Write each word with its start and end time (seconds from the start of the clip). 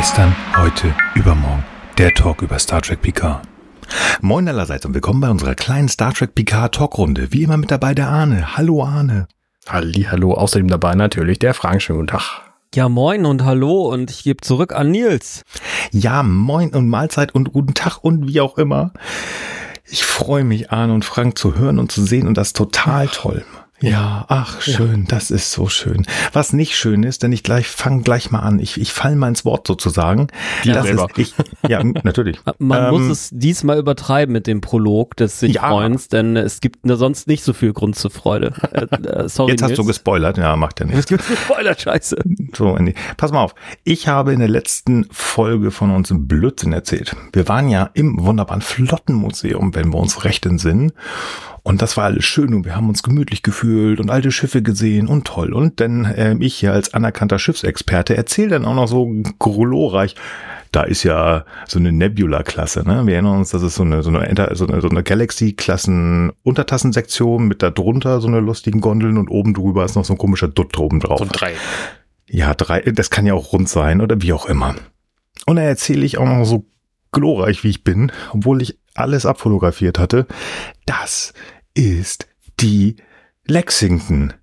Gestern, 0.00 0.34
heute, 0.56 0.94
übermorgen. 1.14 1.62
Der 1.98 2.14
Talk 2.14 2.40
über 2.40 2.58
Star 2.58 2.80
Trek 2.80 3.02
Picard. 3.02 3.42
Moin 4.22 4.48
allerseits 4.48 4.86
und 4.86 4.94
willkommen 4.94 5.20
bei 5.20 5.28
unserer 5.28 5.54
kleinen 5.54 5.88
Star 5.88 6.14
Trek 6.14 6.34
Picard 6.34 6.74
Talkrunde. 6.74 7.34
Wie 7.34 7.42
immer 7.42 7.58
mit 7.58 7.70
dabei 7.70 7.92
der 7.92 8.08
Arne. 8.08 8.56
Hallo 8.56 8.82
Arne. 8.82 9.28
Halli, 9.68 10.06
hallo. 10.10 10.32
Außerdem 10.32 10.68
dabei 10.68 10.94
natürlich 10.94 11.38
der 11.38 11.52
Frank. 11.52 11.82
Schönen 11.82 11.98
guten 11.98 12.12
Tag. 12.16 12.40
Ja, 12.74 12.88
moin 12.88 13.26
und 13.26 13.44
hallo 13.44 13.92
und 13.92 14.10
ich 14.10 14.22
gebe 14.22 14.40
zurück 14.40 14.72
an 14.72 14.90
Nils. 14.90 15.42
Ja, 15.90 16.22
moin 16.22 16.74
und 16.74 16.88
Mahlzeit 16.88 17.34
und 17.34 17.52
guten 17.52 17.74
Tag 17.74 17.98
und 18.02 18.26
wie 18.26 18.40
auch 18.40 18.56
immer. 18.56 18.94
Ich 19.84 20.06
freue 20.06 20.44
mich, 20.44 20.70
Arne 20.72 20.94
und 20.94 21.04
Frank 21.04 21.36
zu 21.36 21.56
hören 21.56 21.78
und 21.78 21.92
zu 21.92 22.02
sehen 22.06 22.26
und 22.26 22.38
das 22.38 22.54
total 22.54 23.08
toll. 23.08 23.44
Ja, 23.82 24.26
ach, 24.28 24.60
schön, 24.60 25.00
ja. 25.00 25.06
das 25.08 25.30
ist 25.30 25.52
so 25.52 25.68
schön. 25.68 26.06
Was 26.32 26.52
nicht 26.52 26.76
schön 26.76 27.02
ist, 27.02 27.22
denn 27.22 27.32
ich 27.32 27.42
gleich 27.42 27.66
fange 27.66 28.02
gleich 28.02 28.30
mal 28.30 28.40
an. 28.40 28.58
Ich, 28.58 28.78
ich 28.78 28.92
fall 28.92 29.16
mal 29.16 29.28
ins 29.28 29.44
Wort 29.44 29.66
sozusagen. 29.66 30.28
Ja, 30.64 30.74
das 30.74 30.86
selber. 30.86 31.08
Ist, 31.16 31.34
ich, 31.62 31.68
ja 31.68 31.82
natürlich. 31.82 32.38
Man 32.58 32.84
ähm, 32.84 32.90
muss 32.90 33.10
es 33.10 33.30
diesmal 33.32 33.78
übertreiben 33.78 34.32
mit 34.32 34.46
dem 34.46 34.60
Prolog 34.60 35.16
des 35.16 35.40
sich 35.40 35.54
ja. 35.54 35.88
denn 36.12 36.36
es 36.36 36.60
gibt 36.60 36.80
sonst 36.84 37.26
nicht 37.26 37.42
so 37.42 37.52
viel 37.52 37.72
Grund 37.72 37.96
zur 37.96 38.10
Freude. 38.10 38.52
Äh, 38.72 38.84
äh, 39.06 39.28
sorry, 39.28 39.52
Jetzt 39.52 39.62
hast 39.62 39.78
du 39.78 39.84
gespoilert, 39.84 40.36
ja, 40.36 40.56
macht 40.56 40.80
ja 40.80 40.86
nichts. 40.86 41.00
Es 41.00 41.06
gibt 41.06 41.26
gespoilert, 41.26 41.80
scheiße. 41.80 42.18
So, 42.54 42.76
Andy. 42.76 42.94
Pass 43.16 43.32
mal 43.32 43.42
auf. 43.42 43.54
Ich 43.84 44.06
habe 44.06 44.32
in 44.34 44.40
der 44.40 44.48
letzten 44.48 45.06
Folge 45.10 45.70
von 45.70 45.90
uns 45.90 46.12
Blödsinn 46.12 46.72
erzählt. 46.72 47.16
Wir 47.32 47.48
waren 47.48 47.68
ja 47.68 47.90
im 47.94 48.22
wunderbaren 48.24 48.60
Flottenmuseum, 48.60 49.74
wenn 49.74 49.92
wir 49.92 49.98
uns 49.98 50.24
recht 50.24 50.44
entsinnen. 50.44 50.92
Und 51.62 51.82
das 51.82 51.96
war 51.96 52.04
alles 52.04 52.24
schön 52.24 52.54
und 52.54 52.64
wir 52.64 52.74
haben 52.74 52.88
uns 52.88 53.02
gemütlich 53.02 53.42
gefühlt 53.42 54.00
und 54.00 54.10
alte 54.10 54.32
Schiffe 54.32 54.62
gesehen 54.62 55.08
und 55.08 55.26
toll. 55.26 55.52
Und 55.52 55.80
dann 55.80 56.06
äh, 56.06 56.34
ich 56.40 56.54
hier 56.54 56.72
als 56.72 56.94
anerkannter 56.94 57.38
Schiffsexperte 57.38 58.16
erzähle 58.16 58.48
dann 58.50 58.64
auch 58.64 58.74
noch 58.74 58.88
so 58.88 59.06
glorreich, 59.38 60.16
da 60.72 60.84
ist 60.84 61.02
ja 61.02 61.44
so 61.66 61.78
eine 61.78 61.92
Nebula-Klasse, 61.92 62.84
ne? 62.86 63.04
Wir 63.04 63.14
erinnern 63.14 63.38
uns, 63.38 63.50
das 63.50 63.62
ist 63.62 63.74
so 63.74 63.82
eine, 63.82 64.02
so 64.02 64.10
eine, 64.10 64.54
so 64.54 64.66
eine, 64.66 64.80
so 64.80 64.88
eine 64.88 65.02
Galaxy-Klassen-Untertassensektion 65.02 67.48
mit 67.48 67.60
da 67.62 67.70
drunter 67.70 68.20
so 68.20 68.28
eine 68.28 68.38
lustigen 68.40 68.80
Gondeln 68.80 69.18
und 69.18 69.28
oben 69.28 69.52
drüber 69.52 69.84
ist 69.84 69.96
noch 69.96 70.04
so 70.04 70.14
ein 70.14 70.18
komischer 70.18 70.46
Dutt 70.48 70.78
oben 70.78 71.00
drauf. 71.00 71.18
So 71.18 71.26
drei. 71.30 71.52
Ja, 72.28 72.54
drei, 72.54 72.82
das 72.82 73.10
kann 73.10 73.26
ja 73.26 73.34
auch 73.34 73.52
rund 73.52 73.68
sein 73.68 74.00
oder 74.00 74.22
wie 74.22 74.32
auch 74.32 74.46
immer. 74.46 74.76
Und 75.46 75.56
da 75.56 75.62
erzähle 75.62 76.06
ich 76.06 76.18
auch 76.18 76.26
noch 76.26 76.44
so 76.44 76.66
glorreich, 77.10 77.64
wie 77.64 77.70
ich 77.70 77.82
bin, 77.82 78.12
obwohl 78.32 78.62
ich 78.62 78.78
alles 78.94 79.26
abfotografiert 79.26 79.98
hatte. 79.98 80.26
Das 80.86 81.32
ist 81.74 82.28
die 82.60 82.96
Lexington. 83.46 84.34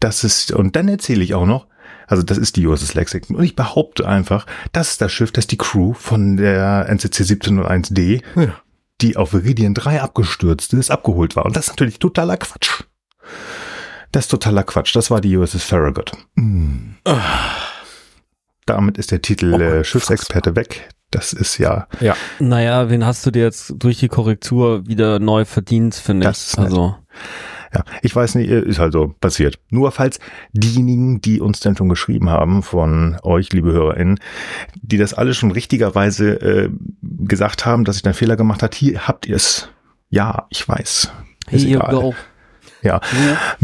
Das 0.00 0.24
ist, 0.24 0.52
und 0.52 0.76
dann 0.76 0.88
erzähle 0.88 1.24
ich 1.24 1.34
auch 1.34 1.46
noch, 1.46 1.66
also 2.06 2.22
das 2.22 2.38
ist 2.38 2.56
die 2.56 2.66
USS 2.66 2.94
Lexington. 2.94 3.36
Und 3.36 3.44
ich 3.44 3.56
behaupte 3.56 4.08
einfach, 4.08 4.46
das 4.72 4.90
ist 4.92 5.00
das 5.00 5.12
Schiff, 5.12 5.32
das 5.32 5.46
die 5.46 5.58
Crew 5.58 5.92
von 5.92 6.36
der 6.36 6.88
NCC 6.88 7.22
1701D, 7.22 8.22
ja. 8.34 8.54
die 9.00 9.16
auf 9.16 9.34
Viridian 9.34 9.74
3 9.74 10.00
abgestürzt 10.00 10.72
ist, 10.72 10.90
abgeholt 10.90 11.36
war. 11.36 11.44
Und 11.44 11.56
das 11.56 11.66
ist 11.66 11.70
natürlich 11.70 11.98
totaler 11.98 12.36
Quatsch. 12.36 12.84
Das 14.12 14.24
ist 14.24 14.28
totaler 14.28 14.62
Quatsch. 14.62 14.96
Das 14.96 15.10
war 15.10 15.20
die 15.20 15.36
USS 15.36 15.64
Farragut. 15.64 16.12
Mm. 16.34 16.94
Damit 18.64 18.96
ist 18.96 19.10
der 19.10 19.20
Titel 19.20 19.54
oh, 19.54 19.58
äh, 19.58 19.84
Schiffsexperte 19.84 20.56
weg. 20.56 20.88
Das 21.10 21.32
ist 21.32 21.58
ja. 21.58 21.86
Ja. 22.00 22.16
Naja, 22.38 22.90
wen 22.90 23.06
hast 23.06 23.24
du 23.24 23.30
dir 23.30 23.42
jetzt 23.42 23.74
durch 23.78 23.98
die 23.98 24.08
Korrektur 24.08 24.86
wieder 24.86 25.18
neu 25.18 25.44
verdient, 25.44 25.94
finde 25.94 26.30
ich. 26.30 26.58
Also. 26.58 26.96
Ja, 27.74 27.84
ich 28.02 28.14
weiß 28.16 28.34
nicht, 28.36 28.48
ist 28.50 28.78
halt 28.78 28.92
so 28.92 29.14
passiert. 29.20 29.58
Nur 29.70 29.92
falls 29.92 30.18
diejenigen, 30.52 31.20
die 31.20 31.40
uns 31.40 31.60
denn 31.60 31.76
schon 31.76 31.88
geschrieben 31.88 32.30
haben, 32.30 32.62
von 32.62 33.18
euch, 33.22 33.52
liebe 33.52 33.72
HörerInnen, 33.72 34.18
die 34.74 34.96
das 34.96 35.12
alle 35.12 35.34
schon 35.34 35.50
richtigerweise 35.50 36.30
äh, 36.40 36.70
gesagt 37.02 37.66
haben, 37.66 37.84
dass 37.84 37.98
ich 37.98 38.04
einen 38.04 38.14
Fehler 38.14 38.36
gemacht 38.36 38.62
habe, 38.62 38.74
hier 38.74 39.06
habt 39.06 39.26
ihr 39.26 39.36
es. 39.36 39.68
Ja, 40.08 40.46
ich 40.48 40.66
weiß. 40.66 41.12
Ist 41.50 41.66
Here 41.66 41.80
egal. 41.80 41.94
Go. 41.94 42.14
Ja. 42.82 43.00
ja. 43.28 43.58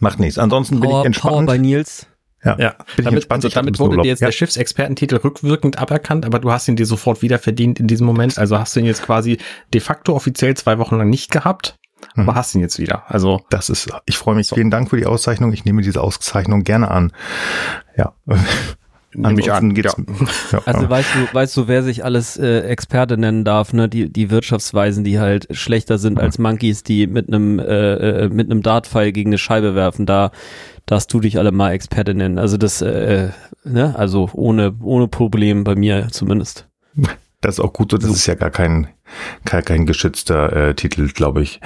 Macht 0.00 0.18
nichts. 0.18 0.38
Ansonsten 0.38 0.80
bin 0.80 0.90
Power, 0.90 1.00
ich 1.00 1.06
entspannt. 1.06 1.34
Power 1.34 1.46
bei 1.46 1.58
Nils. 1.58 2.07
Ja, 2.44 2.56
ja. 2.58 2.74
damit, 2.96 3.30
also, 3.30 3.48
damit 3.48 3.78
wurde 3.80 3.96
dir 4.02 4.08
jetzt 4.08 4.20
ja. 4.20 4.28
der 4.28 4.32
Schiffsexpertentitel 4.32 5.16
rückwirkend 5.16 5.78
aberkannt, 5.78 6.24
aber 6.24 6.38
du 6.38 6.52
hast 6.52 6.68
ihn 6.68 6.76
dir 6.76 6.86
sofort 6.86 7.20
wieder 7.20 7.38
verdient 7.38 7.80
in 7.80 7.88
diesem 7.88 8.06
Moment. 8.06 8.38
Also 8.38 8.58
hast 8.58 8.76
du 8.76 8.80
ihn 8.80 8.86
jetzt 8.86 9.02
quasi 9.02 9.38
de 9.74 9.80
facto 9.80 10.14
offiziell 10.14 10.56
zwei 10.56 10.78
Wochen 10.78 10.96
lang 10.96 11.08
nicht 11.08 11.32
gehabt, 11.32 11.76
mhm. 12.14 12.22
aber 12.22 12.36
hast 12.36 12.54
ihn 12.54 12.60
jetzt 12.60 12.78
wieder. 12.78 13.10
Also 13.10 13.40
das 13.50 13.70
ist, 13.70 13.90
ich 14.06 14.18
freue 14.18 14.36
mich. 14.36 14.46
So. 14.46 14.54
Vielen 14.54 14.70
Dank 14.70 14.90
für 14.90 14.96
die 14.96 15.06
Auszeichnung. 15.06 15.52
Ich 15.52 15.64
nehme 15.64 15.82
diese 15.82 16.00
Auszeichnung 16.00 16.62
gerne 16.62 16.90
an. 16.90 17.12
Ja. 17.96 18.14
Nämlich 19.14 19.50
an, 19.50 19.74
geht's. 19.74 19.96
Ja. 20.52 20.60
Also 20.66 20.88
weißt 20.88 21.08
du, 21.14 21.34
weißt 21.34 21.56
du, 21.56 21.68
wer 21.68 21.82
sich 21.82 22.04
alles 22.04 22.36
äh, 22.36 22.60
Experte 22.60 23.16
nennen 23.16 23.44
darf, 23.44 23.72
ne? 23.72 23.88
Die, 23.88 24.12
die 24.12 24.30
Wirtschaftsweisen, 24.30 25.02
die 25.02 25.18
halt 25.18 25.48
schlechter 25.50 25.98
sind 25.98 26.20
als 26.20 26.38
Monkeys, 26.38 26.82
die 26.82 27.06
mit 27.06 27.28
einem 27.28 27.58
äh, 27.58 28.24
äh, 28.24 28.28
mit 28.28 28.50
einem 28.50 28.62
Dartpfeil 28.62 29.12
gegen 29.12 29.30
eine 29.30 29.38
Scheibe 29.38 29.74
werfen. 29.74 30.04
Da 30.04 30.30
darfst 30.84 31.12
du 31.12 31.20
dich 31.20 31.38
alle 31.38 31.52
mal 31.52 31.72
Experte 31.72 32.14
nennen. 32.14 32.38
Also 32.38 32.56
das, 32.56 32.82
äh, 32.82 33.30
ne, 33.64 33.94
also 33.96 34.28
ohne, 34.32 34.74
ohne 34.82 35.08
Problem 35.08 35.64
bei 35.64 35.74
mir 35.74 36.08
zumindest. 36.10 36.66
Das 37.40 37.54
ist 37.54 37.60
auch 37.60 37.72
gut, 37.72 37.92
das 37.92 38.02
ist 38.02 38.26
ja 38.26 38.34
gar 38.34 38.50
kein, 38.50 38.88
kein, 39.44 39.64
kein 39.64 39.86
geschützter 39.86 40.70
äh, 40.70 40.74
Titel, 40.74 41.06
glaube 41.06 41.40
ich. 41.40 41.60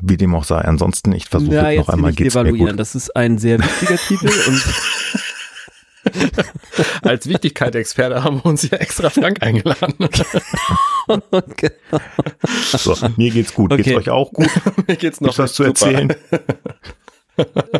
Wie 0.00 0.16
dem 0.16 0.34
auch 0.34 0.44
sei. 0.44 0.62
Ansonsten, 0.62 1.12
ich 1.12 1.26
versuche 1.26 1.54
ja, 1.54 1.74
noch 1.74 1.90
einmal 1.90 2.14
geht's 2.14 2.34
evaluieren. 2.34 2.64
mir 2.64 2.70
gut. 2.70 2.80
Das 2.80 2.94
ist 2.94 3.14
ein 3.14 3.36
sehr 3.36 3.58
wichtiger 3.58 3.98
Titel 3.98 4.30
und 4.48 4.64
Als 7.02 7.28
Wichtigkeit-Experte 7.28 8.24
haben 8.24 8.36
wir 8.38 8.46
uns 8.46 8.68
ja 8.68 8.78
extra 8.78 9.10
Frank 9.10 9.42
eingeladen. 9.42 9.94
okay. 11.30 11.70
So, 12.46 12.96
mir 13.16 13.30
geht's 13.30 13.54
gut. 13.54 13.72
Okay. 13.72 13.82
Geht's 13.82 13.96
euch 13.96 14.10
auch 14.10 14.32
gut? 14.32 14.48
mir 14.86 14.96
geht's 14.96 15.20
noch 15.20 15.36
was 15.38 15.54
zu 15.54 15.64
erzählen 15.64 16.14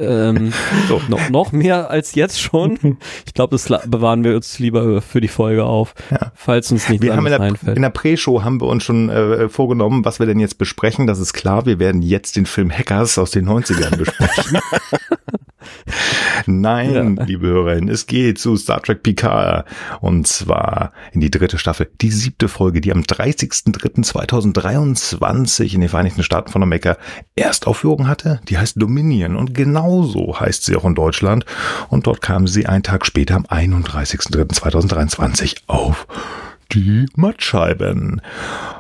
ähm, 0.00 0.52
so, 0.88 1.00
noch, 1.08 1.28
noch 1.30 1.52
mehr 1.52 1.90
als 1.90 2.14
jetzt 2.14 2.40
schon. 2.40 2.98
Ich 3.26 3.34
glaube, 3.34 3.52
das 3.52 3.68
bewahren 3.86 4.24
wir 4.24 4.34
uns 4.34 4.58
lieber 4.58 5.00
für 5.00 5.20
die 5.20 5.28
Folge 5.28 5.64
auf, 5.64 5.94
ja. 6.10 6.32
falls 6.34 6.72
uns 6.72 6.88
nicht 6.88 7.02
wir 7.02 7.16
haben 7.16 7.26
in 7.26 7.30
der, 7.30 7.41
einfällt. 7.41 7.76
In 7.76 7.82
der 7.82 7.91
Pre-Show 7.91 8.42
haben 8.42 8.60
wir 8.60 8.66
uns 8.66 8.84
schon 8.84 9.08
äh, 9.08 9.48
vorgenommen, 9.48 10.04
was 10.04 10.18
wir 10.18 10.26
denn 10.26 10.41
jetzt 10.41 10.58
besprechen. 10.58 11.06
Das 11.06 11.18
ist 11.18 11.32
klar, 11.32 11.66
wir 11.66 11.78
werden 11.78 12.02
jetzt 12.02 12.36
den 12.36 12.46
Film 12.46 12.70
Hackers 12.70 13.18
aus 13.18 13.30
den 13.30 13.48
90ern 13.48 13.96
besprechen. 13.96 14.58
Nein, 16.47 17.16
ja. 17.16 17.25
liebe 17.25 17.47
Hörerinnen, 17.47 17.88
es 17.88 18.06
geht 18.06 18.38
zu 18.38 18.56
Star 18.56 18.82
Trek 18.82 19.02
Picard 19.02 19.66
und 20.00 20.26
zwar 20.26 20.92
in 21.12 21.20
die 21.20 21.30
dritte 21.30 21.58
Staffel, 21.58 21.91
die 22.00 22.10
siebte 22.10 22.48
Folge, 22.48 22.80
die 22.80 22.92
am 22.92 23.00
30.03.2023 23.00 25.74
in 25.74 25.80
den 25.80 25.88
Vereinigten 25.88 26.22
Staaten 26.22 26.50
von 26.50 26.62
Amerika 26.62 26.97
Erstaufführung 27.36 28.08
hatte. 28.08 28.41
Die 28.48 28.58
heißt 28.58 28.80
Dominion 28.80 29.36
und 29.36 29.54
genauso 29.54 30.38
heißt 30.38 30.64
sie 30.64 30.76
auch 30.76 30.84
in 30.84 30.94
Deutschland 30.94 31.47
und 31.88 32.06
dort 32.06 32.20
kam 32.20 32.47
sie 32.47 32.66
einen 32.66 32.82
Tag 32.82 33.06
später 33.06 33.36
am 33.36 33.44
31.03.2023 33.44 35.62
auf 35.66 36.06
die 36.72 37.06
Mattscheiben. 37.14 38.20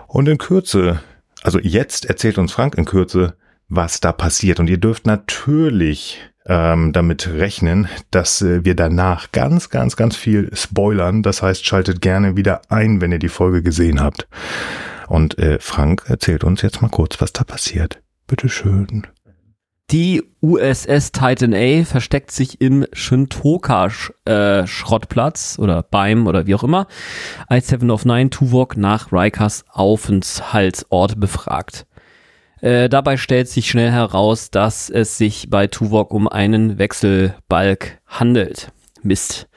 Und 0.06 0.28
in 0.28 0.38
Kürze, 0.38 1.00
also 1.42 1.58
jetzt 1.58 2.06
erzählt 2.06 2.38
uns 2.38 2.52
Frank 2.52 2.76
in 2.76 2.84
Kürze, 2.84 3.34
was 3.68 4.00
da 4.00 4.12
passiert. 4.12 4.60
Und 4.60 4.68
ihr 4.68 4.78
dürft 4.78 5.06
natürlich 5.06 6.20
ähm, 6.46 6.92
damit 6.92 7.28
rechnen, 7.28 7.88
dass 8.10 8.42
äh, 8.42 8.64
wir 8.64 8.76
danach 8.76 9.32
ganz, 9.32 9.70
ganz, 9.70 9.96
ganz 9.96 10.16
viel 10.16 10.54
spoilern. 10.54 11.22
Das 11.22 11.42
heißt, 11.42 11.64
schaltet 11.64 12.00
gerne 12.00 12.36
wieder 12.36 12.62
ein, 12.68 13.00
wenn 13.00 13.12
ihr 13.12 13.18
die 13.18 13.28
Folge 13.28 13.62
gesehen 13.62 14.00
habt. 14.00 14.28
Und 15.08 15.38
äh, 15.38 15.58
Frank 15.60 16.04
erzählt 16.06 16.44
uns 16.44 16.62
jetzt 16.62 16.82
mal 16.82 16.88
kurz, 16.88 17.20
was 17.20 17.32
da 17.32 17.44
passiert. 17.44 18.00
Bitteschön. 18.26 19.06
Die 19.90 20.22
USS 20.40 21.12
Titan 21.12 21.52
A 21.54 21.84
versteckt 21.84 22.30
sich 22.30 22.60
im 22.60 22.86
Shintoka 22.94 23.90
äh, 24.24 24.66
Schrottplatz 24.66 25.58
oder 25.60 25.82
beim 25.82 26.26
oder 26.26 26.46
wie 26.46 26.54
auch 26.54 26.64
immer, 26.64 26.86
als 27.48 27.68
Seven 27.68 27.90
of 27.90 28.06
Nine 28.06 28.30
Tuvok 28.30 28.78
nach 28.78 29.12
Rikers 29.12 29.64
Aufenthaltsort 29.70 31.20
befragt. 31.20 31.86
Äh, 32.64 32.88
dabei 32.88 33.18
stellt 33.18 33.46
sich 33.48 33.68
schnell 33.68 33.90
heraus, 33.90 34.50
dass 34.50 34.88
es 34.88 35.18
sich 35.18 35.50
bei 35.50 35.66
Tuvok 35.66 36.14
um 36.14 36.26
einen 36.26 36.78
Wechselbalg 36.78 38.00
handelt. 38.06 38.72
Mist. 39.02 39.48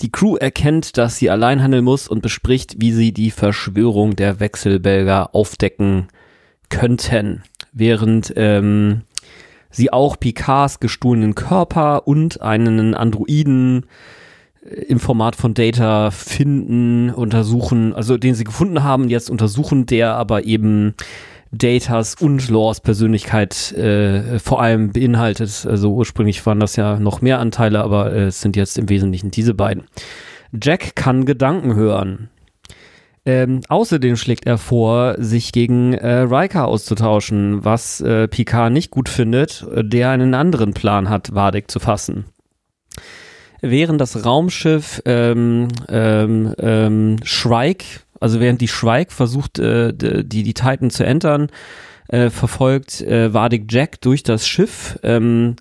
Die 0.00 0.10
Crew 0.10 0.36
erkennt, 0.36 0.96
dass 0.96 1.18
sie 1.18 1.28
allein 1.28 1.62
handeln 1.62 1.84
muss 1.84 2.08
und 2.08 2.22
bespricht, 2.22 2.76
wie 2.78 2.92
sie 2.92 3.12
die 3.12 3.32
Verschwörung 3.32 4.16
der 4.16 4.40
Wechselbälger 4.40 5.34
aufdecken 5.34 6.08
könnten. 6.70 7.42
Während 7.74 8.32
ähm, 8.34 9.02
sie 9.68 9.92
auch 9.92 10.18
Picards 10.18 10.80
gestohlenen 10.80 11.34
Körper 11.34 12.08
und 12.08 12.40
einen 12.40 12.94
Androiden 12.94 13.84
äh, 14.64 14.74
im 14.84 15.00
Format 15.00 15.36
von 15.36 15.52
Data 15.52 16.10
finden, 16.12 17.10
untersuchen, 17.10 17.92
also 17.92 18.16
den 18.16 18.34
sie 18.34 18.44
gefunden 18.44 18.82
haben, 18.82 19.10
jetzt 19.10 19.28
untersuchen, 19.28 19.84
der 19.84 20.14
aber 20.14 20.44
eben 20.44 20.94
Datas 21.50 22.14
und 22.14 22.48
Laws 22.50 22.80
Persönlichkeit 22.80 23.72
äh, 23.72 24.38
vor 24.38 24.60
allem 24.60 24.92
beinhaltet. 24.92 25.66
Also 25.68 25.94
ursprünglich 25.94 26.44
waren 26.46 26.60
das 26.60 26.76
ja 26.76 26.98
noch 26.98 27.20
mehr 27.22 27.38
Anteile, 27.38 27.82
aber 27.82 28.12
äh, 28.12 28.26
es 28.26 28.40
sind 28.40 28.56
jetzt 28.56 28.78
im 28.78 28.88
Wesentlichen 28.88 29.30
diese 29.30 29.54
beiden. 29.54 29.84
Jack 30.52 30.96
kann 30.96 31.26
Gedanken 31.26 31.74
hören. 31.74 32.30
Ähm, 33.26 33.60
außerdem 33.68 34.16
schlägt 34.16 34.46
er 34.46 34.56
vor, 34.56 35.16
sich 35.18 35.52
gegen 35.52 35.92
äh, 35.92 36.20
Riker 36.20 36.66
auszutauschen, 36.66 37.64
was 37.64 38.00
äh, 38.00 38.26
Picard 38.26 38.72
nicht 38.72 38.90
gut 38.90 39.10
findet, 39.10 39.66
der 39.74 40.10
einen 40.10 40.34
anderen 40.34 40.72
Plan 40.72 41.10
hat, 41.10 41.34
Vadek 41.34 41.70
zu 41.70 41.78
fassen. 41.78 42.24
Während 43.60 44.00
das 44.00 44.24
Raumschiff 44.24 45.02
ähm, 45.04 45.68
ähm, 45.88 46.54
ähm, 46.58 47.16
Shrike, 47.24 48.00
also 48.20 48.40
während 48.40 48.60
die 48.60 48.68
Shrike 48.68 49.12
versucht, 49.12 49.58
äh, 49.58 49.92
die, 49.94 50.42
die 50.42 50.54
Titan 50.54 50.90
zu 50.90 51.04
entern, 51.04 51.48
äh, 52.08 52.30
verfolgt 52.30 53.00
äh, 53.00 53.32
Vadik 53.32 53.64
Jack 53.70 54.00
durch 54.00 54.22
das 54.22 54.46
Schiff. 54.46 54.98
Ähm, 55.02 55.56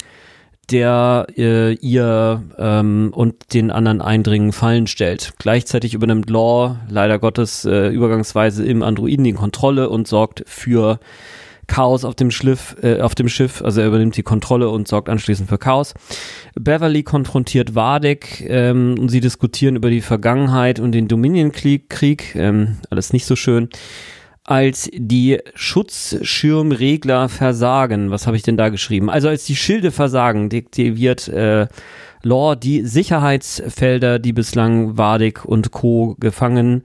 der 0.71 1.27
äh, 1.37 1.73
ihr 1.75 2.43
ähm, 2.57 3.11
und 3.15 3.53
den 3.53 3.71
anderen 3.71 4.01
Eindringen 4.01 4.51
Fallen 4.51 4.87
stellt. 4.87 5.33
Gleichzeitig 5.39 5.93
übernimmt 5.93 6.29
Law 6.29 6.77
leider 6.89 7.19
Gottes 7.19 7.63
äh, 7.63 7.87
übergangsweise 7.87 8.65
im 8.65 8.83
Androiden 8.83 9.23
die 9.23 9.33
Kontrolle 9.33 9.89
und 9.89 10.07
sorgt 10.07 10.43
für 10.45 10.99
Chaos 11.67 12.05
auf 12.05 12.15
dem 12.15 12.31
Schiff, 12.31 12.75
äh, 12.81 13.01
auf 13.01 13.13
dem 13.13 13.29
Schiff, 13.29 13.61
also 13.61 13.81
er 13.81 13.87
übernimmt 13.87 14.17
die 14.17 14.23
Kontrolle 14.23 14.69
und 14.69 14.87
sorgt 14.87 15.09
anschließend 15.09 15.49
für 15.49 15.57
Chaos. 15.57 15.93
Beverly 16.55 17.03
konfrontiert 17.03 17.75
Vardek 17.75 18.45
ähm, 18.47 18.95
und 18.99 19.09
sie 19.09 19.19
diskutieren 19.19 19.75
über 19.75 19.89
die 19.89 20.01
Vergangenheit 20.01 20.79
und 20.79 20.93
den 20.93 21.07
Dominion-Krieg, 21.07 22.35
ähm, 22.35 22.77
alles 22.89 23.13
nicht 23.13 23.25
so 23.25 23.35
schön 23.35 23.69
als 24.47 24.89
die 24.93 25.39
Schutzschirmregler 25.55 27.27
versagen. 27.27 28.11
Was 28.11 28.27
habe 28.27 28.37
ich 28.37 28.43
denn 28.43 28.55
da 28.55 28.69
geschrieben? 28.69 29.09
Also 29.09 29.27
als 29.27 29.43
die 29.43 29.57
Schilde 29.57 29.91
versagen, 29.91 30.47
deaktiviert 30.47 31.27
äh, 31.27 31.67
Law 32.23 32.55
die 32.55 32.81
Sicherheitsfelder, 32.81 34.19
die 34.19 34.33
bislang 34.33 34.97
Wadik 34.97 35.43
und 35.43 35.71
Co. 35.71 36.15
gefangen 36.19 36.83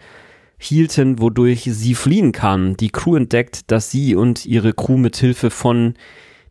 hielten, 0.63 1.21
wodurch 1.21 1.63
sie 1.65 1.95
fliehen 1.95 2.33
kann. 2.33 2.77
Die 2.77 2.91
Crew 2.91 3.17
entdeckt, 3.17 3.71
dass 3.71 3.91
sie 3.91 4.15
und 4.15 4.47
ihre 4.47 4.73
Crew 4.73 4.97
mit 4.97 5.17
Hilfe 5.17 5.51
von 5.51 5.95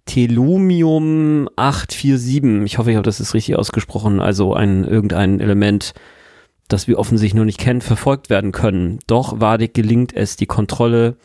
Telumium 0.06 1.48
847, 1.56 2.64
ich 2.66 2.78
hoffe, 2.78 2.92
ich 2.92 2.98
habe 2.98 3.06
das 3.06 3.20
ist 3.20 3.34
richtig 3.34 3.56
ausgesprochen, 3.56 4.20
also 4.20 4.54
ein 4.54 4.84
irgendein 4.84 5.40
Element 5.40 5.94
das 6.72 6.88
wir 6.88 7.00
offensichtlich 7.00 7.38
noch 7.38 7.46
nicht 7.46 7.60
kennen, 7.60 7.82
verfolgt 7.82 8.30
werden 8.30 8.52
können. 8.52 9.00
Doch 9.08 9.40
Wadik 9.40 9.74
gelingt 9.74 10.16
es, 10.16 10.36
die 10.36 10.46
Kontrolle 10.46 11.18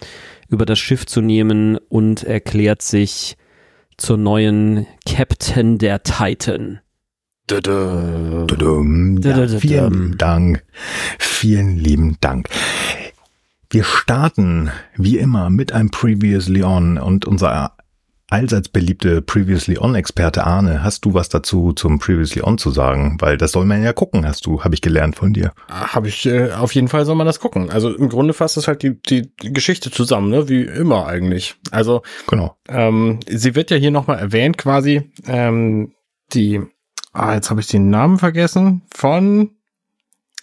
über 0.48 0.66
das 0.66 0.78
Schiff 0.78 1.06
zu 1.06 1.20
nehmen 1.20 1.78
und 1.88 2.24
erklärt 2.24 2.82
sich 2.82 3.36
zur 3.96 4.16
neuen 4.16 4.86
Captain 5.06 5.78
der 5.78 6.02
Titan. 6.02 6.80
Ja, 9.22 9.46
vielen 9.58 10.18
Dank. 10.18 10.64
Vielen 11.18 11.76
lieben 11.76 12.16
Dank. 12.20 12.48
Wir 13.70 13.84
starten 13.84 14.70
wie 14.96 15.18
immer 15.18 15.50
mit 15.50 15.72
einem 15.72 15.90
Previously 15.90 16.62
On 16.62 16.98
und 16.98 17.24
unser 17.24 17.76
allseits 18.28 18.68
beliebte 18.68 19.22
Previously 19.22 19.78
On-Experte 19.78 20.44
Arne, 20.44 20.82
hast 20.82 21.04
du 21.04 21.14
was 21.14 21.28
dazu 21.28 21.72
zum 21.72 21.98
Previously 21.98 22.42
On 22.42 22.58
zu 22.58 22.70
sagen? 22.70 23.16
Weil 23.20 23.36
das 23.36 23.52
soll 23.52 23.64
man 23.64 23.82
ja 23.82 23.92
gucken, 23.92 24.26
hast 24.26 24.46
du, 24.46 24.64
habe 24.64 24.74
ich 24.74 24.80
gelernt 24.80 25.16
von 25.16 25.32
dir. 25.32 25.52
Habe 25.68 26.08
ich, 26.08 26.26
äh, 26.26 26.52
auf 26.52 26.74
jeden 26.74 26.88
Fall 26.88 27.04
soll 27.04 27.14
man 27.14 27.26
das 27.26 27.38
gucken. 27.38 27.70
Also 27.70 27.94
im 27.94 28.08
Grunde 28.08 28.34
fasst 28.34 28.56
es 28.56 28.66
halt 28.66 28.82
die, 28.82 29.00
die 29.00 29.30
Geschichte 29.38 29.90
zusammen, 29.90 30.30
ne? 30.30 30.48
wie 30.48 30.62
immer 30.62 31.06
eigentlich. 31.06 31.56
Also 31.70 32.02
genau. 32.26 32.56
Ähm, 32.68 33.20
sie 33.28 33.54
wird 33.54 33.70
ja 33.70 33.76
hier 33.76 33.92
nochmal 33.92 34.18
erwähnt 34.18 34.58
quasi, 34.58 35.12
ähm, 35.26 35.92
die, 36.32 36.60
ah, 37.16 37.34
jetzt 37.34 37.50
habe 37.50 37.60
ich 37.60 37.66
den 37.66 37.90
Namen 37.90 38.18
vergessen, 38.18 38.82
von 38.94 39.50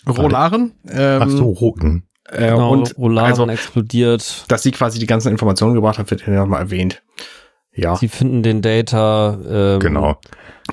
Rolaren. 0.08 0.74
Ähm, 0.90 1.22
Ach 1.24 1.30
so, 1.30 1.50
Roten. 1.50 2.08
Äh, 2.30 2.50
genau, 2.50 2.72
und 2.72 2.98
Rolaren 2.98 3.31
also, 3.31 3.48
explodiert. 3.48 4.46
Dass 4.48 4.64
sie 4.64 4.72
quasi 4.72 5.00
die 5.00 5.06
ganzen 5.06 5.31
Informationen 5.31 5.75
gebracht 5.75 6.00
hat, 6.00 6.10
wird 6.10 6.24
hier 6.24 6.34
nochmal 6.34 6.62
erwähnt. 6.62 7.04
Ja. 7.74 7.96
Sie 7.96 8.08
finden 8.08 8.44
den 8.44 8.62
Data. 8.62 9.38
Ähm, 9.48 9.80
genau. 9.80 10.18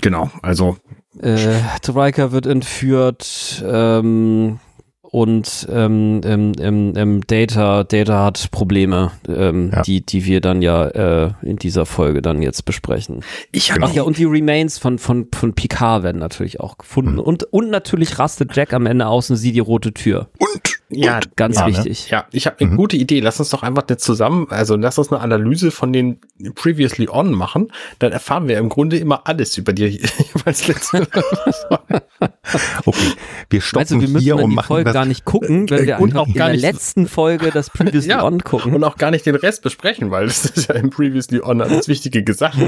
Genau. 0.00 0.30
Also. 0.42 0.76
Äh, 1.20 1.60
Riker 1.88 2.32
wird 2.32 2.46
entführt. 2.46 3.62
Ähm, 3.66 4.60
und 5.10 5.66
ähm, 5.70 6.20
ähm, 6.24 6.52
ähm, 6.60 6.92
ähm, 6.96 7.20
Data, 7.26 7.84
Data 7.84 8.24
hat 8.24 8.50
Probleme, 8.52 9.10
ähm, 9.28 9.70
ja. 9.72 9.82
die, 9.82 10.00
die 10.02 10.24
wir 10.24 10.40
dann 10.40 10.62
ja 10.62 10.86
äh, 10.86 11.32
in 11.42 11.56
dieser 11.56 11.84
Folge 11.84 12.22
dann 12.22 12.42
jetzt 12.42 12.64
besprechen. 12.64 13.24
Ich 13.50 13.72
genau. 13.72 13.90
ja 13.90 14.02
und 14.02 14.18
die 14.18 14.24
Remains 14.24 14.78
von 14.78 14.98
von 14.98 15.26
von 15.34 15.54
Picard 15.54 16.04
werden 16.04 16.18
natürlich 16.18 16.60
auch 16.60 16.78
gefunden 16.78 17.14
mhm. 17.14 17.20
und 17.20 17.44
und 17.44 17.70
natürlich 17.70 18.18
rastet 18.18 18.54
Jack 18.54 18.72
am 18.72 18.86
Ende 18.86 19.06
aus 19.06 19.30
und 19.30 19.36
sieht 19.36 19.56
die 19.56 19.60
rote 19.60 19.92
Tür. 19.92 20.28
Und 20.38 20.79
ja, 20.90 21.20
ganz 21.36 21.56
ja, 21.56 21.68
ne? 21.68 21.76
wichtig. 21.76 22.04
Ne? 22.06 22.10
Ja, 22.10 22.26
ich 22.32 22.46
habe 22.46 22.56
eine 22.60 22.70
mhm. 22.70 22.76
gute 22.76 22.96
Idee. 22.96 23.20
Lass 23.20 23.38
uns 23.38 23.50
doch 23.50 23.62
einfach 23.62 23.84
eine 23.88 23.96
zusammen, 23.96 24.46
also 24.50 24.76
lass 24.76 24.98
uns 24.98 25.12
eine 25.12 25.20
Analyse 25.20 25.70
von 25.70 25.92
den 25.92 26.20
Previously 26.54 27.08
On 27.08 27.32
machen. 27.32 27.72
Dann 27.98 28.12
erfahren 28.12 28.48
wir 28.48 28.58
im 28.58 28.68
Grunde 28.68 28.98
immer 28.98 29.26
alles 29.26 29.56
über 29.56 29.72
die 29.72 29.84
jeweils 30.34 30.66
letzte. 30.66 31.06
okay, 32.84 33.12
wir 33.48 33.60
stoppen 33.60 34.00
also, 34.00 34.14
wir 34.14 34.20
hier 34.20 34.36
und 34.36 34.54
machen 34.54 34.66
Folge 34.66 34.84
das 34.84 34.94
gar 34.94 35.04
nicht 35.04 35.24
gucken, 35.24 35.70
wenn 35.70 35.86
wir 35.86 36.00
und 36.00 36.16
auch 36.16 36.26
in 36.26 36.34
der 36.34 36.56
letzten 36.56 37.06
Folge 37.06 37.50
das 37.52 37.70
Previously 37.80 38.10
ja, 38.10 38.24
On 38.24 38.42
gucken 38.42 38.74
und 38.74 38.84
auch 38.84 38.96
gar 38.96 39.10
nicht 39.10 39.26
den 39.26 39.36
Rest 39.36 39.62
besprechen, 39.62 40.10
weil 40.10 40.26
das 40.26 40.44
ist 40.44 40.68
ja 40.68 40.74
im 40.74 40.90
Previously 40.90 41.40
On 41.40 41.60
alles 41.60 41.88
wichtige 41.88 42.24
gesagt. 42.24 42.58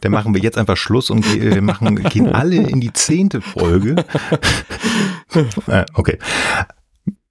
Dann 0.00 0.12
machen 0.12 0.34
wir 0.34 0.40
jetzt 0.40 0.58
einfach 0.58 0.76
Schluss 0.76 1.10
und 1.10 1.24
äh, 1.36 1.60
machen 1.60 1.96
gehen 1.96 2.28
alle 2.28 2.56
in 2.56 2.80
die 2.80 2.92
zehnte 2.92 3.40
Folge. 3.40 3.96
äh, 5.66 5.84
okay. 5.94 6.18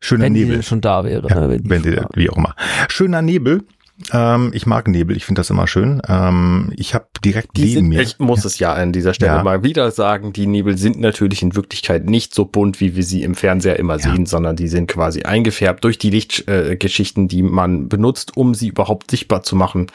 Schöner 0.02 0.26
wenn 0.26 0.34
Nebel. 0.34 0.58
Die 0.58 0.64
schon 0.64 0.82
da 0.82 1.04
wäre. 1.04 1.28
Ja, 1.30 1.48
ne, 1.48 1.60
wenn, 1.64 1.84
die, 1.84 2.02
wie 2.16 2.30
auch 2.30 2.38
immer. 2.38 2.56
Schöner 2.90 3.22
Nebel. 3.22 3.64
Ähm, 4.12 4.52
ich 4.54 4.66
mag 4.66 4.88
Nebel, 4.88 5.16
ich 5.16 5.26
finde 5.26 5.40
das 5.40 5.52
immer 5.52 5.68
schön. 5.68 6.02
Ähm, 6.08 6.74
ich 6.76 6.94
habe 6.96 7.06
direkt 7.24 7.56
die 7.56 7.62
neben 7.62 7.74
sind, 7.74 7.88
mir. 7.90 8.02
Ich 8.02 8.20
muss 8.20 8.46
es 8.46 8.58
ja 8.58 8.74
an 8.74 8.92
dieser 8.94 9.14
Stelle 9.14 9.36
ja. 9.36 9.44
mal 9.44 9.64
wieder 9.64 9.92
sagen, 9.92 10.34
die 10.34 10.48
Nebel 10.48 10.78
sind 10.78 11.00
natürlich 11.00 11.44
in 11.44 11.56
Wirklichkeit 11.56 12.10
nicht 12.10 12.34
so 12.34 12.46
bunt, 12.46 12.80
wie 12.80 12.96
wir 12.96 13.04
sie 13.04 13.22
im 13.22 13.36
Fernseher 13.36 13.78
immer 13.78 14.00
ja. 14.00 14.12
sehen, 14.12 14.26
sondern 14.26 14.56
die 14.56 14.68
sind 14.68 14.88
quasi 14.88 15.24
eingefärbt 15.24 15.84
durch 15.84 16.00
die 16.00 16.10
Lichtgeschichten, 16.10 17.26
äh, 17.26 17.28
die 17.28 17.44
man 17.44 17.90
benutzt, 17.90 18.36
um 18.36 18.56
sie 18.56 18.70
überhaupt 18.70 19.12
sichtbar 19.12 19.44
zu 19.44 19.56
machen. 19.56 19.88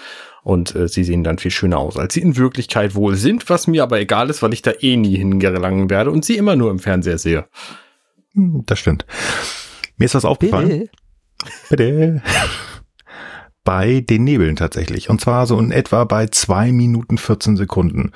Und 0.44 0.76
äh, 0.76 0.86
sie 0.86 1.02
sehen 1.02 1.24
dann 1.24 1.38
viel 1.38 1.50
schöner 1.50 1.78
aus, 1.78 1.96
als 1.96 2.14
sie 2.14 2.20
in 2.20 2.36
Wirklichkeit 2.36 2.94
wohl 2.94 3.16
sind, 3.16 3.50
was 3.50 3.66
mir 3.66 3.82
aber 3.82 3.98
egal 3.98 4.30
ist, 4.30 4.42
weil 4.42 4.52
ich 4.52 4.62
da 4.62 4.70
eh 4.78 4.96
nie 4.96 5.16
hingelangen 5.16 5.90
werde 5.90 6.12
und 6.12 6.24
sie 6.24 6.36
immer 6.36 6.54
nur 6.54 6.70
im 6.70 6.78
Fernseher 6.78 7.18
sehe. 7.18 7.46
Hm, 8.34 8.62
das 8.64 8.78
stimmt. 8.78 9.04
Mir 9.96 10.04
ist 10.04 10.14
was 10.14 10.24
aufgefallen. 10.24 10.88
Bitte. 11.70 11.92
Bitte. 11.92 12.22
bei 13.66 14.00
den 14.00 14.24
Nebeln 14.24 14.56
tatsächlich. 14.56 15.10
Und 15.10 15.20
zwar 15.20 15.46
so 15.46 15.58
in 15.58 15.72
etwa 15.72 16.04
bei 16.04 16.28
zwei 16.28 16.72
Minuten 16.72 17.18
14 17.18 17.58
Sekunden. 17.58 18.12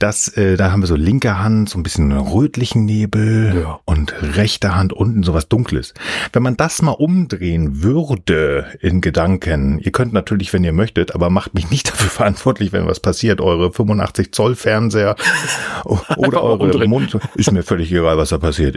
Das, 0.00 0.28
äh, 0.36 0.56
da 0.56 0.70
haben 0.70 0.80
wir 0.80 0.86
so 0.86 0.94
linke 0.94 1.40
Hand, 1.40 1.68
so 1.68 1.76
ein 1.78 1.82
bisschen 1.82 2.12
rötlichen 2.12 2.84
Nebel 2.84 3.62
ja. 3.62 3.80
und 3.84 4.14
rechte 4.36 4.76
Hand 4.76 4.92
unten 4.92 5.24
sowas 5.24 5.48
Dunkles. 5.48 5.92
Wenn 6.32 6.44
man 6.44 6.56
das 6.56 6.82
mal 6.82 6.92
umdrehen 6.92 7.82
würde 7.82 8.78
in 8.80 9.00
Gedanken, 9.00 9.80
ihr 9.80 9.90
könnt 9.90 10.12
natürlich, 10.12 10.52
wenn 10.52 10.62
ihr 10.62 10.72
möchtet, 10.72 11.16
aber 11.16 11.30
macht 11.30 11.54
mich 11.54 11.70
nicht 11.70 11.88
dafür 11.92 12.10
verantwortlich, 12.10 12.72
wenn 12.72 12.86
was 12.86 13.00
passiert, 13.00 13.40
eure 13.40 13.72
85 13.72 14.32
Zoll 14.32 14.54
Fernseher 14.54 15.16
oder 15.84 16.44
eure 16.44 16.86
Mund, 16.86 17.18
ist 17.34 17.50
mir 17.50 17.64
völlig 17.64 17.90
egal, 17.90 18.16
was 18.16 18.28
da 18.28 18.38
passiert. 18.38 18.76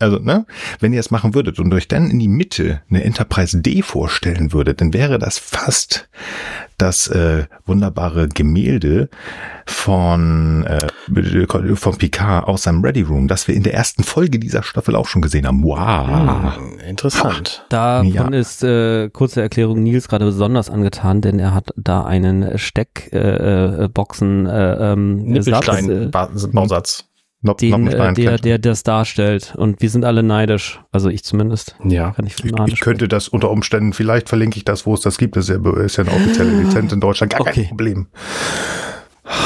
Also, 0.00 0.18
ne, 0.20 0.46
wenn 0.78 0.92
ihr 0.92 1.00
es 1.00 1.10
machen 1.10 1.34
würdet 1.34 1.58
und 1.58 1.74
euch 1.74 1.88
dann 1.88 2.08
in 2.08 2.20
die 2.20 2.28
Mitte 2.28 2.82
eine 2.88 3.02
Enterprise 3.02 3.60
D 3.60 3.82
vorstellen 3.82 4.52
würdet, 4.52 4.80
dann 4.80 4.92
wäre 4.92 5.18
das 5.18 5.38
fast 5.38 6.08
das 6.78 7.08
äh, 7.08 7.46
wunderbare 7.66 8.28
Gemälde 8.28 9.08
von, 9.66 10.64
äh, 10.64 10.86
von 11.74 11.98
Picard 11.98 12.46
aus 12.46 12.62
seinem 12.62 12.84
Ready 12.84 13.02
Room, 13.02 13.26
das 13.26 13.48
wir 13.48 13.56
in 13.56 13.64
der 13.64 13.74
ersten 13.74 14.04
Folge 14.04 14.38
dieser 14.38 14.62
Staffel 14.62 14.94
auch 14.94 15.08
schon 15.08 15.20
gesehen 15.20 15.48
haben. 15.48 15.64
Wow. 15.64 16.56
Hm, 16.56 16.78
interessant. 16.78 17.66
Davon 17.68 18.12
ja. 18.12 18.28
ist, 18.28 18.62
äh, 18.62 19.10
kurze 19.10 19.42
Erklärung, 19.42 19.82
Nils 19.82 20.06
gerade 20.06 20.26
besonders 20.26 20.70
angetan, 20.70 21.20
denn 21.20 21.40
er 21.40 21.52
hat 21.52 21.70
da 21.76 22.04
einen 22.04 22.56
Steckboxen 22.56 24.46
äh, 24.46 24.72
äh, 24.72 24.92
ähm, 24.92 25.42
Satz, 25.42 25.88
äh, 25.88 26.08
Bausatz 26.52 27.07
Nob, 27.40 27.58
den, 27.58 27.86
äh, 27.86 28.12
der, 28.14 28.38
der 28.38 28.58
das 28.58 28.82
darstellt. 28.82 29.54
Und 29.56 29.80
wir 29.80 29.90
sind 29.90 30.04
alle 30.04 30.24
neidisch. 30.24 30.80
Also 30.90 31.08
ich 31.08 31.22
zumindest. 31.22 31.76
Ja. 31.84 32.10
Kann 32.10 32.26
ich, 32.26 32.44
ich, 32.44 32.52
ich 32.66 32.80
könnte 32.80 33.06
das 33.06 33.28
unter 33.28 33.50
Umständen, 33.50 33.92
vielleicht 33.92 34.28
verlinke 34.28 34.56
ich 34.56 34.64
das, 34.64 34.86
wo 34.86 34.94
es 34.94 35.00
das 35.00 35.18
gibt. 35.18 35.36
Das 35.36 35.48
ist 35.48 35.56
ja, 35.56 35.80
ist 35.80 35.96
ja 35.96 36.04
eine 36.04 36.12
offizielle 36.12 36.50
Lizenz 36.50 36.92
in 36.92 37.00
Deutschland. 37.00 37.32
Gar 37.32 37.42
okay. 37.42 37.52
kein 37.52 37.68
Problem. 37.68 38.08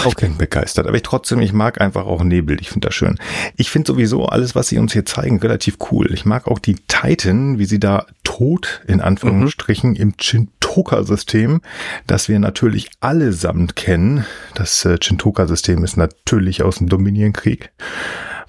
Ich 0.00 0.06
okay. 0.06 0.26
bin 0.26 0.38
begeistert, 0.38 0.86
aber 0.86 0.96
ich 0.96 1.02
trotzdem, 1.02 1.40
ich 1.40 1.52
mag 1.52 1.80
einfach 1.80 2.06
auch 2.06 2.22
Nebel. 2.22 2.60
Ich 2.60 2.70
finde 2.70 2.88
das 2.88 2.94
schön. 2.94 3.18
Ich 3.56 3.70
finde 3.70 3.92
sowieso 3.92 4.26
alles, 4.26 4.54
was 4.54 4.68
sie 4.68 4.78
uns 4.78 4.92
hier 4.92 5.04
zeigen, 5.04 5.38
relativ 5.38 5.78
cool. 5.90 6.12
Ich 6.12 6.24
mag 6.24 6.46
auch 6.46 6.58
die 6.58 6.76
Titan, 6.86 7.58
wie 7.58 7.64
sie 7.64 7.80
da 7.80 8.06
tot 8.22 8.82
in 8.86 9.00
Anführungsstrichen 9.00 9.90
mhm. 9.90 9.96
im 9.96 10.14
Chintoka-System, 10.16 11.60
das 12.06 12.28
wir 12.28 12.38
natürlich 12.38 12.90
allesamt 13.00 13.76
kennen. 13.76 14.24
Das 14.54 14.84
äh, 14.84 14.98
Chintoka-System 14.98 15.82
ist 15.84 15.96
natürlich 15.96 16.62
aus 16.62 16.78
dem 16.78 16.88
Dominion-Krieg 16.88 17.70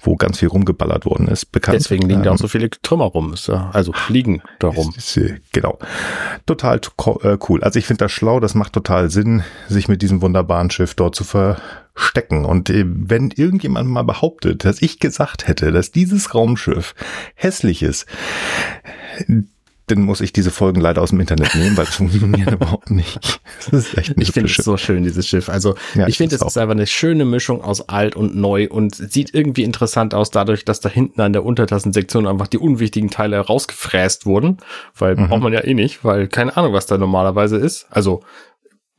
wo 0.06 0.16
ganz 0.16 0.38
viel 0.38 0.48
rumgeballert 0.48 1.06
worden 1.06 1.28
ist, 1.28 1.52
bekannt. 1.52 1.76
Deswegen 1.76 2.08
liegen 2.08 2.20
ähm, 2.20 2.24
da 2.24 2.32
auch 2.32 2.38
so 2.38 2.48
viele 2.48 2.70
Trümmer 2.70 3.06
rum, 3.06 3.34
also 3.72 3.92
fliegen 3.92 4.42
darum. 4.58 4.92
Ist, 4.96 5.16
ist, 5.16 5.52
genau. 5.52 5.78
Total 6.46 6.80
äh, 7.22 7.38
cool. 7.48 7.62
Also 7.62 7.78
ich 7.78 7.86
finde 7.86 8.04
das 8.04 8.12
schlau, 8.12 8.40
das 8.40 8.54
macht 8.54 8.72
total 8.72 9.10
Sinn, 9.10 9.42
sich 9.68 9.88
mit 9.88 10.02
diesem 10.02 10.22
wunderbaren 10.22 10.70
Schiff 10.70 10.94
dort 10.94 11.14
zu 11.14 11.24
verstecken. 11.24 12.44
Und 12.44 12.70
äh, 12.70 12.84
wenn 12.86 13.30
irgendjemand 13.30 13.88
mal 13.88 14.02
behauptet, 14.02 14.64
dass 14.64 14.82
ich 14.82 15.00
gesagt 15.00 15.48
hätte, 15.48 15.72
dass 15.72 15.90
dieses 15.90 16.34
Raumschiff 16.34 16.94
hässlich 17.34 17.82
ist, 17.82 18.06
dann 19.86 20.00
muss 20.00 20.20
ich 20.20 20.32
diese 20.32 20.50
Folgen 20.50 20.80
leider 20.80 21.02
aus 21.02 21.10
dem 21.10 21.20
Internet 21.20 21.54
nehmen, 21.54 21.76
weil 21.76 21.84
es 21.84 21.96
funktioniert 21.96 22.50
überhaupt 22.52 22.90
nicht. 22.90 23.40
Das 23.70 23.86
ist 23.86 23.98
echt 23.98 24.16
nicht 24.16 24.28
Ich 24.28 24.34
finde 24.34 24.50
es 24.50 24.56
so 24.56 24.76
schön, 24.76 25.04
dieses 25.04 25.28
Schiff. 25.28 25.48
Also 25.48 25.74
ja, 25.94 26.06
ich, 26.06 26.16
finde, 26.16 26.36
es 26.36 26.42
ist 26.42 26.56
einfach 26.56 26.74
eine 26.74 26.86
schöne 26.86 27.24
Mischung 27.24 27.62
aus 27.62 27.88
alt 27.88 28.16
und 28.16 28.34
neu 28.34 28.68
und 28.70 28.94
sieht 28.94 29.34
irgendwie 29.34 29.62
interessant 29.62 30.14
aus, 30.14 30.30
dadurch, 30.30 30.64
dass 30.64 30.80
da 30.80 30.88
hinten 30.88 31.20
an 31.20 31.34
der 31.34 31.44
Untertassensektion 31.44 32.26
einfach 32.26 32.46
die 32.46 32.58
unwichtigen 32.58 33.10
Teile 33.10 33.38
rausgefräst 33.38 34.24
wurden. 34.24 34.58
Weil 34.96 35.16
mhm. 35.16 35.28
braucht 35.28 35.42
man 35.42 35.52
ja 35.52 35.62
eh 35.62 35.74
nicht, 35.74 36.04
weil 36.04 36.28
keine 36.28 36.56
Ahnung, 36.56 36.72
was 36.72 36.86
da 36.86 36.96
normalerweise 36.96 37.58
ist. 37.58 37.86
Also 37.90 38.22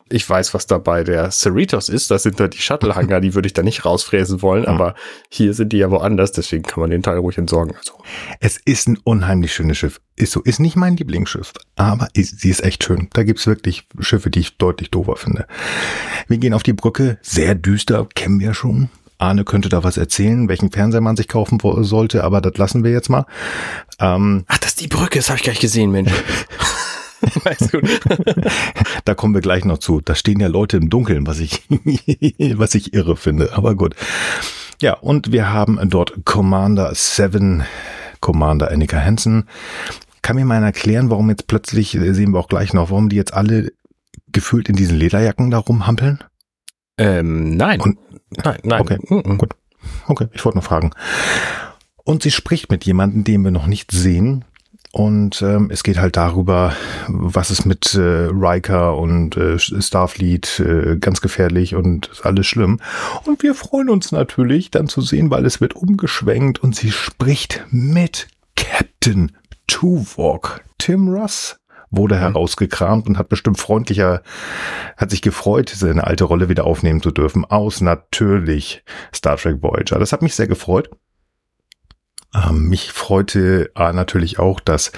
ich 0.10 0.30
weiß, 0.30 0.54
was 0.54 0.68
da 0.68 0.78
bei 0.78 1.04
der 1.04 1.32
Cerritos 1.32 1.90
ist. 1.90 2.12
Das 2.12 2.24
sind 2.24 2.40
da 2.40 2.48
die 2.48 2.60
Shuttle-Hangar, 2.60 3.22
die 3.22 3.34
würde 3.34 3.48
ich 3.48 3.54
da 3.54 3.64
nicht 3.64 3.86
rausfräsen 3.86 4.42
wollen, 4.44 4.64
mhm. 4.64 4.70
aber 4.70 4.96
hier 5.30 5.54
sind 5.54 5.74
die 5.74 5.78
ja 5.78 5.90
woanders, 5.90 6.32
deswegen 6.32 6.64
kann 6.64 6.82
man 6.82 6.92
den 6.92 7.02
Teil 7.02 7.18
ruhig 7.18 7.38
entsorgen. 7.38 7.76
Also. 7.76 7.94
Es 8.40 8.58
ist 8.58 8.88
ein 8.88 9.00
unheimlich 9.04 9.54
schönes 9.54 9.78
Schiff. 9.78 10.00
Ist 10.16 10.32
so, 10.32 10.42
ist 10.42 10.60
nicht 10.60 10.76
mein 10.76 10.96
Lieblingsschiff, 10.96 11.54
aber 11.76 12.08
ist, 12.14 12.40
sie 12.40 12.50
ist 12.50 12.64
echt 12.64 12.84
schön. 12.84 13.10
Da 13.14 13.24
gibt's 13.24 13.48
wirklich 13.48 13.88
Schiffe, 14.00 14.30
die 14.30 14.40
ich 14.40 14.58
deutlich 14.58 14.92
doofer 14.92 15.16
finde. 15.16 15.48
Wir 16.28 16.38
gehen 16.38 16.54
auf 16.54 16.64
die 16.64 16.74
Brücke, 16.74 17.18
sehr 17.22 17.56
düster, 17.56 18.08
kennen 18.14 18.40
wir 18.40 18.54
schon. 18.54 18.90
Arne 19.18 19.44
könnte 19.44 19.70
da 19.70 19.84
was 19.84 19.98
erzählen, 19.98 20.50
welchen 20.50 20.72
Fernseher 20.72 21.02
man 21.02 21.16
sich 21.16 21.28
kaufen 21.28 21.60
sollte, 21.84 22.24
aber 22.24 22.42
das 22.42 22.58
lassen 22.58 22.84
wir 22.84 22.92
jetzt 22.92 23.10
mal. 23.10 23.26
Ähm, 24.00 24.44
Ach, 24.48 24.58
das 24.58 24.72
ist 24.72 24.82
die 24.82 24.88
Brücke, 24.88 25.20
das 25.20 25.30
habe 25.30 25.38
ich 25.38 25.44
gar 25.44 25.52
nicht 25.52 25.62
gesehen, 25.62 25.92
Mensch. 25.92 26.12
da 29.06 29.16
kommen 29.16 29.34
wir 29.34 29.42
gleich 29.42 29.66
noch 29.66 29.78
zu. 29.78 30.02
Da 30.02 30.16
stehen 30.16 30.40
ja 30.40 30.48
Leute 30.48 30.78
im 30.78 30.90
Dunkeln, 30.90 31.28
was 31.28 31.40
ich, 31.40 31.64
was 32.58 32.76
ich 32.76 32.94
irre 32.94 33.16
finde. 33.16 33.54
Aber 33.54 33.76
gut. 33.76 33.96
Ja, 34.82 34.94
und 34.96 35.32
wir 35.32 35.52
haben 35.52 35.80
dort 35.90 36.26
Commander 36.26 36.94
7, 36.94 37.64
Commander 38.20 38.72
Annika 38.72 39.00
Hansen. 39.00 39.46
Kann 40.22 40.36
mir 40.36 40.46
mal 40.46 40.64
erklären, 40.64 41.10
warum 41.10 41.30
jetzt 41.30 41.48
plötzlich, 41.48 41.96
äh, 41.96 42.14
sehen 42.14 42.32
wir 42.32 42.40
auch 42.40 42.48
gleich 42.48 42.74
noch, 42.74 42.90
warum 42.90 43.10
die 43.10 43.16
jetzt 43.16 43.34
alle 43.34 43.72
gefühlt 44.32 44.70
in 44.70 44.76
diesen 44.76 44.98
Lederjacken 44.98 45.52
da 45.52 45.60
rumhampeln? 45.60 46.24
Ähm, 46.98 47.56
nein. 47.56 47.80
Und, 47.80 47.98
nein, 48.44 48.60
nein. 48.64 48.82
Okay, 48.82 48.98
mm 49.08 49.20
-mm. 49.20 49.38
gut. 49.38 49.54
Okay, 50.08 50.28
ich 50.34 50.44
wollte 50.44 50.58
nur 50.58 50.64
fragen. 50.64 50.92
Und 52.04 52.24
sie 52.24 52.32
spricht 52.32 52.72
mit 52.72 52.86
jemandem, 52.86 53.24
den 53.24 53.44
wir 53.44 53.52
noch 53.52 53.68
nicht 53.68 53.92
sehen. 53.92 54.46
Und 54.96 55.42
ähm, 55.42 55.72
es 55.74 55.84
geht 55.84 56.00
halt 56.00 56.16
darüber, 56.16 56.74
was 57.10 57.52
ist 57.52 57.66
mit 57.66 57.96
äh, 57.96 58.30
Riker 58.32 58.96
und 58.96 59.36
äh, 59.36 59.60
Starfleet 59.60 60.62
äh, 60.62 60.96
ganz 60.96 61.20
gefährlich 61.20 61.76
und 61.76 62.12
alles 62.24 62.48
schlimm. 62.48 62.80
Und 63.26 63.44
wir 63.44 63.56
freuen 63.56 63.90
uns 63.90 64.14
natürlich 64.14 64.72
dann 64.72 64.88
zu 64.88 65.02
sehen, 65.02 65.32
weil 65.32 65.46
es 65.46 65.60
wird 65.60 65.76
umgeschwenkt 65.76 66.64
und 66.64 66.78
sie 66.78 66.94
spricht 66.94 67.66
mit 67.72 68.30
Captain 68.56 69.34
Tuvok. 69.68 70.62
Tim 70.78 71.10
Russ 71.10 71.60
wurde 71.92 72.16
mhm. 72.16 72.20
herausgekramt 72.20 73.06
und 73.06 73.18
hat 73.18 73.28
bestimmt 73.28 73.60
freundlicher, 73.60 74.22
hat 74.96 75.12
sich 75.12 75.22
gefreut, 75.22 75.74
seine 75.76 76.06
alte 76.06 76.24
Rolle 76.24 76.48
wieder 76.48 76.64
aufnehmen 76.64 77.02
zu 77.02 77.12
dürfen, 77.12 77.44
aus 77.44 77.82
natürlich 77.82 78.82
Star 79.14 79.36
Trek 79.36 79.62
Voyager. 79.62 80.00
Das 80.00 80.14
hat 80.14 80.22
mich 80.22 80.36
sehr 80.36 80.48
gefreut. 80.48 80.90
Ähm, 82.36 82.70
mich 82.70 82.92
freute 82.92 83.72
äh, 83.76 83.94
natürlich 83.94 84.40
auch, 84.40 84.60
dass 84.60 84.92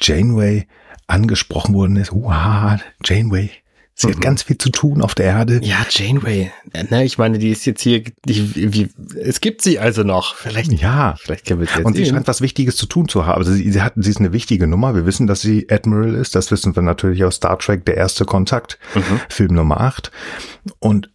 Janeway 0.00 0.66
angesprochen 1.06 1.74
worden 1.74 1.96
ist. 1.96 2.12
Uha, 2.12 2.80
Janeway. 3.04 3.50
Sie 3.94 4.06
mhm. 4.06 4.12
hat 4.12 4.20
ganz 4.22 4.42
viel 4.42 4.56
zu 4.56 4.70
tun 4.70 5.02
auf 5.02 5.14
der 5.14 5.26
Erde. 5.26 5.60
Ja, 5.62 5.84
Janeway. 5.88 6.50
Ne, 6.90 7.04
ich 7.04 7.18
meine, 7.18 7.38
die 7.38 7.50
ist 7.50 7.66
jetzt 7.66 7.82
hier, 7.82 8.02
die, 8.24 8.72
wie, 8.72 8.88
es 9.20 9.40
gibt 9.40 9.60
sie 9.60 9.78
also 9.78 10.02
noch. 10.02 10.34
Vielleicht, 10.34 10.72
ja. 10.72 11.14
Vielleicht 11.20 11.46
können 11.46 11.60
wir 11.60 11.68
jetzt 11.68 11.84
Und 11.84 11.96
sie 11.96 12.06
scheint 12.06 12.26
was 12.26 12.40
Wichtiges 12.40 12.76
zu 12.76 12.86
tun 12.86 13.08
zu 13.08 13.26
haben. 13.26 13.38
Also 13.38 13.52
sie, 13.52 13.70
sie, 13.70 13.82
hat, 13.82 13.92
sie 13.96 14.10
ist 14.10 14.18
eine 14.18 14.32
wichtige 14.32 14.66
Nummer. 14.66 14.94
Wir 14.94 15.04
wissen, 15.04 15.26
dass 15.26 15.42
sie 15.42 15.66
Admiral 15.70 16.14
ist. 16.14 16.34
Das 16.34 16.50
wissen 16.50 16.74
wir 16.74 16.82
natürlich 16.82 17.22
aus 17.24 17.36
Star 17.36 17.58
Trek, 17.58 17.84
der 17.84 17.96
erste 17.96 18.24
Kontakt, 18.24 18.78
mhm. 18.94 19.20
Film 19.28 19.54
Nummer 19.54 19.80
8. 19.80 20.10
Und 20.78 21.10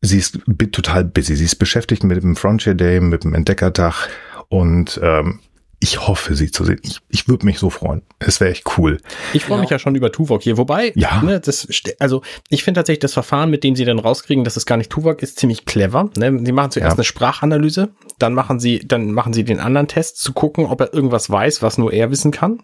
sie 0.00 0.18
ist 0.18 0.38
total 0.72 1.04
busy. 1.04 1.36
Sie 1.36 1.44
ist 1.44 1.56
beschäftigt 1.56 2.02
mit 2.02 2.22
dem 2.22 2.34
Frontier 2.34 2.74
Day, 2.74 3.00
mit 3.00 3.24
dem 3.24 3.34
Entdeckerdach 3.34 4.08
und 4.50 5.00
ähm, 5.02 5.40
ich 5.82 6.06
hoffe, 6.06 6.34
sie 6.34 6.50
zu 6.50 6.64
sehen. 6.64 6.78
Ich, 6.82 6.98
ich 7.08 7.26
würde 7.26 7.46
mich 7.46 7.58
so 7.58 7.70
freuen. 7.70 8.02
Es 8.18 8.38
wäre 8.38 8.50
echt 8.50 8.76
cool. 8.76 8.98
Ich 9.32 9.46
freue 9.46 9.60
mich 9.60 9.70
ja 9.70 9.78
schon 9.78 9.94
über 9.94 10.12
Tuvok 10.12 10.42
hier. 10.42 10.58
Wobei, 10.58 10.92
ja. 10.94 11.22
ne, 11.22 11.40
das, 11.40 11.66
also 11.98 12.20
ich 12.50 12.62
finde 12.62 12.80
tatsächlich 12.80 13.00
das 13.00 13.14
Verfahren, 13.14 13.48
mit 13.48 13.64
dem 13.64 13.74
sie 13.74 13.86
dann 13.86 13.98
rauskriegen, 13.98 14.44
dass 14.44 14.58
es 14.58 14.66
gar 14.66 14.76
nicht 14.76 14.90
Tuvok 14.90 15.22
ist, 15.22 15.38
ziemlich 15.38 15.64
clever. 15.64 16.10
Ne? 16.18 16.38
Sie 16.44 16.52
machen 16.52 16.72
zuerst 16.72 16.92
ja. 16.92 16.96
eine 16.96 17.04
Sprachanalyse, 17.04 17.94
dann 18.18 18.34
machen 18.34 18.60
sie, 18.60 18.80
dann 18.80 19.12
machen 19.12 19.32
sie 19.32 19.42
den 19.42 19.58
anderen 19.58 19.88
Test, 19.88 20.18
zu 20.18 20.34
gucken, 20.34 20.66
ob 20.66 20.82
er 20.82 20.92
irgendwas 20.92 21.30
weiß, 21.30 21.62
was 21.62 21.78
nur 21.78 21.94
er 21.94 22.10
wissen 22.10 22.30
kann. 22.30 22.60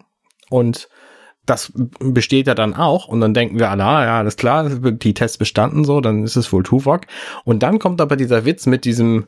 Und 0.51 0.87
das 1.47 1.71
besteht 1.99 2.45
ja 2.45 2.53
dann 2.53 2.75
auch 2.75 3.07
und 3.07 3.21
dann 3.21 3.33
denken 3.33 3.57
wir, 3.57 3.71
ah, 3.71 4.05
ja, 4.05 4.19
alles 4.19 4.35
klar, 4.35 4.69
die 4.69 5.13
Tests 5.15 5.37
bestanden 5.37 5.85
so, 5.85 6.01
dann 6.01 6.23
ist 6.23 6.35
es 6.35 6.53
wohl 6.53 6.61
Tuvok. 6.61 7.07
Und 7.45 7.63
dann 7.63 7.79
kommt 7.79 7.99
aber 7.99 8.15
dieser 8.15 8.45
Witz 8.45 8.67
mit 8.67 8.85
diesem 8.85 9.27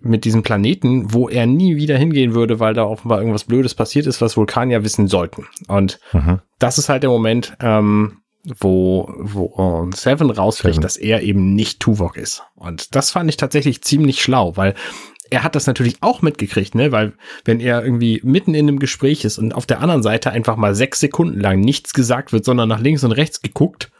mit 0.00 0.24
diesem 0.24 0.42
Planeten, 0.42 1.12
wo 1.12 1.28
er 1.28 1.46
nie 1.46 1.76
wieder 1.76 1.96
hingehen 1.96 2.34
würde, 2.34 2.60
weil 2.60 2.74
da 2.74 2.84
offenbar 2.84 3.18
irgendwas 3.18 3.44
Blödes 3.44 3.74
passiert 3.74 4.06
ist, 4.06 4.20
was 4.20 4.36
Vulkanier 4.36 4.82
wissen 4.84 5.08
sollten. 5.08 5.46
Und 5.68 6.00
mhm. 6.12 6.40
das 6.58 6.78
ist 6.78 6.88
halt 6.88 7.02
der 7.02 7.10
Moment, 7.10 7.54
ähm, 7.60 8.18
wo, 8.58 9.12
wo 9.18 9.90
Seven 9.94 10.30
rauskriegt, 10.30 10.76
Seven. 10.76 10.82
dass 10.82 10.96
er 10.96 11.22
eben 11.22 11.54
nicht 11.54 11.80
Tuvok 11.80 12.16
ist. 12.16 12.42
Und 12.54 12.94
das 12.94 13.10
fand 13.10 13.28
ich 13.28 13.36
tatsächlich 13.36 13.82
ziemlich 13.82 14.22
schlau, 14.22 14.56
weil 14.56 14.74
er 15.30 15.44
hat 15.44 15.54
das 15.54 15.66
natürlich 15.66 15.96
auch 16.00 16.22
mitgekriegt, 16.22 16.74
ne? 16.74 16.90
Weil 16.90 17.12
wenn 17.44 17.60
er 17.60 17.84
irgendwie 17.84 18.20
mitten 18.24 18.54
in 18.54 18.68
einem 18.68 18.78
Gespräch 18.78 19.24
ist 19.24 19.38
und 19.38 19.54
auf 19.54 19.66
der 19.66 19.80
anderen 19.80 20.02
Seite 20.02 20.30
einfach 20.30 20.56
mal 20.56 20.74
sechs 20.74 21.00
Sekunden 21.00 21.38
lang 21.38 21.60
nichts 21.60 21.92
gesagt 21.92 22.32
wird, 22.32 22.44
sondern 22.44 22.68
nach 22.68 22.80
links 22.80 23.04
und 23.04 23.12
rechts 23.12 23.40
geguckt, 23.40 23.92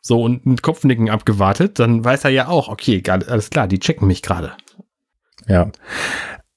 so 0.00 0.22
und 0.22 0.46
mit 0.46 0.62
Kopfnicken 0.62 1.10
abgewartet, 1.10 1.78
dann 1.78 2.04
weiß 2.04 2.24
er 2.24 2.30
ja 2.30 2.48
auch, 2.48 2.68
okay, 2.68 3.02
alles 3.08 3.50
klar, 3.50 3.66
die 3.66 3.80
checken 3.80 4.06
mich 4.06 4.22
gerade. 4.22 4.52
Ja. 5.48 5.70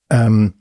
Ähm, 0.10 0.54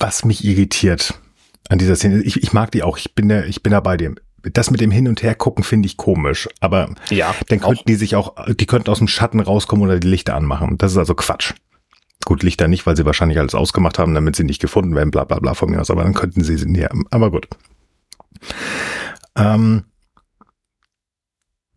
was 0.00 0.24
mich 0.24 0.44
irritiert 0.44 1.20
an 1.68 1.78
dieser 1.78 1.96
Szene, 1.96 2.22
ich, 2.22 2.42
ich 2.42 2.52
mag 2.52 2.70
die 2.70 2.82
auch, 2.82 2.98
ich 2.98 3.14
bin 3.14 3.28
da, 3.28 3.44
ich 3.44 3.62
bin 3.62 3.72
da 3.72 3.80
bei 3.80 3.96
dem. 3.96 4.16
Das 4.42 4.70
mit 4.70 4.80
dem 4.80 4.90
Hin- 4.90 5.08
und 5.08 5.22
Hergucken 5.22 5.64
finde 5.64 5.86
ich 5.86 5.96
komisch, 5.96 6.48
aber 6.60 6.94
ja, 7.10 7.34
dann 7.48 7.60
könnten 7.60 7.80
auch. 7.80 7.84
die 7.84 7.96
sich 7.96 8.14
auch, 8.14 8.34
die 8.54 8.66
könnten 8.66 8.88
aus 8.88 8.98
dem 8.98 9.08
Schatten 9.08 9.40
rauskommen 9.40 9.84
oder 9.84 9.98
die 9.98 10.08
Lichter 10.08 10.36
anmachen. 10.36 10.78
Das 10.78 10.92
ist 10.92 10.98
also 10.98 11.14
Quatsch. 11.14 11.54
Gut, 12.24 12.42
Lichter 12.42 12.68
nicht, 12.68 12.86
weil 12.86 12.96
sie 12.96 13.04
wahrscheinlich 13.04 13.38
alles 13.38 13.54
ausgemacht 13.54 13.98
haben, 13.98 14.14
damit 14.14 14.36
sie 14.36 14.44
nicht 14.44 14.60
gefunden 14.60 14.94
werden, 14.94 15.10
bla 15.10 15.24
bla 15.24 15.38
bla 15.40 15.54
von 15.54 15.70
mir 15.70 15.80
aus, 15.80 15.90
aber 15.90 16.04
dann 16.04 16.14
könnten 16.14 16.44
sie 16.44 16.56
sie 16.56 16.66
näher. 16.66 16.90
Aber 17.10 17.30
gut. 17.30 17.48
Ähm, 19.36 19.84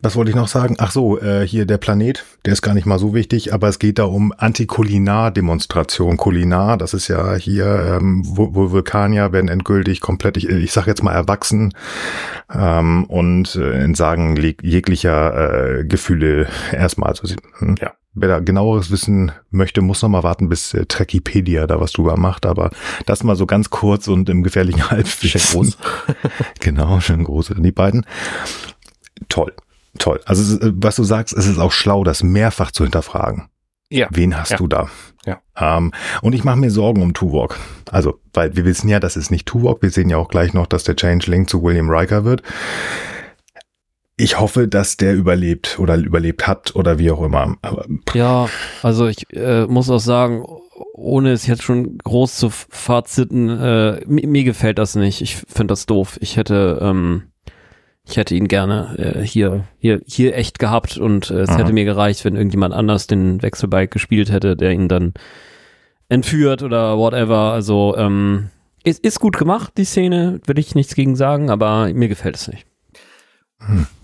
was 0.02 0.16
wollte 0.16 0.32
ich 0.32 0.36
noch 0.36 0.48
sagen? 0.48 0.76
Ach 0.80 0.92
so, 0.92 1.20
äh, 1.20 1.46
hier 1.46 1.66
der 1.66 1.78
Planet, 1.78 2.26
der 2.46 2.54
ist 2.54 2.62
gar 2.62 2.74
nicht 2.74 2.86
mal 2.86 2.98
so 2.98 3.14
wichtig, 3.14 3.54
aber 3.54 3.68
es 3.68 3.78
geht 3.78 4.00
da 4.00 4.06
um 4.06 4.34
Antikulinar-Demonstration. 4.36 6.18
Kulinar, 6.18 6.78
das 6.78 6.94
ist 6.94 7.08
ja 7.08 7.36
hier, 7.36 7.98
ähm, 8.00 8.24
wo, 8.26 8.56
wo 8.56 8.72
Vulkanier 8.72 9.32
werden 9.32 9.48
endgültig 9.48 10.02
komplett, 10.02 10.38
ich, 10.38 10.50
ich 10.50 10.72
sag 10.72 10.88
jetzt 10.88 11.04
mal 11.04 11.14
erwachsen 11.14 11.74
ähm, 12.54 13.04
und 13.06 13.56
äh, 13.56 13.84
entsagen 13.84 14.36
jeglicher 14.62 15.80
äh, 15.80 15.86
Gefühle 15.86 16.48
erstmal. 16.72 17.10
Also, 17.10 17.36
hm, 17.60 17.76
ja. 17.80 17.94
Wer 18.14 18.28
da 18.28 18.40
genaueres 18.40 18.92
wissen 18.92 19.32
möchte, 19.52 19.80
muss 19.82 20.02
noch 20.02 20.10
mal 20.10 20.24
warten, 20.24 20.50
bis 20.50 20.74
äh, 20.74 20.86
Trekipedia 20.86 21.66
da 21.66 21.80
was 21.80 21.94
drüber 21.94 22.18
macht. 22.18 22.46
Aber 22.46 22.72
das 23.06 23.24
mal 23.24 23.38
so 23.38 23.46
ganz 23.46 23.70
kurz 23.70 24.10
und 24.10 24.28
im 24.30 24.44
gefährlichen 24.44 24.90
Halbwissen. 24.92 25.76
genau, 26.60 27.00
schön 27.00 27.24
groß. 27.24 27.54
Die 27.58 27.72
beiden. 27.72 28.06
Toll 29.30 29.54
toll. 30.02 30.20
Also 30.26 30.60
äh, 30.60 30.74
was 30.76 30.96
du 30.96 31.04
sagst, 31.04 31.34
es 31.34 31.46
ist 31.46 31.60
auch 31.60 31.72
schlau, 31.72 32.04
das 32.04 32.24
mehrfach 32.24 32.72
zu 32.72 32.84
hinterfragen. 32.84 33.50
Ja. 33.90 34.08
Wen 34.12 34.38
hast 34.38 34.52
ja. 34.52 34.58
du 34.58 34.68
da? 34.68 34.90
Ja. 35.26 35.42
Ähm, 35.58 35.92
und 36.22 36.34
ich 36.34 36.44
mache 36.44 36.58
mir 36.58 36.72
Sorgen 36.72 37.02
um 37.02 37.14
Tuvok. 37.14 37.60
Also, 37.92 38.20
weil 38.34 38.56
wir 38.56 38.64
wissen 38.64 38.88
ja, 38.88 39.00
das 39.02 39.18
ist 39.18 39.32
nicht 39.32 39.46
Tuvok. 39.46 39.82
Wir 39.82 39.90
sehen 39.90 40.10
ja 40.10 40.18
auch 40.18 40.30
gleich 40.30 40.54
noch, 40.54 40.66
dass 40.66 40.86
der 40.86 40.96
Changeling 40.96 41.48
zu 41.48 41.62
William 41.62 41.90
Riker 41.90 42.24
wird. 42.24 42.42
Ich 44.16 44.40
hoffe, 44.40 44.68
dass 44.68 44.98
der 44.98 45.16
überlebt 45.16 45.78
oder 45.80 45.98
überlebt 45.98 46.48
hat 46.48 46.76
oder 46.76 47.00
wie 47.00 47.12
auch 47.12 47.22
immer. 47.22 47.58
Aber, 47.62 47.86
ja, 48.14 48.48
also 48.82 49.08
ich 49.08 49.26
äh, 49.34 49.66
muss 49.66 49.90
auch 49.90 50.00
sagen, 50.00 50.46
ohne 50.94 51.32
es 51.32 51.48
jetzt 51.48 51.64
schon 51.64 51.98
groß 51.98 52.38
zu 52.38 52.50
faziten, 52.50 53.50
äh, 53.50 54.02
mir, 54.06 54.28
mir 54.28 54.44
gefällt 54.44 54.78
das 54.78 54.96
nicht. 54.96 55.22
Ich 55.22 55.36
finde 55.36 55.72
das 55.72 55.86
doof. 55.86 56.18
Ich 56.22 56.38
hätte 56.38 56.80
ähm, 56.82 57.31
Ich 58.12 58.18
hätte 58.18 58.36
ihn 58.36 58.50
gerne 58.50 58.96
äh, 58.98 59.26
hier, 59.26 59.64
hier, 59.80 60.02
hier 60.06 60.36
echt 60.36 60.60
gehabt 60.60 60.98
und 60.98 61.32
äh, 61.32 61.40
es 61.40 61.50
Aha. 61.50 61.60
hätte 61.60 61.72
mir 61.72 61.86
gereicht, 61.86 62.26
wenn 62.26 62.36
irgendjemand 62.36 62.74
anders 62.74 63.08
den 63.08 63.42
Wechselbike 63.42 63.90
gespielt 63.90 64.30
hätte, 64.30 64.58
der 64.58 64.72
ihn 64.72 64.90
dann 64.90 65.14
entführt 66.10 66.62
oder 66.62 66.98
whatever. 66.98 67.54
Also 67.54 67.96
ähm, 67.98 68.50
ist, 68.84 69.06
ist 69.06 69.22
gut 69.22 69.38
gemacht, 69.38 69.74
die 69.78 69.86
Szene, 69.86 70.42
will 70.46 70.60
ich 70.60 70.76
nichts 70.76 70.94
gegen 70.94 71.16
sagen, 71.16 71.50
aber 71.50 71.88
mir 71.94 72.10
gefällt 72.10 72.36
es 72.36 72.50
nicht. 72.50 72.66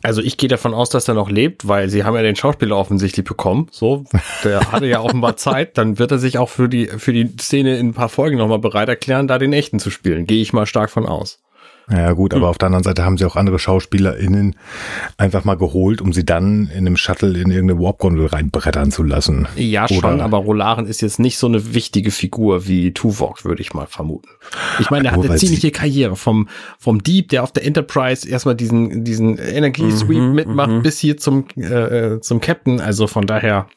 Also 0.03 0.21
ich 0.21 0.37
gehe 0.37 0.47
davon 0.47 0.73
aus, 0.73 0.89
dass 0.89 1.07
er 1.09 1.15
noch 1.15 1.29
lebt, 1.29 1.67
weil 1.67 1.89
sie 1.89 2.05
haben 2.05 2.15
ja 2.15 2.21
den 2.21 2.35
Schauspieler 2.35 2.77
offensichtlich 2.77 3.25
bekommen. 3.25 3.67
So, 3.71 4.05
der 4.45 4.71
hatte 4.71 4.85
ja 4.85 5.01
offenbar 5.01 5.35
Zeit. 5.37 5.77
Dann 5.77 5.99
wird 5.99 6.11
er 6.11 6.19
sich 6.19 6.37
auch 6.37 6.49
für 6.49 6.69
die 6.69 6.85
für 6.85 7.11
die 7.11 7.35
Szene 7.39 7.77
in 7.77 7.89
ein 7.89 7.93
paar 7.93 8.07
Folgen 8.07 8.37
nochmal 8.37 8.59
bereit 8.59 8.87
erklären, 8.87 9.27
da 9.27 9.37
den 9.37 9.51
echten 9.51 9.79
zu 9.79 9.89
spielen. 9.89 10.27
Gehe 10.27 10.41
ich 10.41 10.53
mal 10.53 10.65
stark 10.65 10.91
von 10.91 11.07
aus. 11.07 11.39
Ja 11.89 12.11
gut, 12.11 12.33
aber 12.33 12.43
hm. 12.43 12.49
auf 12.49 12.57
der 12.57 12.67
anderen 12.67 12.83
Seite 12.83 13.05
haben 13.05 13.17
sie 13.17 13.23
auch 13.23 13.37
andere 13.37 13.59
SchauspielerInnen 13.59 14.57
einfach 15.15 15.45
mal 15.45 15.55
geholt, 15.55 16.01
um 16.01 16.11
sie 16.11 16.25
dann 16.25 16.67
in 16.67 16.79
einem 16.79 16.97
Shuttle 16.97 17.29
in 17.39 17.49
irgendeine 17.49 17.79
Warp-Gondel 17.79 18.25
reinbrettern 18.25 18.91
zu 18.91 19.03
lassen. 19.03 19.47
Ja, 19.55 19.85
Oder 19.85 19.93
schon, 19.93 20.21
aber 20.21 20.39
Rolaren 20.39 20.85
ist 20.85 20.99
jetzt 21.01 21.17
nicht 21.17 21.37
so 21.37 21.47
eine 21.47 21.73
wichtige 21.73 22.11
Figur 22.11 22.67
wie 22.67 22.91
Tuvok, 22.91 23.45
würde 23.45 23.61
ich 23.61 23.73
mal 23.73 23.87
vermuten. 23.87 24.27
Ich 24.79 24.89
meine, 24.89 25.07
er 25.07 25.11
hat 25.13 25.23
eine 25.23 25.37
ziemliche 25.37 25.71
Karriere 25.71 26.17
vom, 26.17 26.49
vom 26.77 27.01
Dieb, 27.03 27.29
der 27.29 27.43
auf 27.43 27.53
der 27.53 27.65
Enterprise 27.65 28.27
erstmal 28.27 28.55
diesen, 28.55 29.05
diesen 29.05 29.37
Energiesweep 29.37 30.19
mhm, 30.19 30.33
mitmacht, 30.33 30.69
mhm. 30.69 30.83
bis 30.83 30.99
hier 30.99 31.17
zum, 31.17 31.45
äh, 31.55 32.15
äh, 32.15 32.21
zum 32.21 32.41
Captain. 32.41 32.81
Also 32.81 33.07
von 33.07 33.25
daher. 33.25 33.67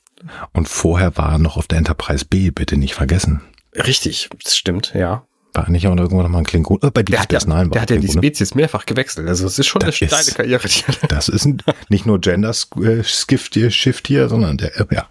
Und 0.53 0.69
vorher 0.69 1.17
war 1.17 1.33
er 1.33 1.39
noch 1.39 1.57
auf 1.57 1.69
der 1.69 1.79
Enterprise 1.79 2.25
B, 2.25 2.51
bitte 2.51 2.77
nicht 2.77 2.95
vergessen. 2.95 3.41
Richtig, 3.75 4.29
das 4.43 4.57
stimmt, 4.57 4.95
ja. 4.95 5.25
War 5.53 5.69
nicht 5.69 5.87
auch 5.89 5.97
irgendwo 5.97 6.23
nochmal 6.23 6.43
ein 6.43 6.47
Klingon? 6.47 6.79
Oh, 6.81 6.91
bei 6.93 7.03
Deep 7.03 7.17
der 7.29 7.41
Space 7.41 7.47
Nine 7.47 7.71
Der 7.71 7.83
hat 7.83 7.91
ja 7.91 7.97
die 7.97 8.09
Spezies 8.09 8.55
mehrfach 8.55 8.87
gewechselt. 8.87 9.29
Also 9.29 9.47
es 9.47 9.59
ist 9.59 9.67
schon 9.67 9.81
das 9.81 10.01
eine 10.01 10.09
steile 10.09 10.33
Karriere. 10.33 10.69
Das 11.09 11.29
ist 11.29 11.45
ein, 11.45 11.63
nicht 11.89 12.07
nur 12.07 12.21
Gender 12.21 12.51
äh, 12.51 13.03
Skift 13.03 13.55
hier, 13.55 13.71
Shift 13.71 14.07
hier, 14.07 14.29
sondern 14.29 14.59
der, 14.59 14.79
äh, 14.79 14.87
ja. 14.93 15.09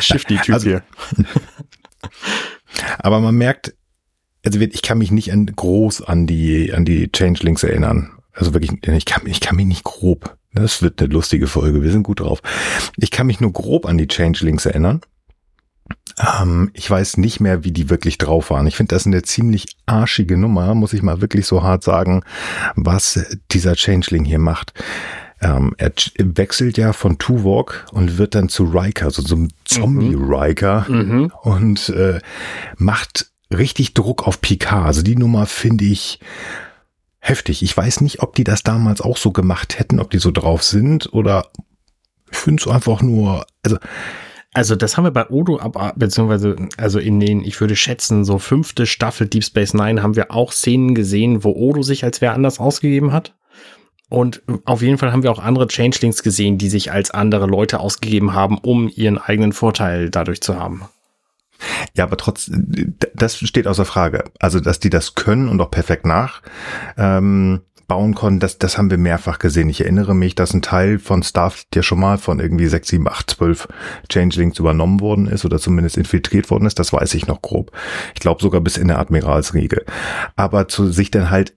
Shifty-Typ 0.00 0.54
also, 0.54 0.68
hier. 0.68 0.82
aber 2.98 3.20
man 3.20 3.34
merkt, 3.34 3.74
also 4.44 4.60
ich 4.60 4.82
kann 4.82 4.98
mich 4.98 5.10
nicht 5.10 5.32
an, 5.32 5.46
groß 5.46 6.02
an 6.02 6.26
die, 6.26 6.72
an 6.72 6.84
die 6.84 7.10
Changelings 7.10 7.62
erinnern. 7.62 8.10
Also 8.32 8.54
wirklich, 8.54 8.72
ich 8.86 9.04
kann, 9.04 9.26
ich 9.26 9.40
kann 9.40 9.56
mich 9.56 9.66
nicht 9.66 9.84
grob. 9.84 10.36
Das 10.52 10.82
wird 10.82 11.00
eine 11.00 11.12
lustige 11.12 11.46
Folge. 11.46 11.82
Wir 11.82 11.90
sind 11.90 12.02
gut 12.02 12.20
drauf. 12.20 12.40
Ich 12.96 13.10
kann 13.10 13.26
mich 13.26 13.40
nur 13.40 13.52
grob 13.52 13.86
an 13.86 13.98
die 13.98 14.06
Changelings 14.06 14.66
erinnern. 14.66 15.00
Ähm, 16.18 16.70
ich 16.74 16.90
weiß 16.90 17.16
nicht 17.16 17.40
mehr, 17.40 17.64
wie 17.64 17.72
die 17.72 17.90
wirklich 17.90 18.18
drauf 18.18 18.50
waren. 18.50 18.66
Ich 18.66 18.76
finde 18.76 18.94
das 18.94 19.06
eine 19.06 19.22
ziemlich 19.22 19.66
arschige 19.86 20.36
Nummer, 20.36 20.74
muss 20.74 20.92
ich 20.92 21.02
mal 21.02 21.20
wirklich 21.20 21.46
so 21.46 21.62
hart 21.62 21.84
sagen, 21.84 22.22
was 22.74 23.20
dieser 23.50 23.74
Changeling 23.74 24.24
hier 24.24 24.38
macht. 24.38 24.72
Ähm, 25.40 25.74
er 25.78 25.92
wechselt 26.18 26.78
ja 26.78 26.92
von 26.92 27.18
Tuvok 27.18 27.86
und 27.92 28.18
wird 28.18 28.34
dann 28.34 28.48
zu 28.48 28.64
Riker, 28.64 29.06
also 29.06 29.22
zum 29.22 29.48
Zombie-Riker 29.64 30.86
mhm. 30.88 31.32
und 31.42 31.90
äh, 31.90 32.20
macht 32.76 33.30
richtig 33.52 33.94
Druck 33.94 34.26
auf 34.26 34.40
Picard. 34.40 34.86
Also 34.86 35.02
die 35.02 35.16
Nummer 35.16 35.46
finde 35.46 35.84
ich 35.84 36.18
heftig. 37.20 37.62
Ich 37.62 37.76
weiß 37.76 38.00
nicht, 38.00 38.20
ob 38.20 38.34
die 38.34 38.44
das 38.44 38.64
damals 38.64 39.00
auch 39.00 39.16
so 39.16 39.30
gemacht 39.30 39.78
hätten, 39.78 40.00
ob 40.00 40.10
die 40.10 40.18
so 40.18 40.32
drauf 40.32 40.64
sind 40.64 41.12
oder 41.12 41.46
ich 42.30 42.38
finde 42.38 42.62
es 42.62 42.68
einfach 42.68 43.00
nur, 43.00 43.46
also 43.62 43.78
also 44.54 44.76
das 44.76 44.96
haben 44.96 45.04
wir 45.04 45.10
bei 45.10 45.28
Odo, 45.28 45.60
aber 45.60 45.92
beziehungsweise 45.96 46.56
also 46.76 46.98
in 46.98 47.20
den, 47.20 47.44
ich 47.44 47.60
würde 47.60 47.76
schätzen, 47.76 48.24
so 48.24 48.38
fünfte 48.38 48.86
Staffel 48.86 49.26
Deep 49.26 49.44
Space 49.44 49.74
Nine 49.74 50.02
haben 50.02 50.16
wir 50.16 50.32
auch 50.32 50.52
Szenen 50.52 50.94
gesehen, 50.94 51.44
wo 51.44 51.50
Odo 51.50 51.82
sich 51.82 52.04
als 52.04 52.20
wer 52.20 52.34
anders 52.34 52.58
ausgegeben 52.58 53.12
hat. 53.12 53.34
Und 54.08 54.42
auf 54.64 54.80
jeden 54.80 54.96
Fall 54.96 55.12
haben 55.12 55.22
wir 55.22 55.30
auch 55.30 55.38
andere 55.38 55.68
Changelings 55.68 56.22
gesehen, 56.22 56.56
die 56.56 56.70
sich 56.70 56.92
als 56.92 57.10
andere 57.10 57.46
Leute 57.46 57.78
ausgegeben 57.78 58.32
haben, 58.32 58.56
um 58.56 58.88
ihren 58.88 59.18
eigenen 59.18 59.52
Vorteil 59.52 60.08
dadurch 60.08 60.40
zu 60.40 60.58
haben. 60.58 60.88
Ja, 61.94 62.04
aber 62.04 62.16
trotz, 62.16 62.50
das 63.14 63.36
steht 63.36 63.66
außer 63.66 63.84
Frage. 63.84 64.24
Also, 64.38 64.60
dass 64.60 64.78
die 64.80 64.90
das 64.90 65.14
können 65.14 65.48
und 65.48 65.60
auch 65.60 65.70
perfekt 65.70 66.06
nach. 66.06 66.40
Ähm, 66.96 67.62
bauen 67.88 68.14
konnten, 68.14 68.38
das, 68.38 68.58
das 68.58 68.78
haben 68.78 68.90
wir 68.90 68.98
mehrfach 68.98 69.38
gesehen. 69.38 69.68
Ich 69.70 69.80
erinnere 69.80 70.14
mich, 70.14 70.34
dass 70.34 70.54
ein 70.54 70.62
Teil 70.62 70.98
von 70.98 71.22
Starfleet 71.22 71.74
ja 71.74 71.82
schon 71.82 71.98
mal 71.98 72.18
von 72.18 72.38
irgendwie 72.38 72.66
6, 72.66 72.86
7, 72.86 73.08
8, 73.08 73.30
12 73.30 73.68
Changelings 74.08 74.58
übernommen 74.58 75.00
worden 75.00 75.26
ist 75.26 75.44
oder 75.44 75.58
zumindest 75.58 75.96
infiltriert 75.96 76.50
worden 76.50 76.66
ist. 76.66 76.78
Das 76.78 76.92
weiß 76.92 77.14
ich 77.14 77.26
noch 77.26 77.42
grob. 77.42 77.72
Ich 78.14 78.20
glaube 78.20 78.42
sogar 78.42 78.60
bis 78.60 78.76
in 78.76 78.88
der 78.88 78.98
Admiralsriege. 78.98 79.84
Aber 80.36 80.68
zu 80.68 80.92
sich 80.92 81.10
dann 81.10 81.30
halt 81.30 81.56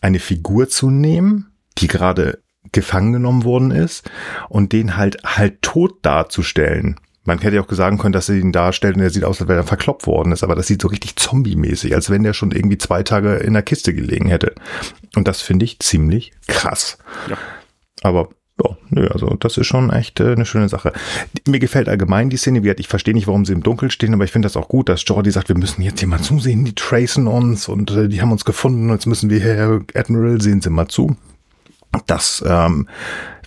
eine 0.00 0.20
Figur 0.20 0.68
zu 0.68 0.90
nehmen, 0.90 1.52
die 1.78 1.88
gerade 1.88 2.38
gefangen 2.70 3.12
genommen 3.12 3.44
worden 3.44 3.72
ist 3.72 4.08
und 4.48 4.72
den 4.72 4.96
halt 4.96 5.18
halt 5.24 5.62
tot 5.62 5.98
darzustellen, 6.02 7.00
man 7.28 7.38
hätte 7.38 7.56
ja 7.56 7.62
auch 7.62 7.70
sagen 7.70 7.98
können, 7.98 8.14
dass 8.14 8.26
sie 8.26 8.40
ihn 8.40 8.52
darstellt 8.52 8.96
und 8.96 9.02
er 9.02 9.10
sieht 9.10 9.24
aus, 9.24 9.40
als 9.40 9.48
wäre 9.48 9.60
er 9.60 9.64
verkloppt 9.64 10.06
worden 10.06 10.32
ist, 10.32 10.42
aber 10.42 10.54
das 10.54 10.66
sieht 10.66 10.82
so 10.82 10.88
richtig 10.88 11.14
zombie-mäßig, 11.16 11.94
als 11.94 12.10
wenn 12.10 12.22
der 12.22 12.32
schon 12.32 12.50
irgendwie 12.50 12.78
zwei 12.78 13.02
Tage 13.02 13.34
in 13.34 13.52
der 13.52 13.62
Kiste 13.62 13.94
gelegen 13.94 14.28
hätte. 14.28 14.54
Und 15.14 15.28
das 15.28 15.42
finde 15.42 15.66
ich 15.66 15.78
ziemlich 15.78 16.32
krass. 16.46 16.98
Ja. 17.28 17.36
Aber 18.02 18.30
ja, 18.64 18.76
nö, 18.88 19.06
also 19.08 19.28
das 19.38 19.58
ist 19.58 19.66
schon 19.66 19.90
echt 19.90 20.18
äh, 20.20 20.32
eine 20.32 20.46
schöne 20.46 20.68
Sache. 20.68 20.92
Mir 21.46 21.60
gefällt 21.60 21.88
allgemein 21.88 22.30
die 22.30 22.38
Szene, 22.38 22.60
wie 22.60 22.62
gesagt, 22.62 22.80
ich 22.80 22.88
verstehe 22.88 23.14
nicht, 23.14 23.26
warum 23.26 23.44
sie 23.44 23.52
im 23.52 23.62
Dunkeln 23.62 23.90
stehen, 23.90 24.14
aber 24.14 24.24
ich 24.24 24.32
finde 24.32 24.46
das 24.46 24.56
auch 24.56 24.68
gut, 24.68 24.88
dass 24.88 25.04
Jordi 25.06 25.30
sagt, 25.30 25.48
wir 25.48 25.56
müssen 25.56 25.82
jetzt 25.82 26.00
hier 26.00 26.08
mal 26.08 26.20
zusehen, 26.20 26.64
die 26.64 26.74
tracen 26.74 27.28
uns 27.28 27.68
und 27.68 27.90
äh, 27.90 28.08
die 28.08 28.20
haben 28.20 28.32
uns 28.32 28.44
gefunden 28.44 28.88
und 28.88 28.96
jetzt 28.96 29.06
müssen 29.06 29.30
wir 29.30 29.40
hier, 29.40 29.84
Admiral, 29.94 30.40
sehen 30.40 30.60
Sie 30.60 30.70
mal 30.70 30.88
zu. 30.88 31.16
Das 32.06 32.42
ähm, 32.46 32.88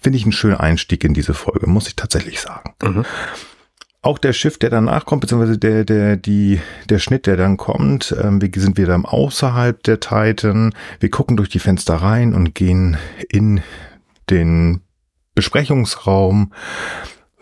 finde 0.01 0.17
ich 0.17 0.23
einen 0.23 0.31
schönen 0.31 0.57
Einstieg 0.57 1.03
in 1.03 1.13
diese 1.13 1.33
Folge, 1.33 1.67
muss 1.67 1.87
ich 1.87 1.95
tatsächlich 1.95 2.39
sagen. 2.39 2.73
Mhm. 2.83 3.05
Auch 4.03 4.17
der 4.17 4.33
Schiff, 4.33 4.57
der 4.57 4.71
danach 4.71 5.05
kommt, 5.05 5.21
beziehungsweise 5.21 5.59
der, 5.59 5.85
der, 5.85 6.17
die, 6.17 6.59
der 6.89 6.97
Schnitt, 6.97 7.27
der 7.27 7.37
dann 7.37 7.57
kommt, 7.57 8.15
ähm, 8.19 8.41
wir 8.41 8.49
sind 8.55 8.75
wieder 8.77 8.99
außerhalb 9.03 9.83
der 9.83 9.99
Titan. 9.99 10.73
Wir 10.99 11.11
gucken 11.11 11.37
durch 11.37 11.49
die 11.49 11.59
Fenster 11.59 11.95
rein 11.95 12.33
und 12.33 12.55
gehen 12.55 12.97
in 13.29 13.61
den 14.31 14.81
Besprechungsraum, 15.35 16.51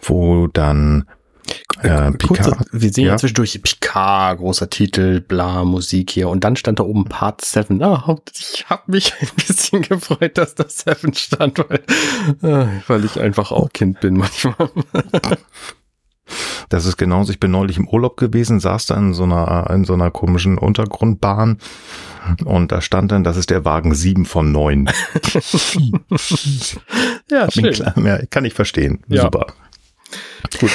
wo 0.02 0.48
dann 0.48 1.06
äh, 1.82 2.12
Kurze, 2.12 2.58
wir 2.72 2.92
sehen 2.92 3.06
ja. 3.06 3.18
zwischendurch 3.18 3.62
Picard, 3.62 4.40
großer 4.40 4.70
Titel, 4.70 5.22
bla, 5.22 5.64
Musik 5.64 6.12
hier. 6.12 6.28
Und 6.28 6.44
dann 6.44 6.58
stand 6.58 6.80
da 6.80 6.84
oben 6.84 7.06
Part 7.06 7.42
7. 7.42 7.82
Ah, 7.82 8.18
ich 8.38 8.66
habe 8.70 8.84
mich 8.92 9.14
ein 9.22 9.30
bisschen 9.36 9.82
gefreut, 9.84 10.38
dass 10.38 10.56
da 10.56 10.66
7 10.68 11.14
stand, 11.14 11.60
weil, 11.60 11.84
äh, 12.44 12.68
weil 12.88 13.06
ich 13.06 13.20
einfach 13.20 13.52
auch 13.52 13.72
Kind 13.72 14.02
bin 14.02 14.18
manchmal. 14.18 14.70
Das 16.70 16.86
ist 16.86 16.98
genauso, 16.98 17.32
ich 17.32 17.40
bin 17.40 17.52
neulich 17.52 17.78
im 17.78 17.88
Urlaub 17.88 18.18
gewesen, 18.18 18.60
saß 18.60 18.88
da 18.88 18.96
in 18.96 19.14
so 19.14 19.24
einer, 19.24 19.70
in 19.72 19.86
so 19.86 19.94
einer 19.94 20.12
komischen 20.12 20.58
Untergrundbahn 20.58 21.58
und 22.46 22.72
da 22.72 22.82
stand 22.82 23.12
dann, 23.12 23.24
das 23.24 23.38
ist 23.38 23.50
der 23.50 23.66
Wagen 23.66 23.94
7 23.94 24.26
von 24.26 24.52
9. 24.52 24.90
ja, 27.30 27.50
schön. 27.52 27.72
Klar, 27.74 27.94
ja, 27.98 28.26
kann 28.30 28.46
ich 28.46 28.54
verstehen. 28.54 29.00
Ja. 29.08 29.24
Super. 29.24 29.48
Gut. 30.60 30.72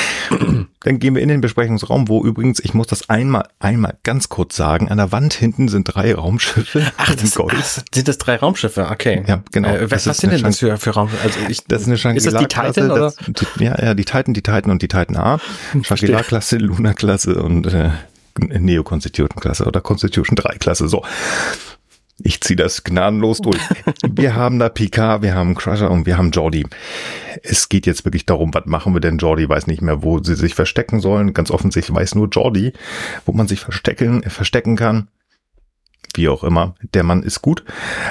Dann 0.80 0.98
gehen 0.98 1.14
wir 1.14 1.22
in 1.22 1.28
den 1.28 1.40
Besprechungsraum, 1.40 2.08
wo 2.08 2.24
übrigens, 2.24 2.60
ich 2.60 2.74
muss 2.74 2.86
das 2.86 3.08
einmal, 3.08 3.48
einmal 3.58 3.96
ganz 4.02 4.28
kurz 4.28 4.56
sagen, 4.56 4.88
an 4.88 4.98
der 4.98 5.12
Wand 5.12 5.34
hinten 5.34 5.68
sind 5.68 5.84
drei 5.84 6.14
Raumschiffe. 6.14 6.92
Ach, 6.96 7.14
das, 7.14 7.38
ach 7.38 7.82
sind 7.92 8.08
das 8.08 8.18
drei 8.18 8.36
Raumschiffe? 8.36 8.88
Okay. 8.90 9.24
Ja, 9.26 9.42
genau. 9.50 9.68
Äh, 9.68 9.90
was, 9.90 10.06
was 10.06 10.18
sind 10.18 10.32
denn 10.32 10.42
das 10.42 10.58
für, 10.58 10.76
für 10.76 10.90
Raumschiffe? 10.90 11.22
Also 11.24 11.38
ich, 11.48 11.64
das 11.64 11.82
ist 11.82 11.88
eine 11.88 11.98
Shangri-La 11.98 12.26
Ist 12.26 12.32
das 12.32 12.42
die 12.42 12.48
Titan 12.48 12.90
oder? 12.90 13.12
Das, 13.26 13.46
ja, 13.58 13.82
ja, 13.82 13.94
die 13.94 14.04
Titan, 14.04 14.34
die 14.34 14.42
Titan 14.42 14.70
und 14.70 14.82
die 14.82 14.88
Titan 14.88 15.16
A. 15.16 15.40
Shangri-La-Klasse, 15.82 16.58
Luna-Klasse 16.58 17.42
und 17.42 17.66
äh, 17.66 17.90
Neo-Constitution-Klasse 18.38 19.64
oder 19.64 19.80
Constitution 19.80 20.36
3-Klasse. 20.36 20.88
So. 20.88 21.04
Ich 22.22 22.40
ziehe 22.40 22.56
das 22.56 22.84
gnadenlos 22.84 23.40
durch. 23.40 23.60
wir 24.08 24.36
haben 24.36 24.58
da 24.58 24.68
Picard, 24.68 25.22
wir 25.22 25.34
haben 25.34 25.54
Crusher 25.54 25.90
und 25.90 26.06
wir 26.06 26.16
haben 26.16 26.30
Jordi. 26.30 26.64
Es 27.42 27.68
geht 27.68 27.86
jetzt 27.86 28.04
wirklich 28.04 28.24
darum, 28.24 28.54
was 28.54 28.66
machen 28.66 28.94
wir 28.94 29.00
denn? 29.00 29.18
Jordi 29.18 29.48
weiß 29.48 29.66
nicht 29.66 29.82
mehr, 29.82 30.02
wo 30.02 30.22
sie 30.22 30.36
sich 30.36 30.54
verstecken 30.54 31.00
sollen. 31.00 31.34
Ganz 31.34 31.50
offensichtlich 31.50 31.94
weiß 31.94 32.14
nur 32.14 32.28
Jordi, 32.28 32.72
wo 33.26 33.32
man 33.32 33.48
sich 33.48 33.60
verstecken, 33.60 34.22
verstecken 34.22 34.76
kann. 34.76 35.08
Wie 36.14 36.28
auch 36.28 36.44
immer. 36.44 36.76
Der 36.94 37.02
Mann 37.02 37.24
ist 37.24 37.42
gut. 37.42 37.64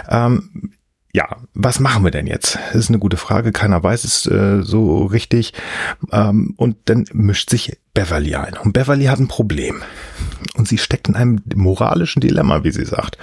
Ähm, 0.09 0.72
ja, 1.15 1.37
was 1.53 1.79
machen 1.79 2.03
wir 2.03 2.09
denn 2.09 2.25
jetzt? 2.25 2.55
Das 2.55 2.75
ist 2.75 2.89
eine 2.89 2.97
gute 2.97 3.17
Frage. 3.17 3.51
Keiner 3.51 3.83
weiß 3.83 4.03
es 4.03 4.25
äh, 4.25 4.63
so 4.63 5.05
richtig. 5.05 5.53
Ähm, 6.11 6.55
und 6.57 6.77
dann 6.85 7.05
mischt 7.13 7.51
sich 7.51 7.77
Beverly 7.93 8.33
ein. 8.33 8.57
Und 8.57 8.73
Beverly 8.73 9.05
hat 9.05 9.19
ein 9.19 9.27
Problem. 9.27 9.83
Und 10.57 10.67
sie 10.67 10.79
steckt 10.79 11.07
in 11.07 11.15
einem 11.15 11.43
moralischen 11.53 12.19
Dilemma, 12.19 12.63
wie 12.63 12.71
sie 12.71 12.85
sagt. 12.85 13.19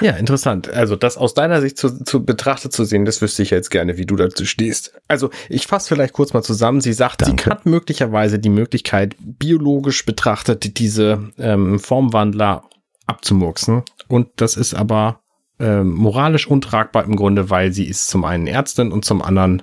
Ja, 0.00 0.12
interessant. 0.12 0.70
Also 0.70 0.96
das 0.96 1.18
aus 1.18 1.34
deiner 1.34 1.60
Sicht 1.60 1.76
zu, 1.76 2.02
zu 2.02 2.24
betrachtet 2.24 2.72
zu 2.72 2.84
sehen, 2.84 3.04
das 3.04 3.20
wüsste 3.20 3.42
ich 3.42 3.50
jetzt 3.50 3.70
gerne, 3.70 3.98
wie 3.98 4.06
du 4.06 4.16
dazu 4.16 4.46
stehst. 4.46 4.98
Also 5.06 5.28
ich 5.50 5.66
fasse 5.66 5.88
vielleicht 5.88 6.14
kurz 6.14 6.32
mal 6.32 6.42
zusammen. 6.42 6.80
Sie 6.80 6.94
sagt, 6.94 7.20
Danke. 7.20 7.44
sie 7.44 7.50
hat 7.50 7.66
möglicherweise 7.66 8.38
die 8.38 8.48
Möglichkeit, 8.48 9.16
biologisch 9.20 10.06
betrachtet 10.06 10.78
diese 10.78 11.30
ähm, 11.36 11.78
Formwandler 11.78 12.64
abzumurksen. 13.06 13.82
Und 14.08 14.28
das 14.36 14.56
ist 14.56 14.72
aber 14.72 15.20
äh, 15.58 15.82
moralisch 15.82 16.46
untragbar 16.46 17.04
im 17.04 17.16
Grunde, 17.16 17.50
weil 17.50 17.72
sie 17.72 17.84
ist 17.86 18.08
zum 18.08 18.24
einen 18.24 18.46
Ärztin 18.46 18.92
und 18.92 19.04
zum 19.04 19.22
anderen 19.22 19.62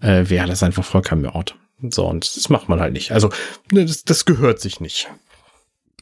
äh, 0.00 0.28
wäre 0.28 0.46
das 0.46 0.62
einfach 0.62 0.84
vollkommen 0.84 1.22
Mord. 1.22 1.56
So, 1.90 2.06
und 2.06 2.36
das 2.36 2.48
macht 2.48 2.68
man 2.68 2.80
halt 2.80 2.92
nicht. 2.92 3.12
Also, 3.12 3.30
ne, 3.70 3.84
das, 3.84 4.02
das 4.02 4.24
gehört 4.24 4.60
sich 4.60 4.80
nicht. 4.80 5.08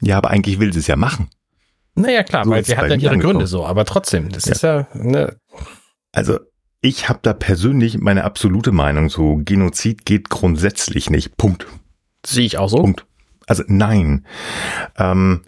Ja, 0.00 0.16
aber 0.18 0.30
eigentlich 0.30 0.58
will 0.58 0.72
sie 0.72 0.78
es 0.78 0.86
ja 0.86 0.96
machen. 0.96 1.28
Naja, 1.94 2.22
klar, 2.22 2.44
so 2.44 2.50
weil 2.50 2.64
sie 2.64 2.76
hat 2.76 2.90
dann 2.90 3.00
ihre 3.00 3.12
angekommen. 3.12 3.34
Gründe 3.34 3.46
so, 3.46 3.64
aber 3.64 3.84
trotzdem, 3.84 4.30
das 4.30 4.46
ja. 4.46 4.52
ist 4.52 4.62
ja, 4.62 4.86
ne. 4.94 5.38
Also, 6.12 6.38
ich 6.80 7.08
habe 7.08 7.18
da 7.22 7.32
persönlich 7.32 7.98
meine 7.98 8.24
absolute 8.24 8.72
Meinung 8.72 9.08
so, 9.08 9.40
Genozid 9.44 10.04
geht 10.04 10.30
grundsätzlich 10.30 11.10
nicht. 11.10 11.36
Punkt. 11.36 11.66
Sehe 12.24 12.44
ich 12.46 12.58
auch 12.58 12.68
so. 12.68 12.78
Punkt. 12.78 13.06
Also 13.46 13.64
nein. 13.66 14.26
Ähm, 14.96 15.42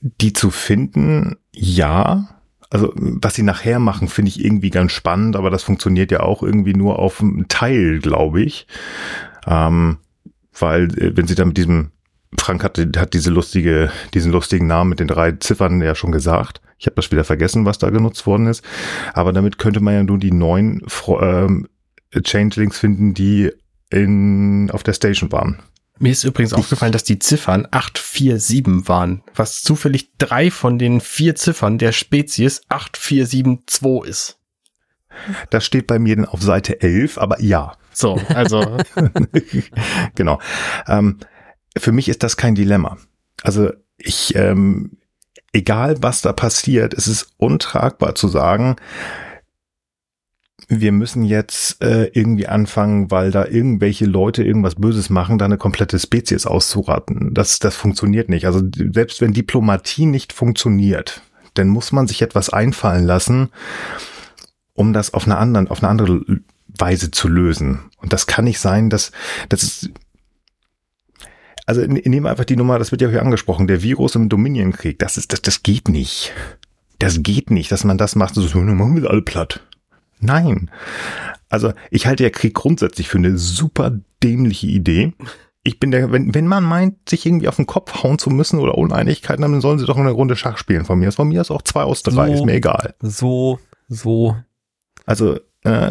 die 0.00 0.32
zu 0.32 0.50
finden, 0.50 1.36
ja. 1.52 2.37
Also 2.70 2.92
was 2.94 3.34
sie 3.34 3.42
nachher 3.42 3.78
machen, 3.78 4.08
finde 4.08 4.28
ich 4.28 4.44
irgendwie 4.44 4.70
ganz 4.70 4.92
spannend, 4.92 5.36
aber 5.36 5.50
das 5.50 5.62
funktioniert 5.62 6.10
ja 6.10 6.20
auch 6.20 6.42
irgendwie 6.42 6.74
nur 6.74 6.98
auf 6.98 7.20
einem 7.20 7.48
Teil, 7.48 8.00
glaube 8.00 8.42
ich. 8.42 8.66
Ähm, 9.46 9.98
weil 10.58 10.84
äh, 10.98 11.16
wenn 11.16 11.26
sie 11.26 11.34
da 11.34 11.44
mit 11.44 11.56
diesem 11.56 11.92
Frank 12.38 12.62
hat, 12.62 12.78
hat 12.96 13.14
diese 13.14 13.30
lustige, 13.30 13.90
diesen 14.12 14.32
lustigen 14.32 14.66
Namen 14.66 14.90
mit 14.90 15.00
den 15.00 15.08
drei 15.08 15.32
Ziffern 15.32 15.80
ja 15.80 15.94
schon 15.94 16.12
gesagt. 16.12 16.60
Ich 16.78 16.86
habe 16.86 16.96
das 16.96 17.10
wieder 17.10 17.24
vergessen, 17.24 17.64
was 17.64 17.78
da 17.78 17.90
genutzt 17.90 18.26
worden 18.26 18.46
ist. 18.46 18.62
Aber 19.14 19.32
damit 19.32 19.58
könnte 19.58 19.80
man 19.80 19.94
ja 19.94 20.02
nur 20.02 20.18
die 20.18 20.30
neun 20.30 20.82
ähm, 21.20 21.68
Changelings 22.22 22.78
finden, 22.78 23.14
die 23.14 23.50
in, 23.90 24.70
auf 24.70 24.82
der 24.82 24.92
Station 24.92 25.32
waren. 25.32 25.58
Mir 25.98 26.12
ist 26.12 26.24
übrigens 26.24 26.52
aufgefallen, 26.52 26.92
dass 26.92 27.04
die 27.04 27.18
Ziffern 27.18 27.66
847 27.70 28.88
waren, 28.88 29.22
was 29.34 29.62
zufällig 29.62 30.12
drei 30.18 30.50
von 30.50 30.78
den 30.78 31.00
vier 31.00 31.34
Ziffern 31.34 31.78
der 31.78 31.92
Spezies 31.92 32.62
8472 32.68 34.08
ist. 34.08 34.38
Das 35.50 35.64
steht 35.64 35.86
bei 35.86 35.98
mir 35.98 36.32
auf 36.32 36.42
Seite 36.42 36.80
11, 36.80 37.18
aber 37.18 37.40
ja. 37.40 37.76
So, 37.92 38.20
also. 38.28 38.78
genau. 40.14 40.40
Ähm, 40.86 41.18
für 41.76 41.92
mich 41.92 42.08
ist 42.08 42.22
das 42.22 42.36
kein 42.36 42.54
Dilemma. 42.54 42.98
Also 43.42 43.72
ich, 43.96 44.34
ähm, 44.36 44.98
egal 45.52 45.96
was 46.00 46.22
da 46.22 46.32
passiert, 46.32 46.94
es 46.94 47.08
ist 47.08 47.32
untragbar 47.36 48.14
zu 48.14 48.28
sagen, 48.28 48.76
wir 50.68 50.92
müssen 50.92 51.24
jetzt 51.24 51.82
äh, 51.82 52.10
irgendwie 52.12 52.46
anfangen, 52.46 53.10
weil 53.10 53.30
da 53.30 53.46
irgendwelche 53.46 54.04
Leute 54.04 54.44
irgendwas 54.44 54.74
Böses 54.74 55.08
machen, 55.08 55.38
da 55.38 55.46
eine 55.46 55.56
komplette 55.56 55.98
Spezies 55.98 56.46
auszuraten. 56.46 57.32
Das, 57.32 57.58
das 57.58 57.74
funktioniert 57.74 58.28
nicht. 58.28 58.44
Also 58.44 58.60
selbst 58.92 59.22
wenn 59.22 59.32
Diplomatie 59.32 60.04
nicht 60.04 60.34
funktioniert, 60.34 61.22
dann 61.54 61.68
muss 61.68 61.90
man 61.90 62.06
sich 62.06 62.20
etwas 62.20 62.50
einfallen 62.50 63.04
lassen, 63.04 63.48
um 64.74 64.92
das 64.92 65.14
auf 65.14 65.24
eine 65.24 65.38
andere, 65.38 65.70
auf 65.70 65.82
eine 65.82 65.88
andere 65.88 66.22
Weise 66.66 67.10
zu 67.10 67.28
lösen. 67.28 67.80
Und 67.96 68.12
das 68.12 68.26
kann 68.26 68.44
nicht 68.44 68.60
sein, 68.60 68.90
dass, 68.90 69.10
das 69.48 69.62
ist, 69.62 69.90
also 71.64 71.80
nehmen 71.80 72.24
wir 72.24 72.30
einfach 72.30 72.44
die 72.44 72.56
Nummer, 72.56 72.78
das 72.78 72.90
wird 72.90 73.00
ja 73.00 73.08
hier 73.08 73.22
angesprochen, 73.22 73.66
der 73.66 73.82
Virus 73.82 74.14
im 74.14 74.28
Dominion-Krieg, 74.28 74.98
das 74.98 75.16
ist, 75.16 75.32
das, 75.32 75.40
das 75.40 75.62
geht 75.62 75.88
nicht. 75.88 76.32
Das 76.98 77.22
geht 77.22 77.50
nicht, 77.50 77.72
dass 77.72 77.84
man 77.84 77.96
das 77.96 78.16
macht, 78.16 78.34
so, 78.34 78.42
so 78.42 78.58
machen 78.58 79.00
wir 79.00 79.10
alle 79.10 79.22
platt. 79.22 79.62
Nein. 80.20 80.70
Also 81.48 81.72
ich 81.90 82.06
halte 82.06 82.24
ja 82.24 82.30
Krieg 82.30 82.54
grundsätzlich 82.54 83.08
für 83.08 83.18
eine 83.18 83.38
super 83.38 83.92
dämliche 84.22 84.66
Idee. 84.66 85.14
Ich 85.64 85.80
bin 85.80 85.90
der, 85.90 86.12
wenn, 86.12 86.34
wenn 86.34 86.46
man 86.46 86.64
meint, 86.64 87.08
sich 87.08 87.26
irgendwie 87.26 87.48
auf 87.48 87.56
den 87.56 87.66
Kopf 87.66 88.02
hauen 88.02 88.18
zu 88.18 88.30
müssen 88.30 88.58
oder 88.58 88.78
Uneinigkeiten 88.78 89.44
haben, 89.44 89.52
dann 89.52 89.60
sollen 89.60 89.78
sie 89.78 89.86
doch 89.86 89.96
eine 89.96 90.10
Runde 90.10 90.36
Schach 90.36 90.56
spielen 90.56 90.84
von 90.84 90.98
mir. 90.98 91.12
Von 91.12 91.28
mir 91.28 91.40
ist 91.40 91.50
auch 91.50 91.62
zwei 91.62 91.82
aus 91.82 92.02
drei, 92.02 92.28
so, 92.28 92.34
ist 92.34 92.44
mir 92.44 92.54
egal. 92.54 92.94
So, 93.00 93.58
so. 93.88 94.36
Also 95.04 95.38
äh, 95.64 95.90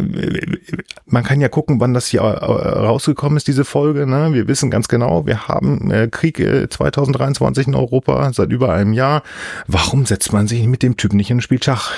man 1.06 1.24
kann 1.24 1.42
ja 1.42 1.50
gucken, 1.50 1.80
wann 1.80 1.94
das 1.94 2.08
hier 2.08 2.22
äh, 2.22 2.24
rausgekommen 2.24 3.38
ist, 3.38 3.48
diese 3.48 3.66
Folge. 3.66 4.08
Ne? 4.08 4.34
Wir 4.34 4.48
wissen 4.48 4.72
ganz 4.72 4.88
genau, 4.88 5.26
wir 5.26 5.48
haben 5.48 5.92
äh, 5.92 6.08
Krieg 6.08 6.38
2023 6.38 7.68
in 7.68 7.76
Europa 7.76 8.32
seit 8.34 8.52
über 8.52 8.74
einem 8.74 8.94
Jahr. 8.94 9.24
Warum 9.68 10.06
setzt 10.06 10.34
man 10.34 10.48
sich 10.48 10.66
mit 10.66 10.84
dem 10.84 10.98
Typ 10.98 11.13
nicht 11.13 11.30
in 11.30 11.38
ein 11.38 11.42
Spiel 11.42 11.62
Schach? 11.62 11.92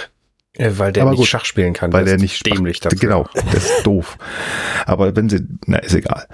Weil 0.58 0.92
der 0.92 1.04
Aber 1.04 1.12
nicht 1.12 1.20
gut, 1.20 1.28
Schach 1.28 1.46
spielen 1.46 1.74
kann. 1.74 1.94
Weil 1.94 2.06
der 2.06 2.18
nicht 2.18 2.46
dämlich 2.46 2.80
dafür. 2.80 3.00
Genau, 3.00 3.30
das 3.34 3.66
ist 3.66 3.82
doof. 3.84 4.18
Aber 4.86 5.16
wenn 5.16 5.30
sie, 5.30 5.48
na, 5.66 5.78
ist 5.78 5.94
egal. 5.94 6.28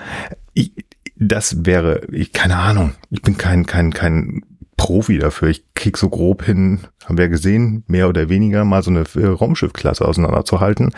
Ich, 0.54 0.72
das 1.18 1.66
wäre, 1.66 2.02
ich, 2.12 2.32
keine 2.32 2.58
Ahnung. 2.58 2.94
Ich 3.10 3.22
bin 3.22 3.38
kein, 3.38 3.66
kein, 3.66 3.94
kein 3.94 4.42
Profi 4.78 5.18
dafür. 5.18 5.50
Ich 5.50 5.66
krieg 5.74 5.98
so 5.98 6.10
grob 6.10 6.44
hin, 6.44 6.82
haben 7.06 7.18
wir 7.18 7.30
gesehen, 7.30 7.84
mehr 7.88 8.10
oder 8.10 8.30
weniger 8.30 8.66
mal 8.66 8.84
so 8.84 8.92
eine 8.92 9.04
äh, 9.16 9.26
Raumschiffklasse 9.26 10.06
auseinanderzuhalten. 10.06 10.94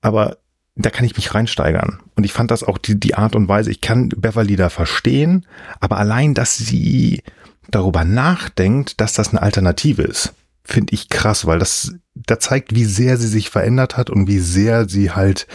Aber 0.00 0.38
da 0.76 0.90
kann 0.90 1.04
ich 1.04 1.16
mich 1.16 1.34
reinsteigern. 1.34 2.00
Und 2.14 2.24
ich 2.24 2.32
fand 2.32 2.50
das 2.50 2.64
auch 2.64 2.78
die, 2.78 2.98
die 2.98 3.14
Art 3.14 3.36
und 3.36 3.48
Weise, 3.48 3.70
ich 3.70 3.80
kann 3.80 4.08
Beverly 4.08 4.56
da 4.56 4.70
verstehen, 4.70 5.46
aber 5.80 5.98
allein, 5.98 6.34
dass 6.34 6.56
sie 6.56 7.22
darüber 7.70 8.04
nachdenkt, 8.04 9.00
dass 9.00 9.14
das 9.14 9.30
eine 9.30 9.42
Alternative 9.42 10.02
ist, 10.02 10.34
finde 10.64 10.94
ich 10.94 11.08
krass, 11.08 11.46
weil 11.46 11.58
das, 11.58 11.94
da 12.14 12.38
zeigt, 12.38 12.74
wie 12.74 12.84
sehr 12.84 13.16
sie 13.16 13.28
sich 13.28 13.50
verändert 13.50 13.96
hat 13.96 14.10
und 14.10 14.26
wie 14.26 14.38
sehr 14.38 14.88
sie 14.88 15.10
halt 15.10 15.46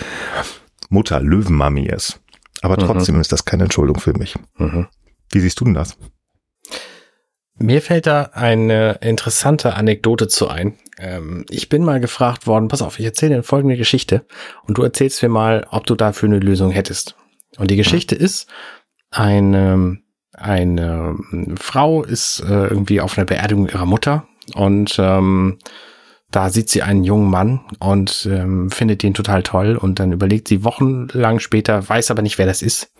Mutter 0.89 1.19
Löwenmami 1.19 1.87
ist. 1.87 2.19
Aber 2.61 2.75
mhm. 2.79 2.85
trotzdem 2.85 3.15
mhm. 3.15 3.21
ist 3.21 3.31
das 3.31 3.45
keine 3.45 3.63
Entschuldigung 3.63 4.01
für 4.01 4.17
mich. 4.17 4.35
Mhm. 4.57 4.87
Wie 5.31 5.39
siehst 5.39 5.59
du 5.59 5.65
denn 5.65 5.73
das? 5.73 5.97
Mir 7.61 7.81
fällt 7.81 8.07
da 8.07 8.29
eine 8.33 8.99
interessante 9.01 9.73
Anekdote 9.73 10.29
zu 10.29 10.47
ein. 10.47 10.77
Ähm, 10.97 11.45
ich 11.49 11.67
bin 11.67 11.83
mal 11.83 11.99
gefragt 11.99 12.47
worden, 12.47 12.69
pass 12.69 12.81
auf, 12.81 12.99
ich 12.99 13.05
erzähle 13.05 13.35
dir 13.35 13.43
folgende 13.43 13.75
Geschichte 13.75 14.25
und 14.65 14.77
du 14.77 14.83
erzählst 14.83 15.21
mir 15.21 15.29
mal, 15.29 15.67
ob 15.69 15.85
du 15.85 15.95
dafür 15.95 16.29
eine 16.29 16.39
Lösung 16.39 16.71
hättest. 16.71 17.15
Und 17.57 17.69
die 17.69 17.75
Geschichte 17.75 18.15
ist, 18.15 18.47
eine, 19.11 19.97
eine 20.33 21.17
Frau 21.59 22.03
ist 22.03 22.39
äh, 22.41 22.67
irgendwie 22.67 23.01
auf 23.01 23.17
einer 23.17 23.25
Beerdigung 23.25 23.67
ihrer 23.67 23.85
Mutter 23.85 24.28
und 24.55 24.97
ähm, 24.99 25.59
da 26.31 26.49
sieht 26.49 26.69
sie 26.69 26.83
einen 26.83 27.03
jungen 27.03 27.29
Mann 27.29 27.61
und 27.79 28.27
ähm, 28.29 28.69
findet 28.69 29.03
ihn 29.03 29.13
total 29.13 29.43
toll 29.43 29.75
und 29.75 29.99
dann 29.99 30.11
überlegt 30.11 30.47
sie 30.47 30.63
wochenlang 30.63 31.39
später, 31.39 31.87
weiß 31.87 32.11
aber 32.11 32.21
nicht, 32.21 32.37
wer 32.37 32.45
das 32.45 32.61
ist 32.61 32.93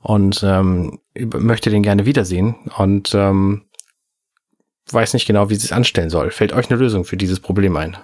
und 0.00 0.42
ähm, 0.42 1.00
möchte 1.14 1.70
den 1.70 1.82
gerne 1.82 2.04
wiedersehen 2.04 2.56
und 2.76 3.14
ähm, 3.14 3.66
weiß 4.90 5.14
nicht 5.14 5.26
genau, 5.26 5.50
wie 5.50 5.54
sie 5.54 5.66
es 5.66 5.72
anstellen 5.72 6.10
soll. 6.10 6.30
Fällt 6.30 6.52
euch 6.52 6.68
eine 6.68 6.78
Lösung 6.78 7.04
für 7.04 7.16
dieses 7.16 7.40
Problem 7.40 7.76
ein? 7.76 7.96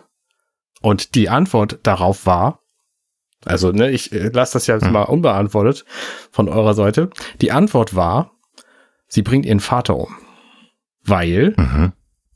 Und 0.80 1.14
die 1.14 1.28
Antwort 1.28 1.80
darauf 1.82 2.24
war, 2.24 2.60
also 3.44 3.72
ne, 3.72 3.90
ich 3.90 4.12
äh, 4.12 4.28
lasse 4.28 4.54
das 4.54 4.66
ja 4.66 4.74
jetzt 4.74 4.86
hm. 4.86 4.92
mal 4.92 5.02
unbeantwortet 5.02 5.84
von 6.30 6.48
eurer 6.48 6.74
Seite. 6.74 7.10
Die 7.40 7.52
Antwort 7.52 7.94
war, 7.94 8.32
sie 9.08 9.22
bringt 9.22 9.46
ihren 9.46 9.60
Vater 9.60 9.96
um, 9.96 10.16
weil 11.02 11.54
mhm. 11.56 11.92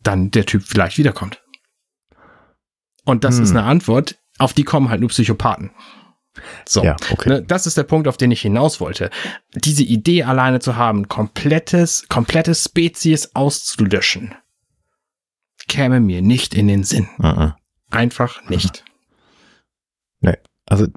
Dann 0.06 0.30
der 0.30 0.46
Typ 0.46 0.62
vielleicht 0.62 0.98
wiederkommt. 0.98 1.42
Und 3.04 3.24
das 3.24 3.36
hm. 3.36 3.44
ist 3.44 3.50
eine 3.50 3.64
Antwort, 3.64 4.18
auf 4.38 4.52
die 4.52 4.64
kommen 4.64 4.88
halt 4.88 5.00
nur 5.00 5.10
Psychopathen. 5.10 5.70
So, 6.68 6.82
ja, 6.82 6.96
okay. 7.10 7.28
ne, 7.28 7.42
das 7.42 7.66
ist 7.66 7.76
der 7.76 7.84
Punkt, 7.84 8.08
auf 8.08 8.16
den 8.16 8.30
ich 8.30 8.42
hinaus 8.42 8.80
wollte. 8.80 9.10
Diese 9.54 9.84
Idee 9.84 10.24
alleine 10.24 10.58
zu 10.58 10.76
haben, 10.76 11.06
komplettes, 11.08 12.08
komplette 12.08 12.54
Spezies 12.54 13.34
auszulöschen, 13.36 14.34
käme 15.68 16.00
mir 16.00 16.22
nicht 16.22 16.54
in 16.54 16.66
den 16.66 16.82
Sinn. 16.82 17.08
Uh 17.18 17.26
-uh. 17.26 17.54
Einfach 17.90 18.48
nicht. 18.48 18.84
Nee, 20.20 20.36
also 20.66 20.88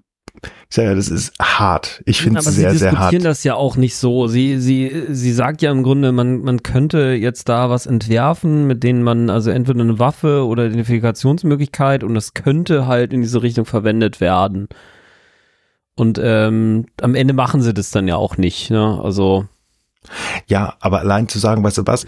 ich 0.69 0.75
sage 0.75 0.89
ja, 0.89 0.95
das 0.95 1.09
ist 1.09 1.33
hart. 1.41 2.01
Ich 2.05 2.21
finde 2.21 2.39
es 2.39 2.45
sehr, 2.45 2.53
sehr 2.53 2.63
hart. 2.69 2.75
Sie 2.75 2.89
diskutieren 2.89 3.23
das 3.23 3.43
ja 3.43 3.55
auch 3.55 3.77
nicht 3.77 3.95
so. 3.95 4.27
Sie, 4.27 4.59
sie, 4.59 5.05
sie 5.09 5.31
sagt 5.31 5.61
ja 5.61 5.71
im 5.71 5.83
Grunde, 5.83 6.11
man, 6.11 6.41
man 6.41 6.63
könnte 6.63 7.11
jetzt 7.13 7.49
da 7.49 7.69
was 7.69 7.85
entwerfen, 7.85 8.67
mit 8.67 8.83
denen 8.83 9.03
man 9.03 9.29
also 9.29 9.49
entweder 9.49 9.81
eine 9.81 9.99
Waffe 9.99 10.45
oder 10.45 10.65
Identifikationsmöglichkeit 10.65 12.03
und 12.03 12.13
das 12.13 12.33
könnte 12.33 12.87
halt 12.87 13.13
in 13.13 13.21
diese 13.21 13.41
Richtung 13.41 13.65
verwendet 13.65 14.19
werden. 14.19 14.67
Und 15.95 16.19
ähm, 16.21 16.85
am 17.01 17.15
Ende 17.15 17.33
machen 17.33 17.61
sie 17.61 17.73
das 17.73 17.91
dann 17.91 18.07
ja 18.07 18.15
auch 18.17 18.37
nicht. 18.37 18.69
Ne? 18.69 18.99
Also 19.03 19.45
ja, 20.47 20.75
aber 20.79 20.99
allein 20.99 21.27
zu 21.27 21.39
sagen, 21.39 21.63
weißt 21.63 21.79
du 21.79 21.87
was, 21.87 22.05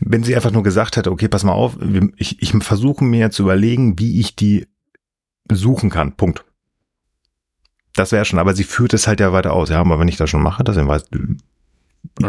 wenn 0.00 0.22
sie 0.22 0.34
einfach 0.34 0.50
nur 0.50 0.62
gesagt 0.62 0.96
hätte, 0.96 1.10
okay, 1.10 1.28
pass 1.28 1.44
mal 1.44 1.52
auf, 1.52 1.76
ich, 2.16 2.40
ich 2.42 2.52
versuche 2.62 3.04
mir 3.04 3.30
zu 3.30 3.42
überlegen, 3.42 3.98
wie 3.98 4.20
ich 4.20 4.36
die 4.36 4.66
suchen 5.50 5.90
kann. 5.90 6.12
Punkt. 6.16 6.44
Das 7.96 8.12
wäre 8.12 8.24
schon, 8.24 8.38
aber 8.38 8.54
sie 8.54 8.64
führt 8.64 8.94
es 8.94 9.06
halt 9.06 9.20
ja 9.20 9.32
weiter 9.32 9.52
aus. 9.52 9.70
Ja, 9.70 9.80
aber 9.80 9.98
wenn 9.98 10.08
ich 10.08 10.16
das 10.16 10.30
schon 10.30 10.42
mache, 10.42 10.64
das 10.64 10.76
weiß, 10.76 11.04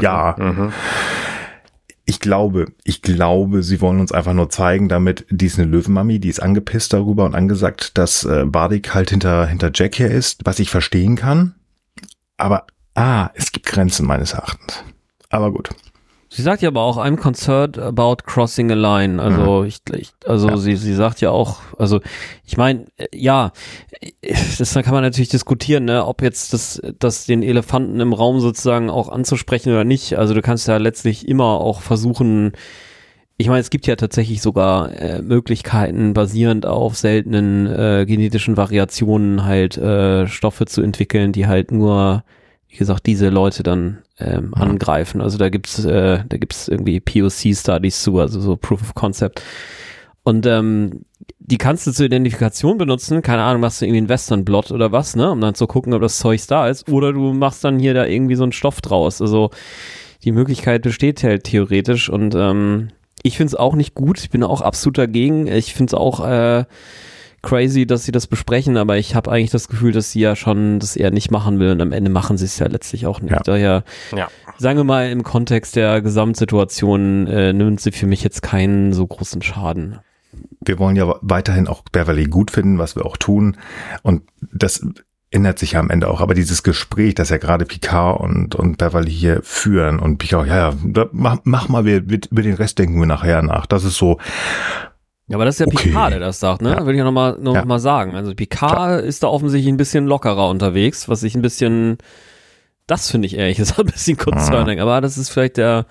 ja. 0.01 0.35
Mhm 0.37 0.73
ich 2.09 2.21
glaube, 2.21 2.67
ich 2.85 3.01
glaube, 3.01 3.61
sie 3.63 3.81
wollen 3.81 3.99
uns 3.99 4.13
einfach 4.13 4.31
nur 4.31 4.49
zeigen, 4.49 4.87
damit 4.87 5.25
die 5.29 5.45
ist 5.45 5.59
eine 5.59 5.69
Löwenmami, 5.69 6.19
die 6.19 6.29
ist 6.29 6.39
angepisst 6.39 6.93
darüber 6.93 7.25
und 7.25 7.35
angesagt, 7.35 7.97
dass 7.97 8.23
äh, 8.23 8.45
Bardik 8.45 8.93
halt 8.93 9.09
hinter, 9.09 9.45
hinter 9.45 9.71
Jack 9.73 9.99
her 9.99 10.09
ist, 10.09 10.45
was 10.45 10.59
ich 10.59 10.69
verstehen 10.69 11.17
kann. 11.17 11.55
Aber, 12.37 12.65
ah, 12.95 13.29
es 13.33 13.51
gibt 13.51 13.65
Grenzen 13.65 14.07
meines 14.07 14.31
Erachtens. 14.31 14.85
Aber 15.29 15.51
gut. 15.51 15.69
Sie 16.29 16.41
sagt 16.41 16.61
ja 16.61 16.69
aber 16.69 16.81
auch, 16.81 16.97
I'm 16.97 17.15
concerned 17.15 17.77
about 17.77 18.17
crossing 18.25 18.69
a 18.71 18.75
line. 18.75 19.21
Also 19.21 19.61
mhm. 19.61 19.67
ich, 19.67 19.79
ich, 19.95 20.11
also 20.25 20.49
ja. 20.49 20.57
sie, 20.57 20.75
sie 20.75 20.93
sagt 20.93 21.21
ja 21.21 21.31
auch, 21.31 21.59
also 21.77 22.01
ich 22.45 22.57
meine, 22.57 22.85
ja, 23.13 23.51
das 24.57 24.73
kann 24.73 24.93
man 24.93 25.03
natürlich 25.03 25.29
diskutieren, 25.29 25.85
ne, 25.85 26.05
ob 26.05 26.21
jetzt 26.21 26.51
das, 26.51 26.81
das 26.99 27.25
den 27.25 27.43
Elefanten 27.43 27.99
im 28.01 28.13
Raum 28.13 28.41
sozusagen 28.41 28.89
auch 28.89 29.09
anzusprechen 29.09 29.71
oder 29.71 29.85
nicht. 29.85 30.17
Also 30.17 30.33
du 30.33 30.41
kannst 30.41 30.67
ja 30.67 30.77
letztlich 30.77 31.27
immer 31.27 31.61
auch 31.61 31.81
versuchen, 31.81 32.51
ich 33.39 33.47
meine, 33.47 33.59
es 33.59 33.69
gibt 33.69 33.85
ja 33.85 33.95
tatsächlich 33.95 34.41
sogar 34.41 34.91
äh, 34.99 35.21
Möglichkeiten, 35.21 36.13
basierend 36.13 36.65
auf 36.65 36.97
seltenen 36.97 37.67
äh, 37.67 38.05
genetischen 38.07 38.57
Variationen 38.57 39.45
halt 39.45 39.77
äh, 39.77 40.27
Stoffe 40.27 40.65
zu 40.65 40.81
entwickeln, 40.81 41.31
die 41.31 41.45
halt 41.45 41.71
nur, 41.71 42.23
wie 42.69 42.77
gesagt, 42.77 43.05
diese 43.05 43.29
Leute 43.29 43.63
dann 43.63 43.99
ähm, 44.19 44.47
mhm. 44.47 44.53
angreifen. 44.55 45.21
Also 45.21 45.37
da 45.37 45.49
gibt's, 45.49 45.83
äh, 45.85 46.23
da 46.27 46.37
gibt's 46.37 46.67
irgendwie 46.67 46.99
POC-Studies 46.99 48.03
zu, 48.03 48.19
also 48.19 48.39
so 48.39 48.55
Proof 48.55 48.81
of 48.81 48.93
Concept. 48.95 49.41
Und 50.23 50.45
ähm, 50.45 51.05
die 51.39 51.57
kannst 51.57 51.87
du 51.87 51.91
zur 51.91 52.07
Identifikation 52.07 52.77
benutzen, 52.77 53.21
keine 53.21 53.43
Ahnung, 53.43 53.61
machst 53.61 53.81
du 53.81 53.85
irgendwie 53.85 53.99
einen 53.99 54.09
Western-Blot 54.09 54.71
oder 54.71 54.91
was, 54.91 55.15
ne, 55.15 55.31
um 55.31 55.39
dann 55.39 55.55
zu 55.55 55.67
gucken, 55.67 55.93
ob 55.93 56.01
das 56.01 56.19
Zeug 56.19 56.45
da 56.47 56.67
ist, 56.67 56.89
oder 56.89 57.13
du 57.13 57.31
machst 57.31 57.63
dann 57.63 57.79
hier 57.79 57.93
da 57.93 58.05
irgendwie 58.05 58.35
so 58.35 58.43
einen 58.43 58.51
Stoff 58.51 58.81
draus. 58.81 59.21
Also 59.21 59.51
die 60.25 60.33
Möglichkeit 60.33 60.81
besteht 60.81 61.23
halt 61.23 61.45
theoretisch 61.45 62.09
und 62.09 62.35
ähm, 62.35 62.89
ich 63.23 63.37
finde 63.37 63.51
es 63.51 63.55
auch 63.55 63.75
nicht 63.75 63.95
gut, 63.95 64.19
ich 64.19 64.29
bin 64.29 64.43
auch 64.43 64.61
absolut 64.61 64.97
dagegen. 64.97 65.47
Ich 65.47 65.73
finde 65.73 65.91
es 65.91 65.93
auch 65.93 66.25
äh, 66.27 66.65
crazy, 67.41 67.85
dass 67.85 68.03
sie 68.03 68.11
das 68.11 68.27
besprechen, 68.27 68.77
aber 68.77 68.97
ich 68.97 69.15
habe 69.15 69.31
eigentlich 69.31 69.51
das 69.51 69.67
Gefühl, 69.67 69.91
dass 69.91 70.11
sie 70.11 70.19
ja 70.19 70.35
schon 70.35 70.79
das 70.79 70.95
eher 70.95 71.11
nicht 71.11 71.31
machen 71.31 71.59
will 71.59 71.71
und 71.71 71.81
am 71.81 71.91
Ende 71.91 72.09
machen 72.09 72.37
sie 72.37 72.45
es 72.45 72.59
ja 72.59 72.67
letztlich 72.67 73.05
auch 73.05 73.21
nicht. 73.21 73.31
Ja. 73.31 73.41
Daher, 73.43 73.83
ja. 74.15 74.27
sagen 74.57 74.77
wir 74.77 74.83
mal, 74.83 75.09
im 75.09 75.23
Kontext 75.23 75.75
der 75.75 76.01
Gesamtsituation 76.01 77.27
äh, 77.27 77.53
nimmt 77.53 77.79
sie 77.79 77.91
für 77.91 78.07
mich 78.07 78.23
jetzt 78.23 78.41
keinen 78.41 78.93
so 78.93 79.05
großen 79.05 79.41
Schaden. 79.41 79.99
Wir 80.61 80.79
wollen 80.79 80.95
ja 80.95 81.15
weiterhin 81.21 81.67
auch 81.67 81.83
Beverly 81.91 82.25
gut 82.25 82.51
finden, 82.51 82.79
was 82.79 82.95
wir 82.95 83.05
auch 83.05 83.17
tun. 83.17 83.57
Und 84.03 84.23
das 84.41 84.85
ändert 85.31 85.59
sich 85.59 85.73
ja 85.73 85.79
am 85.79 85.89
Ende 85.89 86.09
auch. 86.09 86.21
Aber 86.21 86.33
dieses 86.33 86.63
Gespräch, 86.63 87.15
das 87.15 87.29
ja 87.29 87.37
gerade 87.37 87.65
Picard 87.65 88.19
und, 88.19 88.55
und 88.55 88.77
Beverly 88.77 89.11
hier 89.11 89.41
führen 89.43 89.99
und 89.99 90.17
Picard, 90.17 90.47
ja, 90.47 90.69
ja, 90.69 90.75
mach, 91.11 91.39
mach 91.43 91.69
mal, 91.69 91.85
wir, 91.85 91.97
über 91.97 92.41
den 92.41 92.55
Rest 92.55 92.79
denken 92.79 92.99
wir 92.99 93.07
nachher 93.07 93.41
nach. 93.41 93.65
Das 93.65 93.83
ist 93.83 93.97
so, 93.97 94.19
ja, 95.27 95.35
aber 95.35 95.45
das 95.45 95.55
ist 95.55 95.59
ja 95.59 95.67
okay. 95.67 95.89
Picard, 95.89 96.13
der 96.13 96.19
das 96.19 96.39
sagt, 96.39 96.61
ne? 96.61 96.71
Ja. 96.71 96.85
Will 96.85 96.93
ich 96.93 96.99
ja 96.99 97.03
nochmal 97.03 97.37
noch 97.39 97.53
ja. 97.53 97.65
mal 97.65 97.79
sagen. 97.79 98.15
Also 98.15 98.33
Picard 98.33 98.71
Klar. 98.71 98.99
ist 98.99 99.23
da 99.23 99.27
offensichtlich 99.27 99.71
ein 99.71 99.77
bisschen 99.77 100.05
lockerer 100.05 100.49
unterwegs, 100.49 101.09
was 101.09 101.23
ich 101.23 101.35
ein 101.35 101.41
bisschen, 101.41 101.97
das 102.87 103.11
finde 103.11 103.25
ich 103.25 103.37
ehrlich 103.37 103.57
gesagt 103.57 103.79
ein 103.79 103.87
bisschen 103.87 104.15
concerning. 104.15 104.77
Mhm. 104.77 104.83
Aber 104.83 105.01
das 105.01 105.17
ist 105.17 105.29
vielleicht 105.29 105.57
der, 105.57 105.85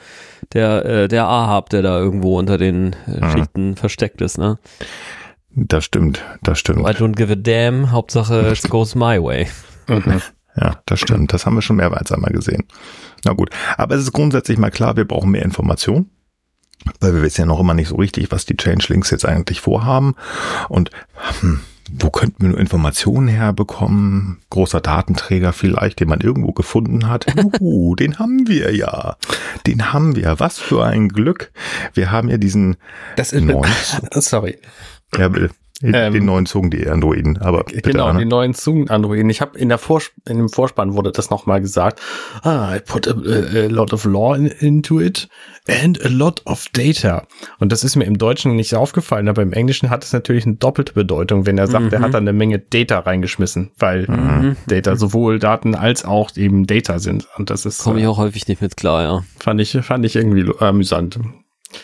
der, 0.55 0.85
äh, 0.87 1.09
der 1.09 1.27
Ahab, 1.27 1.69
der 1.69 1.83
da 1.83 1.99
irgendwo 1.99 2.39
unter 2.39 2.57
den 2.57 2.97
äh, 3.07 3.25
mhm. 3.25 3.31
Schichten 3.31 3.77
versteckt 3.77 4.23
ist, 4.23 4.39
ne? 4.39 4.59
Das 5.51 5.85
stimmt, 5.85 6.23
das 6.43 6.59
stimmt. 6.59 6.81
I 6.81 6.93
don't 6.93 7.15
give 7.15 7.33
a 7.33 7.37
damn, 7.37 7.91
Hauptsache 7.91 8.53
it 8.53 8.71
goes 8.71 8.95
my 8.95 9.23
way. 9.23 9.49
Mhm. 9.89 10.23
Ja, 10.59 10.81
das 10.87 11.01
stimmt. 11.01 11.35
Das 11.35 11.45
haben 11.45 11.55
wir 11.55 11.61
schon 11.61 11.77
mehrmals 11.77 12.11
einmal 12.13 12.33
gesehen. 12.33 12.65
Na 13.27 13.35
gut. 13.35 13.51
Aber 13.77 13.95
es 13.95 14.01
ist 14.01 14.13
grundsätzlich 14.13 14.57
mal 14.57 14.71
klar, 14.71 14.97
wir 14.97 15.07
brauchen 15.07 15.31
mehr 15.31 15.45
Informationen 15.45 16.09
weil 17.01 17.15
wir 17.15 17.23
wissen 17.23 17.43
ja 17.43 17.47
noch 17.47 17.61
immer 17.61 17.75
nicht 17.75 17.89
so 17.89 17.97
richtig, 17.97 18.31
was 18.31 18.47
die 18.47 18.57
Changelings 18.57 19.11
jetzt 19.11 19.27
eigentlich 19.27 19.61
vorhaben 19.61 20.15
und 20.69 20.91
hm, 21.41 21.61
wo 21.93 22.11
könnten 22.11 22.43
wir 22.43 22.49
nur 22.51 22.59
Informationen 22.59 23.29
herbekommen? 23.29 24.39
Großer 24.51 24.81
Datenträger 24.81 25.53
vielleicht, 25.53 26.01
den 26.01 26.09
man 26.09 26.21
irgendwo 26.21 26.53
gefunden 26.53 27.09
hat. 27.09 27.27
Uh, 27.61 27.95
den 27.95 28.19
haben 28.19 28.49
wir 28.49 28.75
ja. 28.75 29.17
Den 29.67 29.93
haben 29.93 30.17
wir. 30.17 30.41
Was 30.41 30.59
für 30.59 30.85
ein 30.85 31.09
Glück. 31.09 31.53
Wir 31.95 32.11
haben 32.11 32.29
ja 32.29 32.39
diesen. 32.39 32.77
Das 33.17 33.33
ist, 33.33 33.45
neuen, 33.45 33.71
sorry. 34.15 34.59
Ja, 35.17 35.29
bitte. 35.29 35.51
Den 35.83 35.93
ähm, 35.95 36.25
neuen 36.25 36.47
Zungen.de-Androiden, 36.47 37.39
aber 37.39 37.65
Genau, 37.65 38.07
Anna. 38.07 38.19
den 38.19 38.29
neuen 38.29 38.55
Zungen-Androiden. 38.55 39.29
Ich 39.29 39.43
habe 39.43 39.59
in 39.59 39.69
der 39.69 39.77
Vors 39.77 40.11
in 40.27 40.39
dem 40.39 40.49
Vorspann 40.49 40.95
wurde 40.95 41.13
das 41.13 41.29
nochmal 41.29 41.61
gesagt. 41.61 42.01
Ah, 42.43 42.75
I 42.75 42.81
put 42.81 43.07
a, 43.07 43.13
a 43.13 43.67
lot 43.67 43.93
of 43.93 44.07
law 44.07 44.35
in, 44.35 44.47
into 44.47 45.01
it 45.01 45.29
and 45.69 46.03
a 46.03 46.09
lot 46.09 46.41
of 46.47 46.67
data. 46.73 47.27
Und 47.59 47.73
das 47.73 47.85
ist 47.85 47.95
mir 47.95 48.05
im 48.05 48.17
Deutschen 48.17 48.57
nicht 48.57 48.75
aufgefallen, 48.75 49.29
aber 49.29 49.43
im 49.43 49.53
Englischen 49.53 49.91
hat 49.91 50.03
es 50.03 50.15
natürlich 50.15 50.47
eine 50.47 50.55
doppelte 50.55 50.95
Bedeutung, 50.95 51.45
wenn 51.45 51.59
er 51.59 51.67
sagt, 51.67 51.87
mhm. 51.87 51.93
er 51.93 52.01
hat 52.01 52.15
da 52.15 52.19
eine 52.19 52.33
Menge 52.33 52.59
Data 52.59 53.01
reingeschmissen, 53.01 53.71
weil 53.79 54.07
mhm. 54.09 54.57
Data 54.69 54.97
sowohl 54.97 55.39
Daten 55.39 55.75
als 55.75 56.07
auch 56.07 56.35
eben 56.37 56.67
Data 56.67 56.99
sind. 56.99 57.29
Und 57.37 57.51
das 57.51 57.67
ist. 57.67 57.83
Komme 57.83 57.99
ich 57.99 58.05
äh, 58.05 58.09
auch 58.09 58.17
häufig 58.19 58.49
nicht 58.49 58.63
mit 58.63 58.79
klar, 58.79 59.03
ja. 59.03 59.25
Fand 59.39 59.61
ich, 59.61 59.73
fand 59.83 60.07
ich 60.07 60.17
irgendwie 60.17 60.51
amüsant. 60.59 61.19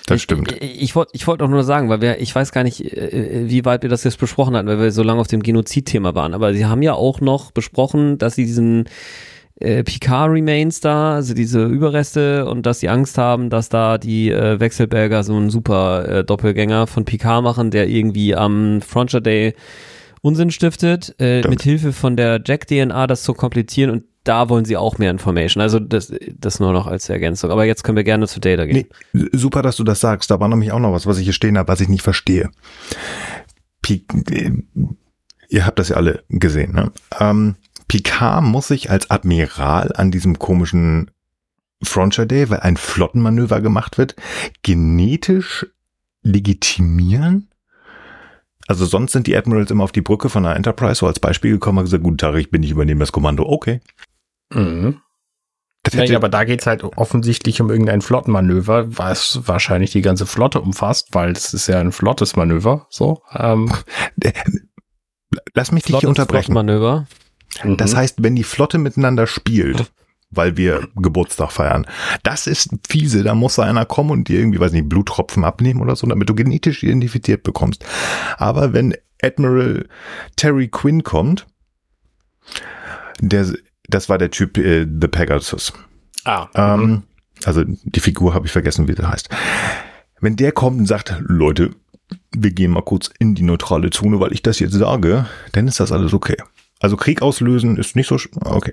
Das 0.07 0.17
ich, 0.17 0.23
stimmt. 0.23 0.53
Ich, 0.61 0.83
ich 0.83 0.97
wollte 0.97 1.13
ich 1.15 1.27
wollte 1.27 1.45
auch 1.45 1.49
nur 1.49 1.65
sagen, 1.65 1.89
weil 1.89 2.01
wir, 2.01 2.21
ich 2.21 2.35
weiß 2.35 2.53
gar 2.53 2.65
nicht, 2.65 2.85
äh, 2.85 3.49
wie 3.49 3.65
weit 3.65 3.83
wir 3.83 3.91
das 3.91 4.05
jetzt 4.05 4.19
besprochen 4.19 4.57
hatten, 4.57 4.69
weil 4.69 4.79
wir 4.79 4.93
so 4.93 5.03
lange 5.03 5.21
auf 5.21 5.27
dem 5.29 5.43
Genozid-Thema 5.43 6.15
waren, 6.15 6.35
aber 6.35 6.55
sie 6.55 6.67
haben 6.67 6.83
ja 6.83 6.95
auch 6.95 7.21
noch 7.21 7.51
besprochen, 7.51 8.19
dass 8.19 8.35
sie 8.35 8.45
diesen 8.47 8.85
äh, 9.61 9.85
Picard 9.85 10.31
Remains 10.31 10.81
da, 10.81 11.15
also 11.15 11.35
diese 11.35 11.65
Überreste 11.65 12.47
und 12.47 12.67
dass 12.67 12.81
sie 12.81 12.89
Angst 12.89 13.19
haben, 13.19 13.51
dass 13.51 13.69
da 13.69 13.99
die 13.99 14.31
äh, 14.31 14.59
Wechselberger 14.59 15.23
so 15.23 15.37
einen 15.37 15.51
super 15.51 16.09
äh, 16.09 16.25
Doppelgänger 16.25 16.87
von 16.87 17.05
Picard 17.05 17.45
machen, 17.45 17.71
der 17.71 17.89
irgendwie 17.89 18.35
am 18.35 18.81
Frontier 18.83 19.21
Day 19.21 19.55
Unsinn 20.21 20.53
stiftet, 20.53 21.15
äh, 21.19 21.47
mit 21.49 21.63
Hilfe 21.63 21.93
von 21.93 22.17
der 22.17 22.41
Jack-DNA 22.45 23.09
das 23.09 23.25
zu 23.25 23.35
komplizieren 23.35 23.91
und 23.91 24.05
da 24.25 24.49
wollen 24.49 24.65
sie 24.65 24.77
auch 24.77 24.99
mehr 24.99 25.11
Information. 25.11 25.63
Also 25.63 25.79
das, 25.79 26.13
das 26.39 26.61
nur 26.61 26.73
noch 26.73 26.87
als 26.87 27.09
Ergänzung. 27.09 27.51
Aber 27.51 27.65
jetzt 27.65 27.83
können 27.83 27.97
wir 27.97 28.05
gerne 28.05 28.27
zu 28.27 28.41
Data 28.41 28.65
gehen. 28.65 28.87
Nee, 29.13 29.29
super, 29.33 29.63
dass 29.63 29.77
du 29.77 29.85
das 29.85 30.01
sagst. 30.01 30.31
Da 30.31 30.41
war 30.41 30.49
nämlich 30.49 30.73
auch 30.73 30.79
noch 30.79 30.93
was, 30.93 31.07
was 31.07 31.19
ich 31.19 31.25
hier 31.25 31.33
stehen 31.33 31.59
habe, 31.59 31.69
was 31.69 31.81
ich 31.81 31.89
nicht 31.89 32.03
verstehe. 32.03 32.51
P 33.83 34.05
ihr 35.49 35.67
habt 35.67 35.79
das 35.79 35.91
ja 35.91 35.97
alle 35.97 36.25
gesehen. 36.29 36.73
Ne? 36.73 36.93
Ähm, 37.19 37.57
Picard 37.89 38.43
muss 38.45 38.69
sich 38.69 38.91
als 38.91 39.11
Admiral 39.11 39.93
an 39.95 40.11
diesem 40.11 40.39
komischen 40.39 41.11
Frontier 41.83 42.27
Day, 42.27 42.49
weil 42.49 42.61
ein 42.61 42.77
Flottenmanöver 42.77 43.61
gemacht 43.61 43.99
wird, 43.99 44.15
genetisch 44.63 45.67
legitimieren? 46.23 47.49
Also 48.69 48.87
sonst 48.87 49.13
sind 49.13 49.27
die 49.27 49.37
Admirals 49.37 49.71
immer 49.71 49.85
auf 49.85 49.93
die 49.93 50.01
Brücke 50.01 50.29
von 50.29 50.45
der 50.45 50.57
Enterprise 50.57 51.01
so 51.01 51.07
als 51.07 51.19
Beispiel 51.21 51.53
gekommen 51.53 51.79
und 51.79 51.85
gesagt, 51.85 52.05
guten 52.05 52.19
Tag, 52.19 52.37
ich 52.37 52.51
bin, 52.51 52.63
ich 52.63 52.71
übernehme 52.71 53.01
das 53.01 53.13
Kommando. 53.13 53.45
Okay. 53.45 53.81
Mhm. 54.53 55.01
Ja, 55.93 56.17
aber 56.17 56.29
da 56.29 56.45
geht's 56.45 56.67
halt 56.67 56.85
offensichtlich 56.85 57.61
um 57.61 57.69
irgendein 57.69 58.03
Flottenmanöver, 58.03 58.97
was 58.97 59.41
wahrscheinlich 59.47 59.91
die 59.91 60.03
ganze 60.03 60.27
Flotte 60.27 60.61
umfasst, 60.61 61.09
weil 61.12 61.33
es 61.33 61.53
ist 61.55 61.67
ja 61.67 61.81
ein 61.81 61.91
flottes 61.91 62.37
Manöver. 62.37 62.87
So. 62.88 63.23
Ähm. 63.33 63.73
Lass 65.55 65.73
mich 65.73 65.85
dich 65.85 65.99
hier 65.99 66.09
unterbrechen. 66.09 66.55
Manöver. 66.55 67.07
Das 67.65 67.93
mhm. 67.93 67.97
heißt, 67.97 68.23
wenn 68.23 68.37
die 68.37 68.45
Flotte 68.45 68.79
miteinander 68.79 69.27
spielt, 69.27 69.91
weil 70.31 70.57
wir 70.57 70.88
Geburtstag 70.97 71.53
feiern, 71.53 71.87
das 72.23 72.47
ist 72.47 72.71
fiese. 72.88 73.23
Da 73.23 73.35
muss 73.35 73.59
einer 73.59 73.85
kommen 73.85 74.11
und 74.11 74.29
dir 74.29 74.38
irgendwie, 74.38 74.61
weiß 74.61 74.73
nicht, 74.73 74.88
Bluttropfen 74.88 75.45
abnehmen 75.45 75.81
oder 75.81 75.97
so, 75.97 76.07
damit 76.07 76.29
du 76.29 76.35
genetisch 76.35 76.83
identifiziert 76.83 77.43
bekommst. 77.43 77.85
Aber 78.38 78.73
wenn 78.73 78.95
Admiral 79.23 79.88
Terry 80.37 80.69
Quinn 80.69 81.03
kommt, 81.03 81.47
der 83.21 83.53
das 83.95 84.09
war 84.09 84.19
der 84.19 84.31
Typ 84.31 84.59
äh, 84.59 84.87
The 84.87 85.09
Pegasus. 85.09 85.73
Ah. 86.25 86.49
Ähm, 86.55 87.05
also 87.45 87.65
die 87.67 88.01
Figur 88.01 88.35
habe 88.35 88.47
ich 88.47 88.53
vergessen, 88.53 88.89
wie 88.89 88.95
der 88.95 89.09
heißt. 89.09 89.29
Wenn 90.21 90.37
der 90.37 90.53
kommt 90.53 90.79
und 90.79 90.87
sagt, 90.87 91.15
Leute, 91.21 91.71
wir 92.31 92.53
gehen 92.53 92.71
mal 92.71 92.83
kurz 92.83 93.11
in 93.19 93.35
die 93.35 93.43
neutrale 93.43 93.91
Zone, 93.91 94.21
weil 94.21 94.33
ich 94.33 94.43
das 94.43 94.59
jetzt 94.61 94.75
sage, 94.75 95.27
dann 95.53 95.67
ist 95.67 95.81
das 95.81 95.93
alles 95.93 96.13
okay. 96.13 96.37
Also 96.81 96.97
Krieg 96.97 97.23
auslösen 97.23 97.77
ist 97.77 97.97
nicht 97.97 98.09
so, 98.09 98.19
okay. 98.45 98.73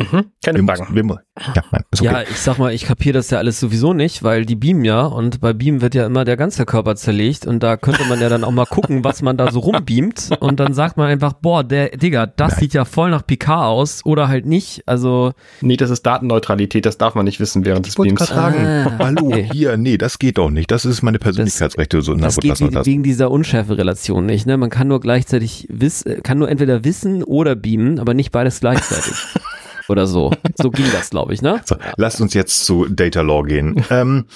Mhm, 0.00 0.24
keine 0.44 0.62
Fragen. 0.64 1.18
Ja, 1.54 1.62
nein, 1.70 1.84
okay. 1.94 2.04
ja, 2.04 2.22
ich 2.22 2.38
sag 2.38 2.58
mal, 2.58 2.72
ich 2.72 2.84
kapiere 2.84 3.14
das 3.14 3.30
ja 3.30 3.38
alles 3.38 3.60
sowieso 3.60 3.92
nicht, 3.92 4.22
weil 4.22 4.44
die 4.44 4.56
beamen 4.56 4.84
ja 4.84 5.02
und 5.02 5.40
bei 5.40 5.52
Beam 5.52 5.80
wird 5.80 5.94
ja 5.94 6.06
immer 6.06 6.24
der 6.24 6.36
ganze 6.36 6.64
Körper 6.64 6.96
zerlegt 6.96 7.46
und 7.46 7.62
da 7.62 7.76
könnte 7.76 8.04
man 8.08 8.20
ja 8.20 8.28
dann 8.28 8.42
auch 8.44 8.50
mal 8.50 8.66
gucken, 8.66 9.04
was 9.04 9.22
man 9.22 9.36
da 9.36 9.50
so 9.50 9.60
rumbeamt 9.60 10.30
und 10.40 10.60
dann 10.60 10.74
sagt 10.74 10.96
man 10.96 11.08
einfach, 11.08 11.34
boah, 11.34 11.62
der, 11.62 11.90
Digga, 11.90 12.26
das 12.26 12.52
nein. 12.52 12.60
sieht 12.60 12.74
ja 12.74 12.84
voll 12.84 13.10
nach 13.10 13.26
Picard 13.26 13.66
aus 13.66 14.04
oder 14.04 14.28
halt 14.28 14.46
nicht, 14.46 14.82
also. 14.86 15.32
Nee, 15.60 15.76
das 15.76 15.90
ist 15.90 16.04
Datenneutralität, 16.04 16.86
das 16.86 16.98
darf 16.98 17.14
man 17.14 17.24
nicht 17.24 17.38
wissen 17.38 17.64
während 17.64 17.86
des 17.86 17.94
Beams. 17.94 18.22
Sagen, 18.26 18.64
ah, 18.64 18.98
hallo, 18.98 19.26
okay. 19.26 19.48
hier, 19.52 19.76
nee, 19.76 19.98
das 19.98 20.18
geht 20.18 20.38
doch 20.38 20.50
nicht, 20.50 20.70
das 20.70 20.84
ist 20.84 21.02
meine 21.02 21.18
Persönlichkeitsrechte. 21.18 21.98
Das, 21.98 22.06
so, 22.06 22.14
na, 22.14 22.26
das 22.26 22.36
geht 22.38 22.60
wegen, 22.60 22.72
das. 22.72 22.86
wegen 22.86 23.02
dieser 23.02 23.30
Unschärfe-Relation 23.30 24.24
nicht, 24.26 24.46
ne, 24.46 24.56
man 24.56 24.70
kann 24.70 24.88
nur 24.88 25.00
gleichzeitig 25.00 25.66
wissen, 25.70 26.22
kann 26.22 26.38
nur 26.38 26.48
entweder 26.48 26.84
wissen 26.84 27.22
oder 27.22 27.54
beamen, 27.54 27.98
aber 27.98 28.14
nicht 28.14 28.32
beides 28.32 28.60
gleichzeitig. 28.60 29.14
oder 29.88 30.06
so. 30.06 30.32
So 30.60 30.70
ging 30.70 30.86
das, 30.92 31.10
glaube 31.10 31.34
ich, 31.34 31.42
ne? 31.42 31.60
So, 31.64 31.76
lasst 31.96 32.20
uns 32.20 32.34
jetzt 32.34 32.64
zu 32.64 32.86
Data 32.88 33.22
Law 33.22 33.42
gehen. 33.42 33.84
ähm, 33.90 34.26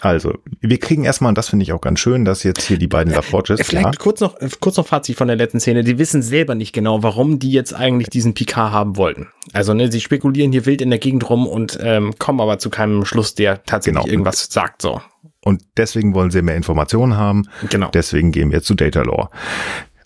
Also, 0.00 0.34
wir 0.60 0.78
kriegen 0.78 1.04
erstmal, 1.04 1.30
und 1.30 1.38
das 1.38 1.48
finde 1.48 1.62
ich 1.62 1.72
auch 1.72 1.80
ganz 1.80 2.00
schön, 2.00 2.24
dass 2.24 2.42
jetzt 2.42 2.62
hier 2.62 2.78
die 2.78 2.86
beiden 2.86 3.12
LaForges. 3.12 3.60
Vielleicht 3.62 3.84
ja. 3.84 3.92
kurz 3.98 4.20
noch, 4.20 4.36
kurz 4.60 4.76
noch 4.76 4.86
Fazit 4.86 5.16
von 5.16 5.28
der 5.28 5.36
letzten 5.36 5.60
Szene. 5.60 5.84
Die 5.84 5.98
wissen 5.98 6.22
selber 6.22 6.54
nicht 6.54 6.72
genau, 6.72 7.02
warum 7.02 7.38
die 7.38 7.50
jetzt 7.50 7.74
eigentlich 7.74 8.08
diesen 8.08 8.34
Picard 8.34 8.72
haben 8.72 8.96
wollten. 8.96 9.28
Also, 9.52 9.74
ne, 9.74 9.90
sie 9.90 10.00
spekulieren 10.00 10.52
hier 10.52 10.66
wild 10.66 10.80
in 10.80 10.90
der 10.90 10.98
Gegend 10.98 11.28
rum 11.28 11.46
und 11.46 11.78
ähm, 11.82 12.14
kommen 12.18 12.40
aber 12.40 12.58
zu 12.58 12.70
keinem 12.70 13.04
Schluss, 13.04 13.34
der 13.34 13.62
tatsächlich 13.64 14.02
genau. 14.02 14.12
irgendwas 14.12 14.48
sagt, 14.50 14.82
so. 14.82 15.00
Und 15.44 15.62
deswegen 15.76 16.14
wollen 16.14 16.30
sie 16.30 16.42
mehr 16.42 16.56
Informationen 16.56 17.16
haben. 17.16 17.44
Genau. 17.70 17.90
Deswegen 17.92 18.32
gehen 18.32 18.50
wir 18.50 18.62
zu 18.62 18.74
Data 18.74 19.02
Lore. 19.02 19.30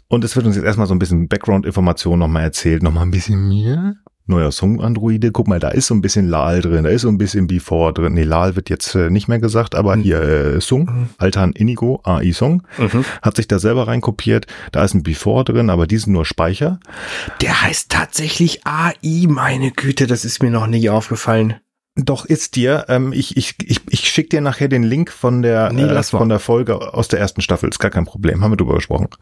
Und 0.09 0.25
es 0.25 0.37
wird 0.37 0.45
uns 0.45 0.57
jetzt 0.57 0.65
erstmal 0.65 0.87
so 0.87 0.95
ein 0.95 0.99
bisschen 0.99 1.29
Background-Information 1.29 2.19
nochmal 2.19 2.43
erzählt, 2.43 2.83
nochmal 2.83 3.05
ein 3.05 3.11
bisschen 3.11 3.49
mehr 3.49 3.95
neuer 4.31 4.51
Song-Androide. 4.51 5.33
Guck 5.33 5.49
mal, 5.49 5.61
da 5.61 5.69
ist 5.69 5.89
so 5.89 5.95
ein 5.95 6.01
bisschen 6.01 6.29
Lal 6.29 6.63
drin, 6.63 6.85
da 6.85 6.91
ist 6.91 7.03
so 7.03 7.09
ein 7.09 7.19
bisschen 7.19 7.47
Before 7.47 7.93
drin. 7.93 8.15
Nee, 8.15 8.23
Lal 8.23 8.57
wird 8.57 8.71
jetzt 8.71 8.95
äh, 8.95 9.11
nicht 9.11 9.29
mehr 9.29 9.39
gesagt, 9.39 9.75
aber 9.75 9.97
mhm. 9.97 10.03
hier 10.03 10.23
äh, 10.23 10.61
Song, 10.61 10.85
mhm. 10.85 11.09
Altan 11.19 11.53
Inigo, 11.53 12.01
AI 12.05 12.33
Song, 12.33 12.63
mhm. 12.79 13.05
hat 13.21 13.37
sich 13.37 13.49
da 13.49 13.59
selber 13.59 13.87
reinkopiert. 13.87 14.47
Da 14.73 14.85
ist 14.85 14.95
ein 14.95 15.03
Before 15.03 15.45
drin, 15.45 15.69
aber 15.69 15.87
die 15.87 15.99
sind 15.99 16.13
nur 16.13 16.25
Speicher. 16.25 16.81
Der 17.43 17.63
heißt 17.63 17.91
tatsächlich 17.91 18.67
AI, 18.67 19.27
meine 19.29 19.71
Güte, 19.71 20.07
das 20.07 20.25
ist 20.25 20.43
mir 20.43 20.51
noch 20.51 20.67
nie 20.67 20.89
aufgefallen. 20.89 21.57
Doch 22.05 22.25
ist 22.25 22.57
dir. 22.57 22.87
Ähm, 22.89 23.13
ich 23.13 23.37
ich, 23.37 23.57
ich, 23.65 23.81
ich 23.89 24.09
schicke 24.09 24.31
dir 24.31 24.41
nachher 24.41 24.69
den 24.69 24.83
Link 24.83 25.11
von 25.11 25.43
der 25.43 25.73
nee, 25.73 25.83
äh, 25.83 26.03
von 26.03 26.29
der 26.29 26.39
Folge 26.39 26.95
aus 26.95 27.09
der 27.09 27.19
ersten 27.19 27.41
Staffel. 27.41 27.69
Ist 27.69 27.79
gar 27.79 27.91
kein 27.91 28.05
Problem. 28.05 28.43
Haben 28.43 28.53
wir 28.53 28.57
drüber 28.57 28.75
gesprochen. 28.75 29.09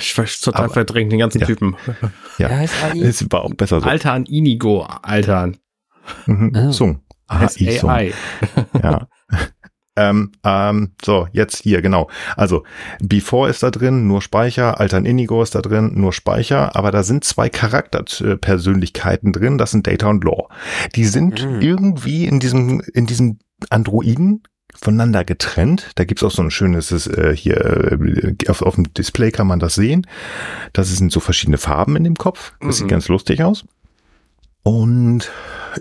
Ich 0.00 0.18
war 0.18 0.24
total 0.24 0.64
Aber, 0.64 0.74
verdrängt, 0.74 1.12
den 1.12 1.20
ganzen 1.20 1.40
ja. 1.40 1.46
Typen. 1.46 1.76
Ja, 2.38 2.48
der 2.48 2.58
heißt 2.58 2.74
Ali. 2.82 3.02
Es 3.02 3.24
war 3.30 3.42
auch 3.42 3.54
besser 3.54 3.80
so. 3.80 3.86
Altan 3.86 4.24
Inigo, 4.26 4.82
Altan. 4.82 5.56
Mhm. 6.26 6.52
Oh. 6.52 6.72
Sung. 6.72 7.00
AI. 7.28 8.12
Ja. 8.82 9.06
Ähm, 9.96 10.32
ähm, 10.44 10.92
so, 11.04 11.28
jetzt 11.32 11.62
hier, 11.62 11.80
genau. 11.80 12.08
Also, 12.36 12.64
Before 13.00 13.48
ist 13.48 13.62
da 13.62 13.70
drin, 13.70 14.08
nur 14.08 14.22
Speicher, 14.22 14.80
Altern 14.80 15.04
Inigo 15.04 15.42
ist 15.42 15.54
da 15.54 15.62
drin, 15.62 15.92
nur 15.94 16.12
Speicher, 16.12 16.74
aber 16.74 16.90
da 16.90 17.02
sind 17.02 17.24
zwei 17.24 17.48
Charakterpersönlichkeiten 17.48 19.32
drin, 19.32 19.58
das 19.58 19.70
sind 19.70 19.86
Data 19.86 20.08
und 20.08 20.24
Law. 20.24 20.48
Die 20.96 21.04
sind 21.04 21.44
mhm. 21.44 21.60
irgendwie 21.60 22.26
in 22.26 22.40
diesem, 22.40 22.80
in 22.92 23.06
diesem 23.06 23.38
Androiden 23.70 24.42
voneinander 24.74 25.24
getrennt. 25.24 25.92
Da 25.94 26.04
gibt's 26.04 26.24
auch 26.24 26.30
so 26.30 26.42
ein 26.42 26.50
schönes, 26.50 27.06
äh, 27.06 27.34
hier 27.36 27.56
äh, 27.92 28.34
auf, 28.48 28.62
auf 28.62 28.74
dem 28.74 28.92
Display 28.94 29.30
kann 29.30 29.46
man 29.46 29.60
das 29.60 29.74
sehen. 29.74 30.06
Das 30.72 30.88
sind 30.88 31.12
so 31.12 31.20
verschiedene 31.20 31.58
Farben 31.58 31.96
in 31.96 32.04
dem 32.04 32.16
Kopf. 32.16 32.52
Das 32.60 32.66
mhm. 32.66 32.72
sieht 32.72 32.88
ganz 32.88 33.08
lustig 33.08 33.42
aus. 33.42 33.64
Und 34.64 35.30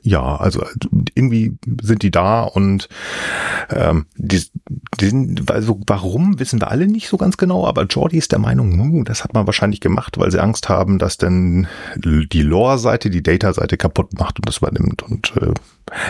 ja, 0.01 0.35
also 0.35 0.65
irgendwie 1.15 1.57
sind 1.81 2.03
die 2.03 2.11
da 2.11 2.43
und 2.43 2.89
ähm, 3.69 4.07
die, 4.17 4.43
die 4.99 5.05
sind, 5.05 5.49
also 5.49 5.79
warum 5.87 6.37
wissen 6.39 6.59
wir 6.59 6.69
alle 6.69 6.87
nicht 6.87 7.07
so 7.07 7.15
ganz 7.15 7.37
genau, 7.37 7.65
aber 7.65 7.85
Jordi 7.85 8.17
ist 8.17 8.33
der 8.33 8.39
Meinung, 8.39 8.79
uh, 8.79 9.03
das 9.03 9.23
hat 9.23 9.33
man 9.33 9.45
wahrscheinlich 9.45 9.79
gemacht, 9.79 10.17
weil 10.17 10.31
sie 10.31 10.41
Angst 10.41 10.67
haben, 10.67 10.99
dass 10.99 11.17
dann 11.17 11.67
die 11.95 12.41
Lore-Seite 12.41 13.09
die 13.09 13.23
Data-Seite 13.23 13.77
kaputt 13.77 14.13
macht 14.19 14.39
und 14.39 14.47
das 14.47 14.57
übernimmt. 14.57 15.01
Und 15.03 15.33
äh, 15.37 15.53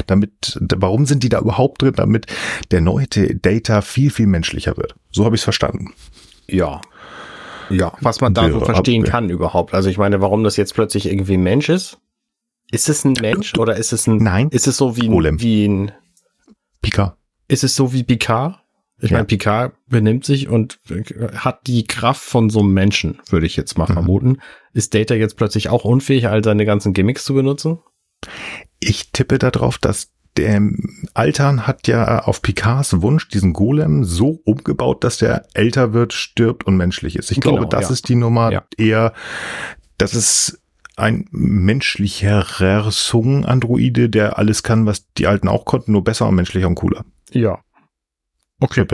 damit, 0.07 0.59
warum 0.75 1.05
sind 1.05 1.21
die 1.21 1.29
da 1.29 1.39
überhaupt 1.39 1.83
drin? 1.83 1.93
Damit 1.95 2.25
der 2.71 2.81
neue 2.81 3.05
Data 3.07 3.81
viel, 3.81 4.09
viel 4.09 4.27
menschlicher 4.27 4.77
wird. 4.77 4.95
So 5.12 5.25
habe 5.25 5.36
ich 5.36 5.41
es 5.41 5.45
verstanden. 5.45 5.93
Ja, 6.47 6.81
ja, 7.69 7.93
was 8.01 8.21
man 8.21 8.33
da 8.33 8.49
so 8.49 8.59
verstehen 8.59 9.03
kann 9.03 9.29
überhaupt. 9.29 9.73
Also 9.73 9.89
ich 9.89 9.97
meine, 9.97 10.21
warum 10.21 10.43
das 10.43 10.57
jetzt 10.57 10.73
plötzlich 10.73 11.07
irgendwie 11.07 11.36
ein 11.36 11.43
Mensch 11.43 11.69
ist, 11.69 11.97
ist 12.73 12.89
es 12.89 13.05
ein 13.05 13.13
Mensch 13.21 13.57
oder 13.57 13.77
ist 13.77 13.93
es 13.93 14.07
ein. 14.07 14.17
Nein. 14.17 14.49
Ist 14.49 14.67
es 14.67 14.77
so 14.77 14.97
wie 14.97 15.07
ein. 15.07 15.39
Wie 15.39 15.65
ein 15.67 15.91
Picard. 16.81 17.15
Ist 17.47 17.63
es 17.63 17.75
so 17.75 17.93
wie 17.93 18.03
Picard? 18.03 18.59
Ich 18.99 19.12
ja. 19.12 19.17
meine, 19.17 19.25
Picard 19.25 19.73
benimmt 19.88 20.25
sich 20.25 20.47
und 20.47 20.79
hat 21.36 21.67
die 21.67 21.86
Kraft 21.86 22.21
von 22.21 22.49
so 22.49 22.62
einem 22.62 22.73
Menschen, 22.73 23.19
würde 23.29 23.45
ich 23.45 23.55
jetzt 23.55 23.77
mal 23.77 23.88
mhm. 23.88 23.93
vermuten. 23.93 24.38
Ist 24.73 24.93
Data 24.93 25.13
jetzt 25.13 25.36
plötzlich 25.36 25.69
auch 25.69 25.83
unfähig, 25.83 26.27
all 26.27 26.43
seine 26.43 26.65
ganzen 26.65 26.93
Gimmicks 26.93 27.25
zu 27.25 27.33
benutzen? 27.33 27.79
Ich 28.79 29.12
tippe 29.12 29.39
darauf, 29.39 29.77
dass 29.77 30.12
der 30.38 30.62
Altern 31.13 31.67
hat 31.67 31.88
ja 31.88 32.23
auf 32.23 32.41
Picards 32.41 33.01
Wunsch 33.01 33.27
diesen 33.27 33.53
Golem 33.53 34.03
so 34.03 34.39
umgebaut, 34.45 35.03
dass 35.03 35.17
der 35.17 35.45
älter 35.53 35.93
wird, 35.93 36.13
stirbt 36.13 36.65
und 36.65 36.77
menschlich 36.77 37.17
ist. 37.17 37.29
Ich 37.29 37.39
genau, 37.39 37.57
glaube, 37.57 37.69
das 37.69 37.89
ja. 37.89 37.93
ist 37.93 38.09
die 38.09 38.15
Nummer 38.15 38.51
ja. 38.51 38.63
eher, 38.77 39.13
dass 39.97 40.15
es 40.15 40.62
ein 40.95 41.27
menschlicherer 41.32 42.91
Sung-Androide, 42.91 44.10
der 44.10 44.38
alles 44.38 44.63
kann, 44.63 44.86
was 44.86 45.12
die 45.13 45.27
Alten 45.27 45.47
auch 45.47 45.65
konnten, 45.65 45.91
nur 45.91 46.03
besser 46.03 46.27
und 46.27 46.36
menschlicher 46.36 46.67
und 46.67 46.75
cooler. 46.75 47.06
Ja. 47.32 47.60
Okay. 48.60 48.86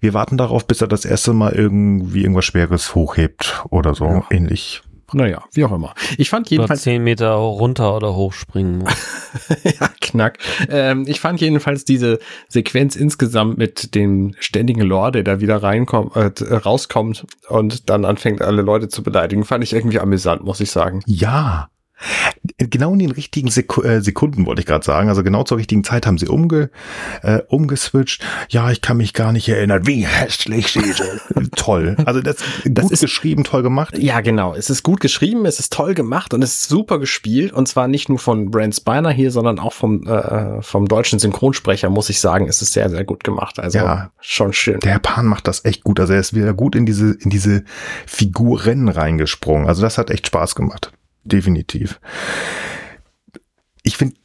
Wir 0.00 0.14
warten 0.14 0.38
darauf, 0.38 0.66
bis 0.66 0.80
er 0.80 0.88
das 0.88 1.04
erste 1.04 1.32
Mal 1.32 1.52
irgendwie 1.52 2.22
irgendwas 2.22 2.46
Schweres 2.46 2.94
hochhebt 2.94 3.64
oder 3.70 3.94
so. 3.94 4.06
Ja. 4.06 4.26
Ähnlich 4.30 4.82
naja, 5.12 5.44
wie 5.52 5.64
auch 5.64 5.72
immer. 5.72 5.94
Ich 6.16 6.30
fand 6.30 6.50
jedenfalls. 6.50 6.82
zehn 6.82 7.02
Meter 7.02 7.32
runter 7.32 7.96
oder 7.96 8.14
hochspringen. 8.14 8.84
ja, 9.64 9.88
knack. 10.00 10.38
Ähm, 10.68 11.04
ich 11.06 11.20
fand 11.20 11.40
jedenfalls 11.40 11.84
diese 11.84 12.18
Sequenz 12.48 12.96
insgesamt 12.96 13.58
mit 13.58 13.94
dem 13.94 14.34
ständigen 14.38 14.82
Lore, 14.82 15.12
der 15.12 15.22
da 15.22 15.40
wieder 15.40 15.62
reinkommt, 15.62 16.14
äh, 16.16 16.54
rauskommt 16.54 17.26
und 17.48 17.88
dann 17.88 18.04
anfängt, 18.04 18.42
alle 18.42 18.62
Leute 18.62 18.88
zu 18.88 19.02
beleidigen, 19.02 19.44
fand 19.44 19.64
ich 19.64 19.72
irgendwie 19.72 20.00
amüsant, 20.00 20.44
muss 20.44 20.60
ich 20.60 20.70
sagen. 20.70 21.02
Ja, 21.06 21.68
Genau 22.58 22.92
in 22.92 23.00
den 23.00 23.10
richtigen 23.10 23.50
Sek 23.50 23.76
äh, 23.84 24.00
Sekunden 24.00 24.46
wollte 24.46 24.60
ich 24.60 24.66
gerade 24.66 24.84
sagen. 24.84 25.08
Also 25.08 25.22
genau 25.22 25.42
zur 25.42 25.58
richtigen 25.58 25.84
Zeit 25.84 26.06
haben 26.06 26.18
sie 26.18 26.28
umge 26.28 26.70
äh, 27.22 27.40
umgeswitcht. 27.48 28.24
Ja, 28.48 28.70
ich 28.70 28.80
kann 28.80 28.96
mich 28.96 29.14
gar 29.14 29.32
nicht 29.32 29.48
erinnern, 29.48 29.86
wie 29.86 30.06
hässlich 30.06 30.68
sie 30.68 30.92
sind. 30.92 31.52
toll. 31.56 31.96
Also 32.04 32.20
das, 32.20 32.36
das 32.64 32.84
gut 32.84 32.92
ist 32.92 33.00
geschrieben, 33.00 33.44
toll 33.44 33.62
gemacht. 33.62 33.98
Ja, 33.98 34.20
genau. 34.20 34.54
Es 34.54 34.70
ist 34.70 34.82
gut 34.82 35.00
geschrieben, 35.00 35.44
es 35.46 35.58
ist 35.58 35.72
toll 35.72 35.94
gemacht 35.94 36.34
und 36.34 36.42
es 36.42 36.54
ist 36.54 36.68
super 36.68 36.98
gespielt. 36.98 37.52
Und 37.52 37.68
zwar 37.68 37.88
nicht 37.88 38.08
nur 38.08 38.18
von 38.18 38.50
Brent 38.50 38.76
Spiner 38.76 39.10
hier, 39.10 39.30
sondern 39.30 39.58
auch 39.58 39.72
vom, 39.72 40.06
äh, 40.06 40.62
vom 40.62 40.86
deutschen 40.86 41.18
Synchronsprecher, 41.18 41.90
muss 41.90 42.10
ich 42.10 42.20
sagen. 42.20 42.48
Es 42.48 42.62
ist 42.62 42.72
sehr, 42.72 42.90
sehr 42.90 43.04
gut 43.04 43.24
gemacht. 43.24 43.58
Also 43.58 43.78
ja, 43.78 44.10
schon 44.20 44.52
schön. 44.52 44.80
Der 44.80 44.98
Pan 44.98 45.26
macht 45.26 45.48
das 45.48 45.64
echt 45.64 45.84
gut. 45.84 45.98
Also 45.98 46.12
er 46.12 46.20
ist 46.20 46.34
wieder 46.34 46.54
gut 46.54 46.76
in 46.76 46.86
diese, 46.86 47.16
in 47.20 47.30
diese 47.30 47.64
Figuren 48.06 48.88
reingesprungen. 48.88 49.66
Also 49.66 49.82
das 49.82 49.98
hat 49.98 50.10
echt 50.10 50.28
Spaß 50.28 50.54
gemacht 50.54 50.92
definitiv. 51.24 52.00
Ich 53.82 53.96
finde, 53.96 54.16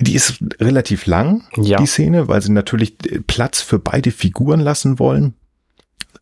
die 0.00 0.14
ist 0.14 0.38
relativ 0.60 1.06
lang, 1.06 1.44
ja. 1.56 1.78
die 1.78 1.86
Szene, 1.86 2.28
weil 2.28 2.42
sie 2.42 2.52
natürlich 2.52 2.96
Platz 3.26 3.60
für 3.60 3.78
beide 3.78 4.10
Figuren 4.10 4.60
lassen 4.60 4.98
wollen. 4.98 5.34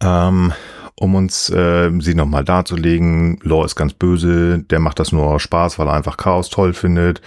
Ähm, 0.00 0.52
um 0.96 1.14
uns 1.14 1.50
äh, 1.50 1.90
sie 2.00 2.14
nochmal 2.14 2.44
darzulegen. 2.44 3.38
Law 3.42 3.64
ist 3.64 3.76
ganz 3.76 3.94
böse, 3.94 4.60
der 4.60 4.78
macht 4.78 4.98
das 4.98 5.10
nur 5.12 5.40
Spaß, 5.40 5.78
weil 5.78 5.88
er 5.88 5.94
einfach 5.94 6.16
Chaos 6.16 6.50
toll 6.50 6.74
findet. 6.74 7.22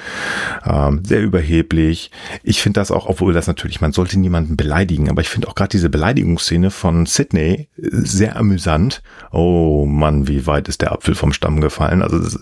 Ähm, 0.66 1.04
sehr 1.04 1.22
überheblich. 1.22 2.12
Ich 2.44 2.62
finde 2.62 2.80
das 2.80 2.92
auch, 2.92 3.08
obwohl 3.08 3.34
das 3.34 3.48
natürlich, 3.48 3.82
man 3.82 3.92
sollte 3.92 4.20
niemanden 4.20 4.56
beleidigen, 4.56 5.10
aber 5.10 5.22
ich 5.22 5.30
finde 5.30 5.48
auch 5.48 5.56
gerade 5.56 5.70
diese 5.70 5.90
Beleidigungsszene 5.90 6.70
von 6.72 7.06
Sydney 7.06 7.68
äh, 7.78 7.90
sehr 7.92 8.38
amüsant. 8.38 9.02
Oh 9.32 9.86
Mann, 9.86 10.28
wie 10.28 10.46
weit 10.46 10.68
ist 10.68 10.82
der 10.82 10.92
Apfel 10.92 11.16
vom 11.16 11.34
Stamm 11.34 11.60
gefallen? 11.60 12.02
Also 12.02 12.20
das, 12.20 12.40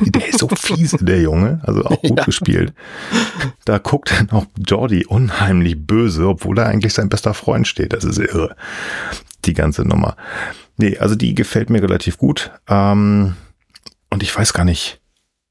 der 0.00 0.28
ist 0.28 0.38
so 0.38 0.48
fies, 0.48 0.96
der 1.00 1.20
Junge. 1.20 1.60
Also 1.64 1.84
auch 1.84 2.00
gut 2.00 2.18
ja. 2.18 2.24
gespielt. 2.24 2.72
Da 3.64 3.78
guckt 3.78 4.12
dann 4.12 4.30
auch 4.30 4.46
Jordi 4.56 5.04
unheimlich 5.04 5.86
böse, 5.86 6.28
obwohl 6.28 6.58
er 6.58 6.66
eigentlich 6.66 6.94
sein 6.94 7.08
bester 7.08 7.34
Freund 7.34 7.66
steht. 7.66 7.92
Das 7.92 8.04
ist 8.04 8.18
irre 8.18 8.54
die 9.48 9.54
ganze 9.54 9.82
Nummer. 9.82 10.16
Nee, 10.76 10.98
also 10.98 11.16
die 11.16 11.34
gefällt 11.34 11.70
mir 11.70 11.82
relativ 11.82 12.18
gut. 12.18 12.52
Ähm, 12.68 13.34
und 14.10 14.22
ich 14.22 14.36
weiß 14.36 14.52
gar 14.52 14.64
nicht, 14.64 15.00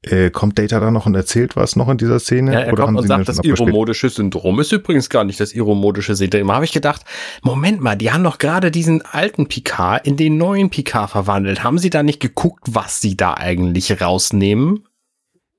äh, 0.02 0.30
kommt 0.30 0.58
Data 0.58 0.78
da 0.78 0.90
noch 0.90 1.06
und 1.06 1.14
erzählt 1.16 1.56
was 1.56 1.74
noch 1.74 1.88
in 1.88 1.98
dieser 1.98 2.20
Szene? 2.20 2.52
Ja, 2.52 2.60
er 2.60 2.72
oder 2.72 2.84
kommt 2.84 2.98
und 2.98 3.06
sagt, 3.08 3.28
das 3.28 3.40
iromodische 3.40 4.08
Syndrom 4.08 4.60
ist 4.60 4.70
übrigens 4.70 5.10
gar 5.10 5.24
nicht 5.24 5.40
das 5.40 5.52
iromodische 5.52 6.14
Syndrom. 6.14 6.52
Habe 6.52 6.64
ich 6.64 6.72
gedacht, 6.72 7.04
Moment 7.42 7.80
mal, 7.80 7.96
die 7.96 8.12
haben 8.12 8.22
doch 8.22 8.38
gerade 8.38 8.70
diesen 8.70 9.02
alten 9.02 9.48
Picard 9.48 10.06
in 10.06 10.16
den 10.16 10.36
neuen 10.36 10.70
Picard 10.70 11.10
verwandelt. 11.10 11.64
Haben 11.64 11.78
sie 11.78 11.90
da 11.90 12.04
nicht 12.04 12.20
geguckt, 12.20 12.64
was 12.68 13.00
sie 13.00 13.16
da 13.16 13.34
eigentlich 13.34 14.00
rausnehmen? 14.00 14.84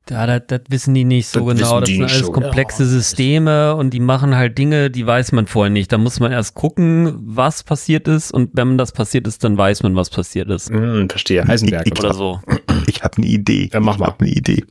Ja, 0.10 0.26
das, 0.26 0.42
das 0.48 0.62
wissen 0.70 0.94
die 0.94 1.06
nicht 1.06 1.28
so 1.28 1.50
das 1.50 1.60
genau. 1.60 1.80
Das 1.80 1.90
sind 1.90 2.04
alles 2.04 2.20
so, 2.20 2.32
komplexe 2.32 2.84
ja. 2.84 2.90
Systeme 2.90 3.76
und 3.76 3.92
die 3.92 4.00
machen 4.00 4.36
halt 4.36 4.58
Dinge, 4.58 4.90
die 4.90 5.06
weiß 5.06 5.32
man 5.32 5.48
vorher 5.48 5.70
nicht. 5.70 5.92
Da 5.92 5.98
muss 5.98 6.20
man 6.20 6.32
erst 6.32 6.56
gucken, 6.56 7.16
was 7.22 7.64
passiert 7.64 8.08
ist 8.08 8.32
und 8.32 8.52
wenn 8.54 8.78
das 8.78 8.92
passiert 8.92 9.28
ist, 9.28 9.44
dann 9.44 9.58
weiß 9.58 9.84
man, 9.84 9.96
was 9.96 10.10
passiert 10.10 10.50
ist. 10.50 10.70
Hm, 10.70 11.10
verstehe, 11.10 11.48
Heisenberg 11.48 11.88
ich, 11.88 11.94
ich, 11.94 12.00
oder 12.00 12.14
so. 12.14 12.42
Ich 12.88 13.04
habe 13.04 13.18
eine 13.18 13.28
Idee. 13.28 13.70
Ja, 13.72 13.80
mach 13.80 13.96
ich 13.96 14.00
mal. 14.00 14.16
eine 14.20 14.30
Idee. 14.30 14.64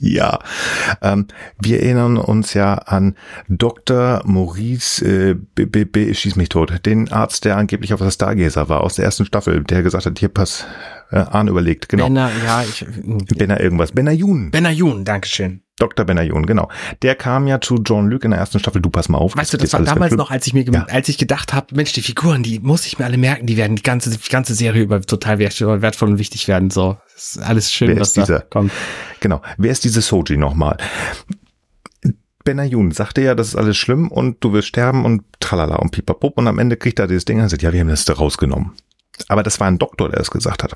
Ja, 0.00 0.40
ähm, 1.00 1.26
wir 1.60 1.80
erinnern 1.80 2.16
uns 2.16 2.54
ja 2.54 2.74
an 2.74 3.14
Dr. 3.48 4.22
Maurice, 4.24 5.04
äh, 5.04 5.34
B, 5.34 5.66
B, 5.66 5.84
B, 5.84 6.12
schieß 6.12 6.34
mich 6.36 6.48
tot, 6.48 6.84
den 6.84 7.12
Arzt, 7.12 7.44
der 7.44 7.56
angeblich 7.56 7.94
auf 7.94 8.00
der 8.00 8.10
Stargazer 8.10 8.68
war, 8.68 8.80
aus 8.80 8.96
der 8.96 9.04
ersten 9.04 9.26
Staffel, 9.26 9.62
der 9.62 9.82
gesagt 9.82 10.06
hat, 10.06 10.18
hier 10.18 10.28
pass, 10.28 10.66
Äh, 11.10 11.18
Arne 11.18 11.50
überlegt, 11.50 11.88
genau. 11.88 12.04
Benner, 12.04 12.30
ja, 12.44 12.62
ich. 12.62 12.84
Benner 13.36 13.60
irgendwas. 13.60 13.92
Benayun. 13.92 14.50
Benayun, 14.50 15.04
Dankeschön. 15.04 15.62
Dr. 15.78 16.06
Benayun, 16.06 16.46
genau. 16.46 16.70
Der 17.02 17.14
kam 17.14 17.46
ja 17.46 17.60
zu 17.60 17.76
John 17.76 18.08
Luke 18.08 18.24
in 18.24 18.30
der 18.30 18.40
ersten 18.40 18.58
Staffel. 18.58 18.80
Du 18.80 18.88
pass 18.88 19.10
mal 19.10 19.18
auf. 19.18 19.36
Weißt 19.36 19.52
du, 19.52 19.58
das 19.58 19.74
war 19.74 19.82
damals 19.82 20.14
noch, 20.14 20.30
als 20.30 20.46
ich 20.46 20.54
mir, 20.54 20.64
ja. 20.64 20.84
als 20.84 21.10
ich 21.10 21.18
gedacht 21.18 21.52
habe, 21.52 21.74
Mensch, 21.74 21.92
die 21.92 22.00
Figuren, 22.00 22.42
die 22.42 22.60
muss 22.60 22.86
ich 22.86 22.98
mir 22.98 23.04
alle 23.04 23.18
merken, 23.18 23.46
die 23.46 23.58
werden 23.58 23.76
die 23.76 23.82
ganze, 23.82 24.10
die 24.10 24.28
ganze 24.30 24.54
Serie 24.54 24.82
über 24.82 25.02
total 25.02 25.38
wertvoll 25.38 26.08
und 26.08 26.18
wichtig 26.18 26.48
werden. 26.48 26.70
So, 26.70 26.96
ist 27.14 27.38
alles 27.38 27.72
schön, 27.72 27.88
Wer 27.88 28.00
was 28.00 28.14
da 28.14 28.22
dieser? 28.22 28.40
kommt. 28.40 28.72
Genau. 29.20 29.42
Wer 29.58 29.70
ist 29.70 29.84
diese 29.84 30.00
Soji 30.00 30.38
nochmal? 30.38 30.78
Benayun 32.42 32.92
sagte 32.92 33.20
ja, 33.20 33.34
das 33.34 33.48
ist 33.48 33.56
alles 33.56 33.76
schlimm 33.76 34.08
und 34.10 34.42
du 34.42 34.54
wirst 34.54 34.68
sterben 34.68 35.04
und 35.04 35.24
tralala 35.40 35.76
und 35.76 35.90
pipapup 35.90 36.38
und 36.38 36.46
am 36.48 36.58
Ende 36.58 36.78
kriegt 36.78 36.98
er 36.98 37.06
dieses 37.06 37.26
Ding 37.26 37.40
und 37.40 37.48
sagt, 37.50 37.62
ja, 37.62 37.72
wir 37.72 37.80
haben 37.80 37.88
das 37.88 38.06
da 38.06 38.14
rausgenommen. 38.14 38.72
Aber 39.28 39.42
das 39.42 39.60
war 39.60 39.66
ein 39.66 39.78
Doktor, 39.78 40.08
der 40.08 40.18
das 40.18 40.30
gesagt 40.30 40.62
hat. 40.62 40.72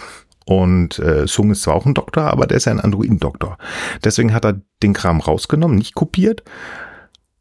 Und 0.47 0.99
äh, 0.99 1.26
Sung 1.26 1.51
ist 1.51 1.62
zwar 1.62 1.74
auch 1.74 1.86
ein 1.86 1.95
Doktor, 1.95 2.24
aber 2.24 2.47
der 2.47 2.57
ist 2.57 2.64
ja 2.64 2.72
ein 2.72 2.80
Androiden-Doktor. 2.80 3.59
Deswegen 4.03 4.32
hat 4.32 4.45
er 4.45 4.61
den 4.82 4.95
Kram 4.95 5.20
rausgenommen, 5.20 5.78
nicht 5.78 5.95
kopiert 5.95 6.43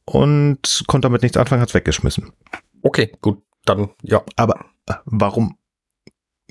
und 0.05 0.83
konnte 0.87 1.07
damit 1.07 1.23
nichts 1.23 1.37
anfangen, 1.37 1.61
hat 1.61 1.69
es 1.69 1.75
weggeschmissen. 1.75 2.31
Okay, 2.81 3.11
gut, 3.21 3.41
dann 3.65 3.89
ja. 4.01 4.21
Aber 4.35 4.65
äh, 4.87 4.93
warum? 5.05 5.57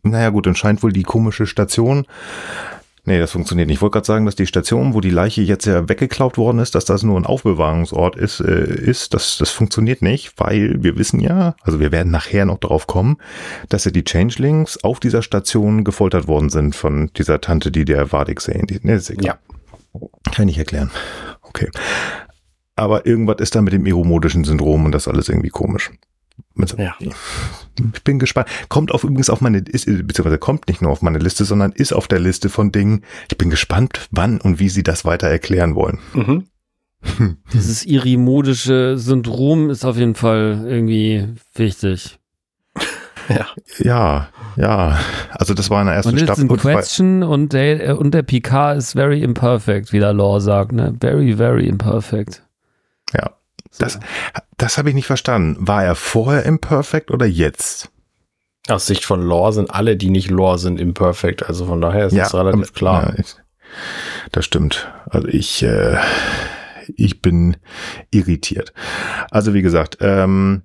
Naja 0.02 0.30
gut, 0.30 0.46
dann 0.46 0.54
scheint 0.54 0.82
wohl 0.82 0.92
die 0.92 1.02
komische 1.02 1.46
Station 1.46 2.06
Nee, 3.08 3.18
das 3.18 3.32
funktioniert 3.32 3.68
nicht. 3.68 3.76
Ich 3.76 3.80
wollte 3.80 3.94
gerade 3.94 4.06
sagen, 4.06 4.26
dass 4.26 4.34
die 4.34 4.46
Station, 4.46 4.92
wo 4.92 5.00
die 5.00 5.08
Leiche 5.08 5.40
jetzt 5.40 5.64
ja 5.64 5.88
weggeklaut 5.88 6.36
worden 6.36 6.58
ist, 6.58 6.74
dass 6.74 6.84
das 6.84 7.04
nur 7.04 7.18
ein 7.18 7.24
Aufbewahrungsort 7.24 8.16
ist, 8.16 8.40
äh, 8.40 8.66
ist 8.66 9.14
das, 9.14 9.38
das 9.38 9.48
funktioniert 9.48 10.02
nicht, 10.02 10.34
weil 10.36 10.82
wir 10.82 10.98
wissen 10.98 11.18
ja, 11.18 11.56
also 11.62 11.80
wir 11.80 11.90
werden 11.90 12.12
nachher 12.12 12.44
noch 12.44 12.58
darauf 12.58 12.86
kommen, 12.86 13.16
dass 13.70 13.86
ja 13.86 13.92
die 13.92 14.04
Changelings 14.04 14.84
auf 14.84 15.00
dieser 15.00 15.22
Station 15.22 15.84
gefoltert 15.84 16.28
worden 16.28 16.50
sind 16.50 16.76
von 16.76 17.10
dieser 17.16 17.40
Tante, 17.40 17.72
die 17.72 17.86
der 17.86 18.12
Vadik 18.12 18.42
sehen. 18.42 18.66
Nee, 18.82 18.98
ja. 19.22 19.38
Kann 20.30 20.48
ich 20.48 20.58
erklären. 20.58 20.90
Okay. 21.40 21.70
Aber 22.76 23.06
irgendwas 23.06 23.38
ist 23.38 23.54
da 23.54 23.62
mit 23.62 23.72
dem 23.72 23.86
iromodischen 23.86 24.44
Syndrom 24.44 24.84
und 24.84 24.92
das 24.92 25.08
alles 25.08 25.30
irgendwie 25.30 25.48
komisch. 25.48 25.90
Ja. 26.76 26.94
Ich 27.94 28.02
bin 28.02 28.18
gespannt. 28.18 28.48
Kommt 28.68 28.92
auf 28.92 29.04
übrigens 29.04 29.30
auf 29.30 29.40
meine, 29.40 29.58
ist, 29.58 29.86
beziehungsweise 29.86 30.38
kommt 30.38 30.68
nicht 30.68 30.82
nur 30.82 30.90
auf 30.90 31.02
meine 31.02 31.18
Liste, 31.18 31.44
sondern 31.44 31.72
ist 31.72 31.92
auf 31.92 32.08
der 32.08 32.18
Liste 32.18 32.48
von 32.48 32.72
Dingen. 32.72 33.04
Ich 33.30 33.38
bin 33.38 33.50
gespannt, 33.50 34.08
wann 34.10 34.40
und 34.40 34.58
wie 34.58 34.68
sie 34.68 34.82
das 34.82 35.04
weiter 35.04 35.28
erklären 35.28 35.74
wollen. 35.74 35.98
Mhm. 36.14 36.48
Dieses 37.52 37.86
irimodische 37.86 38.98
Syndrom 38.98 39.70
ist 39.70 39.84
auf 39.84 39.96
jeden 39.96 40.16
Fall 40.16 40.64
irgendwie 40.66 41.28
wichtig. 41.54 42.18
Ja. 43.28 43.46
Ja, 43.78 44.28
ja. 44.56 44.98
Also 45.30 45.54
das 45.54 45.70
war 45.70 45.80
in 45.82 45.86
der 45.86 45.96
ersten 45.96 46.12
und 46.12 46.20
Staffel. 46.20 46.48
Und 46.48 46.58
Question 46.58 47.22
und 47.22 47.52
der, 47.52 47.98
und 47.98 48.12
der 48.14 48.22
PK 48.22 48.72
ist 48.72 48.92
very 48.92 49.22
imperfect, 49.22 49.92
wie 49.92 50.00
der 50.00 50.12
Law 50.12 50.40
sagt, 50.40 50.72
ne? 50.72 50.96
Very, 51.00 51.36
very 51.36 51.66
imperfect. 51.68 52.42
Ja. 53.72 53.86
Das, 53.86 54.00
das 54.56 54.78
habe 54.78 54.88
ich 54.88 54.94
nicht 54.94 55.06
verstanden. 55.06 55.56
War 55.60 55.84
er 55.84 55.94
vorher 55.94 56.44
imperfect 56.44 57.10
oder 57.10 57.26
jetzt? 57.26 57.90
Aus 58.68 58.86
Sicht 58.86 59.04
von 59.04 59.22
Lore 59.22 59.52
sind 59.52 59.70
alle, 59.70 59.96
die 59.96 60.10
nicht 60.10 60.30
Lore 60.30 60.58
sind, 60.58 60.78
imperfect. 60.80 61.46
Also 61.46 61.66
von 61.66 61.80
daher 61.80 62.06
ist 62.06 62.12
ja, 62.12 62.24
das 62.24 62.34
relativ 62.34 62.72
klar. 62.74 63.14
Ja, 63.14 63.18
ich, 63.18 63.36
das 64.32 64.44
stimmt. 64.44 64.92
Also 65.06 65.28
ich, 65.28 65.62
äh, 65.62 65.96
ich 66.96 67.22
bin 67.22 67.56
irritiert. 68.10 68.72
Also 69.30 69.54
wie 69.54 69.62
gesagt, 69.62 69.98
ähm, 70.00 70.62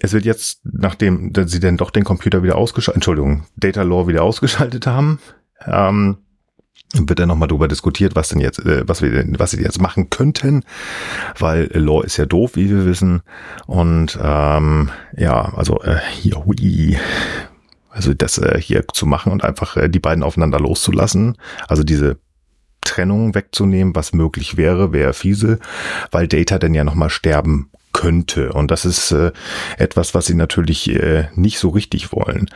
es 0.00 0.12
wird 0.12 0.24
jetzt, 0.24 0.60
nachdem 0.64 1.32
sie 1.46 1.60
denn 1.60 1.76
doch 1.76 1.90
den 1.90 2.04
Computer 2.04 2.42
wieder 2.42 2.56
ausgeschaltet, 2.56 2.96
Entschuldigung, 2.96 3.46
Data 3.56 3.82
Lore 3.82 4.08
wieder 4.08 4.22
ausgeschaltet 4.22 4.86
haben, 4.86 5.18
ähm, 5.66 6.18
wird 6.94 7.18
dann 7.18 7.28
nochmal 7.28 7.48
darüber 7.48 7.68
diskutiert, 7.68 8.14
was 8.14 8.28
denn 8.28 8.40
jetzt, 8.40 8.60
äh, 8.60 8.86
was 8.86 9.02
wir 9.02 9.10
denn, 9.10 9.38
was 9.38 9.52
sie 9.52 9.62
jetzt 9.62 9.80
machen 9.80 10.10
könnten, 10.10 10.64
weil 11.38 11.70
Law 11.72 12.02
ist 12.02 12.16
ja 12.16 12.26
doof, 12.26 12.52
wie 12.54 12.70
wir 12.70 12.86
wissen. 12.86 13.22
Und 13.66 14.18
ähm, 14.22 14.90
ja, 15.16 15.52
also 15.54 15.80
äh, 15.82 15.98
hier, 16.12 16.44
hui, 16.44 16.96
also 17.90 18.14
das 18.14 18.38
äh, 18.38 18.60
hier 18.60 18.84
zu 18.92 19.06
machen 19.06 19.32
und 19.32 19.44
einfach 19.44 19.76
äh, 19.76 19.88
die 19.88 20.00
beiden 20.00 20.22
aufeinander 20.22 20.60
loszulassen, 20.60 21.36
also 21.68 21.82
diese 21.82 22.18
Trennung 22.82 23.34
wegzunehmen, 23.34 23.94
was 23.96 24.12
möglich 24.12 24.56
wäre, 24.56 24.92
wäre 24.92 25.14
fiese, 25.14 25.58
weil 26.10 26.28
Data 26.28 26.58
dann 26.58 26.74
ja 26.74 26.84
nochmal 26.84 27.10
sterben 27.10 27.70
könnte. 27.92 28.52
Und 28.52 28.70
das 28.70 28.84
ist 28.84 29.10
äh, 29.12 29.32
etwas, 29.78 30.14
was 30.14 30.26
sie 30.26 30.34
natürlich 30.34 30.90
äh, 30.90 31.28
nicht 31.34 31.58
so 31.58 31.70
richtig 31.70 32.12
wollen, 32.12 32.50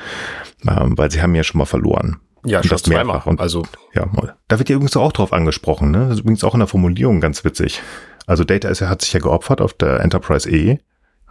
ähm, 0.68 0.98
weil 0.98 1.10
sie 1.10 1.22
haben 1.22 1.34
ja 1.34 1.44
schon 1.44 1.58
mal 1.58 1.64
verloren. 1.64 2.18
Ja, 2.44 2.62
schon 2.62 2.78
zweimal. 2.78 3.22
Und, 3.24 3.40
also 3.40 3.64
ja, 3.94 4.06
da 4.48 4.58
wird 4.58 4.68
ja 4.68 4.76
übrigens 4.76 4.96
auch 4.96 5.12
drauf 5.12 5.32
angesprochen. 5.32 5.90
Ne? 5.90 6.06
Das 6.08 6.14
ist 6.14 6.20
übrigens 6.20 6.44
auch 6.44 6.54
in 6.54 6.60
der 6.60 6.68
Formulierung 6.68 7.20
ganz 7.20 7.44
witzig. 7.44 7.82
Also 8.26 8.44
Data 8.44 8.68
ist, 8.68 8.82
hat 8.82 9.02
sich 9.02 9.12
ja 9.12 9.20
geopfert 9.20 9.60
auf 9.60 9.72
der 9.72 10.00
Enterprise 10.00 10.48
E, 10.48 10.78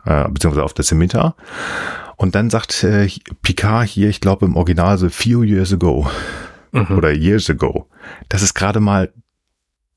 äh, 0.05 0.29
beziehungsweise 0.29 0.63
auf 0.63 0.73
der 0.73 0.83
Scimitar. 0.83 1.35
Und 2.15 2.33
dann 2.35 2.49
sagt 2.49 2.83
äh, 2.83 3.07
Picard 3.43 3.87
hier, 3.87 4.09
ich 4.09 4.21
glaube 4.21 4.45
im 4.45 4.55
Original 4.55 4.97
so 4.97 5.09
few 5.09 5.43
years 5.43 5.71
ago 5.71 6.09
mhm. 6.71 6.97
oder 6.97 7.11
years 7.11 7.49
ago. 7.49 7.87
Das 8.29 8.41
ist 8.41 8.53
gerade 8.53 8.79
mal 8.79 9.13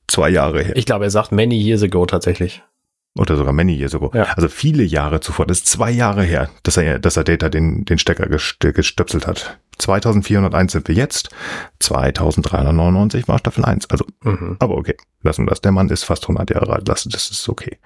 zwei 0.07 0.29
Jahre 0.29 0.63
her. 0.63 0.77
Ich 0.77 0.87
glaube, 0.87 1.05
er 1.05 1.11
sagt 1.11 1.33
many 1.33 1.57
years 1.57 1.83
ago 1.83 2.05
tatsächlich. 2.07 2.63
Oder 3.17 3.37
sogar 3.37 3.53
many 3.53 3.75
years 3.75 3.95
ago. 3.95 4.11
Ja. 4.15 4.25
Also 4.37 4.49
viele 4.49 4.83
Jahre 4.83 5.21
zuvor. 5.21 5.47
Das 5.47 5.59
ist 5.59 5.67
zwei 5.67 5.91
Jahre 5.91 6.23
her, 6.23 6.51
dass 6.63 6.77
er, 6.77 6.99
dass 6.99 7.17
er 7.17 7.25
Data 7.25 7.49
den, 7.49 7.85
den 7.85 7.99
Stecker 7.99 8.27
gestöpselt 8.27 9.27
hat. 9.27 9.59
2401 9.81 10.73
sind 10.73 10.89
wir 10.89 10.95
jetzt. 10.95 11.31
2399 11.81 13.29
war 13.29 13.39
Staffel 13.39 13.65
1. 13.65 13.91
Also, 13.91 14.05
mhm. 14.23 14.57
aber 14.59 14.77
okay. 14.77 14.97
Lassen 15.23 15.45
wir 15.45 15.51
das. 15.51 15.61
Der 15.61 15.73
Mann 15.73 15.89
ist 15.89 16.05
fast 16.05 16.25
100 16.25 16.51
Jahre 16.51 16.73
alt. 16.73 16.89
Lassen, 16.89 17.11
das 17.11 17.31
ist 17.31 17.49
okay. 17.49 17.79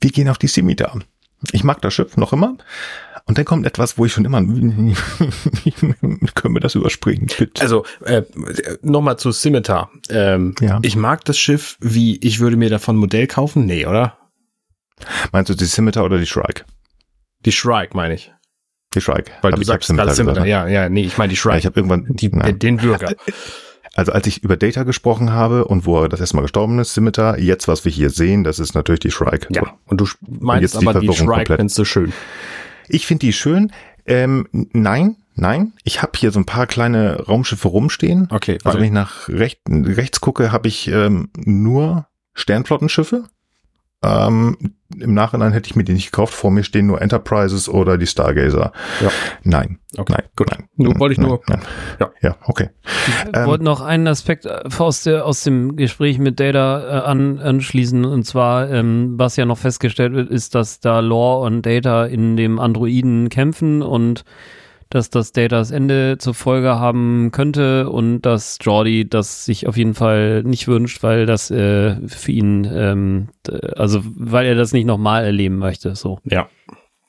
Wir 0.00 0.10
gehen 0.10 0.28
auf 0.28 0.38
die 0.38 0.48
Scimitar. 0.48 0.98
Ich 1.52 1.64
mag 1.64 1.80
das 1.82 1.94
Schiff 1.94 2.16
noch 2.16 2.32
immer. 2.32 2.56
Und 3.24 3.38
dann 3.38 3.44
kommt 3.44 3.66
etwas, 3.66 3.98
wo 3.98 4.04
ich 4.04 4.12
schon 4.12 4.24
immer, 4.24 4.38
können 4.44 4.94
wir 6.54 6.60
das 6.60 6.74
überspringen, 6.74 7.28
bitte. 7.38 7.62
Also, 7.62 7.84
äh, 8.04 8.22
nochmal 8.82 9.16
zu 9.16 9.30
Scimitar. 9.30 9.90
Ähm, 10.08 10.54
ja. 10.60 10.80
Ich 10.82 10.96
mag 10.96 11.24
das 11.24 11.38
Schiff, 11.38 11.76
wie, 11.80 12.16
ich 12.16 12.40
würde 12.40 12.56
mir 12.56 12.68
davon 12.68 12.96
ein 12.96 12.98
Modell 12.98 13.28
kaufen? 13.28 13.64
Nee, 13.64 13.86
oder? 13.86 14.18
Meinst 15.30 15.50
du 15.50 15.54
die 15.54 15.66
Scimitar 15.66 16.04
oder 16.04 16.18
die 16.18 16.26
Shrike? 16.26 16.64
Die 17.44 17.52
Shrike, 17.52 17.96
meine 17.96 18.14
ich. 18.14 18.32
Die 18.94 19.00
Shrike. 19.00 19.32
Weil 19.42 19.52
du 19.52 19.62
sagst 19.62 19.88
gerade 19.88 20.14
Scimitar. 20.14 20.44
Ne? 20.44 20.50
Ja, 20.50 20.66
ja, 20.66 20.88
nee, 20.88 21.04
ich 21.04 21.18
meine 21.18 21.30
die 21.30 21.36
Shrike. 21.36 21.54
Ja, 21.54 21.58
ich 21.58 21.66
habe 21.66 21.80
irgendwann 21.80 22.06
die, 22.08 22.30
den 22.30 22.76
Bürger. 22.76 23.14
Also 23.94 24.12
als 24.12 24.26
ich 24.26 24.42
über 24.42 24.56
Data 24.56 24.84
gesprochen 24.84 25.32
habe 25.32 25.66
und 25.66 25.84
wo 25.84 26.02
er 26.02 26.08
das 26.08 26.20
erste 26.20 26.36
Mal 26.36 26.42
gestorben 26.42 26.78
ist, 26.78 26.94
Scimitar, 26.94 27.38
jetzt 27.38 27.68
was 27.68 27.84
wir 27.84 27.92
hier 27.92 28.08
sehen, 28.08 28.42
das 28.42 28.58
ist 28.58 28.74
natürlich 28.74 29.00
die 29.00 29.10
Shrike. 29.10 29.48
Ja, 29.50 29.74
und 29.86 30.00
du 30.00 30.06
meinst 30.26 30.76
und 30.76 30.88
aber 30.88 31.00
die, 31.00 31.08
die 31.08 31.14
Shrike 31.14 31.56
findest 31.56 31.78
du 31.78 31.84
schön. 31.84 32.12
Ich 32.88 33.06
finde 33.06 33.26
die 33.26 33.34
schön. 33.34 33.70
Ähm, 34.06 34.48
nein, 34.72 35.16
nein. 35.34 35.74
Ich 35.84 36.00
habe 36.00 36.12
hier 36.16 36.32
so 36.32 36.40
ein 36.40 36.46
paar 36.46 36.66
kleine 36.66 37.20
Raumschiffe 37.26 37.68
rumstehen. 37.68 38.28
Okay. 38.30 38.58
Also 38.64 38.78
wenn 38.78 38.86
ich 38.86 38.92
nach 38.92 39.28
recht, 39.28 39.60
rechts 39.68 40.22
gucke, 40.22 40.52
habe 40.52 40.68
ich 40.68 40.88
ähm, 40.88 41.28
nur 41.36 42.06
Sternflottenschiffe. 42.32 43.24
Ähm, 44.02 44.56
Im 44.98 45.14
Nachhinein 45.14 45.52
hätte 45.52 45.68
ich 45.68 45.76
mir 45.76 45.84
die 45.84 45.92
nicht 45.92 46.12
gekauft. 46.12 46.34
Vor 46.34 46.50
mir 46.50 46.64
stehen 46.64 46.86
nur 46.86 47.00
Enterprises 47.00 47.68
oder 47.68 47.98
die 47.98 48.06
Stargazer. 48.06 48.72
Ja. 49.00 49.10
Nein. 49.42 49.78
Okay. 49.96 50.14
Nein. 50.16 50.24
Gut. 50.36 50.50
Nein. 50.50 50.68
Nur 50.76 50.98
wollte 50.98 51.12
ich 51.12 51.18
nur. 51.18 51.40
Nein. 51.48 51.60
Ja. 52.00 52.10
ja, 52.22 52.36
okay. 52.44 52.70
Ich 53.06 53.36
ähm, 53.38 53.46
wollte 53.46 53.64
noch 53.64 53.80
einen 53.80 54.06
Aspekt 54.06 54.46
äh, 54.46 54.62
aus, 54.78 55.02
der, 55.02 55.26
aus 55.26 55.42
dem 55.42 55.76
Gespräch 55.76 56.18
mit 56.18 56.40
Data 56.40 56.80
äh, 56.80 57.04
an, 57.04 57.38
anschließen. 57.38 58.04
Und 58.04 58.24
zwar, 58.24 58.70
ähm, 58.70 59.14
was 59.16 59.36
ja 59.36 59.44
noch 59.44 59.58
festgestellt 59.58 60.14
wird, 60.14 60.30
ist, 60.30 60.54
dass 60.54 60.80
da 60.80 61.00
Lore 61.00 61.46
und 61.46 61.66
Data 61.66 62.06
in 62.06 62.36
dem 62.36 62.58
Androiden 62.58 63.28
kämpfen 63.28 63.82
und 63.82 64.24
dass 64.94 65.10
das 65.10 65.32
Data 65.32 65.56
das 65.56 65.70
Ende 65.70 66.18
zur 66.18 66.34
Folge 66.34 66.78
haben 66.78 67.30
könnte 67.32 67.88
und 67.88 68.22
dass 68.22 68.58
Jordi 68.60 69.08
das 69.08 69.44
sich 69.44 69.66
auf 69.66 69.76
jeden 69.76 69.94
Fall 69.94 70.42
nicht 70.42 70.68
wünscht, 70.68 71.02
weil 71.02 71.26
das 71.26 71.50
äh, 71.50 71.96
für 72.06 72.32
ihn, 72.32 72.68
ähm, 72.70 73.28
also 73.76 74.00
weil 74.04 74.46
er 74.46 74.54
das 74.54 74.72
nicht 74.72 74.84
nochmal 74.84 75.24
erleben 75.24 75.56
möchte. 75.58 75.94
So. 75.94 76.18
Ja. 76.24 76.48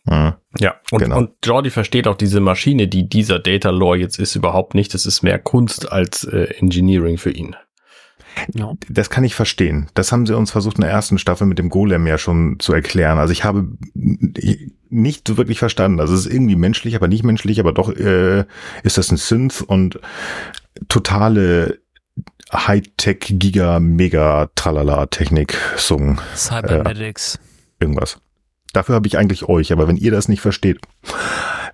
Mhm. 0.05 0.33
Ja, 0.59 0.75
und, 0.91 0.99
genau. 0.99 1.17
und 1.17 1.31
Jordi 1.43 1.69
versteht 1.69 2.07
auch 2.07 2.15
diese 2.15 2.39
Maschine, 2.39 2.87
die 2.87 3.07
dieser 3.07 3.39
Data 3.39 3.69
Lore 3.69 3.97
jetzt 3.97 4.19
ist, 4.19 4.35
überhaupt 4.35 4.75
nicht. 4.75 4.93
Das 4.93 5.05
ist 5.05 5.23
mehr 5.23 5.39
Kunst 5.39 5.91
als 5.91 6.23
äh, 6.25 6.53
Engineering 6.59 7.17
für 7.17 7.31
ihn. 7.31 7.55
Ja. 8.53 8.73
Das 8.89 9.09
kann 9.09 9.23
ich 9.23 9.35
verstehen. 9.35 9.87
Das 9.93 10.11
haben 10.11 10.25
sie 10.25 10.35
uns 10.35 10.51
versucht 10.51 10.77
in 10.77 10.81
der 10.81 10.91
ersten 10.91 11.17
Staffel 11.17 11.47
mit 11.47 11.59
dem 11.59 11.69
Golem 11.69 12.07
ja 12.07 12.17
schon 12.17 12.59
zu 12.59 12.73
erklären. 12.73 13.17
Also 13.19 13.31
ich 13.31 13.43
habe 13.43 13.67
nicht 14.89 15.27
so 15.27 15.37
wirklich 15.37 15.59
verstanden. 15.59 15.99
Also 15.99 16.13
es 16.13 16.25
ist 16.25 16.33
irgendwie 16.33 16.55
menschlich, 16.55 16.95
aber 16.95 17.07
nicht 17.07 17.23
menschlich, 17.23 17.59
aber 17.59 17.73
doch 17.73 17.95
äh, 17.95 18.45
ist 18.83 18.97
das 18.97 19.11
ein 19.11 19.17
Synth 19.17 19.61
und 19.61 19.99
totale 20.87 21.79
Hightech, 22.51 23.19
Giga, 23.39 23.79
Mega, 23.79 24.49
Tralala 24.55 25.07
Technik, 25.07 25.57
Sung. 25.77 26.19
Cybernetics. 26.35 27.35
Äh, 27.35 27.83
irgendwas. 27.83 28.19
Dafür 28.73 28.95
habe 28.95 29.07
ich 29.07 29.17
eigentlich 29.17 29.47
euch, 29.47 29.71
aber 29.71 29.87
wenn 29.87 29.97
ihr 29.97 30.11
das 30.11 30.27
nicht 30.27 30.41
versteht, 30.41 30.79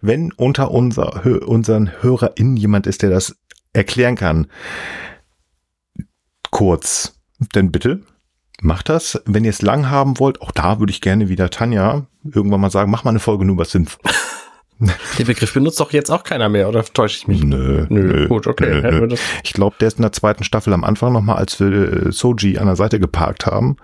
wenn 0.01 0.31
unter 0.33 0.71
unser, 0.71 1.25
unseren 1.47 1.91
HörerInnen 2.01 2.57
jemand 2.57 2.87
ist, 2.87 3.01
der 3.01 3.09
das 3.09 3.37
erklären 3.73 4.15
kann, 4.15 4.47
kurz, 6.51 7.19
dann 7.53 7.71
bitte 7.71 8.01
macht 8.61 8.89
das. 8.89 9.21
Wenn 9.25 9.43
ihr 9.43 9.51
es 9.51 9.61
lang 9.61 9.89
haben 9.89 10.19
wollt, 10.19 10.41
auch 10.41 10.51
da 10.51 10.79
würde 10.79 10.91
ich 10.91 11.01
gerne 11.01 11.29
wieder 11.29 11.49
Tanja 11.49 12.05
irgendwann 12.23 12.61
mal 12.61 12.71
sagen, 12.71 12.91
mach 12.91 13.03
mal 13.03 13.11
eine 13.11 13.19
Folge 13.19 13.45
nur 13.45 13.55
über 13.55 13.65
Synth. 13.65 13.97
Den 15.17 15.25
Begriff 15.25 15.53
benutzt 15.53 15.79
doch 15.81 15.91
jetzt 15.91 16.09
auch 16.09 16.23
keiner 16.23 16.47
mehr, 16.47 16.69
oder 16.69 16.85
täusche 16.85 17.17
ich 17.17 17.27
mich? 17.27 17.43
Nö, 17.43 17.85
nö, 17.89 18.29
gut, 18.29 18.47
okay. 18.47 18.81
Nö, 18.81 19.07
nö. 19.07 19.15
Ich 19.43 19.51
glaube, 19.51 19.75
der 19.81 19.89
ist 19.89 19.97
in 19.97 20.03
der 20.03 20.13
zweiten 20.13 20.45
Staffel 20.45 20.71
am 20.71 20.85
Anfang 20.85 21.11
nochmal, 21.11 21.35
als 21.35 21.59
wir 21.59 21.67
äh, 22.07 22.11
Soji 22.13 22.57
an 22.59 22.67
der 22.67 22.77
Seite 22.77 22.97
geparkt 22.97 23.45
haben, 23.45 23.75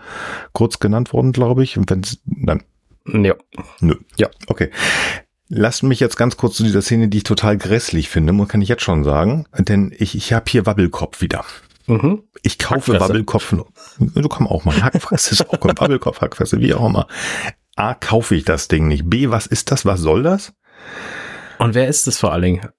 kurz 0.54 0.80
genannt 0.80 1.12
worden, 1.12 1.34
glaube 1.34 1.64
ich. 1.64 1.78
Und 1.78 1.90
wenn's, 1.92 2.20
dann. 2.26 2.64
Ja. 3.06 3.36
Nö. 3.82 3.96
Ja. 4.18 4.30
Okay. 4.48 4.72
Lasst 5.50 5.84
mich 5.84 6.00
jetzt 6.00 6.16
ganz 6.16 6.38
kurz 6.38 6.56
zu 6.56 6.64
dieser 6.64 6.82
Szene, 6.82 7.10
die 7.10 7.18
ich 7.18 7.24
total 7.24 7.58
grässlich 7.58 8.08
finde, 8.08 8.46
kann 8.48 8.62
ich 8.62 8.70
jetzt 8.70 8.82
schon 8.82 9.04
sagen, 9.04 9.46
denn 9.58 9.94
ich, 9.98 10.16
ich 10.16 10.32
habe 10.32 10.46
hier 10.48 10.66
Wabbelkopf 10.66 11.20
wieder. 11.20 11.44
Mhm. 11.88 12.24
Ich 12.42 12.58
kaufe. 12.58 13.00
Wabbelkopf. 13.00 13.54
Du 14.00 14.30
komm 14.30 14.48
auch 14.48 14.66
mal. 14.66 14.82
Hackfresse 14.82 15.34
ist 15.34 15.50
auch 15.50 15.60
gut. 15.60 15.80
Wabbelkopf, 15.80 16.22
Hackfresse, 16.22 16.60
wie 16.60 16.74
auch 16.74 16.88
immer. 16.88 17.08
A, 17.76 17.94
kaufe 17.94 18.36
ich 18.36 18.46
das 18.46 18.68
Ding 18.68 18.88
nicht. 18.88 19.10
B, 19.10 19.30
was 19.30 19.48
ist 19.48 19.72
das? 19.72 19.86
Was 19.86 20.00
soll 20.00 20.24
das? 20.24 20.54
Und 21.60 21.76
wer 21.76 21.88
ist 21.88 22.08
es 22.08 22.18
vor 22.18 22.32
allen 22.32 22.42
Dingen? 22.42 22.70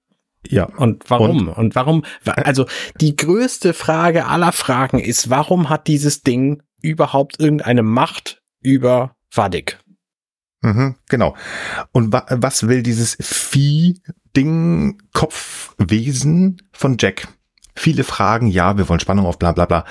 Ja. 0.48 0.64
Und 0.64 1.08
warum? 1.08 1.48
Und, 1.48 1.56
und 1.56 1.74
warum? 1.74 2.04
Also 2.24 2.66
die 3.00 3.16
größte 3.16 3.74
Frage 3.74 4.26
aller 4.26 4.52
Fragen 4.52 4.98
ist, 4.98 5.30
warum 5.30 5.68
hat 5.68 5.86
dieses 5.86 6.22
Ding 6.22 6.62
überhaupt 6.80 7.40
irgendeine 7.40 7.82
Macht 7.82 8.42
über 8.60 9.16
Vadik? 9.32 9.78
Mhm, 10.62 10.96
genau. 11.08 11.36
Und 11.92 12.12
wa 12.12 12.26
was 12.30 12.66
will 12.68 12.82
dieses 12.82 13.16
Vieh-Ding, 13.20 14.98
Kopfwesen 15.12 16.62
von 16.72 16.96
Jack? 16.98 17.28
Viele 17.76 18.04
Fragen, 18.04 18.48
ja, 18.48 18.76
wir 18.76 18.88
wollen 18.88 19.00
Spannung 19.00 19.26
auf 19.26 19.38
bla 19.38 19.52
bla 19.52 19.66
bla. 19.66 19.84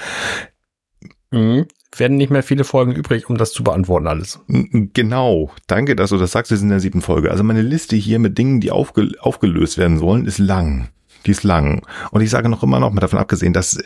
Mhm 1.32 1.66
werden 2.00 2.18
nicht 2.18 2.32
mehr 2.32 2.44
viele 2.44 2.64
Folgen 2.64 2.92
übrig, 2.92 3.30
um 3.30 3.38
das 3.38 3.52
zu 3.52 3.64
beantworten 3.64 4.08
alles. 4.08 4.40
Genau. 4.48 5.52
Danke, 5.68 5.96
dass 5.96 6.10
du 6.10 6.18
das 6.18 6.32
sagst. 6.32 6.52
Wir 6.52 6.58
sind 6.58 6.68
in 6.68 6.72
der 6.72 6.80
siebten 6.80 7.02
Folge. 7.02 7.32
Also 7.32 7.44
meine 7.44 7.62
Liste 7.62 7.96
hier 7.96 8.20
mit 8.20 8.38
Dingen, 8.38 8.62
die 8.62 8.72
aufge 8.72 9.12
aufgelöst 9.20 9.78
werden 9.78 9.98
sollen, 10.00 10.26
ist 10.26 10.38
lang. 10.38 10.90
Die 11.26 11.32
ist 11.32 11.44
lang. 11.44 11.86
Und 12.12 12.22
ich 12.22 12.30
sage 12.30 12.50
noch 12.50 12.64
immer 12.64 12.80
noch 12.80 12.92
mal 12.92 13.02
davon 13.02 13.20
abgesehen, 13.20 13.54
dass 13.54 13.80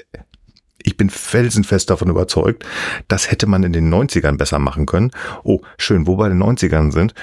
ich 0.82 0.98
bin 0.98 1.10
felsenfest 1.10 1.90
davon 1.90 2.10
überzeugt, 2.10 2.66
das 3.08 3.30
hätte 3.32 3.48
man 3.48 3.64
in 3.64 3.74
den 3.74 3.94
90ern 3.94 4.38
besser 4.38 4.60
machen 4.60 4.86
können. 4.86 5.12
Oh, 5.44 5.62
schön, 5.78 6.08
wo 6.08 6.16
bei 6.16 6.30
den 6.30 6.42
90ern 6.42 6.92
sind. 6.92 7.14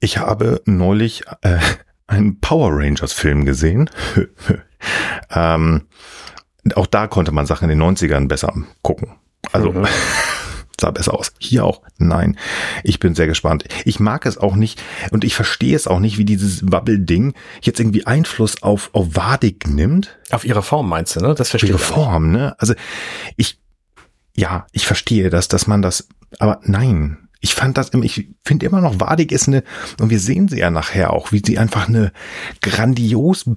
Ich 0.00 0.18
habe 0.18 0.60
neulich 0.66 1.22
äh, 1.42 1.58
einen 2.06 2.40
Power 2.40 2.70
Rangers 2.72 3.12
Film 3.12 3.44
gesehen. 3.44 3.90
ähm, 5.30 5.82
auch 6.74 6.86
da 6.86 7.06
konnte 7.06 7.32
man 7.32 7.46
Sachen 7.46 7.70
in 7.70 7.78
den 7.78 7.96
90ern 7.96 8.28
besser 8.28 8.52
gucken. 8.82 9.14
Also 9.52 9.72
mhm. 9.72 9.86
sah 10.80 10.90
besser 10.90 11.14
aus. 11.14 11.32
Hier 11.38 11.64
auch. 11.64 11.82
Nein. 11.98 12.38
Ich 12.84 13.00
bin 13.00 13.14
sehr 13.14 13.26
gespannt. 13.26 13.64
Ich 13.84 14.00
mag 14.00 14.26
es 14.26 14.38
auch 14.38 14.54
nicht 14.54 14.82
und 15.10 15.24
ich 15.24 15.34
verstehe 15.34 15.74
es 15.74 15.86
auch 15.86 16.00
nicht, 16.00 16.18
wie 16.18 16.24
dieses 16.24 16.70
Wabbel-Ding 16.70 17.34
jetzt 17.62 17.80
irgendwie 17.80 18.06
Einfluss 18.06 18.62
auf, 18.62 18.90
auf 18.92 19.16
Wadig 19.16 19.68
nimmt. 19.68 20.18
Auf 20.30 20.44
ihre 20.44 20.62
Form 20.62 20.88
meinst 20.88 21.16
du, 21.16 21.20
ne? 21.20 21.34
Das 21.34 21.50
verstehe 21.50 21.70
ich. 21.70 21.76
Ihre 21.76 21.84
Form, 21.84 22.30
ne? 22.30 22.54
Also 22.58 22.74
ich, 23.36 23.60
ja, 24.36 24.66
ich 24.72 24.86
verstehe 24.86 25.30
das, 25.30 25.48
dass 25.48 25.66
man 25.66 25.82
das, 25.82 26.08
aber 26.38 26.60
nein. 26.62 27.18
Ich 27.40 27.54
fand 27.54 27.78
das, 27.78 27.92
ich 27.94 28.30
finde 28.44 28.66
immer 28.66 28.80
noch, 28.80 28.98
Wadig 28.98 29.30
ist 29.30 29.46
eine, 29.46 29.62
und 30.00 30.10
wir 30.10 30.18
sehen 30.18 30.48
sie 30.48 30.58
ja 30.58 30.70
nachher 30.70 31.12
auch, 31.12 31.30
wie 31.30 31.40
sie 31.44 31.56
einfach 31.56 31.86
eine 31.86 32.12
grandios 32.60 33.48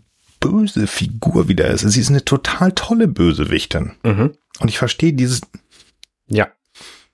böse 0.41 0.87
Figur 0.87 1.47
wieder 1.47 1.67
ist. 1.67 1.81
Sie 1.81 2.01
ist 2.01 2.09
eine 2.09 2.25
total 2.25 2.73
tolle 2.73 3.07
Bösewichtin. 3.07 3.93
Mhm. 4.03 4.33
Und 4.59 4.67
ich 4.67 4.77
verstehe 4.77 5.13
dieses, 5.13 5.39
ja. 6.27 6.47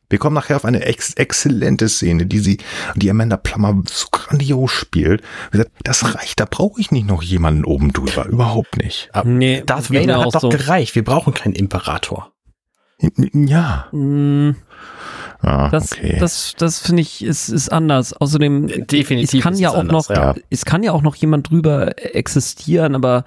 Wir 0.10 0.20
kommen 0.20 0.36
nachher 0.36 0.56
auf 0.56 0.64
eine 0.64 0.86
ex 0.86 1.14
exzellente 1.16 1.90
Szene, 1.90 2.26
die 2.26 2.40
sie, 2.40 2.60
die 2.96 3.12
Amanda 3.12 3.36
Plummer 3.36 3.84
so 3.86 4.08
grandios 4.10 4.72
spielt. 4.72 5.22
Gesagt, 5.52 5.72
das 5.84 6.16
reicht, 6.16 6.40
da 6.40 6.46
brauche 6.46 6.80
ich 6.80 6.92
nicht 6.92 7.06
noch 7.06 7.22
jemanden 7.22 7.66
oben 7.66 7.92
drüber, 7.92 8.26
überhaupt 8.26 8.78
nicht. 8.78 9.10
Aber 9.12 9.30
nee, 9.30 9.64
Darth 9.66 9.92
Vader 9.92 10.20
hat 10.20 10.34
doch 10.34 10.42
so. 10.42 10.50
gereicht. 10.50 10.96
Wir 10.96 11.04
brauchen 11.04 11.34
keinen 11.34 11.56
Imperator. 11.56 12.32
Ja. 13.34 13.90
Mm. 13.92 14.56
Ah, 15.40 15.70
das, 15.70 15.92
okay. 15.92 16.18
das, 16.20 16.54
das 16.58 16.80
finde 16.80 17.04
ich 17.04 17.24
ist, 17.24 17.50
ist 17.50 17.72
anders. 17.72 18.14
Außerdem, 18.14 18.88
Definitiv 18.88 19.40
es 19.40 19.44
kann 19.44 19.56
ja 19.56 19.70
auch 19.70 19.76
anders, 19.76 20.10
noch, 20.10 20.16
ja. 20.16 20.36
es 20.50 20.66
kann 20.66 20.82
ja 20.82 20.94
auch 20.94 21.04
noch 21.04 21.16
jemand 21.16 21.50
drüber 21.50 21.94
existieren, 22.16 22.96
aber 22.96 23.24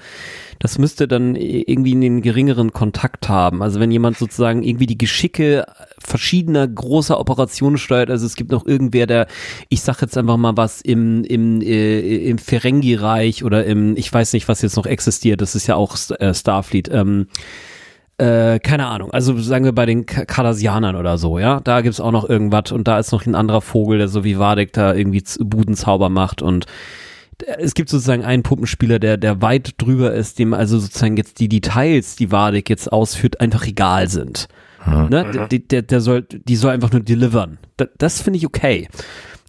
das 0.58 0.78
müsste 0.78 1.08
dann 1.08 1.36
irgendwie 1.36 1.92
einen 1.92 2.20
geringeren 2.20 2.72
Kontakt 2.72 3.28
haben. 3.28 3.62
Also 3.62 3.80
wenn 3.80 3.90
jemand 3.90 4.18
sozusagen 4.18 4.62
irgendwie 4.62 4.86
die 4.86 4.98
Geschicke 4.98 5.64
verschiedener 5.98 6.66
großer 6.66 7.18
Operationen 7.18 7.78
steuert, 7.78 8.10
also 8.10 8.26
es 8.26 8.34
gibt 8.34 8.50
noch 8.50 8.66
irgendwer, 8.66 9.06
der, 9.06 9.26
ich 9.68 9.80
sag 9.80 10.02
jetzt 10.02 10.18
einfach 10.18 10.36
mal 10.36 10.56
was 10.56 10.80
im, 10.80 11.24
im, 11.24 11.62
äh, 11.62 12.28
im 12.28 12.38
Ferengi-Reich 12.38 13.44
oder 13.44 13.64
im, 13.64 13.96
ich 13.96 14.12
weiß 14.12 14.32
nicht, 14.32 14.48
was 14.48 14.62
jetzt 14.62 14.76
noch 14.76 14.86
existiert, 14.86 15.40
das 15.40 15.54
ist 15.54 15.66
ja 15.66 15.76
auch 15.76 15.96
äh, 16.18 16.34
Starfleet, 16.34 16.90
ähm, 16.92 17.28
äh, 18.20 18.58
keine 18.58 18.86
Ahnung, 18.86 19.10
also 19.12 19.38
sagen 19.38 19.64
wir 19.64 19.72
bei 19.72 19.86
den 19.86 20.04
Kardassianern 20.04 20.94
oder 20.94 21.16
so, 21.16 21.38
ja, 21.38 21.60
da 21.60 21.80
gibt's 21.80 22.00
auch 22.00 22.12
noch 22.12 22.28
irgendwas 22.28 22.70
und 22.70 22.86
da 22.86 22.98
ist 22.98 23.12
noch 23.12 23.24
ein 23.24 23.34
anderer 23.34 23.62
Vogel, 23.62 23.98
der 23.98 24.08
so 24.08 24.24
wie 24.24 24.38
Wadek 24.38 24.74
da 24.74 24.94
irgendwie 24.94 25.24
Budenzauber 25.40 26.10
macht 26.10 26.42
und 26.42 26.66
es 27.58 27.72
gibt 27.72 27.88
sozusagen 27.88 28.22
einen 28.22 28.42
Puppenspieler, 28.42 28.98
der, 28.98 29.16
der 29.16 29.40
weit 29.40 29.74
drüber 29.78 30.12
ist, 30.12 30.38
dem 30.38 30.52
also 30.52 30.78
sozusagen 30.78 31.16
jetzt 31.16 31.40
die 31.40 31.48
Details, 31.48 32.16
die 32.16 32.30
Wadek 32.30 32.68
jetzt 32.68 32.92
ausführt, 32.92 33.40
einfach 33.40 33.66
egal 33.66 34.08
sind. 34.08 34.48
Mhm. 34.84 35.08
Ne? 35.08 35.46
Der, 35.50 35.58
der, 35.58 35.82
der 35.82 36.00
soll, 36.02 36.22
die 36.22 36.56
soll 36.56 36.72
einfach 36.72 36.92
nur 36.92 37.00
delivern. 37.00 37.56
das, 37.78 37.88
das 37.96 38.20
finde 38.20 38.36
ich 38.36 38.46
okay. 38.46 38.88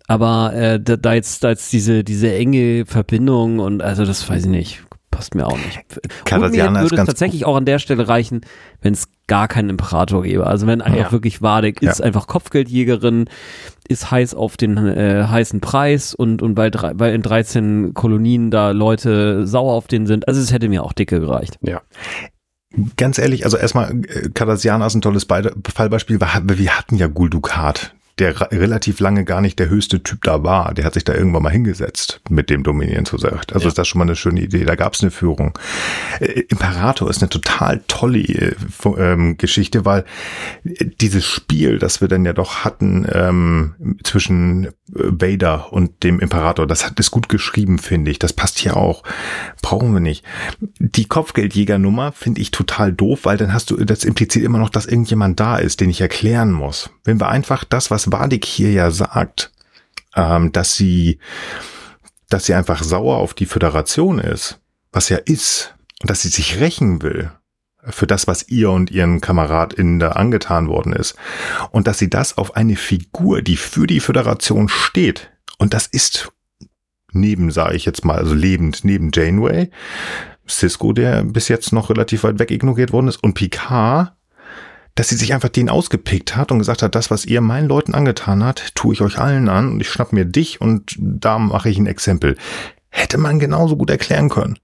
Aber 0.08 0.54
äh, 0.54 0.80
da, 0.80 0.96
da, 0.96 1.14
jetzt, 1.14 1.44
da 1.44 1.50
jetzt 1.50 1.74
diese, 1.74 2.06
diese 2.06 2.34
enge 2.34 2.86
Verbindung 2.86 3.60
und 3.60 3.82
also 3.82 4.06
das 4.06 4.30
weiß 4.30 4.46
ich 4.46 4.50
nicht 4.50 4.84
passt 5.12 5.36
mir 5.36 5.45
auch 5.45 5.57
nicht. 5.57 5.80
Kardassianer 6.26 6.72
mir 6.72 6.89
würde 6.89 6.95
es 6.95 7.05
tatsächlich 7.05 7.45
auch 7.45 7.55
an 7.55 7.66
der 7.66 7.80
Stelle 7.80 8.07
reichen, 8.07 8.41
wenn 8.82 8.93
es 8.93 9.09
gar 9.28 9.47
keinen 9.47 9.70
Imperator 9.70 10.24
gäbe. 10.24 10.47
Also 10.47 10.66
wenn 10.68 10.82
einfach 10.82 10.97
ja. 10.97 11.12
wirklich 11.12 11.41
Wadek 11.41 11.82
ist 11.82 11.99
ja. 11.99 12.05
einfach 12.05 12.28
Kopfgeldjägerin, 12.28 13.30
ist 13.88 14.09
heiß 14.09 14.34
auf 14.34 14.57
den 14.57 14.78
äh, 14.78 15.26
heißen 15.28 15.62
Preis 15.62 16.16
und, 16.16 16.41
und 16.41 16.57
weil, 16.57 16.72
weil 16.74 17.14
in 17.14 17.22
13 17.22 17.93
Kolonien 17.93 18.49
da 18.49 18.72
Leute 18.72 19.45
sauer 19.45 19.74
auf 19.74 19.88
den 19.88 20.07
sind. 20.07 20.28
Also 20.28 20.41
es 20.41 20.51
hätte 20.51 20.70
mir 20.70 20.84
auch 20.84 20.93
dicke 20.93 21.20
gereicht. 21.20 21.59
Ja. 21.62 21.82
Ganz 22.95 23.18
ehrlich, 23.18 23.43
also 23.43 23.57
erstmal, 23.57 23.91
äh, 23.91 24.30
Cardassianer 24.34 24.88
ist 24.88 24.95
ein 24.95 25.01
tolles 25.01 25.26
Fallbeispiel. 25.26 26.20
Wir 26.22 26.78
hatten 26.78 26.95
ja 26.95 27.07
Gul 27.07 27.30
Dukat 27.30 27.93
der 28.22 28.40
relativ 28.52 29.00
lange 29.00 29.26
gar 29.26 29.42
nicht 29.42 29.58
der 29.58 29.70
höchste 29.70 30.04
Typ 30.04 30.24
da 30.24 30.44
war. 30.44 30.76
Der 30.76 30.86
hat 30.86 30.94
sich 30.94 31.04
da 31.04 31.14
irgendwann 31.14 31.42
mal 31.42 31.50
hingesetzt 31.50 32.22
mit 32.30 32.52
dem 32.52 32.62
Dominieren 32.62 33.06
zu 33.06 33.18
sagt. 33.18 33.52
Also 33.52 33.64
ja. 33.64 33.70
ist 33.70 33.78
das 33.80 33.88
schon 33.88 33.98
mal 33.98 34.06
eine 34.06 34.16
schöne 34.16 34.42
Idee. 34.42 34.64
Da 34.64 34.76
gab 34.76 34.94
es 34.94 35.02
eine 35.02 35.10
Führung. 35.10 35.58
Äh, 36.20 36.42
Imperator 36.50 37.10
ist 37.10 37.24
eine 37.24 37.30
total 37.30 37.82
tolle 37.88 38.20
äh, 38.20 38.56
ähm, 38.98 39.38
Geschichte, 39.38 39.86
weil 39.86 40.06
äh, 40.64 40.86
dieses 40.86 41.26
Spiel, 41.26 41.80
das 41.80 42.00
wir 42.00 42.08
dann 42.08 42.24
ja 42.24 42.34
doch 42.34 42.64
hatten 42.64 43.08
ähm, 43.12 43.98
zwischen 44.04 44.66
äh, 44.66 44.72
Vader 44.94 45.72
und 45.72 46.04
dem 46.04 46.20
Imperator, 46.20 46.68
das 46.68 46.86
hat 46.86 47.00
ist 47.00 47.12
gut 47.12 47.30
geschrieben, 47.30 47.80
finde 47.80 48.12
ich. 48.12 48.20
Das 48.20 48.34
passt 48.34 48.60
hier 48.60 48.76
auch. 48.76 49.04
Brauchen 49.62 49.94
wir 49.94 50.02
nicht. 50.02 50.26
Die 50.80 51.06
Kopfgeldjägernummer 51.06 52.12
finde 52.12 52.42
ich 52.42 52.52
total 52.52 52.92
doof, 52.92 53.22
weil 53.24 53.38
dann 53.38 53.54
hast 53.54 53.72
du, 53.72 53.78
das 53.78 54.04
impliziert 54.04 54.44
immer 54.44 54.60
noch, 54.60 54.70
dass 54.70 54.86
irgendjemand 54.86 55.39
da 55.39 55.58
ist, 55.58 55.80
den 55.80 55.89
ich 55.89 56.02
erklären 56.02 56.52
muss. 56.52 56.89
Wenn 57.06 57.22
wir 57.22 57.30
einfach 57.30 57.64
das, 57.64 57.89
was 57.89 58.02
was 58.02 58.12
Wadik 58.12 58.46
hier 58.46 58.72
ja 58.72 58.92
sagt, 58.92 59.52
ähm, 60.16 60.52
dass 60.52 60.76
sie, 60.76 61.20
dass 62.30 62.46
sie 62.46 62.54
einfach 62.54 62.84
sauer 62.84 63.18
auf 63.18 63.34
die 63.34 63.46
Föderation 63.46 64.20
ist, 64.20 64.60
was 64.92 65.10
ja 65.10 65.18
ist, 65.18 65.76
und 66.02 66.10
dass 66.10 66.22
sie 66.22 66.30
sich 66.30 66.60
rächen 66.60 67.02
will 67.02 67.32
für 67.90 68.08
das, 68.08 68.28
was 68.28 68.48
ihr 68.50 68.70
und 68.72 68.92
ihren 68.92 69.22
KameradInnen 69.22 70.00
da 70.00 70.10
angetan 70.10 70.68
worden 70.68 70.94
ist. 70.94 71.16
Und 71.72 71.88
dass 71.88 71.98
sie 71.98 72.10
das 72.10 72.38
auf 72.38 72.56
eine 72.56 72.76
Figur, 72.76 73.42
die 73.42 73.58
für 73.58 73.88
die 73.88 74.00
Föderation 74.00 74.70
steht, 74.70 75.32
und 75.58 75.74
das 75.74 75.88
ist 75.88 76.32
neben, 77.12 77.52
sage 77.52 77.76
ich 77.76 77.86
jetzt 77.86 78.06
mal, 78.06 78.18
also 78.18 78.34
lebend 78.34 78.84
neben 78.84 79.12
Janeway, 79.14 79.70
Cisco, 80.48 80.94
der 80.94 81.24
bis 81.24 81.48
jetzt 81.48 81.72
noch 81.72 81.90
relativ 81.90 82.24
weit 82.24 82.40
weg 82.40 82.52
ignoriert 82.52 82.92
worden 82.92 83.08
ist, 83.08 83.24
und 83.24 83.34
Picard, 83.34 84.14
dass 84.96 85.10
sie 85.10 85.16
sich 85.16 85.34
einfach 85.34 85.50
den 85.50 85.70
ausgepickt 85.70 86.36
hat 86.36 86.52
und 86.52 86.60
gesagt 86.60 86.82
hat, 86.84 86.96
das, 86.96 87.10
was 87.12 87.26
ihr 87.26 87.42
meinen 87.42 87.68
Leuten 87.68 87.94
angetan 87.94 88.44
hat, 88.44 88.76
tue 88.76 88.94
ich 88.94 89.02
euch 89.02 89.18
allen 89.18 89.48
an 89.48 89.72
und 89.72 89.80
ich 89.80 89.90
schnapp 89.90 90.12
mir 90.12 90.26
dich 90.26 90.60
und 90.60 90.96
da 91.00 91.40
mache 91.40 91.70
ich 91.70 91.78
ein 91.78 91.88
Exempel. 91.88 92.38
Hätte 92.90 93.18
man 93.18 93.40
genauso 93.40 93.78
gut 93.78 93.90
erklären 93.90 94.28
können. 94.28 94.60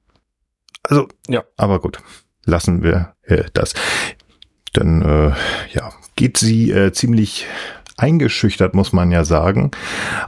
Also, 0.83 1.07
ja, 1.27 1.43
aber 1.55 1.79
gut, 1.79 1.99
lassen 2.47 2.81
wir 2.81 3.13
äh, 3.23 3.43
das. 3.53 3.73
Dann, 4.73 5.01
äh, 5.01 5.33
ja, 5.73 5.91
geht 6.15 6.37
sie 6.37 6.71
äh, 6.71 6.91
ziemlich 6.91 7.45
eingeschüchtert, 7.97 8.75
muss 8.75 8.93
man 8.93 9.11
ja 9.11 9.25
sagen, 9.25 9.71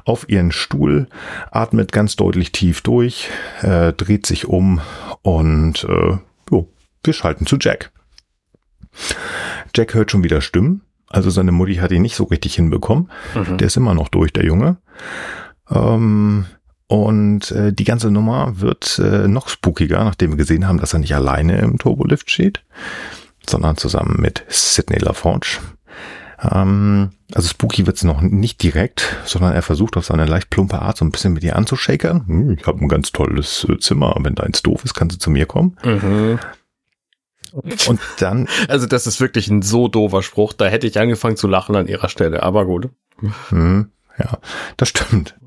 auf 0.03 0.28
ihren 0.28 0.51
Stuhl, 0.51 1.07
atmet 1.51 1.91
ganz 1.91 2.15
deutlich 2.15 2.51
tief 2.51 2.82
durch, 2.82 3.30
äh, 3.61 3.93
dreht 3.93 4.26
sich 4.26 4.47
um 4.47 4.82
und 5.22 5.84
äh, 5.84 6.17
jo, 6.49 6.67
wir 7.03 7.13
schalten 7.13 7.45
zu 7.45 7.57
Jack. 7.59 7.91
Jack 9.76 9.93
hört 9.93 10.11
schon 10.11 10.24
wieder 10.24 10.41
Stimmen. 10.41 10.82
Also 11.07 11.30
seine 11.30 11.51
Mutti 11.51 11.76
hat 11.76 11.91
ihn 11.91 12.01
nicht 12.01 12.15
so 12.15 12.26
richtig 12.26 12.55
hinbekommen. 12.55 13.09
Mhm. 13.34 13.57
Der 13.57 13.67
ist 13.67 13.78
immer 13.78 13.93
noch 13.93 14.09
durch, 14.09 14.32
der 14.34 14.45
Junge. 14.45 14.78
Ähm, 15.70 16.45
und 16.90 17.52
äh, 17.52 17.72
die 17.72 17.84
ganze 17.84 18.10
Nummer 18.10 18.60
wird 18.62 18.98
äh, 18.98 19.28
noch 19.28 19.48
spookiger, 19.48 20.04
nachdem 20.04 20.32
wir 20.32 20.38
gesehen 20.38 20.68
haben, 20.68 20.80
dass 20.80 20.94
er 20.94 21.00
nicht 21.00 21.14
alleine 21.14 21.60
im 21.60 21.78
Turbolift 21.78 22.32
steht, 22.32 22.64
sondern 23.48 23.78
zusammen 23.78 24.16
mit 24.20 24.44
Sidney 24.50 24.98
LaForge. 24.98 25.60
Ähm, 26.42 27.12
also 27.32 27.48
spooky 27.48 27.86
wird's 27.86 28.04
noch 28.04 28.22
nicht 28.22 28.64
direkt, 28.64 29.18
sondern 29.26 29.54
er 29.54 29.62
versucht 29.62 29.98
auf 29.98 30.06
seine 30.06 30.26
leicht 30.26 30.50
plumpe 30.50 30.82
Art 30.82 30.98
so 30.98 31.06
ein 31.06 31.12
bisschen 31.12 31.34
mit 31.34 31.44
ihr 31.44 31.56
anzushakern. 31.56 32.26
Hm, 32.26 32.58
ich 32.60 32.66
habe 32.66 32.84
ein 32.84 32.88
ganz 32.88 33.12
tolles 33.12 33.68
äh, 33.70 33.78
Zimmer, 33.78 34.16
wenn 34.20 34.34
deins 34.34 34.64
doof 34.64 34.84
ist, 34.84 34.96
kannst 34.96 35.16
du 35.16 35.20
zu 35.20 35.30
mir 35.30 35.46
kommen. 35.46 35.78
Mhm. 35.84 36.40
Und 37.52 38.00
dann. 38.18 38.48
Also, 38.68 38.88
das 38.88 39.06
ist 39.06 39.22
wirklich 39.22 39.48
ein 39.48 39.62
so 39.62 39.88
doofer 39.88 40.24
Spruch. 40.24 40.54
Da 40.54 40.66
hätte 40.66 40.88
ich 40.88 41.00
angefangen 41.00 41.38
zu 41.38 41.48
lachen 41.48 41.76
an 41.76 41.88
ihrer 41.88 42.10
Stelle, 42.10 42.42
aber 42.42 42.66
gut. 42.66 42.90
Hm, 43.50 43.92
ja, 44.20 44.38
das 44.78 44.89
stimmt. 44.89 45.38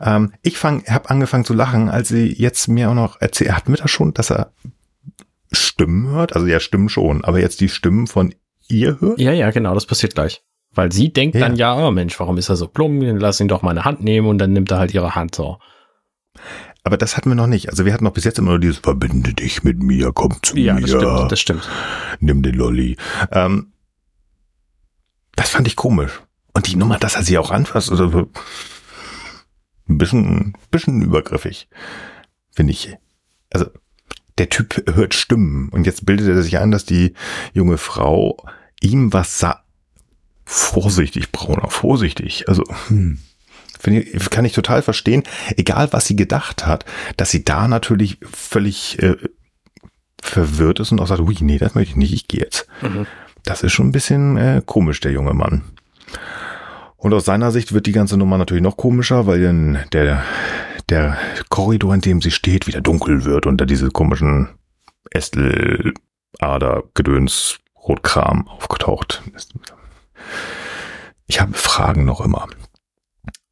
Ähm, 0.00 0.32
ich 0.42 0.58
fang, 0.58 0.84
habe 0.86 1.10
angefangen 1.10 1.44
zu 1.44 1.54
lachen, 1.54 1.88
als 1.88 2.08
sie 2.08 2.32
jetzt 2.32 2.68
mir 2.68 2.90
auch 2.90 2.94
noch 2.94 3.20
erzählt, 3.20 3.52
hat 3.52 3.68
mir 3.68 3.76
das 3.76 3.90
schon, 3.90 4.14
dass 4.14 4.30
er 4.30 4.52
Stimmen 5.52 6.08
hört? 6.08 6.34
Also 6.34 6.46
ja, 6.46 6.60
Stimmen 6.60 6.88
schon, 6.88 7.24
aber 7.24 7.40
jetzt 7.40 7.60
die 7.60 7.68
Stimmen 7.68 8.06
von 8.06 8.34
ihr 8.68 9.00
hört? 9.00 9.20
Ja, 9.20 9.32
ja, 9.32 9.50
genau, 9.50 9.74
das 9.74 9.86
passiert 9.86 10.14
gleich. 10.14 10.42
Weil 10.72 10.92
sie 10.92 11.12
denkt 11.12 11.34
ja. 11.34 11.40
dann 11.40 11.56
ja, 11.56 11.74
oh 11.74 11.90
Mensch, 11.90 12.18
warum 12.20 12.38
ist 12.38 12.48
er 12.48 12.56
so 12.56 12.68
plump? 12.68 13.02
Lass 13.20 13.40
ihn 13.40 13.48
doch 13.48 13.62
meine 13.62 13.84
Hand 13.84 14.04
nehmen 14.04 14.28
und 14.28 14.38
dann 14.38 14.52
nimmt 14.52 14.70
er 14.70 14.78
halt 14.78 14.94
ihre 14.94 15.16
Hand 15.16 15.34
so. 15.34 15.58
Aber 16.84 16.96
das 16.96 17.16
hatten 17.16 17.28
wir 17.28 17.34
noch 17.34 17.48
nicht. 17.48 17.68
Also 17.68 17.84
wir 17.84 17.92
hatten 17.92 18.04
noch 18.04 18.12
bis 18.12 18.24
jetzt 18.24 18.38
immer 18.38 18.50
nur 18.50 18.60
dieses 18.60 18.78
Verbinde 18.78 19.34
dich 19.34 19.64
mit 19.64 19.82
mir, 19.82 20.12
komm 20.12 20.36
zu 20.42 20.56
ja, 20.56 20.74
mir. 20.74 20.80
Ja, 20.80 20.86
das 20.86 20.90
stimmt, 20.90 21.32
das 21.32 21.40
stimmt. 21.40 21.68
Nimm 22.20 22.42
den 22.42 22.54
Lolli. 22.54 22.96
Ähm, 23.32 23.72
das 25.34 25.50
fand 25.50 25.66
ich 25.66 25.76
komisch. 25.76 26.22
Und 26.60 26.66
die 26.66 26.76
Nummer, 26.76 26.98
dass 26.98 27.16
er 27.16 27.22
sie 27.22 27.38
auch 27.38 27.50
anfasst, 27.50 27.90
also 27.90 28.28
ein 29.88 29.96
bisschen, 29.96 30.52
bisschen 30.70 31.00
übergriffig, 31.00 31.68
finde 32.50 32.72
ich. 32.72 32.98
Also 33.48 33.64
der 34.36 34.50
Typ 34.50 34.84
hört 34.94 35.14
Stimmen 35.14 35.70
und 35.70 35.86
jetzt 35.86 36.04
bildet 36.04 36.28
er 36.28 36.42
sich 36.42 36.58
ein, 36.58 36.70
dass 36.70 36.84
die 36.84 37.14
junge 37.54 37.78
Frau 37.78 38.36
ihm 38.82 39.10
was 39.14 39.38
sagt. 39.38 39.64
Vorsichtig, 40.44 41.32
Brauner, 41.32 41.70
vorsichtig. 41.70 42.46
Also, 42.46 42.62
hm. 42.88 43.20
Ich, 43.86 44.28
kann 44.28 44.44
ich 44.44 44.52
total 44.52 44.82
verstehen, 44.82 45.22
egal 45.56 45.90
was 45.94 46.04
sie 46.04 46.14
gedacht 46.16 46.66
hat, 46.66 46.84
dass 47.16 47.30
sie 47.30 47.42
da 47.42 47.68
natürlich 47.68 48.18
völlig 48.30 49.02
äh, 49.02 49.16
verwirrt 50.20 50.80
ist 50.80 50.92
und 50.92 51.00
auch 51.00 51.06
sagt, 51.06 51.22
ui, 51.22 51.34
nee, 51.40 51.56
das 51.56 51.74
möchte 51.74 51.92
ich 51.92 51.96
nicht, 51.96 52.12
ich 52.12 52.28
gehe 52.28 52.40
jetzt. 52.40 52.66
Mhm. 52.82 53.06
Das 53.44 53.62
ist 53.62 53.72
schon 53.72 53.88
ein 53.88 53.92
bisschen 53.92 54.36
äh, 54.36 54.60
komisch, 54.66 55.00
der 55.00 55.12
junge 55.12 55.32
Mann. 55.32 55.62
Und 57.00 57.14
aus 57.14 57.24
seiner 57.24 57.50
Sicht 57.50 57.72
wird 57.72 57.86
die 57.86 57.92
ganze 57.92 58.18
Nummer 58.18 58.36
natürlich 58.36 58.62
noch 58.62 58.76
komischer, 58.76 59.26
weil 59.26 59.42
dann 59.42 59.78
der, 59.92 60.22
der 60.90 61.16
Korridor, 61.48 61.94
in 61.94 62.02
dem 62.02 62.20
sie 62.20 62.30
steht, 62.30 62.66
wieder 62.66 62.82
dunkel 62.82 63.24
wird 63.24 63.46
unter 63.46 63.64
diese 63.64 63.90
komischen 63.90 64.50
Ästel, 65.10 65.94
Ader, 66.38 66.84
Gedöns, 66.94 67.58
Rotkram 67.74 68.46
aufgetaucht. 68.48 69.22
Ich 71.26 71.40
habe 71.40 71.54
Fragen 71.54 72.04
noch 72.04 72.20
immer 72.20 72.46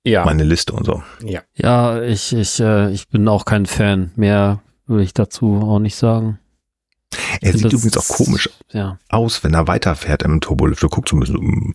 ja. 0.04 0.26
meine 0.26 0.44
Liste 0.44 0.74
und 0.74 0.84
so. 0.84 1.02
Ja, 1.24 1.40
ja 1.54 2.02
ich, 2.02 2.34
ich, 2.34 2.60
äh, 2.60 2.90
ich 2.90 3.08
bin 3.08 3.26
auch 3.28 3.46
kein 3.46 3.64
Fan. 3.64 4.12
Mehr 4.16 4.60
würde 4.86 5.04
ich 5.04 5.14
dazu 5.14 5.62
auch 5.62 5.78
nicht 5.78 5.96
sagen. 5.96 6.38
Er 7.40 7.52
sieht 7.52 7.72
übrigens 7.72 7.96
auch 7.96 8.08
komisch 8.08 8.50
ja. 8.72 8.98
aus, 9.08 9.44
wenn 9.44 9.54
er 9.54 9.66
weiterfährt 9.66 10.22
im 10.22 10.40
Turbolift. 10.40 10.82
Du 10.82 10.88
guckst 10.88 11.10
so 11.10 11.16
ein 11.16 11.20
bisschen. 11.20 11.74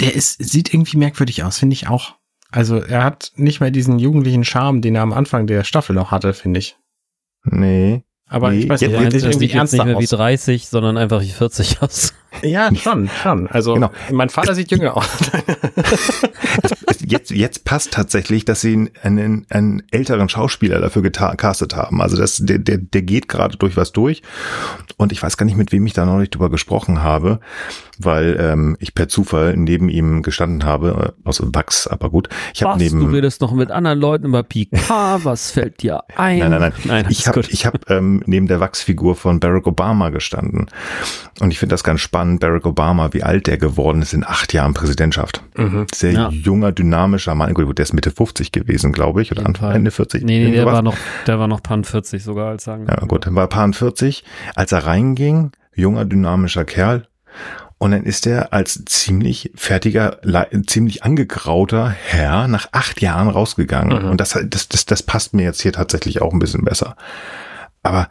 Der 0.00 0.14
ist, 0.14 0.42
sieht 0.42 0.72
irgendwie 0.72 0.96
merkwürdig 0.96 1.42
aus, 1.44 1.58
finde 1.58 1.74
ich 1.74 1.88
auch. 1.88 2.14
Also 2.50 2.76
er 2.76 3.02
hat 3.02 3.32
nicht 3.36 3.60
mehr 3.60 3.70
diesen 3.70 3.98
jugendlichen 3.98 4.44
Charme, 4.44 4.80
den 4.80 4.94
er 4.94 5.02
am 5.02 5.12
Anfang 5.12 5.46
der 5.46 5.64
Staffel 5.64 5.94
noch 5.94 6.10
hatte, 6.10 6.34
finde 6.34 6.60
ich. 6.60 6.76
Nee. 7.44 8.04
Aber 8.26 8.50
nee, 8.50 8.60
ich 8.60 8.68
weiß 8.68 8.80
nicht, 8.80 8.92
er 8.92 9.10
sieht 9.10 9.22
irgendwie 9.22 9.50
ernster 9.50 9.84
nicht 9.84 9.86
mehr 9.86 9.98
wie 9.98 10.06
30, 10.06 10.68
sondern 10.68 10.96
einfach 10.96 11.20
wie 11.20 11.30
40 11.30 11.82
aus. 11.82 12.14
Ja, 12.42 12.74
schon, 12.74 13.10
schon. 13.22 13.48
Also 13.48 13.74
genau. 13.74 13.90
mein 14.10 14.30
Vater 14.30 14.54
sieht 14.54 14.70
jünger 14.70 14.96
aus. 14.96 15.06
jetzt, 17.06 17.30
jetzt 17.30 17.64
passt 17.64 17.92
tatsächlich, 17.92 18.44
dass 18.44 18.60
sie 18.60 18.90
einen, 19.02 19.46
einen 19.50 19.82
älteren 19.90 20.28
Schauspieler 20.28 20.80
dafür 20.80 21.02
gecastet 21.02 21.76
haben. 21.76 22.00
Also 22.00 22.16
das, 22.16 22.38
der, 22.38 22.58
der, 22.58 22.78
der 22.78 23.02
geht 23.02 23.28
gerade 23.28 23.56
durch 23.56 23.76
was 23.76 23.92
durch. 23.92 24.22
Und 24.96 25.12
ich 25.12 25.22
weiß 25.22 25.36
gar 25.36 25.44
nicht, 25.44 25.56
mit 25.56 25.72
wem 25.72 25.86
ich 25.86 25.92
da 25.92 26.04
noch 26.04 26.18
nicht 26.18 26.34
drüber 26.34 26.50
gesprochen 26.50 27.02
habe, 27.02 27.40
weil 27.98 28.36
ähm, 28.38 28.76
ich 28.78 28.94
per 28.94 29.08
Zufall 29.08 29.56
neben 29.56 29.88
ihm 29.88 30.22
gestanden 30.22 30.64
habe, 30.64 31.14
äh, 31.24 31.28
aus 31.28 31.42
Wachs, 31.42 31.86
aber 31.86 32.10
gut. 32.10 32.28
Ich 32.54 32.62
habe 32.62 32.78
neben. 32.78 33.00
Du 33.00 33.06
redest 33.06 33.40
noch 33.40 33.52
mit 33.52 33.70
anderen 33.70 33.98
Leuten 33.98 34.26
über 34.26 34.42
PK, 34.42 35.20
was 35.24 35.50
fällt 35.50 35.82
dir 35.82 36.02
ein? 36.16 36.38
Nein, 36.38 36.50
nein, 36.50 36.60
nein. 36.60 36.72
nein 36.84 37.06
ich 37.08 37.26
habe 37.26 37.40
ich 37.48 37.66
hab, 37.66 37.90
ähm, 37.90 38.22
neben 38.26 38.46
der 38.46 38.60
Wachsfigur 38.60 39.16
von 39.16 39.40
Barack 39.40 39.66
Obama 39.66 40.10
gestanden. 40.10 40.66
Und 41.40 41.50
ich 41.50 41.58
finde 41.58 41.72
das 41.72 41.82
ganz 41.84 42.00
spannend, 42.00 42.40
Barack 42.40 42.66
Obama, 42.66 43.12
wie 43.12 43.22
alt 43.22 43.46
der 43.46 43.58
geworden 43.58 44.02
ist 44.02 44.14
in 44.14 44.24
acht 44.24 44.52
Jahren 44.52 44.74
Präsidentschaft. 44.74 45.42
Mhm. 45.56 45.86
Sehr 45.92 46.12
ja. 46.12 46.28
junger, 46.30 46.72
dynamischer 46.74 47.34
Mann. 47.34 47.54
Gut, 47.54 47.78
der 47.78 47.84
ist 47.84 47.92
Mitte 47.92 48.10
50 48.10 48.52
gewesen, 48.52 48.92
glaube 48.92 49.22
ich, 49.22 49.32
oder 49.32 49.46
Anfang, 49.46 49.72
Ende 49.72 49.90
40. 49.90 50.24
Nee, 50.24 50.44
nee 50.44 50.52
der 50.52 50.66
war 50.66 50.82
noch, 50.82 50.96
der 51.26 51.38
war 51.38 51.48
noch 51.48 51.62
Pan 51.62 51.84
40 51.84 52.22
sogar 52.22 52.48
als 52.48 52.64
sagen. 52.64 52.86
Ja, 52.88 53.04
gut, 53.06 53.26
war 53.34 53.48
Pan 53.48 53.72
40. 53.72 54.24
Als 54.54 54.72
er 54.72 54.86
reinging, 54.86 55.52
junger, 55.74 56.04
dynamischer 56.04 56.64
Kerl, 56.64 57.06
und 57.78 57.90
dann 57.90 58.04
ist 58.04 58.26
er 58.26 58.52
als 58.52 58.84
ziemlich 58.86 59.52
fertiger, 59.54 60.18
ziemlich 60.66 61.02
angegrauter 61.02 61.90
Herr 61.90 62.48
nach 62.48 62.68
acht 62.72 63.02
Jahren 63.02 63.28
rausgegangen. 63.28 64.04
Mhm. 64.04 64.10
Und 64.10 64.20
das, 64.20 64.38
das, 64.46 64.68
das, 64.68 64.86
das 64.86 65.02
passt 65.02 65.34
mir 65.34 65.42
jetzt 65.42 65.60
hier 65.60 65.72
tatsächlich 65.72 66.22
auch 66.22 66.32
ein 66.32 66.38
bisschen 66.38 66.64
besser. 66.64 66.96
Aber 67.82 68.08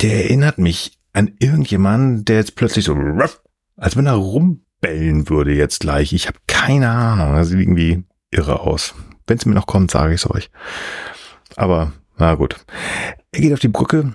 der 0.00 0.24
erinnert 0.24 0.58
mich 0.58 0.98
an 1.12 1.32
irgendjemanden, 1.40 2.24
der 2.24 2.36
jetzt 2.36 2.56
plötzlich 2.56 2.84
so, 2.84 2.96
als 3.76 3.96
wenn 3.96 4.06
er 4.06 4.14
rumbellen 4.82 5.28
würde 5.28 5.52
jetzt 5.52 5.80
gleich. 5.80 6.12
Ich 6.12 6.26
habe 6.26 6.38
keine 6.46 6.90
Ahnung. 6.90 7.34
Das 7.34 7.48
sieht 7.48 7.60
irgendwie 7.60 8.04
irre 8.30 8.60
aus. 8.60 8.94
Wenn 9.26 9.38
es 9.38 9.46
mir 9.46 9.54
noch 9.54 9.66
kommt, 9.66 9.90
sage 9.90 10.14
ich 10.14 10.24
es 10.24 10.30
euch. 10.30 10.50
Aber, 11.56 11.92
na 12.18 12.34
gut. 12.34 12.56
Er 13.32 13.40
geht 13.40 13.52
auf 13.52 13.60
die 13.60 13.68
Brücke. 13.68 14.14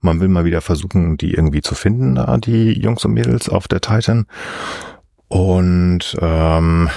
Man 0.00 0.20
will 0.20 0.28
mal 0.28 0.44
wieder 0.44 0.60
versuchen, 0.60 1.16
die 1.16 1.32
irgendwie 1.32 1.60
zu 1.60 1.74
finden, 1.74 2.14
da 2.14 2.36
die 2.36 2.72
Jungs 2.72 3.04
und 3.04 3.14
Mädels 3.14 3.48
auf 3.48 3.66
der 3.66 3.80
Titan. 3.80 4.26
Und 5.28 6.16
ähm, 6.20 6.88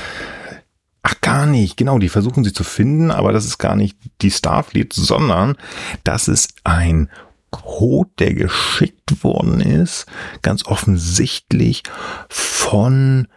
Ach, 1.04 1.16
gar 1.22 1.48
nicht. 1.48 1.78
Genau, 1.78 1.98
die 1.98 2.10
versuchen 2.10 2.44
sie 2.44 2.54
zu 2.54 2.64
finden, 2.64 3.10
aber 3.10 3.34
das 3.34 3.46
ist 3.46 3.58
gar 3.58 3.76
nicht 3.76 3.98
die 4.22 4.30
Starfleet, 4.30 4.94
sondern 4.94 5.56
das 6.04 6.28
ist 6.28 6.54
ein 6.64 7.10
Code, 7.52 8.10
der 8.20 8.34
geschickt 8.34 9.24
worden 9.24 9.62
ist, 9.62 10.06
ganz 10.42 10.66
offensichtlich 10.66 11.84
von 12.30 13.28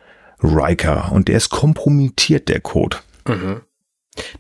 Riker. 0.43 1.12
Und 1.12 1.29
der 1.29 1.37
ist 1.37 1.51
kompromittiert, 1.51 2.49
der 2.49 2.61
Code. 2.61 2.99
Mhm. 3.27 3.62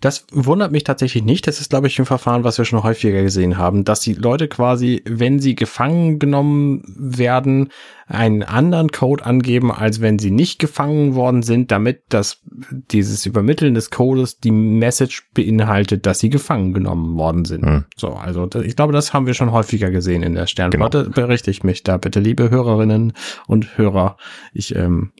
Das 0.00 0.26
wundert 0.32 0.72
mich 0.72 0.84
tatsächlich 0.84 1.24
nicht. 1.24 1.46
Das 1.46 1.60
ist, 1.60 1.70
glaube 1.70 1.86
ich, 1.86 1.98
ein 1.98 2.06
Verfahren, 2.06 2.44
was 2.44 2.58
wir 2.58 2.64
schon 2.64 2.82
häufiger 2.82 3.22
gesehen 3.22 3.58
haben, 3.58 3.84
dass 3.84 4.00
die 4.00 4.14
Leute 4.14 4.48
quasi, 4.48 5.02
wenn 5.06 5.40
sie 5.40 5.54
gefangen 5.54 6.18
genommen 6.18 6.82
werden, 6.96 7.70
einen 8.06 8.42
anderen 8.42 8.90
Code 8.90 9.24
angeben, 9.24 9.72
als 9.72 10.00
wenn 10.00 10.18
sie 10.18 10.30
nicht 10.30 10.58
gefangen 10.58 11.14
worden 11.14 11.42
sind, 11.42 11.70
damit 11.70 12.02
das, 12.10 12.42
dieses 12.90 13.24
Übermitteln 13.26 13.74
des 13.74 13.90
Codes 13.90 14.38
die 14.38 14.50
Message 14.50 15.30
beinhaltet, 15.32 16.06
dass 16.06 16.18
sie 16.18 16.28
gefangen 16.28 16.74
genommen 16.74 17.16
worden 17.16 17.44
sind. 17.44 17.64
Hm. 17.64 17.84
So, 17.96 18.10
also 18.10 18.48
ich 18.62 18.76
glaube, 18.76 18.92
das 18.92 19.12
haben 19.12 19.26
wir 19.26 19.34
schon 19.34 19.52
häufiger 19.52 19.90
gesehen 19.90 20.22
in 20.22 20.34
der 20.34 20.46
Sternflotte. 20.46 21.04
Genau. 21.04 21.14
Berichte 21.14 21.50
ich 21.50 21.64
mich 21.64 21.82
da 21.82 21.96
bitte, 21.96 22.20
liebe 22.20 22.50
Hörerinnen 22.50 23.14
und 23.46 23.78
Hörer. 23.78 24.16
Ich 24.52 24.74
ähm, 24.76 25.12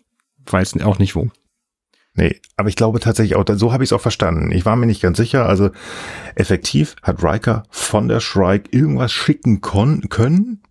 weiß 0.46 0.80
auch 0.82 0.98
nicht 0.98 1.16
wo. 1.16 1.28
Nee, 2.16 2.40
aber 2.56 2.68
ich 2.68 2.76
glaube 2.76 3.00
tatsächlich 3.00 3.34
auch, 3.34 3.44
so 3.54 3.72
habe 3.72 3.82
ich 3.82 3.88
es 3.88 3.92
auch 3.92 4.00
verstanden. 4.00 4.52
Ich 4.52 4.64
war 4.64 4.76
mir 4.76 4.86
nicht 4.86 5.02
ganz 5.02 5.16
sicher. 5.16 5.46
Also 5.46 5.70
effektiv 6.36 6.94
hat 7.02 7.24
Riker 7.24 7.64
von 7.70 8.06
der 8.06 8.20
Shrike 8.20 8.70
irgendwas 8.70 9.12
schicken 9.12 9.60
können, 9.60 10.62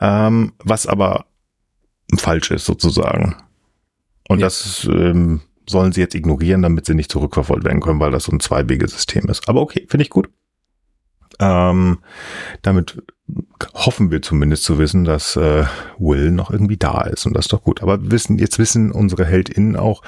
ähm, 0.00 0.52
was 0.58 0.88
aber 0.88 1.26
falsch 2.16 2.50
ist 2.50 2.64
sozusagen. 2.64 3.36
Und 4.28 4.40
ja. 4.40 4.46
das 4.46 4.88
ähm, 4.90 5.42
sollen 5.68 5.92
sie 5.92 6.00
jetzt 6.00 6.16
ignorieren, 6.16 6.62
damit 6.62 6.86
sie 6.86 6.94
nicht 6.94 7.10
zurückverfolgt 7.10 7.64
werden 7.64 7.80
können, 7.80 8.00
weil 8.00 8.10
das 8.10 8.24
so 8.24 8.32
ein 8.32 8.40
Zweiwegesystem 8.40 9.26
ist. 9.26 9.48
Aber 9.48 9.60
okay, 9.60 9.86
finde 9.88 10.02
ich 10.02 10.10
gut. 10.10 10.28
Ähm, 11.40 11.98
damit 12.62 13.02
hoffen 13.74 14.10
wir 14.10 14.22
zumindest 14.22 14.64
zu 14.64 14.78
wissen, 14.78 15.04
dass 15.04 15.36
äh, 15.36 15.64
Will 15.98 16.30
noch 16.30 16.50
irgendwie 16.50 16.76
da 16.76 17.02
ist 17.02 17.26
und 17.26 17.34
das 17.34 17.46
ist 17.46 17.52
doch 17.52 17.62
gut. 17.62 17.82
Aber 17.82 18.10
wissen, 18.10 18.38
jetzt 18.38 18.58
wissen 18.58 18.92
unsere 18.92 19.24
HeldInnen 19.24 19.76
auch, 19.76 20.02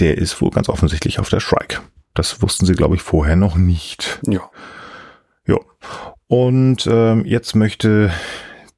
der 0.00 0.18
ist 0.18 0.40
wohl 0.40 0.50
ganz 0.50 0.68
offensichtlich 0.68 1.18
auf 1.18 1.28
der 1.28 1.40
Strike. 1.40 1.80
Das 2.14 2.42
wussten 2.42 2.66
sie, 2.66 2.74
glaube 2.74 2.94
ich, 2.94 3.02
vorher 3.02 3.36
noch 3.36 3.56
nicht. 3.56 4.20
Ja. 4.26 4.50
Ja. 5.46 5.58
Und 6.28 6.86
ähm, 6.90 7.24
jetzt 7.24 7.54
möchte 7.54 8.10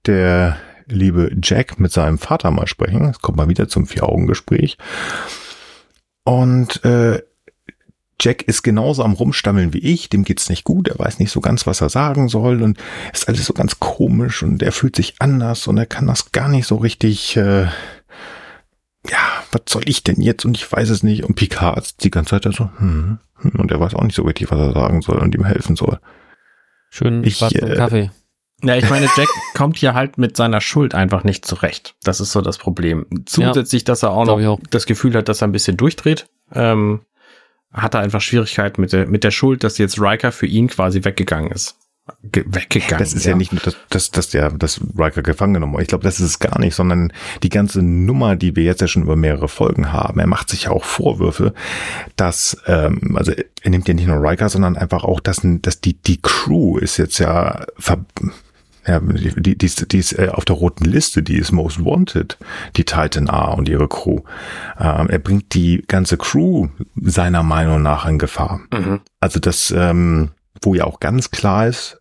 der 0.07 0.57
liebe 0.87 1.31
Jack 1.43 1.79
mit 1.79 1.93
seinem 1.93 2.19
Vater 2.19 2.51
mal 2.51 2.67
sprechen. 2.67 3.05
Es 3.07 3.21
kommt 3.21 3.39
mal 3.39 3.49
wieder 3.49 3.69
zum 3.69 3.87
Vier-Augen-Gespräch. 3.87 4.77
Und 6.25 6.85
äh, 6.85 7.23
Jack 8.21 8.43
ist 8.43 8.63
genauso 8.63 9.03
am 9.03 9.13
Rumstammeln 9.13 9.73
wie 9.73 9.79
ich, 9.79 10.09
dem 10.09 10.25
geht's 10.25 10.49
nicht 10.49 10.65
gut, 10.65 10.89
er 10.89 10.99
weiß 10.99 11.19
nicht 11.19 11.31
so 11.31 11.41
ganz, 11.41 11.67
was 11.67 11.81
er 11.81 11.89
sagen 11.89 12.29
soll 12.29 12.63
und 12.63 12.79
ist 13.13 13.29
alles 13.29 13.45
so 13.45 13.53
ganz 13.53 13.81
komisch 13.81 14.43
und 14.43 14.63
er 14.63 14.73
fühlt 14.73 14.97
sich 14.97 15.17
anders 15.19 15.67
und 15.67 15.79
er 15.79 15.87
kann 15.87 16.07
das 16.07 16.33
gar 16.33 16.49
nicht 16.49 16.67
so 16.67 16.77
richtig, 16.77 17.37
äh, 17.37 17.65
ja, 17.65 19.43
was 19.53 19.63
soll 19.69 19.83
ich 19.87 20.05
denn 20.05 20.21
jetzt 20.21 20.45
und 20.45 20.57
ich 20.57 20.71
weiß 20.71 20.91
es 20.91 21.03
nicht 21.03 21.25
und 21.25 21.35
Picard 21.35 21.79
ist 21.79 22.05
die 22.05 22.11
ganze 22.11 22.41
Zeit 22.41 22.55
so, 22.55 22.71
hm, 22.79 23.19
hm, 23.37 23.51
und 23.59 23.71
er 23.71 23.81
weiß 23.81 23.95
auch 23.95 24.05
nicht 24.05 24.17
so 24.17 24.23
richtig, 24.23 24.51
was 24.51 24.59
er 24.59 24.73
sagen 24.73 25.03
soll 25.03 25.19
und 25.19 25.35
ihm 25.35 25.45
helfen 25.45 25.77
soll. 25.77 25.99
Schön 26.91 27.25
ich, 27.25 27.43
äh, 27.43 27.75
Kaffee. 27.75 28.11
Ja, 28.63 28.77
ich 28.77 28.89
meine, 28.89 29.09
Jack 29.17 29.29
kommt 29.55 29.77
hier 29.77 29.95
halt 29.95 30.17
mit 30.17 30.37
seiner 30.37 30.61
Schuld 30.61 30.95
einfach 30.95 31.25
nicht 31.25 31.45
zurecht. 31.45 31.97
Das 32.03 32.21
ist 32.21 32.33
so 32.33 32.41
das 32.41 32.57
Problem. 32.57 33.05
Zusätzlich, 33.27 33.83
ja, 33.83 33.87
dass 33.87 34.03
er 34.03 34.13
auch 34.13 34.25
noch 34.25 34.41
auch. 34.41 34.61
das 34.71 34.87
Gefühl 34.87 35.15
hat, 35.15 35.29
dass 35.29 35.43
er 35.43 35.49
ein 35.49 35.53
bisschen 35.53 35.77
durchdreht. 35.77 36.29
Ähm, 36.53 37.01
hat 37.75 37.95
er 37.95 38.01
einfach 38.01 38.21
Schwierigkeiten 38.21 38.81
mit 38.81 38.93
der, 38.93 39.07
mit 39.07 39.25
der 39.25 39.31
Schuld, 39.31 39.65
dass 39.65 39.79
jetzt 39.79 40.01
Riker 40.01 40.33
für 40.33 40.47
ihn 40.47 40.69
quasi 40.69 41.05
weggegangen 41.05 41.51
ist. 41.51 41.77
Ge 42.23 42.45
weggegangen. 42.47 42.99
Das 42.99 43.15
ist 43.15 43.25
ja, 43.25 43.31
ja 43.31 43.37
nicht 43.37 43.53
nur, 43.53 43.63
dass, 43.63 43.77
dass, 43.89 44.11
dass 44.11 44.29
der, 44.29 44.51
dass 44.51 44.79
Riker 44.97 45.23
gefangen 45.23 45.55
genommen 45.55 45.81
Ich 45.81 45.89
glaube, 45.89 46.05
das 46.05 46.21
ist 46.21 46.27
es 46.27 46.39
gar 46.39 46.59
nicht, 46.61 46.75
sondern 46.75 47.15
die 47.43 47.49
ganze 47.49 47.81
Nummer, 47.83 48.37
die 48.37 48.55
wir 48.57 48.63
jetzt 48.63 48.83
ja 48.83 48.89
schon 48.89 49.05
über 49.05 49.17
mehrere 49.17 49.49
Folgen 49.49 49.91
haben. 49.91 50.21
Er 50.21 50.27
macht 50.27 50.51
sich 50.51 50.65
ja 50.65 50.71
auch 50.71 50.85
Vorwürfe, 50.85 51.55
dass, 52.17 52.59
ähm, 52.67 53.17
also 53.17 53.33
er 53.33 53.71
nimmt 53.71 53.89
ja 53.89 53.95
nicht 53.95 54.07
nur 54.07 54.23
Riker, 54.23 54.51
sondern 54.51 54.77
einfach 54.77 55.03
auch, 55.03 55.19
dass, 55.19 55.41
dass 55.43 55.81
die, 55.81 55.95
die 55.95 56.21
Crew 56.21 56.77
ist 56.77 56.99
jetzt 56.99 57.19
ja 57.19 57.65
ver 57.79 58.05
ja, 58.87 59.01
die, 59.01 59.57
die, 59.57 59.67
ist, 59.67 59.93
die 59.93 59.99
ist 59.99 60.19
äh, 60.19 60.29
auf 60.29 60.45
der 60.45 60.57
roten 60.57 60.85
Liste, 60.85 61.23
die 61.23 61.37
ist 61.37 61.53
Most 61.53 61.85
Wanted, 61.85 62.39
die 62.77 62.85
Titan 62.85 63.29
A 63.29 63.53
und 63.53 63.69
ihre 63.69 63.89
Crew. 63.89 64.21
Ähm, 64.79 65.09
er 65.09 65.19
bringt 65.19 65.55
die 65.55 65.83
ganze 65.87 66.17
Crew 66.17 66.69
seiner 67.01 67.43
Meinung 67.43 67.83
nach 67.83 68.07
in 68.07 68.19
Gefahr. 68.19 68.61
Mhm. 68.73 69.01
Also 69.21 69.41
das, 69.41 69.73
ähm, 69.77 70.33
wo 70.63 70.75
ja 70.75 70.85
auch 70.85 71.01
ganz 71.01 71.31
klar 71.31 71.67
ist, 71.67 72.01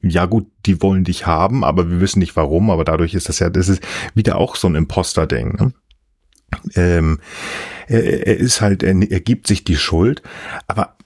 ja 0.00 0.26
gut, 0.26 0.46
die 0.66 0.80
wollen 0.82 1.04
dich 1.04 1.26
haben, 1.26 1.64
aber 1.64 1.90
wir 1.90 2.00
wissen 2.00 2.20
nicht 2.20 2.36
warum, 2.36 2.70
aber 2.70 2.84
dadurch 2.84 3.14
ist 3.14 3.28
das 3.28 3.40
ja, 3.40 3.50
das 3.50 3.68
ist 3.68 3.82
wieder 4.14 4.36
auch 4.36 4.56
so 4.56 4.68
ein 4.68 4.74
Imposter-Ding. 4.74 5.56
Ne? 5.56 5.72
Ähm, 6.74 7.20
er, 7.88 8.26
er 8.26 8.36
ist 8.36 8.60
halt, 8.60 8.82
er, 8.82 8.94
er 9.10 9.20
gibt 9.20 9.46
sich 9.46 9.64
die 9.64 9.76
Schuld, 9.76 10.22
aber 10.66 10.96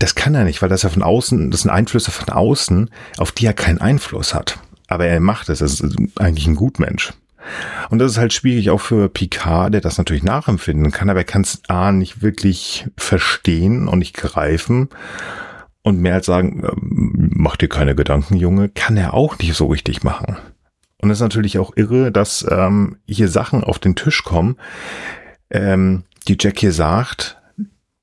das 0.00 0.14
kann 0.14 0.34
er 0.34 0.44
nicht, 0.44 0.62
weil 0.62 0.68
das 0.68 0.82
ja 0.82 0.88
von 0.88 1.02
außen, 1.02 1.50
das 1.50 1.62
sind 1.62 1.70
Einflüsse 1.70 2.10
von 2.10 2.30
außen, 2.30 2.90
auf 3.18 3.32
die 3.32 3.46
er 3.46 3.52
keinen 3.52 3.80
Einfluss 3.80 4.34
hat. 4.34 4.58
Aber 4.88 5.06
er 5.06 5.20
macht 5.20 5.48
es, 5.50 5.60
er 5.60 5.66
ist 5.66 5.84
eigentlich 6.18 6.46
ein 6.46 6.56
Gutmensch. 6.56 7.12
Und 7.90 7.98
das 7.98 8.12
ist 8.12 8.18
halt 8.18 8.32
schwierig 8.32 8.70
auch 8.70 8.80
für 8.80 9.08
Picard, 9.08 9.74
der 9.74 9.80
das 9.80 9.98
natürlich 9.98 10.22
nachempfinden 10.22 10.90
kann, 10.90 11.10
aber 11.10 11.20
er 11.20 11.24
kann 11.24 11.42
es 11.42 11.62
A 11.68 11.92
nicht 11.92 12.22
wirklich 12.22 12.86
verstehen 12.96 13.88
und 13.88 13.98
nicht 13.98 14.16
greifen. 14.16 14.88
Und 15.82 16.00
mehr 16.00 16.14
als 16.14 16.26
sagen, 16.26 16.64
ähm, 16.64 17.30
mach 17.34 17.56
dir 17.56 17.68
keine 17.68 17.94
Gedanken, 17.94 18.36
Junge, 18.36 18.68
kann 18.68 18.96
er 18.96 19.14
auch 19.14 19.38
nicht 19.38 19.54
so 19.54 19.66
richtig 19.66 20.02
machen. 20.02 20.36
Und 20.98 21.10
es 21.10 21.18
ist 21.18 21.22
natürlich 21.22 21.58
auch 21.58 21.72
irre, 21.76 22.12
dass 22.12 22.46
ähm, 22.50 22.96
hier 23.06 23.28
Sachen 23.28 23.64
auf 23.64 23.78
den 23.78 23.96
Tisch 23.96 24.22
kommen, 24.22 24.56
ähm, 25.50 26.04
die 26.28 26.36
Jack 26.38 26.58
hier 26.58 26.72
sagt, 26.72 27.39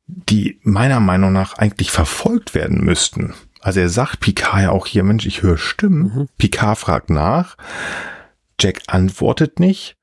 die 0.08 0.60
meiner 0.64 1.00
Meinung 1.00 1.34
nach 1.34 1.58
eigentlich 1.58 1.92
verfolgt 1.92 2.56
werden 2.56 2.84
müssten. 2.84 3.34
Also 3.62 3.82
er 3.82 3.90
sagt 3.90 4.22
Picard 4.22 4.62
ja 4.62 4.70
auch 4.72 4.88
hier, 4.88 5.04
Mensch, 5.04 5.26
ich 5.26 5.42
höre 5.42 5.58
Stimmen. 5.58 6.04
Mhm. 6.04 6.30
Picard 6.38 6.78
fragt 6.78 7.10
nach. 7.10 7.58
Jack 8.60 8.82
antwortet 8.88 9.60
nicht. 9.60 9.98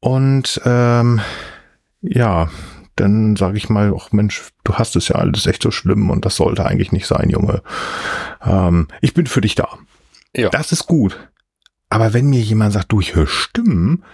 Und 0.00 0.60
ähm, 0.64 1.20
ja, 2.00 2.48
dann 2.96 3.36
sage 3.36 3.56
ich 3.58 3.68
mal, 3.68 3.94
ach 3.96 4.12
Mensch, 4.12 4.42
du 4.64 4.74
hast 4.74 4.96
es 4.96 5.08
ja 5.08 5.16
alles 5.16 5.46
echt 5.46 5.62
so 5.62 5.70
schlimm 5.70 6.10
und 6.10 6.24
das 6.24 6.36
sollte 6.36 6.64
eigentlich 6.64 6.92
nicht 6.92 7.06
sein, 7.06 7.30
Junge. 7.30 7.62
Ähm, 8.42 8.88
ich 9.00 9.14
bin 9.14 9.26
für 9.26 9.40
dich 9.40 9.54
da. 9.54 9.68
Ja. 10.34 10.48
Das 10.50 10.72
ist 10.72 10.86
gut. 10.86 11.30
Aber 11.90 12.12
wenn 12.12 12.30
mir 12.30 12.40
jemand 12.40 12.72
sagt, 12.72 12.92
du, 12.92 13.00
ich 13.00 13.14
höre 13.14 13.26
Stimmen, 13.26 14.04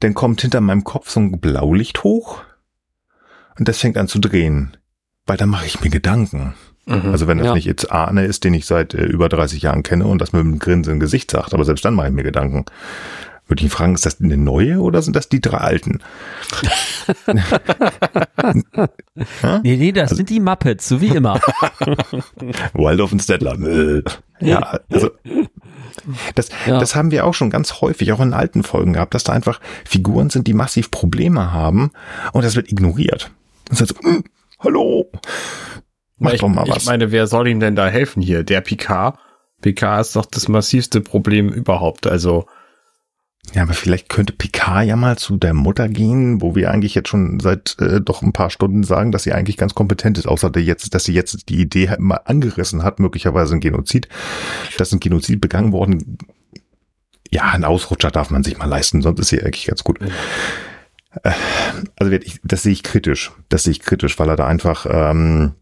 dann 0.00 0.14
kommt 0.14 0.40
hinter 0.40 0.60
meinem 0.60 0.84
Kopf 0.84 1.10
so 1.10 1.20
ein 1.20 1.40
Blaulicht 1.40 2.02
hoch 2.02 2.42
und 3.58 3.68
das 3.68 3.78
fängt 3.78 3.96
an 3.96 4.08
zu 4.08 4.18
drehen, 4.18 4.76
weil 5.26 5.36
da 5.36 5.46
mache 5.46 5.66
ich 5.66 5.80
mir 5.80 5.90
Gedanken. 5.90 6.54
Mhm, 6.86 7.12
also 7.12 7.26
wenn 7.26 7.38
das 7.38 7.48
ja. 7.48 7.54
nicht 7.54 7.64
jetzt 7.64 7.90
Arne 7.90 8.24
ist, 8.24 8.44
den 8.44 8.54
ich 8.54 8.66
seit 8.66 8.94
äh, 8.94 9.04
über 9.04 9.28
30 9.28 9.62
Jahren 9.62 9.82
kenne 9.82 10.06
und 10.06 10.20
das 10.20 10.32
mit 10.32 10.40
einem 10.40 10.58
Grinsen 10.58 10.94
im 10.94 11.00
Gesicht 11.00 11.30
sagt, 11.30 11.54
aber 11.54 11.64
selbst 11.64 11.84
dann 11.84 11.94
mache 11.94 12.08
ich 12.08 12.12
mir 12.12 12.24
Gedanken. 12.24 12.64
Würde 13.46 13.60
ich 13.60 13.66
ihn 13.66 13.70
fragen, 13.70 13.94
ist 13.94 14.06
das 14.06 14.22
eine 14.22 14.38
neue 14.38 14.80
oder 14.80 15.02
sind 15.02 15.14
das 15.14 15.28
die 15.28 15.42
drei 15.42 15.58
alten? 15.58 16.00
nee, 19.62 19.76
nee, 19.76 19.92
das 19.92 20.04
also, 20.04 20.16
sind 20.16 20.30
die 20.30 20.40
Muppets, 20.40 20.88
so 20.88 21.02
wie 21.02 21.08
immer. 21.08 21.38
Waldorf 22.72 23.12
und 23.12 23.22
Stedler. 23.22 23.58
ja, 24.40 24.80
also 24.88 25.10
das, 26.34 26.48
ja. 26.66 26.78
das 26.78 26.96
haben 26.96 27.10
wir 27.10 27.26
auch 27.26 27.34
schon 27.34 27.50
ganz 27.50 27.82
häufig, 27.82 28.12
auch 28.12 28.20
in 28.20 28.32
alten 28.32 28.62
Folgen 28.62 28.94
gehabt, 28.94 29.12
dass 29.12 29.24
da 29.24 29.34
einfach 29.34 29.60
Figuren 29.84 30.30
sind, 30.30 30.46
die 30.46 30.54
massiv 30.54 30.90
Probleme 30.90 31.52
haben 31.52 31.90
und 32.32 32.44
das 32.44 32.56
wird 32.56 32.72
ignoriert. 32.72 33.30
Ist 33.70 33.80
halt 33.80 33.90
so, 33.90 33.96
hm, 34.02 34.24
hallo, 34.60 35.10
mach 36.18 36.32
ich, 36.32 36.40
doch 36.40 36.48
mal 36.48 36.66
was. 36.68 36.78
Ich 36.78 36.86
meine, 36.86 37.12
wer 37.12 37.26
soll 37.26 37.48
ihm 37.48 37.60
denn 37.60 37.76
da 37.76 37.88
helfen 37.88 38.22
hier? 38.22 38.42
Der 38.44 38.60
Picard? 38.60 39.18
Picard 39.62 40.02
ist 40.02 40.16
doch 40.16 40.26
das 40.26 40.48
massivste 40.48 41.00
Problem 41.00 41.48
überhaupt. 41.48 42.06
Also 42.06 42.46
ja, 43.52 43.62
aber 43.62 43.74
vielleicht 43.74 44.08
könnte 44.08 44.32
Picard 44.32 44.86
ja 44.86 44.96
mal 44.96 45.18
zu 45.18 45.36
der 45.36 45.54
Mutter 45.54 45.88
gehen, 45.88 46.40
wo 46.40 46.54
wir 46.54 46.70
eigentlich 46.70 46.94
jetzt 46.94 47.08
schon 47.08 47.38
seit 47.40 47.76
äh, 47.78 48.00
doch 48.00 48.22
ein 48.22 48.32
paar 48.32 48.50
Stunden 48.50 48.84
sagen, 48.84 49.12
dass 49.12 49.24
sie 49.24 49.32
eigentlich 49.32 49.56
ganz 49.56 49.74
kompetent 49.74 50.18
ist, 50.18 50.26
außer 50.26 50.50
der 50.50 50.62
jetzt, 50.62 50.94
dass 50.94 51.04
sie 51.04 51.12
jetzt 51.12 51.48
die 51.48 51.60
Idee 51.60 51.90
halt 51.90 52.00
mal 52.00 52.20
angerissen 52.24 52.82
hat, 52.82 53.00
möglicherweise 53.00 53.54
ein 53.54 53.60
Genozid. 53.60 54.08
dass 54.78 54.92
ein 54.92 55.00
Genozid 55.00 55.40
begangen 55.40 55.72
worden. 55.72 56.18
Ja, 57.30 57.50
ein 57.50 57.64
Ausrutscher 57.64 58.10
darf 58.10 58.30
man 58.30 58.44
sich 58.44 58.58
mal 58.58 58.66
leisten, 58.68 59.02
sonst 59.02 59.20
ist 59.20 59.28
sie 59.28 59.42
eigentlich 59.42 59.66
ganz 59.66 59.84
gut. 59.84 59.98
Äh, 61.22 61.32
also 61.96 62.16
das 62.42 62.62
sehe 62.62 62.72
ich 62.72 62.82
kritisch. 62.82 63.32
Das 63.48 63.64
sehe 63.64 63.72
ich 63.72 63.80
kritisch, 63.80 64.18
weil 64.18 64.28
er 64.28 64.36
da 64.36 64.46
einfach 64.46 64.86
ähm, 64.88 65.54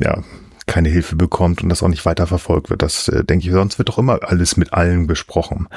ja 0.00 0.22
keine 0.66 0.88
Hilfe 0.88 1.16
bekommt 1.16 1.62
und 1.62 1.68
das 1.68 1.82
auch 1.82 1.88
nicht 1.88 2.04
weiter 2.04 2.26
verfolgt 2.26 2.70
wird. 2.70 2.82
Das 2.82 3.08
äh, 3.08 3.24
denke 3.24 3.46
ich, 3.46 3.52
sonst 3.52 3.78
wird 3.78 3.88
doch 3.88 3.98
immer 3.98 4.20
alles 4.22 4.56
mit 4.56 4.72
allen 4.72 5.06
besprochen. 5.06 5.68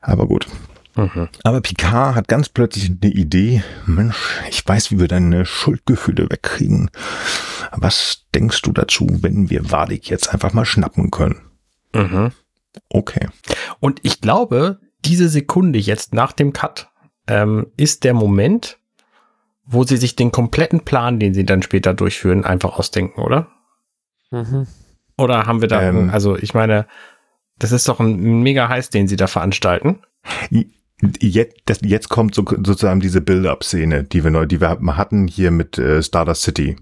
Aber 0.00 0.26
gut. 0.26 0.46
Mhm. 0.96 1.28
Aber 1.42 1.60
Picard 1.60 2.14
hat 2.14 2.28
ganz 2.28 2.48
plötzlich 2.48 2.90
eine 2.90 3.12
Idee. 3.12 3.62
Mensch, 3.86 4.40
ich 4.50 4.66
weiß, 4.66 4.90
wie 4.90 5.00
wir 5.00 5.08
deine 5.08 5.46
Schuldgefühle 5.46 6.28
wegkriegen. 6.30 6.90
Was 7.72 8.24
denkst 8.34 8.62
du 8.62 8.72
dazu, 8.72 9.06
wenn 9.22 9.50
wir 9.50 9.70
Wadik 9.70 10.08
jetzt 10.10 10.32
einfach 10.32 10.52
mal 10.52 10.64
schnappen 10.64 11.10
können? 11.10 11.40
Mhm. 11.94 12.32
Okay. 12.88 13.28
Und 13.80 14.00
ich 14.02 14.20
glaube, 14.20 14.80
diese 15.04 15.28
Sekunde 15.28 15.78
jetzt 15.78 16.14
nach 16.14 16.32
dem 16.32 16.52
Cut 16.52 16.90
ähm, 17.26 17.66
ist 17.76 18.04
der 18.04 18.14
Moment, 18.14 18.78
wo 19.64 19.84
sie 19.84 19.96
sich 19.96 20.16
den 20.16 20.32
kompletten 20.32 20.80
Plan, 20.80 21.18
den 21.18 21.34
sie 21.34 21.44
dann 21.44 21.62
später 21.62 21.94
durchführen, 21.94 22.44
einfach 22.44 22.78
ausdenken, 22.78 23.20
oder? 23.20 23.48
Mhm. 24.30 24.66
Oder 25.18 25.46
haben 25.46 25.60
wir 25.60 25.68
da, 25.68 25.82
ähm, 25.82 26.10
also 26.10 26.36
ich 26.36 26.54
meine, 26.54 26.86
das 27.58 27.72
ist 27.72 27.88
doch 27.88 28.00
ein 28.00 28.42
mega 28.42 28.68
Heiß, 28.68 28.90
den 28.90 29.06
sie 29.08 29.16
da 29.16 29.26
veranstalten. 29.26 30.00
Jetzt, 31.20 31.56
das, 31.66 31.80
jetzt 31.82 32.08
kommt 32.08 32.34
so, 32.34 32.44
sozusagen 32.46 33.00
diese 33.00 33.20
Build-up-Szene, 33.20 34.04
die 34.04 34.24
wir 34.24 34.30
neu, 34.30 34.46
die 34.46 34.60
wir 34.60 34.78
hatten 34.96 35.26
hier 35.28 35.50
mit 35.50 35.78
äh, 35.78 36.02
Stardust 36.02 36.42
City, 36.42 36.76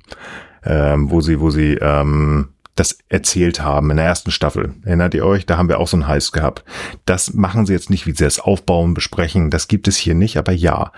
ähm, 0.64 1.10
wo 1.10 1.20
sie, 1.20 1.40
wo 1.40 1.50
sie 1.50 1.74
ähm, 1.80 2.50
das 2.74 2.98
erzählt 3.08 3.60
haben 3.60 3.90
in 3.90 3.96
der 3.96 4.06
ersten 4.06 4.30
Staffel. 4.30 4.74
Erinnert 4.84 5.14
ihr 5.14 5.24
euch? 5.24 5.46
Da 5.46 5.58
haben 5.58 5.68
wir 5.68 5.78
auch 5.78 5.88
so 5.88 5.96
ein 5.96 6.06
Heiß 6.06 6.32
gehabt. 6.32 6.64
Das 7.04 7.34
machen 7.34 7.66
sie 7.66 7.72
jetzt 7.72 7.90
nicht, 7.90 8.06
wie 8.06 8.12
sie 8.12 8.24
es 8.24 8.40
aufbauen, 8.40 8.94
besprechen. 8.94 9.50
Das 9.50 9.68
gibt 9.68 9.88
es 9.88 9.96
hier 9.96 10.14
nicht, 10.14 10.36
aber 10.36 10.52
ja. 10.52 10.92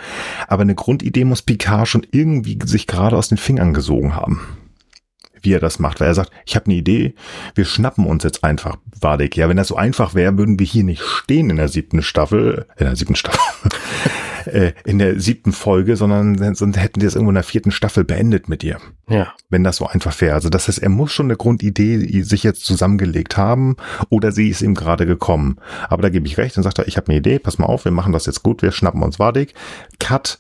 Aber 0.49 0.63
eine 0.63 0.75
Grundidee 0.75 1.25
muss 1.25 1.43
Picard 1.43 1.89
schon 1.89 2.07
irgendwie 2.11 2.59
sich 2.65 2.87
gerade 2.87 3.17
aus 3.17 3.29
den 3.29 3.39
Fingern 3.39 3.75
gesogen 3.75 4.15
haben 4.15 4.41
wie 5.43 5.53
er 5.53 5.61
das 5.61 5.79
macht, 5.79 6.01
weil 6.01 6.09
er 6.09 6.15
sagt, 6.15 6.31
ich 6.47 6.55
habe 6.55 6.67
eine 6.67 6.75
Idee, 6.75 7.15
wir 7.55 7.65
schnappen 7.65 8.07
uns 8.07 8.25
jetzt 8.25 8.45
einfach 8.45 8.77
Wadek. 9.01 9.37
Ja, 9.37 9.49
wenn 9.49 9.57
das 9.57 9.69
so 9.69 9.77
einfach 9.77 10.15
wäre, 10.15 10.39
würden 10.39 10.59
wir 10.59 10.67
hier 10.67 10.85
nicht 10.85 11.03
stehen 11.03 11.51
in 11.51 11.57
der 11.57 11.69
siebten 11.69 12.03
Staffel, 12.03 12.67
in 12.79 12.87
der 12.87 12.97
siebten 12.97 13.17
Staffel, 13.17 13.71
äh, 14.53 14.73
in 14.85 14.99
der 14.99 15.19
siebten 15.19 15.53
Folge, 15.53 15.97
sondern 15.97 16.55
sonst 16.55 16.77
hätten 16.77 17.01
die 17.01 17.07
es 17.07 17.15
irgendwo 17.15 17.31
in 17.31 17.37
der 17.37 17.43
vierten 17.43 17.71
Staffel 17.71 18.05
beendet 18.05 18.49
mit 18.49 18.63
ihr. 18.63 18.79
Ja. 19.09 19.33
Wenn 19.49 19.65
das 19.65 19.77
so 19.77 19.87
einfach 19.87 20.19
wäre. 20.21 20.35
Also 20.35 20.49
das 20.49 20.69
heißt, 20.69 20.83
er 20.83 20.89
muss 20.89 21.13
schon 21.13 21.27
eine 21.27 21.37
Grundidee 21.37 22.23
sich 22.23 22.43
jetzt 22.43 22.65
zusammengelegt 22.65 23.37
haben 23.37 23.77
oder 24.09 24.33
sie 24.33 24.49
ist 24.49 24.63
ihm 24.63 24.75
gerade 24.75 25.07
gekommen. 25.07 25.59
Aber 25.89 26.03
da 26.03 26.09
gebe 26.09 26.27
ich 26.27 26.39
recht 26.39 26.57
und 26.57 26.63
sagt 26.63 26.79
er, 26.79 26.89
ich 26.89 26.97
habe 26.97 27.09
eine 27.09 27.19
Idee, 27.19 27.39
pass 27.39 27.59
mal 27.59 27.67
auf, 27.67 27.85
wir 27.85 27.93
machen 27.93 28.13
das 28.13 28.27
jetzt 28.27 28.43
gut, 28.43 28.63
wir 28.63 28.73
schnappen 28.73 29.03
uns 29.03 29.19
Wadig. 29.19 29.55
Cut, 29.99 30.39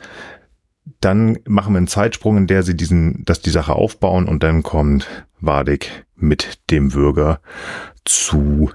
dann 1.00 1.38
machen 1.46 1.74
wir 1.74 1.78
einen 1.78 1.88
Zeitsprung, 1.88 2.36
in 2.36 2.46
der 2.46 2.62
sie 2.62 2.76
diesen, 2.76 3.24
dass 3.24 3.40
die 3.40 3.50
Sache 3.50 3.74
aufbauen 3.74 4.28
und 4.28 4.42
dann 4.42 4.62
kommt 4.62 5.06
Wadig 5.40 6.04
mit 6.16 6.60
dem 6.70 6.94
Würger 6.94 7.40
zu 8.04 8.70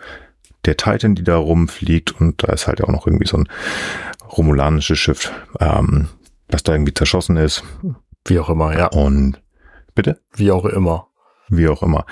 der 0.65 0.77
Titan, 0.77 1.15
die 1.15 1.23
da 1.23 1.38
rumfliegt 1.38 2.19
und 2.19 2.43
da 2.43 2.51
ist 2.51 2.67
halt 2.67 2.83
auch 2.83 2.89
noch 2.89 3.07
irgendwie 3.07 3.27
so 3.27 3.38
ein 3.38 3.47
romulanisches 4.30 4.99
Schiff, 4.99 5.32
ähm, 5.59 6.07
was 6.49 6.63
da 6.63 6.73
irgendwie 6.73 6.93
zerschossen 6.93 7.38
ist. 7.38 7.63
Wie 8.25 8.39
auch 8.39 8.49
immer, 8.49 8.78
ja. 8.78 8.88
Und 8.88 9.41
bitte? 9.95 10.19
Wie 10.36 10.51
auch 10.51 10.65
immer. 10.65 11.07
Wie 11.49 11.67
auch 11.69 11.82
immer. 11.82 12.05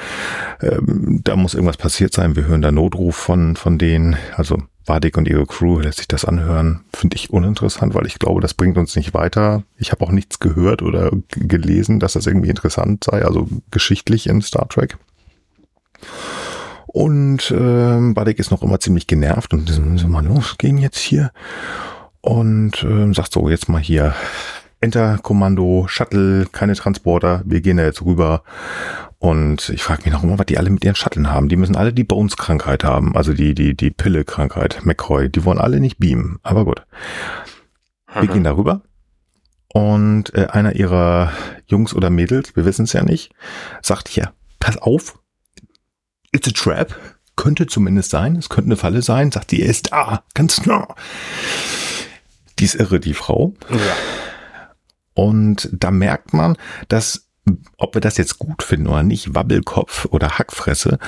Ähm, 0.61 1.21
da 1.23 1.35
muss 1.35 1.53
irgendwas 1.53 1.77
passiert 1.77 2.13
sein. 2.13 2.35
Wir 2.35 2.45
hören 2.45 2.61
da 2.61 2.71
Notruf 2.71 3.15
von, 3.15 3.55
von 3.55 3.77
denen. 3.77 4.15
Also 4.35 4.57
Vadik 4.85 5.17
und 5.17 5.27
ihre 5.27 5.45
Crew 5.45 5.79
lässt 5.79 5.97
sich 5.97 6.07
das 6.07 6.25
anhören. 6.25 6.85
Finde 6.93 7.15
ich 7.15 7.31
uninteressant, 7.31 7.93
weil 7.95 8.05
ich 8.05 8.19
glaube, 8.19 8.39
das 8.39 8.53
bringt 8.53 8.77
uns 8.77 8.95
nicht 8.95 9.13
weiter. 9.13 9.63
Ich 9.77 9.91
habe 9.91 10.05
auch 10.05 10.11
nichts 10.11 10.39
gehört 10.39 10.81
oder 10.81 11.11
gelesen, 11.31 11.99
dass 11.99 12.13
das 12.13 12.27
irgendwie 12.27 12.49
interessant 12.49 13.03
sei, 13.03 13.25
also 13.25 13.47
geschichtlich 13.71 14.27
in 14.27 14.41
Star 14.41 14.69
Trek. 14.69 14.97
Und 16.87 17.51
äh, 17.51 18.13
Badek 18.13 18.39
ist 18.39 18.51
noch 18.51 18.63
immer 18.63 18.79
ziemlich 18.79 19.07
genervt 19.07 19.53
und 19.53 19.67
so 19.67 20.07
mal 20.07 20.25
losgehen 20.25 20.77
jetzt 20.77 20.99
hier. 20.99 21.31
Und 22.25 22.83
äh, 22.83 23.13
sagt 23.13 23.33
so, 23.33 23.49
jetzt 23.49 23.69
mal 23.69 23.79
hier 23.79 24.15
Enter-Kommando, 24.81 25.85
Shuttle, 25.87 26.47
keine 26.51 26.73
Transporter, 26.73 27.43
wir 27.45 27.61
gehen 27.61 27.77
da 27.77 27.83
jetzt 27.83 28.01
rüber. 28.01 28.41
Und 29.19 29.69
ich 29.69 29.83
frage 29.83 30.01
mich 30.03 30.13
noch 30.13 30.23
immer, 30.23 30.39
was 30.39 30.47
die 30.47 30.57
alle 30.57 30.71
mit 30.71 30.83
ihren 30.83 30.95
Shuttle 30.95 31.29
haben. 31.29 31.49
Die 31.49 31.55
müssen 31.55 31.75
alle 31.75 31.93
die 31.93 32.03
Bones-Krankheit 32.03 32.83
haben, 32.83 33.15
also 33.15 33.33
die, 33.33 33.53
die, 33.53 33.75
die 33.75 33.91
Pille-Krankheit, 33.91 34.85
McCoy. 34.85 35.29
Die 35.29 35.45
wollen 35.45 35.59
alle 35.59 35.79
nicht 35.79 35.99
beamen, 35.99 36.39
aber 36.41 36.65
gut. 36.65 36.83
Wir 38.11 38.23
mhm. 38.23 38.33
gehen 38.33 38.43
da 38.43 38.55
rüber. 38.55 38.81
Und 39.71 40.33
äh, 40.33 40.47
einer 40.47 40.75
ihrer 40.75 41.31
Jungs 41.67 41.93
oder 41.93 42.09
Mädels, 42.09 42.55
wir 42.55 42.65
wissen 42.65 42.85
es 42.85 42.93
ja 42.93 43.03
nicht, 43.03 43.33
sagt 43.83 44.07
hier, 44.07 44.31
pass 44.59 44.77
auf, 44.77 45.19
It's 46.31 46.47
a 46.47 46.51
trap. 46.51 46.95
Könnte 47.35 47.67
zumindest 47.67 48.09
sein. 48.09 48.35
Es 48.35 48.49
könnte 48.49 48.69
eine 48.69 48.77
Falle 48.77 49.01
sein. 49.03 49.31
Sagt 49.31 49.51
die, 49.51 49.61
er 49.61 49.69
ist 49.69 49.91
da. 49.91 50.23
Ganz 50.33 50.65
nah. 50.65 50.95
Die 52.59 52.65
ist 52.65 52.75
irre, 52.75 52.99
die 52.99 53.13
Frau. 53.13 53.53
Ja. 53.69 53.77
Und 55.13 55.69
da 55.71 55.91
merkt 55.91 56.33
man, 56.33 56.57
dass, 56.87 57.27
ob 57.77 57.95
wir 57.95 58.01
das 58.01 58.17
jetzt 58.17 58.37
gut 58.37 58.63
finden 58.63 58.87
oder 58.87 59.03
nicht, 59.03 59.33
Wabbelkopf 59.33 60.05
oder 60.05 60.37
Hackfresse, 60.37 60.99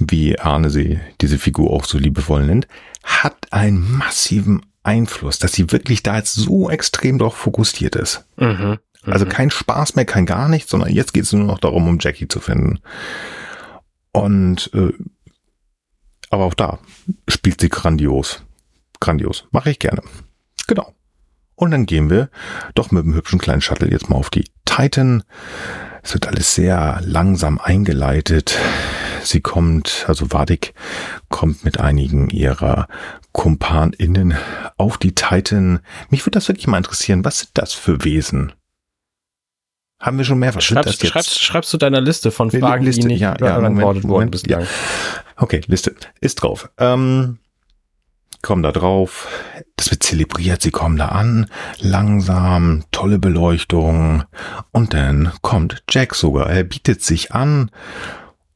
wie 0.00 0.38
Arne 0.38 0.70
sie 0.70 1.00
diese 1.20 1.38
Figur 1.38 1.70
auch 1.70 1.84
so 1.84 1.98
liebevoll 1.98 2.46
nennt, 2.46 2.68
hat 3.04 3.52
einen 3.52 3.98
massiven 3.98 4.66
Einfluss, 4.82 5.38
dass 5.38 5.52
sie 5.52 5.70
wirklich 5.70 6.02
da 6.02 6.16
jetzt 6.16 6.34
so 6.34 6.70
extrem 6.70 7.18
drauf 7.18 7.34
fokussiert 7.34 7.96
ist. 7.96 8.24
Mhm. 8.36 8.78
Also 9.02 9.24
mhm. 9.24 9.30
kein 9.30 9.50
Spaß 9.50 9.94
mehr, 9.94 10.04
kein 10.04 10.26
gar 10.26 10.48
nichts, 10.48 10.70
sondern 10.70 10.90
jetzt 10.90 11.12
geht 11.12 11.24
es 11.24 11.32
nur 11.32 11.46
noch 11.46 11.58
darum, 11.58 11.86
um 11.88 11.98
Jackie 12.00 12.28
zu 12.28 12.40
finden. 12.40 12.80
Und 14.12 14.70
äh, 14.74 14.92
aber 16.30 16.44
auch 16.44 16.54
da 16.54 16.78
spielt 17.28 17.60
sie 17.60 17.68
grandios. 17.68 18.42
Grandios. 19.00 19.46
Mache 19.50 19.70
ich 19.70 19.78
gerne. 19.78 20.02
Genau. 20.68 20.94
Und 21.56 21.72
dann 21.72 21.86
gehen 21.86 22.08
wir 22.08 22.30
doch 22.74 22.92
mit 22.92 23.04
dem 23.04 23.14
hübschen 23.14 23.40
kleinen 23.40 23.60
Shuttle 23.60 23.90
jetzt 23.90 24.08
mal 24.08 24.16
auf 24.16 24.30
die 24.30 24.44
Titan. 24.64 25.24
Es 26.04 26.14
wird 26.14 26.28
alles 26.28 26.54
sehr 26.54 27.00
langsam 27.02 27.58
eingeleitet. 27.58 28.56
Sie 29.24 29.40
kommt, 29.40 30.04
also 30.06 30.30
Wadik 30.32 30.72
kommt 31.28 31.64
mit 31.64 31.80
einigen 31.80 32.30
ihrer 32.30 32.86
KumpanInnen 33.32 34.36
auf 34.76 34.98
die 34.98 35.16
Titan. 35.16 35.80
Mich 36.10 36.24
würde 36.24 36.36
das 36.36 36.46
wirklich 36.46 36.68
mal 36.68 36.78
interessieren. 36.78 37.24
Was 37.24 37.40
sind 37.40 37.50
das 37.54 37.72
für 37.72 38.04
Wesen? 38.04 38.52
Haben 39.98 40.18
wir 40.18 40.24
schon 40.24 40.38
mehrfach. 40.38 40.60
Schreibst, 40.60 41.04
schreibst, 41.04 41.42
schreibst 41.42 41.72
du 41.72 41.76
deiner 41.76 42.00
Liste 42.00 42.30
von 42.30 42.52
Fragen, 42.52 42.84
Liste, 42.84 43.02
die 43.02 43.08
nicht 43.08 43.20
ja, 43.20 43.34
beantwortet 43.34 44.04
ja, 44.04 44.08
worden 44.08 44.30
bislang. 44.30 44.60
Ja. 44.60 44.66
Okay, 45.34 45.60
Liste 45.66 45.96
ist 46.20 46.36
drauf. 46.36 46.70
Ähm, 46.78 47.38
kommen 48.42 48.62
da 48.62 48.72
drauf. 48.72 49.28
Das 49.76 49.90
wird 49.90 50.02
zelebriert. 50.02 50.62
Sie 50.62 50.70
kommen 50.70 50.96
da 50.96 51.06
an. 51.06 51.46
Langsam, 51.78 52.84
tolle 52.90 53.18
Beleuchtung. 53.18 54.24
Und 54.72 54.94
dann 54.94 55.32
kommt 55.42 55.82
Jack 55.90 56.14
sogar. 56.14 56.48
Er 56.48 56.64
bietet 56.64 57.02
sich 57.02 57.32
an. 57.32 57.70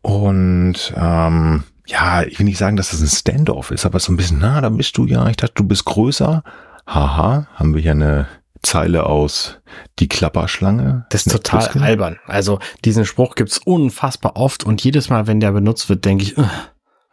Und 0.02 0.92
ähm, 0.96 1.64
ja, 1.86 2.22
ich 2.22 2.38
will 2.38 2.46
nicht 2.46 2.58
sagen, 2.58 2.76
dass 2.76 2.90
das 2.90 3.00
ein 3.00 3.08
Standoff 3.08 3.70
ist, 3.70 3.86
aber 3.86 4.00
so 4.00 4.12
ein 4.12 4.16
bisschen, 4.16 4.38
na, 4.40 4.60
da 4.60 4.68
bist 4.68 4.96
du 4.96 5.06
ja. 5.06 5.28
Ich 5.28 5.36
dachte, 5.36 5.54
du 5.54 5.64
bist 5.64 5.84
größer. 5.84 6.42
Haha, 6.86 7.46
haben 7.54 7.74
wir 7.74 7.82
hier 7.82 7.92
eine 7.92 8.26
Zeile 8.62 9.06
aus 9.06 9.58
Die 9.98 10.08
Klapperschlange. 10.08 11.06
Das 11.10 11.26
ist 11.26 11.32
total 11.32 11.64
Tusken. 11.64 11.82
albern. 11.82 12.18
Also 12.26 12.60
diesen 12.84 13.04
Spruch 13.04 13.34
gibt's 13.34 13.58
unfassbar 13.58 14.36
oft 14.36 14.64
und 14.64 14.82
jedes 14.82 15.10
Mal, 15.10 15.26
wenn 15.26 15.40
der 15.40 15.52
benutzt 15.52 15.88
wird, 15.88 16.04
denke 16.04 16.24
ich, 16.24 16.38
uh, 16.38 16.44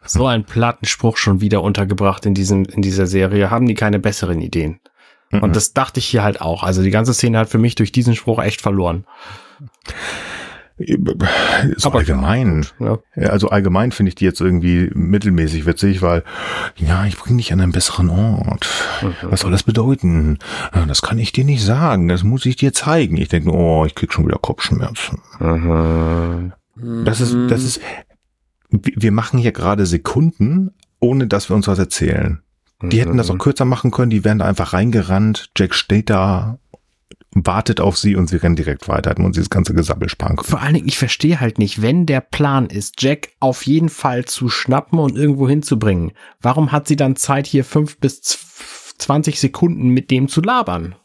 so 0.05 0.25
ein 0.27 0.43
Plattenspruch 0.43 1.17
schon 1.17 1.41
wieder 1.41 1.61
untergebracht 1.61 2.25
in 2.25 2.33
diesem, 2.33 2.65
in 2.65 2.81
dieser 2.81 3.07
Serie. 3.07 3.49
Haben 3.49 3.65
die 3.65 3.75
keine 3.75 3.99
besseren 3.99 4.41
Ideen? 4.41 4.79
Mhm. 5.31 5.43
Und 5.43 5.55
das 5.55 5.73
dachte 5.73 5.99
ich 5.99 6.05
hier 6.05 6.23
halt 6.23 6.41
auch. 6.41 6.63
Also 6.63 6.81
die 6.81 6.91
ganze 6.91 7.13
Szene 7.13 7.37
hat 7.37 7.49
für 7.49 7.59
mich 7.59 7.75
durch 7.75 7.91
diesen 7.91 8.15
Spruch 8.15 8.39
echt 8.39 8.61
verloren. 8.61 9.05
So 11.75 11.89
Aber 11.89 11.99
allgemein. 11.99 12.65
Ja. 12.79 12.99
Also 13.15 13.49
allgemein 13.49 13.91
finde 13.91 14.09
ich 14.09 14.15
die 14.15 14.23
jetzt 14.23 14.39
irgendwie 14.39 14.89
mittelmäßig 14.93 15.65
witzig, 15.65 16.01
weil, 16.01 16.23
ja, 16.77 17.05
ich 17.05 17.17
bringe 17.17 17.37
dich 17.37 17.51
an 17.51 17.59
einen 17.59 17.73
besseren 17.73 18.09
Ort. 18.09 18.69
Mhm. 19.01 19.13
Was 19.23 19.41
soll 19.41 19.51
das 19.51 19.63
bedeuten? 19.63 20.39
Das 20.87 21.01
kann 21.01 21.19
ich 21.19 21.33
dir 21.33 21.43
nicht 21.43 21.63
sagen, 21.63 22.07
das 22.07 22.23
muss 22.23 22.45
ich 22.45 22.55
dir 22.55 22.71
zeigen. 22.71 23.17
Ich 23.17 23.27
denke, 23.27 23.51
oh, 23.51 23.85
ich 23.85 23.93
krieg 23.93 24.13
schon 24.13 24.25
wieder 24.25 24.37
Kopfschmerzen. 24.37 25.19
Mhm. 25.39 26.53
Das 27.03 27.19
ist, 27.19 27.35
das 27.49 27.63
ist, 27.63 27.81
wir 28.69 29.11
machen 29.11 29.39
hier 29.39 29.51
gerade 29.51 29.85
Sekunden, 29.85 30.71
ohne 30.99 31.27
dass 31.27 31.49
wir 31.49 31.55
uns 31.55 31.67
was 31.67 31.79
erzählen. 31.79 32.41
Die 32.81 33.01
hätten 33.01 33.17
das 33.17 33.29
auch 33.29 33.33
mhm. 33.35 33.39
kürzer 33.39 33.65
machen 33.65 33.91
können, 33.91 34.09
die 34.09 34.23
wären 34.23 34.39
da 34.39 34.45
einfach 34.45 34.71
reingerannt, 34.71 35.49
Jack 35.57 35.75
steht 35.75 36.09
da 36.09 36.59
wartet 37.31 37.79
auf 37.79 37.97
sie 37.97 38.15
und 38.15 38.27
sie 38.27 38.37
rennen 38.37 38.55
direkt 38.55 38.87
weiter 38.87 39.15
und 39.17 39.33
sie 39.33 39.41
das 39.41 39.49
ganze 39.49 39.73
Gesabbel 39.73 40.09
sparen 40.09 40.35
können. 40.35 40.49
Vor 40.49 40.61
allen 40.61 40.73
Dingen, 40.73 40.87
ich 40.87 40.97
verstehe 40.97 41.39
halt 41.39 41.59
nicht, 41.59 41.81
wenn 41.81 42.05
der 42.05 42.21
Plan 42.21 42.67
ist, 42.67 43.01
Jack 43.01 43.29
auf 43.39 43.65
jeden 43.65 43.89
Fall 43.89 44.25
zu 44.25 44.49
schnappen 44.49 44.99
und 44.99 45.15
irgendwo 45.15 45.47
hinzubringen, 45.47 46.11
warum 46.41 46.71
hat 46.71 46.87
sie 46.87 46.95
dann 46.95 47.15
Zeit, 47.15 47.45
hier 47.45 47.63
fünf 47.63 47.97
bis 47.99 48.21
zwanzig 48.97 49.39
Sekunden 49.39 49.89
mit 49.89 50.11
dem 50.11 50.27
zu 50.27 50.41
labern? 50.41 50.95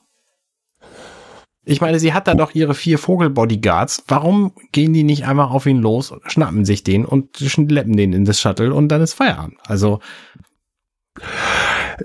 Ich 1.65 1.81
meine, 1.81 1.99
sie 1.99 2.13
hat 2.13 2.29
da 2.29 2.35
doch 2.35 2.55
ihre 2.55 2.75
vier 2.75 2.99
Vogelbodyguards. 2.99 4.05
Warum 4.09 4.53
gehen 4.73 4.93
die 4.93 5.03
nicht 5.03 5.27
einfach 5.27 5.51
auf 5.51 5.67
ihn 5.67 5.81
los, 5.81 6.13
schnappen 6.27 6.65
sich 6.65 6.85
den 6.85 7.05
und 7.05 7.37
schleppen 7.39 7.97
den 7.97 8.13
in 8.13 8.25
das 8.25 8.41
Shuttle 8.41 8.75
und 8.75 8.89
dann 8.89 9.01
ist 9.01 9.15
Feierabend? 9.15 9.57
Also. 9.67 10.01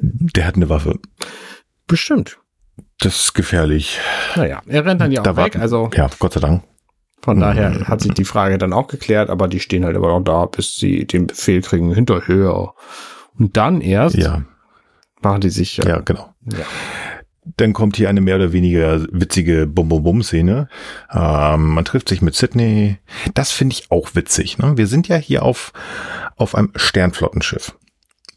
Der 0.01 0.45
hat 0.45 0.55
eine 0.55 0.70
Waffe. 0.70 0.99
Bestimmt. 1.88 2.38
Das 2.99 3.20
ist 3.20 3.34
gefährlich. 3.34 3.99
Naja, 4.36 4.62
er 4.68 4.86
rennt 4.86 5.01
dann 5.01 5.12
ja 5.12 5.22
auch 5.22 5.24
da 5.24 5.36
weg. 5.36 5.57
Also 5.57 5.89
ja, 5.93 6.10
Gott 6.20 6.34
sei 6.34 6.39
Dank. 6.39 6.64
Von 7.22 7.39
daher 7.39 7.88
hat 7.88 8.01
sich 8.01 8.14
die 8.14 8.24
Frage 8.24 8.57
dann 8.57 8.72
auch 8.72 8.88
geklärt, 8.88 9.30
aber 9.30 9.47
die 9.47 9.60
stehen 9.60 9.84
halt 9.84 9.95
immer 9.95 10.07
noch 10.07 10.22
da, 10.22 10.45
bis 10.45 10.78
sie 10.78 11.05
den 11.05 11.28
Befehl 11.28 11.62
kriegen, 11.62 11.93
hinterher. 11.93 12.74
Und 13.38 13.57
dann 13.57 13.82
erst 13.82 14.16
ja. 14.16 14.43
machen 15.22 15.41
die 15.41 15.49
sich. 15.49 15.78
Ja, 15.78 15.99
genau. 15.99 16.34
Ja. 16.45 16.66
Dann 17.58 17.74
kommt 17.74 17.97
hier 17.97 18.10
eine 18.10 18.22
mehr 18.22 18.36
oder 18.36 18.54
weniger 18.54 19.06
witzige 19.12 19.68
Bum-Bum-Bum-Szene. 19.68 20.68
Ähm, 21.12 21.66
man 21.68 21.86
trifft 21.86 22.10
sich 22.10 22.22
mit 22.22 22.36
Sydney. 22.36 22.97
Das 23.34 23.52
finde 23.52 23.74
ich 23.74 23.91
auch 23.91 24.16
witzig. 24.16 24.58
Ne? 24.58 24.78
Wir 24.78 24.88
sind 24.88 25.08
ja 25.08 25.18
hier 25.18 25.43
auf, 25.43 25.74
auf 26.36 26.56
einem 26.56 26.72
Sternflottenschiff 26.76 27.76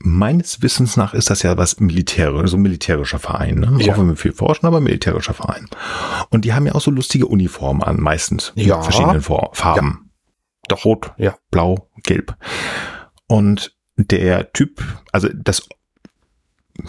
meines 0.04 0.62
Wissens 0.62 0.96
nach 0.96 1.14
ist 1.14 1.30
das 1.30 1.42
ja 1.42 1.56
was 1.56 1.80
militärisches, 1.80 2.50
so 2.50 2.56
ein 2.56 2.62
militärischer 2.62 3.18
Verein. 3.18 3.60
Ne? 3.60 3.76
Ja. 3.78 3.92
Auch 3.94 3.98
wenn 3.98 4.08
wir 4.08 4.16
viel 4.16 4.32
forschen, 4.32 4.66
aber 4.66 4.80
militärischer 4.80 5.34
Verein. 5.34 5.68
Und 6.30 6.44
die 6.44 6.52
haben 6.52 6.66
ja 6.66 6.74
auch 6.74 6.80
so 6.80 6.90
lustige 6.90 7.26
Uniformen 7.26 7.82
an, 7.82 8.00
meistens. 8.00 8.52
Ja. 8.56 8.78
In 8.78 8.82
verschiedenen 8.82 9.22
Farben. 9.22 9.52
Ja. 9.54 10.10
Doch. 10.68 10.84
Rot, 10.84 11.12
ja. 11.16 11.36
blau, 11.50 11.88
gelb. 12.02 12.36
Und 13.26 13.76
der 13.96 14.52
Typ, 14.52 14.82
also 15.12 15.28
das, 15.34 15.68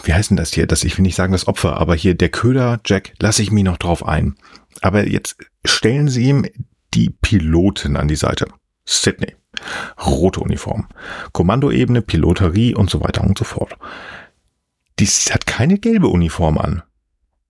wie 0.02 0.14
heißt 0.14 0.30
denn 0.30 0.36
das 0.36 0.52
hier? 0.52 0.66
Das, 0.66 0.84
ich 0.84 0.96
will 0.96 1.02
nicht 1.02 1.14
sagen 1.16 1.32
das 1.32 1.46
Opfer, 1.46 1.76
aber 1.76 1.94
hier 1.94 2.14
der 2.14 2.30
Köder, 2.30 2.80
Jack, 2.84 3.12
lasse 3.20 3.42
ich 3.42 3.50
mich 3.50 3.64
noch 3.64 3.76
drauf 3.76 4.06
ein. 4.06 4.36
Aber 4.80 5.06
jetzt 5.06 5.36
stellen 5.64 6.08
sie 6.08 6.24
ihm 6.24 6.46
die 6.94 7.10
Pilotin 7.10 7.96
an 7.96 8.08
die 8.08 8.16
Seite. 8.16 8.46
Sydney. 8.84 9.34
Rote 10.04 10.40
Uniform. 10.40 10.88
Kommandoebene, 11.32 12.02
Piloterie 12.02 12.74
und 12.74 12.90
so 12.90 13.00
weiter 13.00 13.22
und 13.22 13.38
so 13.38 13.44
fort. 13.44 13.76
Die 14.98 15.06
hat 15.06 15.46
keine 15.46 15.78
gelbe 15.78 16.08
Uniform 16.08 16.58
an. 16.58 16.82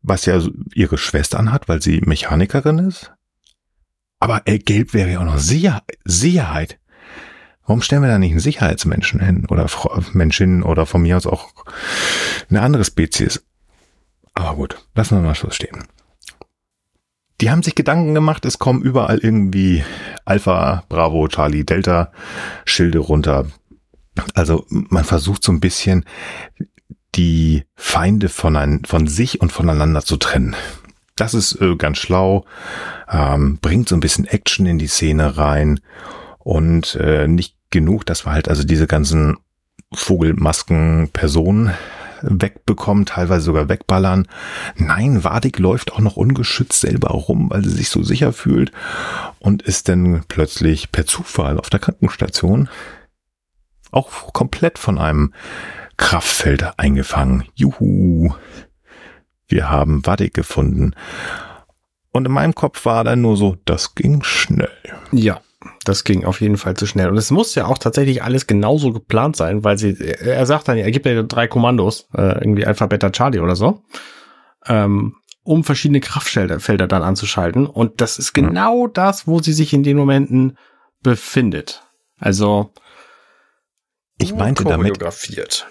was 0.03 0.27
ja 0.27 0.41
ihre 0.75 0.99
Schwester 0.99 1.39
anhat, 1.39 1.69
weil 1.69 1.81
sie 1.81 2.03
Mechanikerin 2.05 2.79
ist. 2.79 3.13
Aber 4.21 4.43
ey, 4.45 4.59
gelb 4.59 4.93
wäre 4.95 5.13
ja 5.13 5.21
auch 5.21 5.25
noch 5.25 5.39
Sicher 5.39 5.83
Sicherheit. 6.05 6.79
Warum 7.67 7.81
stellen 7.81 8.03
wir 8.03 8.09
da 8.09 8.19
nicht 8.19 8.33
einen 8.33 8.41
Sicherheitsmenschen 8.41 9.21
hin 9.21 9.47
oder 9.49 9.67
Menschin 10.13 10.63
oder 10.63 10.85
von 10.85 11.03
mir 11.03 11.17
aus 11.17 11.27
auch 11.27 11.49
eine 12.51 12.61
andere 12.61 12.85
Spezies? 12.85 13.45
Aber 14.35 14.57
gut, 14.57 14.87
lassen 14.95 15.17
wir 15.17 15.23
mal 15.23 15.35
so 15.35 15.51
stehen. 15.51 15.85
Die 17.41 17.51
haben 17.51 17.63
sich 17.63 17.75
Gedanken 17.75 18.15
gemacht, 18.15 18.45
es 18.45 18.59
kommen 18.59 18.83
überall 18.83 19.19
irgendwie 19.19 19.83
Alpha, 20.25 20.85
Bravo, 20.89 21.27
Charlie, 21.29 21.65
Delta 21.65 22.13
Schilde 22.65 22.99
runter. 22.99 23.47
Also 24.35 24.67
man 24.69 25.05
versucht 25.05 25.43
so 25.43 25.51
ein 25.51 25.61
bisschen 25.61 26.05
die 27.15 27.65
Feinde 27.75 28.29
von, 28.29 28.57
ein, 28.57 28.83
von 28.85 29.07
sich 29.07 29.41
und 29.41 29.53
voneinander 29.53 30.03
zu 30.03 30.17
trennen. 30.17 30.55
Das 31.17 31.35
ist 31.35 31.61
äh, 31.61 31.77
ganz 31.77 31.99
schlau, 31.99 32.45
ähm, 33.09 33.59
bringt 33.61 33.89
so 33.89 33.97
ein 33.97 34.01
bisschen 34.01 34.27
Action 34.27 34.67
in 34.67 34.79
die 34.79 34.89
Szene 34.89 35.37
rein 35.37 35.81
und 36.45 36.95
äh, 36.97 37.27
nicht 37.27 37.57
genug, 37.71 38.07
dass 38.07 38.25
wir 38.25 38.33
halt 38.33 38.49
also 38.49 38.63
diese 38.63 38.87
ganzen 38.87 39.39
Vogelmasken 39.93 41.11
Personen 41.13 41.73
wegbekommen, 42.23 43.07
teilweise 43.07 43.45
sogar 43.45 43.69
wegballern. 43.69 44.29
Nein, 44.77 45.25
Wadig 45.25 45.59
läuft 45.59 45.93
auch 45.93 45.99
noch 45.99 46.17
ungeschützt 46.17 46.81
selber 46.81 47.09
rum, 47.09 47.51
weil 47.51 47.65
sie 47.65 47.71
sich 47.71 47.91
so 47.91 48.03
sicher 48.03 48.33
fühlt 48.33 48.73
und 49.41 49.63
ist 49.63 49.89
dann 49.89 50.25
plötzlich 50.29 50.93
per 50.93 51.07
Zufall 51.07 51.59
auf 51.59 51.71
der 51.71 51.81
Krankenstation 51.81 52.69
auch 53.91 54.33
komplett 54.33 54.79
von 54.79 54.99
einem 54.99 55.33
Kraftfeld 55.97 56.79
eingefangen. 56.79 57.45
Juhu. 57.55 58.35
Wir 59.47 59.71
haben 59.71 60.05
Wadig 60.07 60.35
gefunden. 60.35 60.95
Und 62.11 62.27
in 62.27 62.33
meinem 62.33 62.55
Kopf 62.55 62.85
war 62.87 63.05
dann 63.05 63.21
nur 63.21 63.37
so, 63.37 63.57
das 63.65 63.95
ging 63.95 64.23
schnell. 64.23 64.71
Ja, 65.13 65.41
das 65.85 66.05
ging 66.05 66.25
auf 66.25 66.41
jeden 66.41 66.57
Fall 66.57 66.75
zu 66.75 66.87
schnell. 66.87 67.09
Und 67.09 67.17
es 67.17 67.31
muss 67.31 67.55
ja 67.55 67.67
auch 67.67 67.79
tatsächlich 67.79 68.23
alles 68.23 68.47
genauso 68.47 68.93
geplant 68.93 69.37
sein, 69.37 69.65
weil 69.65 69.79
sie, 69.79 69.99
er 69.99 70.47
sagt 70.47 70.69
dann, 70.69 70.79
er 70.79 70.91
gibt 70.91 71.07
ja 71.07 71.23
drei 71.23 71.47
Kommandos, 71.47 72.09
äh, 72.15 72.39
irgendwie 72.39 72.67
Alpha, 72.67 72.87
Beta, 72.87 73.11
Charlie 73.11 73.41
oder 73.41 73.57
so, 73.57 73.83
ähm, 74.67 75.17
um 75.43 75.65
verschiedene 75.65 76.01
Kraftfelder 76.01 76.61
Felder 76.61 76.87
dann 76.87 77.03
anzuschalten. 77.03 77.67
Und 77.67 78.01
das 78.01 78.19
ist 78.19 78.33
genau 78.33 78.87
das, 78.87 79.27
wo 79.27 79.41
sie 79.41 79.53
sich 79.53 79.73
in 79.73 79.83
den 79.83 79.97
Momenten 79.97 80.57
befindet. 81.03 81.83
Also, 82.19 82.73
ich 84.19 84.35
meinte 84.35 84.65
damit, 84.65 84.99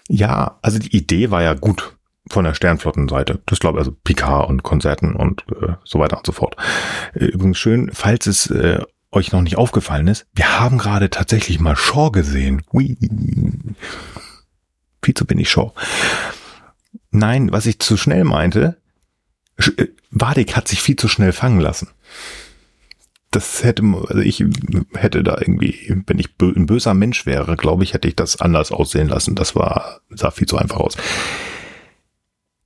ja, 0.09 0.59
also 0.61 0.77
die 0.77 0.95
Idee 0.95 1.31
war 1.31 1.41
ja 1.41 1.53
gut 1.53 1.95
von 2.29 2.45
der 2.45 2.53
Sternflottenseite. 2.53 3.41
Das 3.45 3.59
glaube 3.59 3.77
ich, 3.77 3.79
also 3.79 3.91
Picard 4.03 4.49
und 4.49 4.63
Konzerten 4.63 5.15
und 5.15 5.45
äh, 5.61 5.73
so 5.83 5.99
weiter 5.99 6.17
und 6.17 6.25
so 6.25 6.31
fort. 6.31 6.55
Äh, 7.13 7.25
übrigens 7.25 7.57
schön, 7.57 7.89
falls 7.93 8.27
es 8.27 8.49
äh, 8.49 8.81
euch 9.13 9.31
noch 9.31 9.41
nicht 9.41 9.57
aufgefallen 9.57 10.07
ist, 10.07 10.25
wir 10.33 10.59
haben 10.59 10.77
gerade 10.77 11.09
tatsächlich 11.09 11.59
mal 11.59 11.75
Shaw 11.75 12.11
gesehen. 12.11 12.61
Hui. 12.71 12.97
Viel 15.01 15.13
zu 15.13 15.29
wenig 15.29 15.49
Shaw. 15.49 15.71
Nein, 17.11 17.51
was 17.51 17.65
ich 17.65 17.79
zu 17.79 17.97
schnell 17.97 18.23
meinte, 18.23 18.77
äh, 19.77 19.87
Wadik 20.09 20.55
hat 20.55 20.67
sich 20.67 20.81
viel 20.81 20.95
zu 20.95 21.07
schnell 21.07 21.31
fangen 21.31 21.59
lassen. 21.59 21.89
Das 23.31 23.63
hätte, 23.63 23.83
also 23.83 24.19
ich 24.19 24.45
hätte 24.93 25.23
da 25.23 25.37
irgendwie, 25.39 26.03
wenn 26.05 26.19
ich 26.19 26.29
ein 26.39 26.67
böser 26.67 26.93
Mensch 26.93 27.25
wäre, 27.25 27.57
glaube 27.57 27.83
ich, 27.83 27.93
hätte 27.93 28.07
ich 28.07 28.15
das 28.15 28.39
anders 28.39 28.71
aussehen 28.71 29.07
lassen. 29.07 29.35
Das 29.35 29.55
war, 29.55 30.01
sah 30.09 30.29
viel 30.29 30.47
zu 30.47 30.57
einfach 30.57 30.77
aus. 30.77 30.97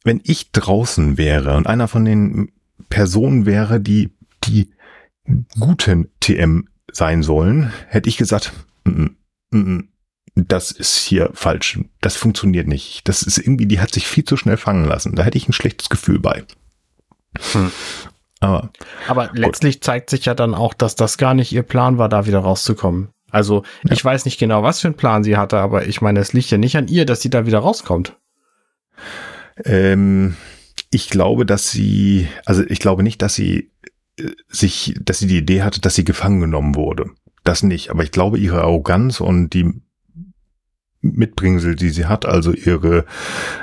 Wenn 0.03 0.19
ich 0.23 0.51
draußen 0.51 1.17
wäre 1.17 1.55
und 1.55 1.67
einer 1.67 1.87
von 1.87 2.03
den 2.03 2.51
Personen 2.89 3.45
wäre, 3.45 3.79
die, 3.79 4.09
die 4.45 4.69
guten 5.59 6.09
TM 6.19 6.67
sein 6.91 7.23
sollen, 7.23 7.71
hätte 7.87 8.09
ich 8.09 8.17
gesagt, 8.17 8.53
mm, 8.85 9.05
mm, 9.51 9.57
mm, 9.57 9.89
das 10.35 10.71
ist 10.71 10.97
hier 10.97 11.31
falsch. 11.33 11.79
Das 12.01 12.15
funktioniert 12.15 12.67
nicht. 12.67 13.07
Das 13.07 13.23
ist 13.23 13.37
irgendwie, 13.37 13.65
die 13.65 13.79
hat 13.79 13.93
sich 13.93 14.07
viel 14.07 14.23
zu 14.23 14.37
schnell 14.37 14.57
fangen 14.57 14.85
lassen. 14.85 15.15
Da 15.15 15.23
hätte 15.23 15.37
ich 15.37 15.49
ein 15.49 15.53
schlechtes 15.53 15.89
Gefühl 15.89 16.19
bei. 16.19 16.43
Hm. 17.53 17.71
Aber, 18.39 18.69
Aber 19.07 19.31
letztlich 19.33 19.81
zeigt 19.81 20.09
sich 20.09 20.25
ja 20.25 20.35
dann 20.35 20.53
auch, 20.53 20.73
dass 20.73 20.95
das 20.95 21.17
gar 21.17 21.33
nicht 21.33 21.51
ihr 21.51 21.63
Plan 21.63 21.97
war, 21.97 22.07
da 22.07 22.27
wieder 22.27 22.39
rauszukommen. 22.39 23.09
Also 23.31 23.63
ja. 23.83 23.93
ich 23.93 24.05
weiß 24.05 24.25
nicht 24.25 24.39
genau, 24.39 24.63
was 24.63 24.79
für 24.79 24.87
einen 24.87 24.97
Plan 24.97 25.23
sie 25.23 25.37
hatte, 25.37 25.57
aber 25.57 25.87
ich 25.87 26.01
meine, 26.01 26.19
es 26.19 26.33
liegt 26.33 26.49
ja 26.51 26.57
nicht 26.57 26.77
an 26.77 26.87
ihr, 26.87 27.05
dass 27.05 27.21
sie 27.21 27.29
da 27.29 27.45
wieder 27.45 27.59
rauskommt. 27.59 28.15
Ähm, 29.65 30.35
ich 30.91 31.09
glaube, 31.09 31.45
dass 31.45 31.71
sie, 31.71 32.27
also 32.45 32.63
ich 32.67 32.79
glaube 32.79 33.03
nicht, 33.03 33.21
dass 33.21 33.33
sie 33.35 33.71
sich, 34.47 34.95
dass 35.01 35.19
sie 35.19 35.27
die 35.27 35.37
Idee 35.37 35.63
hatte, 35.63 35.81
dass 35.81 35.95
sie 35.95 36.05
gefangen 36.05 36.41
genommen 36.41 36.75
wurde. 36.75 37.11
Das 37.43 37.63
nicht. 37.63 37.91
Aber 37.91 38.03
ich 38.03 38.11
glaube, 38.11 38.37
ihre 38.39 38.61
Arroganz 38.61 39.21
und 39.21 39.51
die 39.51 39.81
Mitbringsel, 41.01 41.75
die 41.75 41.89
sie 41.89 42.05
hat, 42.05 42.25
also 42.25 42.51
ihre 42.51 43.05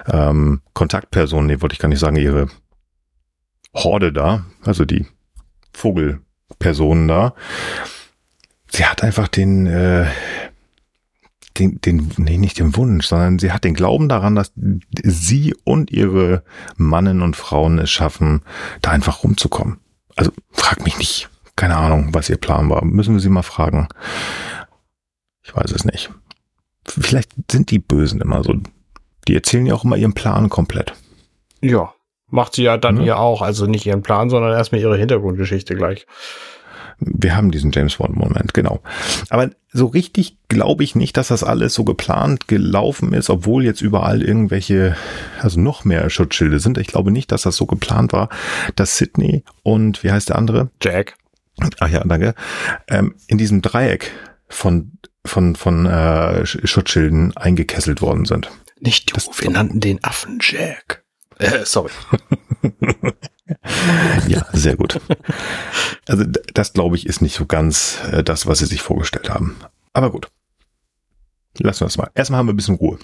ähm, 0.06 0.62
Kontaktperson, 0.72 1.46
nee, 1.46 1.60
wollte 1.60 1.74
ich 1.74 1.80
gar 1.80 1.88
nicht 1.88 1.98
sagen, 1.98 2.16
ihre 2.16 2.48
Horde 3.74 4.12
da, 4.12 4.46
also 4.62 4.84
die 4.84 5.06
Vogelpersonen 5.72 7.08
da, 7.08 7.34
sie 8.70 8.86
hat 8.86 9.02
einfach 9.02 9.28
den, 9.28 9.66
äh, 9.66 10.06
den, 11.58 11.80
den, 11.80 12.12
nee, 12.16 12.38
nicht 12.38 12.58
den 12.58 12.76
Wunsch, 12.76 13.06
sondern 13.06 13.38
sie 13.38 13.52
hat 13.52 13.64
den 13.64 13.74
Glauben 13.74 14.08
daran, 14.08 14.36
dass 14.36 14.52
sie 14.54 15.54
und 15.64 15.90
ihre 15.90 16.44
Mannen 16.76 17.20
und 17.20 17.36
Frauen 17.36 17.78
es 17.78 17.90
schaffen, 17.90 18.42
da 18.80 18.92
einfach 18.92 19.24
rumzukommen. 19.24 19.78
Also 20.16 20.32
frag 20.52 20.84
mich 20.84 20.98
nicht. 20.98 21.28
Keine 21.56 21.76
Ahnung, 21.76 22.08
was 22.12 22.28
ihr 22.28 22.36
Plan 22.36 22.68
war. 22.70 22.84
Müssen 22.84 23.14
wir 23.14 23.20
sie 23.20 23.28
mal 23.28 23.42
fragen. 23.42 23.88
Ich 25.42 25.54
weiß 25.54 25.70
es 25.72 25.84
nicht. 25.84 26.10
Vielleicht 26.86 27.32
sind 27.50 27.70
die 27.70 27.78
Bösen 27.78 28.20
immer 28.20 28.42
so. 28.42 28.54
Die 29.28 29.34
erzählen 29.34 29.66
ja 29.66 29.74
auch 29.74 29.84
immer 29.84 29.96
ihren 29.96 30.14
Plan 30.14 30.48
komplett. 30.48 30.94
Ja, 31.60 31.94
macht 32.28 32.54
sie 32.54 32.64
ja 32.64 32.76
dann 32.76 32.96
mhm. 32.96 33.02
ihr 33.02 33.18
auch. 33.18 33.40
Also 33.42 33.66
nicht 33.66 33.86
ihren 33.86 34.02
Plan, 34.02 34.30
sondern 34.30 34.52
erstmal 34.52 34.80
ihre 34.80 34.98
Hintergrundgeschichte 34.98 35.74
gleich. 35.74 36.06
Wir 36.98 37.36
haben 37.36 37.50
diesen 37.50 37.72
James 37.72 37.96
Bond-Moment, 37.96 38.54
genau. 38.54 38.80
Aber 39.30 39.50
so 39.72 39.86
richtig 39.86 40.36
glaube 40.48 40.84
ich 40.84 40.94
nicht, 40.94 41.16
dass 41.16 41.28
das 41.28 41.42
alles 41.42 41.74
so 41.74 41.84
geplant 41.84 42.48
gelaufen 42.48 43.12
ist, 43.12 43.30
obwohl 43.30 43.64
jetzt 43.64 43.80
überall 43.80 44.22
irgendwelche, 44.22 44.96
also 45.40 45.60
noch 45.60 45.84
mehr 45.84 46.08
Schutzschilde 46.10 46.60
sind. 46.60 46.78
Ich 46.78 46.86
glaube 46.86 47.10
nicht, 47.10 47.32
dass 47.32 47.42
das 47.42 47.56
so 47.56 47.66
geplant 47.66 48.12
war, 48.12 48.28
dass 48.76 48.96
Sydney 48.96 49.44
und 49.62 50.02
wie 50.04 50.12
heißt 50.12 50.28
der 50.28 50.36
andere? 50.36 50.70
Jack. 50.80 51.16
Ach 51.80 51.88
ja, 51.88 52.02
danke. 52.04 52.34
Ähm, 52.88 53.14
in 53.26 53.38
diesem 53.38 53.62
Dreieck 53.62 54.10
von 54.48 54.92
von 55.26 55.56
von 55.56 55.86
äh, 55.86 56.44
Schutzschilden 56.44 57.36
eingekesselt 57.36 58.02
worden 58.02 58.24
sind. 58.24 58.50
Nicht 58.80 59.10
du, 59.10 59.14
das 59.14 59.30
wir 59.40 59.50
nannten 59.50 59.80
den 59.80 60.02
Affen 60.04 60.38
Jack. 60.40 61.04
Äh, 61.38 61.64
sorry. 61.64 61.90
ja, 64.28 64.46
sehr 64.52 64.76
gut. 64.76 65.00
Also 66.06 66.24
das, 66.52 66.74
glaube 66.74 66.96
ich, 66.96 67.06
ist 67.06 67.22
nicht 67.22 67.34
so 67.34 67.46
ganz 67.46 67.98
äh, 68.12 68.22
das, 68.22 68.46
was 68.46 68.58
sie 68.58 68.66
sich 68.66 68.82
vorgestellt 68.82 69.30
haben. 69.30 69.56
Aber 69.94 70.10
gut. 70.10 70.28
Lassen 71.58 71.80
wir 71.80 71.86
das 71.86 71.96
mal. 71.96 72.10
Erstmal 72.14 72.38
haben 72.38 72.46
wir 72.46 72.52
ein 72.52 72.56
bisschen 72.56 72.74
Ruhe. 72.74 72.98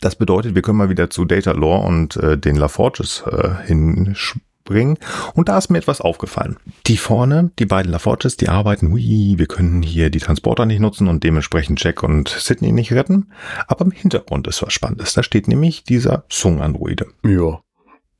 Das 0.00 0.16
bedeutet, 0.16 0.54
wir 0.54 0.62
können 0.62 0.78
mal 0.78 0.88
wieder 0.88 1.10
zu 1.10 1.24
Data 1.26 1.52
Lore 1.52 1.86
und 1.86 2.16
äh, 2.16 2.38
den 2.38 2.56
LaForges 2.56 3.24
äh, 3.26 3.66
hinspringen. 3.66 4.98
Und 5.34 5.48
da 5.48 5.58
ist 5.58 5.68
mir 5.68 5.78
etwas 5.78 6.00
aufgefallen. 6.00 6.56
Die 6.86 6.96
vorne, 6.96 7.50
die 7.58 7.66
beiden 7.66 7.92
LaForges, 7.92 8.36
die 8.36 8.48
arbeiten, 8.48 8.90
hui, 8.90 9.34
wir 9.36 9.46
können 9.46 9.82
hier 9.82 10.08
die 10.10 10.20
Transporter 10.20 10.64
nicht 10.64 10.80
nutzen 10.80 11.08
und 11.08 11.24
dementsprechend 11.24 11.82
Jack 11.82 12.02
und 12.02 12.28
Sydney 12.28 12.72
nicht 12.72 12.92
retten. 12.92 13.32
Aber 13.66 13.84
im 13.84 13.90
Hintergrund 13.90 14.46
ist 14.46 14.62
was 14.62 14.72
Spannendes. 14.72 15.14
Da 15.14 15.22
steht 15.22 15.48
nämlich 15.48 15.84
dieser 15.84 16.24
Sung-Androide. 16.30 17.06
Ja. 17.22 17.60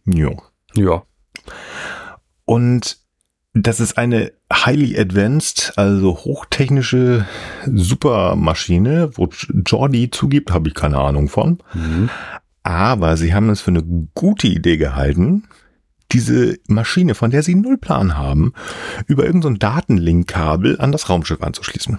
Ja. 0.06 0.30
Ja. 0.76 1.02
Und 2.44 2.98
das 3.52 3.80
ist 3.80 3.96
eine 3.96 4.32
highly 4.52 4.98
advanced, 4.98 5.72
also 5.76 6.16
hochtechnische 6.16 7.26
Supermaschine, 7.66 9.10
wo 9.16 9.28
Jordi 9.64 10.10
zugibt, 10.10 10.52
habe 10.52 10.68
ich 10.68 10.74
keine 10.74 10.98
Ahnung 10.98 11.28
von. 11.28 11.62
Mhm. 11.72 12.10
Aber 12.62 13.16
sie 13.16 13.32
haben 13.32 13.48
es 13.48 13.60
für 13.60 13.70
eine 13.70 13.82
gute 14.14 14.46
Idee 14.46 14.76
gehalten, 14.76 15.44
diese 16.12 16.58
Maschine, 16.68 17.14
von 17.14 17.30
der 17.30 17.42
sie 17.42 17.54
null 17.54 17.78
Plan 17.78 18.16
haben, 18.16 18.52
über 19.06 19.24
irgendein 19.24 19.54
so 19.54 19.58
Datenlink-Kabel 19.58 20.80
an 20.80 20.92
das 20.92 21.08
Raumschiff 21.08 21.42
anzuschließen. 21.42 21.98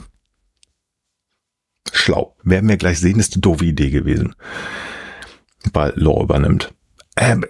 Schlau. 1.92 2.36
Werden 2.44 2.70
wir 2.70 2.78
gleich 2.78 3.00
sehen, 3.00 3.20
ist 3.20 3.34
eine 3.34 3.42
doofe 3.42 3.66
Idee 3.66 3.90
gewesen. 3.90 4.36
Weil 5.74 5.94
Law 5.96 6.22
übernimmt. 6.24 6.74
Ähm, 7.16 7.44
hm. 7.44 7.50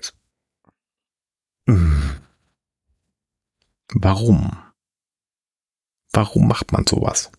Warum? 3.94 4.58
Warum 6.12 6.48
macht 6.48 6.72
man 6.72 6.86
sowas? 6.88 7.32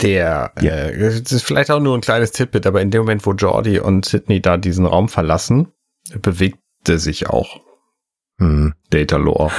Der, 0.00 0.52
ja. 0.60 0.72
äh, 0.72 1.20
das 1.22 1.32
ist 1.32 1.44
vielleicht 1.44 1.70
auch 1.70 1.80
nur 1.80 1.96
ein 1.96 2.00
kleines 2.00 2.32
Tippet, 2.32 2.66
aber 2.66 2.80
in 2.80 2.90
dem 2.90 3.02
Moment, 3.02 3.24
wo 3.24 3.32
Jordi 3.32 3.78
und 3.78 4.04
Sydney 4.04 4.40
da 4.40 4.56
diesen 4.56 4.86
Raum 4.86 5.08
verlassen, 5.08 5.68
bewegt 6.20 6.58
der 6.86 6.98
sich 6.98 7.28
auch. 7.28 7.60
Hm. 8.38 8.74
Data 8.90 9.16
Lore. 9.16 9.52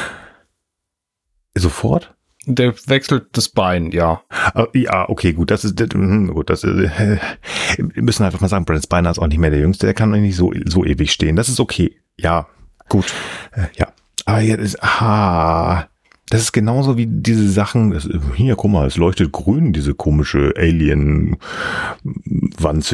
Sofort? 1.56 2.14
Der 2.46 2.74
wechselt 2.88 3.28
das 3.38 3.48
Bein, 3.48 3.92
ja. 3.92 4.22
Ah, 4.30 4.68
ja, 4.74 5.08
okay, 5.08 5.32
gut, 5.32 5.50
das 5.50 5.64
ist, 5.64 5.80
hm, 5.80 6.34
gut, 6.34 6.50
das 6.50 6.66
ist, 6.66 6.76
äh, 6.76 7.18
wir 7.78 8.04
müssen 8.04 8.24
einfach 8.24 8.42
mal 8.42 8.50
sagen, 8.50 8.66
Brent 8.66 8.84
Spiner 8.84 9.12
ist 9.12 9.20
auch 9.20 9.28
nicht 9.28 9.38
mehr 9.38 9.50
der 9.50 9.62
Jüngste, 9.62 9.86
der 9.86 9.94
kann 9.94 10.12
nicht 10.12 10.36
so, 10.36 10.52
so 10.66 10.84
ewig 10.84 11.12
stehen. 11.14 11.38
Das 11.38 11.48
ist 11.48 11.62
okay, 11.62 11.96
ja. 12.18 12.48
Gut. 12.90 13.14
Äh, 13.52 13.68
ja. 13.78 13.88
Aber 14.26 14.42
jetzt, 14.42 14.82
aha, 14.82 15.88
das 16.30 16.42
ist 16.42 16.54
genauso 16.54 16.98
wie 16.98 17.08
diese 17.08 17.50
Sachen, 17.50 17.92
das, 17.92 18.08
hier, 18.36 18.56
guck 18.56 18.72
mal, 18.72 18.88
es 18.88 18.96
leuchtet 18.98 19.32
grün, 19.32 19.74
diese 19.74 19.94
komische 19.94 20.54
Alien-Wanze, 20.56 21.38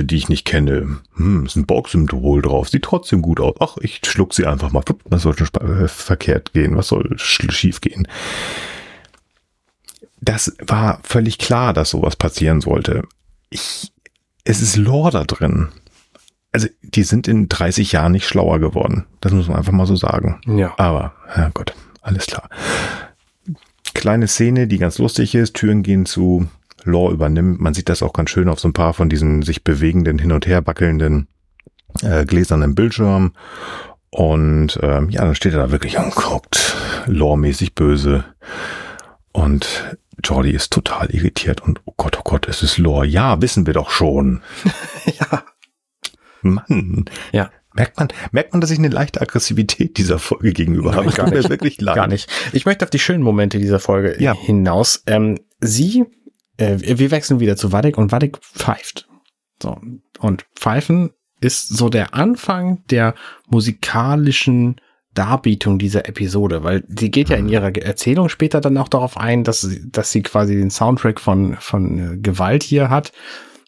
die 0.03 0.17
ich 0.17 0.29
nicht 0.29 0.45
kenne. 0.45 0.97
Hm, 1.15 1.45
ist 1.45 1.55
ein 1.55 1.65
Borg-Symbol 1.67 2.41
drauf, 2.41 2.69
sieht 2.69 2.83
trotzdem 2.83 3.21
gut 3.21 3.39
aus. 3.39 3.55
Ach, 3.59 3.77
ich 3.81 4.01
schluck 4.05 4.33
sie 4.33 4.47
einfach 4.47 4.71
mal. 4.71 4.83
Was 5.05 5.21
soll 5.21 5.37
schon 5.37 5.47
äh, 5.61 5.87
verkehrt 5.87 6.53
gehen? 6.53 6.75
Was 6.75 6.87
soll 6.87 7.13
schief 7.17 7.81
gehen? 7.81 8.07
das 10.21 10.55
war 10.65 10.99
völlig 11.03 11.37
klar, 11.37 11.73
dass 11.73 11.91
sowas 11.91 12.15
passieren 12.15 12.61
sollte. 12.61 13.03
Ich, 13.49 13.91
es 14.43 14.61
ist 14.61 14.75
Lore 14.75 15.11
da 15.11 15.23
drin. 15.23 15.69
Also, 16.51 16.67
die 16.81 17.03
sind 17.03 17.27
in 17.27 17.47
30 17.47 17.91
Jahren 17.91 18.11
nicht 18.11 18.27
schlauer 18.27 18.59
geworden. 18.59 19.05
Das 19.21 19.31
muss 19.31 19.47
man 19.47 19.57
einfach 19.57 19.71
mal 19.71 19.85
so 19.85 19.95
sagen. 19.95 20.41
Ja. 20.47 20.73
Aber, 20.77 21.13
ja 21.35 21.49
Gott, 21.53 21.73
alles 22.01 22.25
klar. 22.25 22.49
Kleine 23.93 24.27
Szene, 24.27 24.67
die 24.67 24.77
ganz 24.77 24.97
lustig 24.97 25.35
ist. 25.35 25.55
Türen 25.55 25.83
gehen 25.83 26.05
zu. 26.05 26.47
Lore 26.83 27.13
übernimmt. 27.13 27.59
Man 27.59 27.73
sieht 27.73 27.89
das 27.89 28.01
auch 28.01 28.13
ganz 28.13 28.29
schön 28.29 28.49
auf 28.49 28.59
so 28.59 28.67
ein 28.67 28.73
paar 28.73 28.93
von 28.93 29.09
diesen 29.09 29.41
sich 29.41 29.63
bewegenden, 29.63 30.17
hin 30.17 30.31
und 30.31 30.47
her 30.47 30.65
wackelnden 30.65 31.27
äh, 32.01 32.25
gläsernen 32.25 32.75
Bildschirmen. 32.75 33.33
Und 34.11 34.79
ähm, 34.81 35.09
ja, 35.09 35.23
dann 35.23 35.35
steht 35.35 35.53
er 35.53 35.59
da 35.59 35.71
wirklich 35.71 35.97
und 35.97 36.15
guckt 36.15 36.75
lore-mäßig 37.05 37.75
böse. 37.75 38.25
Und 39.31 39.97
Jordi 40.23 40.51
ist 40.51 40.73
total 40.73 41.09
irritiert 41.11 41.61
und 41.61 41.81
oh 41.85 41.93
Gott, 41.95 42.17
oh 42.19 42.23
Gott, 42.23 42.47
es 42.47 42.63
ist 42.63 42.77
Lore. 42.77 43.05
Ja, 43.05 43.41
wissen 43.41 43.67
wir 43.67 43.73
doch 43.73 43.89
schon. 43.89 44.41
ja. 45.05 45.43
Mann. 46.41 47.05
Ja. 47.31 47.51
Merkt 47.73 47.97
man, 47.97 48.07
merkt 48.31 48.51
man, 48.53 48.61
dass 48.61 48.71
ich 48.71 48.79
eine 48.79 48.87
leichte 48.87 49.21
Aggressivität 49.21 49.97
dieser 49.97 50.17
Folge 50.17 50.53
gegenüber 50.53 50.95
habe? 50.95 51.11
Gar 51.11 51.29
nicht. 51.29 51.49
wirklich 51.49 51.79
leid. 51.79 51.95
Gar 51.95 52.07
nicht. 52.07 52.29
Ich 52.51 52.65
möchte 52.65 52.83
auf 52.83 52.89
die 52.89 52.99
schönen 52.99 53.23
Momente 53.23 53.59
dieser 53.59 53.79
Folge 53.79 54.21
ja. 54.21 54.33
hinaus. 54.33 55.03
Ähm, 55.05 55.39
sie, 55.59 56.05
äh, 56.57 56.77
wir 56.79 57.11
wechseln 57.11 57.39
wieder 57.39 57.55
zu 57.55 57.71
Wadik 57.71 57.97
und 57.97 58.11
Wadik 58.11 58.39
pfeift. 58.39 59.07
So. 59.61 59.79
Und 60.19 60.45
Pfeifen 60.55 61.11
ist 61.41 61.69
so 61.69 61.89
der 61.89 62.13
Anfang 62.15 62.83
der 62.89 63.13
musikalischen 63.47 64.81
Darbietung 65.13 65.79
dieser 65.79 66.07
Episode, 66.07 66.63
weil 66.63 66.83
sie 66.87 67.11
geht 67.11 67.29
ja 67.29 67.37
in 67.37 67.45
mhm. 67.45 67.51
ihrer 67.51 67.75
Erzählung 67.75 68.29
später 68.29 68.61
dann 68.61 68.77
auch 68.77 68.87
darauf 68.87 69.17
ein, 69.17 69.43
dass 69.43 69.61
sie, 69.61 69.91
dass 69.91 70.11
sie 70.11 70.21
quasi 70.21 70.55
den 70.55 70.69
Soundtrack 70.69 71.19
von, 71.19 71.55
von 71.59 72.13
äh, 72.13 72.17
Gewalt 72.17 72.63
hier 72.63 72.89
hat. 72.89 73.11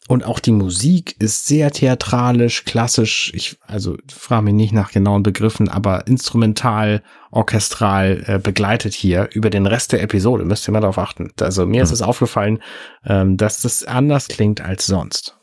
Und 0.08 0.26
auch 0.26 0.40
die 0.40 0.52
Musik 0.52 1.16
ist 1.20 1.48
sehr 1.48 1.72
theatralisch, 1.72 2.66
klassisch. 2.66 3.32
Ich, 3.34 3.58
also 3.66 3.98
frage 4.12 4.44
mich 4.44 4.54
nicht 4.56 4.74
nach 4.74 4.92
genauen 4.92 5.24
Begriffen, 5.24 5.70
aber 5.70 6.08
instrumental, 6.08 7.02
orchestral 7.30 8.24
äh, 8.26 8.40
begleitet 8.40 8.94
hier 8.94 9.30
über 9.32 9.50
den 9.50 9.68
Rest 9.68 9.94
der 9.94 10.02
Episode. 10.02 10.44
Müsst 10.44 10.68
ihr 10.68 10.72
mal 10.74 10.82
darauf 10.82 10.98
achten. 10.98 11.32
Also 11.40 11.66
mir 11.66 11.78
mhm. 11.78 11.84
ist 11.84 11.92
es 11.92 12.02
aufgefallen, 12.02 12.60
ähm, 13.06 13.38
dass 13.38 13.62
das 13.62 13.84
anders 13.84 14.28
klingt 14.28 14.60
als 14.60 14.86
sonst. 14.86 15.38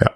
Ja 0.00 0.10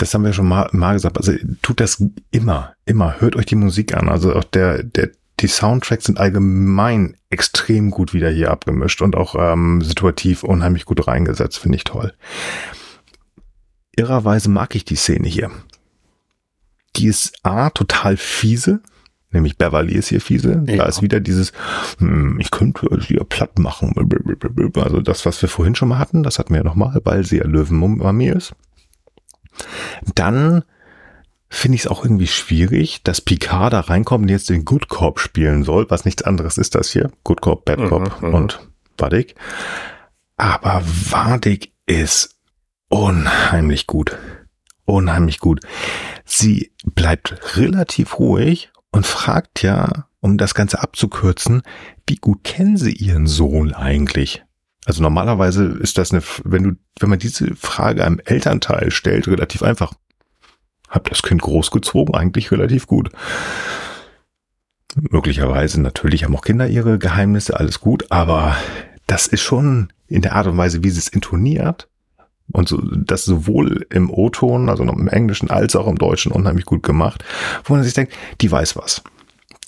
das 0.00 0.14
haben 0.14 0.24
wir 0.24 0.32
schon 0.32 0.48
mal, 0.48 0.68
mal 0.72 0.94
gesagt, 0.94 1.18
also 1.18 1.32
tut 1.62 1.80
das 1.80 2.02
immer, 2.30 2.74
immer. 2.86 3.20
Hört 3.20 3.36
euch 3.36 3.46
die 3.46 3.56
Musik 3.56 3.94
an. 3.94 4.08
Also 4.08 4.34
auch 4.34 4.44
der, 4.44 4.82
der, 4.82 5.10
die 5.40 5.48
Soundtracks 5.48 6.04
sind 6.04 6.18
allgemein 6.18 7.16
extrem 7.30 7.90
gut 7.90 8.12
wieder 8.12 8.30
hier 8.30 8.50
abgemischt 8.50 9.02
und 9.02 9.16
auch 9.16 9.34
ähm, 9.38 9.82
situativ 9.82 10.42
unheimlich 10.42 10.84
gut 10.84 11.06
reingesetzt, 11.06 11.58
finde 11.58 11.76
ich 11.76 11.84
toll. 11.84 12.12
Irrerweise 13.96 14.50
mag 14.50 14.74
ich 14.74 14.84
die 14.84 14.96
Szene 14.96 15.28
hier. 15.28 15.50
Die 16.96 17.06
ist 17.06 17.38
A, 17.44 17.70
total 17.70 18.16
fiese, 18.16 18.80
nämlich 19.30 19.56
Beverly 19.56 19.94
ist 19.94 20.08
hier 20.08 20.20
fiese. 20.20 20.64
Ja. 20.66 20.76
Da 20.76 20.84
ist 20.86 21.02
wieder 21.02 21.20
dieses, 21.20 21.52
hm, 21.98 22.38
ich 22.40 22.50
könnte 22.50 22.88
sie 23.06 23.14
ja 23.14 23.24
platt 23.24 23.58
machen. 23.58 23.94
Also 24.74 25.00
das, 25.00 25.24
was 25.26 25.40
wir 25.40 25.48
vorhin 25.48 25.74
schon 25.74 25.88
mal 25.88 25.98
hatten, 25.98 26.22
das 26.22 26.38
hatten 26.38 26.50
wir 26.50 26.58
ja 26.58 26.64
nochmal, 26.64 27.00
weil 27.04 27.24
sie 27.24 27.38
ja 27.38 27.46
Löwenmami 27.46 28.28
ist. 28.28 28.54
Dann 30.14 30.64
finde 31.50 31.74
ich 31.74 31.82
es 31.82 31.86
auch 31.88 32.04
irgendwie 32.04 32.28
schwierig, 32.28 33.02
dass 33.02 33.20
Picard 33.20 33.72
da 33.72 33.80
reinkommt 33.80 34.22
und 34.22 34.28
jetzt 34.28 34.48
den 34.48 34.64
Good 34.64 34.88
Cop 34.88 35.18
spielen 35.18 35.64
soll, 35.64 35.90
was 35.90 36.04
nichts 36.04 36.22
anderes 36.22 36.56
ist 36.56 36.76
das 36.76 36.90
hier. 36.90 37.10
Good 37.24 37.40
Cop, 37.42 37.64
Bad 37.64 37.88
Cop 37.88 38.22
mhm, 38.22 38.28
mhm. 38.28 38.34
und 38.34 38.60
Vadik. 38.96 39.34
Aber 40.36 40.82
Vadik 40.84 41.72
ist 41.86 42.36
unheimlich 42.88 43.86
gut. 43.86 44.16
Unheimlich 44.84 45.40
gut. 45.40 45.60
Sie 46.24 46.72
bleibt 46.84 47.56
relativ 47.56 48.18
ruhig 48.18 48.70
und 48.92 49.06
fragt 49.06 49.62
ja, 49.62 50.06
um 50.20 50.38
das 50.38 50.54
Ganze 50.54 50.82
abzukürzen, 50.82 51.62
wie 52.06 52.16
gut 52.16 52.44
kennen 52.44 52.76
Sie 52.76 52.92
Ihren 52.92 53.26
Sohn 53.26 53.74
eigentlich? 53.74 54.44
Also 54.86 55.02
normalerweise 55.02 55.64
ist 55.64 55.98
das 55.98 56.12
eine, 56.12 56.22
wenn 56.44 56.62
du, 56.62 56.72
wenn 56.98 57.10
man 57.10 57.18
diese 57.18 57.54
Frage 57.54 58.04
einem 58.04 58.20
Elternteil 58.24 58.90
stellt, 58.90 59.28
relativ 59.28 59.62
einfach. 59.62 59.92
Hab 60.90 61.08
das 61.08 61.22
Kind 61.22 61.40
großgezogen, 61.40 62.14
eigentlich 62.14 62.50
relativ 62.50 62.86
gut. 62.86 63.10
Möglicherweise 64.96 65.80
natürlich 65.80 66.24
haben 66.24 66.36
auch 66.36 66.42
Kinder 66.42 66.66
ihre 66.66 66.98
Geheimnisse, 66.98 67.58
alles 67.58 67.80
gut, 67.80 68.10
aber 68.10 68.56
das 69.06 69.28
ist 69.28 69.40
schon 69.40 69.92
in 70.08 70.22
der 70.22 70.34
Art 70.34 70.48
und 70.48 70.56
Weise, 70.56 70.82
wie 70.82 70.90
sie 70.90 70.98
es 70.98 71.08
intoniert 71.08 71.88
und 72.52 72.68
so, 72.68 72.78
das 72.78 73.24
sowohl 73.24 73.86
im 73.90 74.10
O-Ton, 74.10 74.68
also 74.68 74.82
im 74.82 75.08
Englischen 75.08 75.50
als 75.50 75.76
auch 75.76 75.86
im 75.86 75.98
Deutschen 75.98 76.32
unheimlich 76.32 76.64
gut 76.64 76.82
gemacht, 76.82 77.24
wo 77.64 77.74
man 77.74 77.84
sich 77.84 77.94
denkt, 77.94 78.12
die 78.40 78.50
weiß 78.50 78.76
was. 78.76 79.02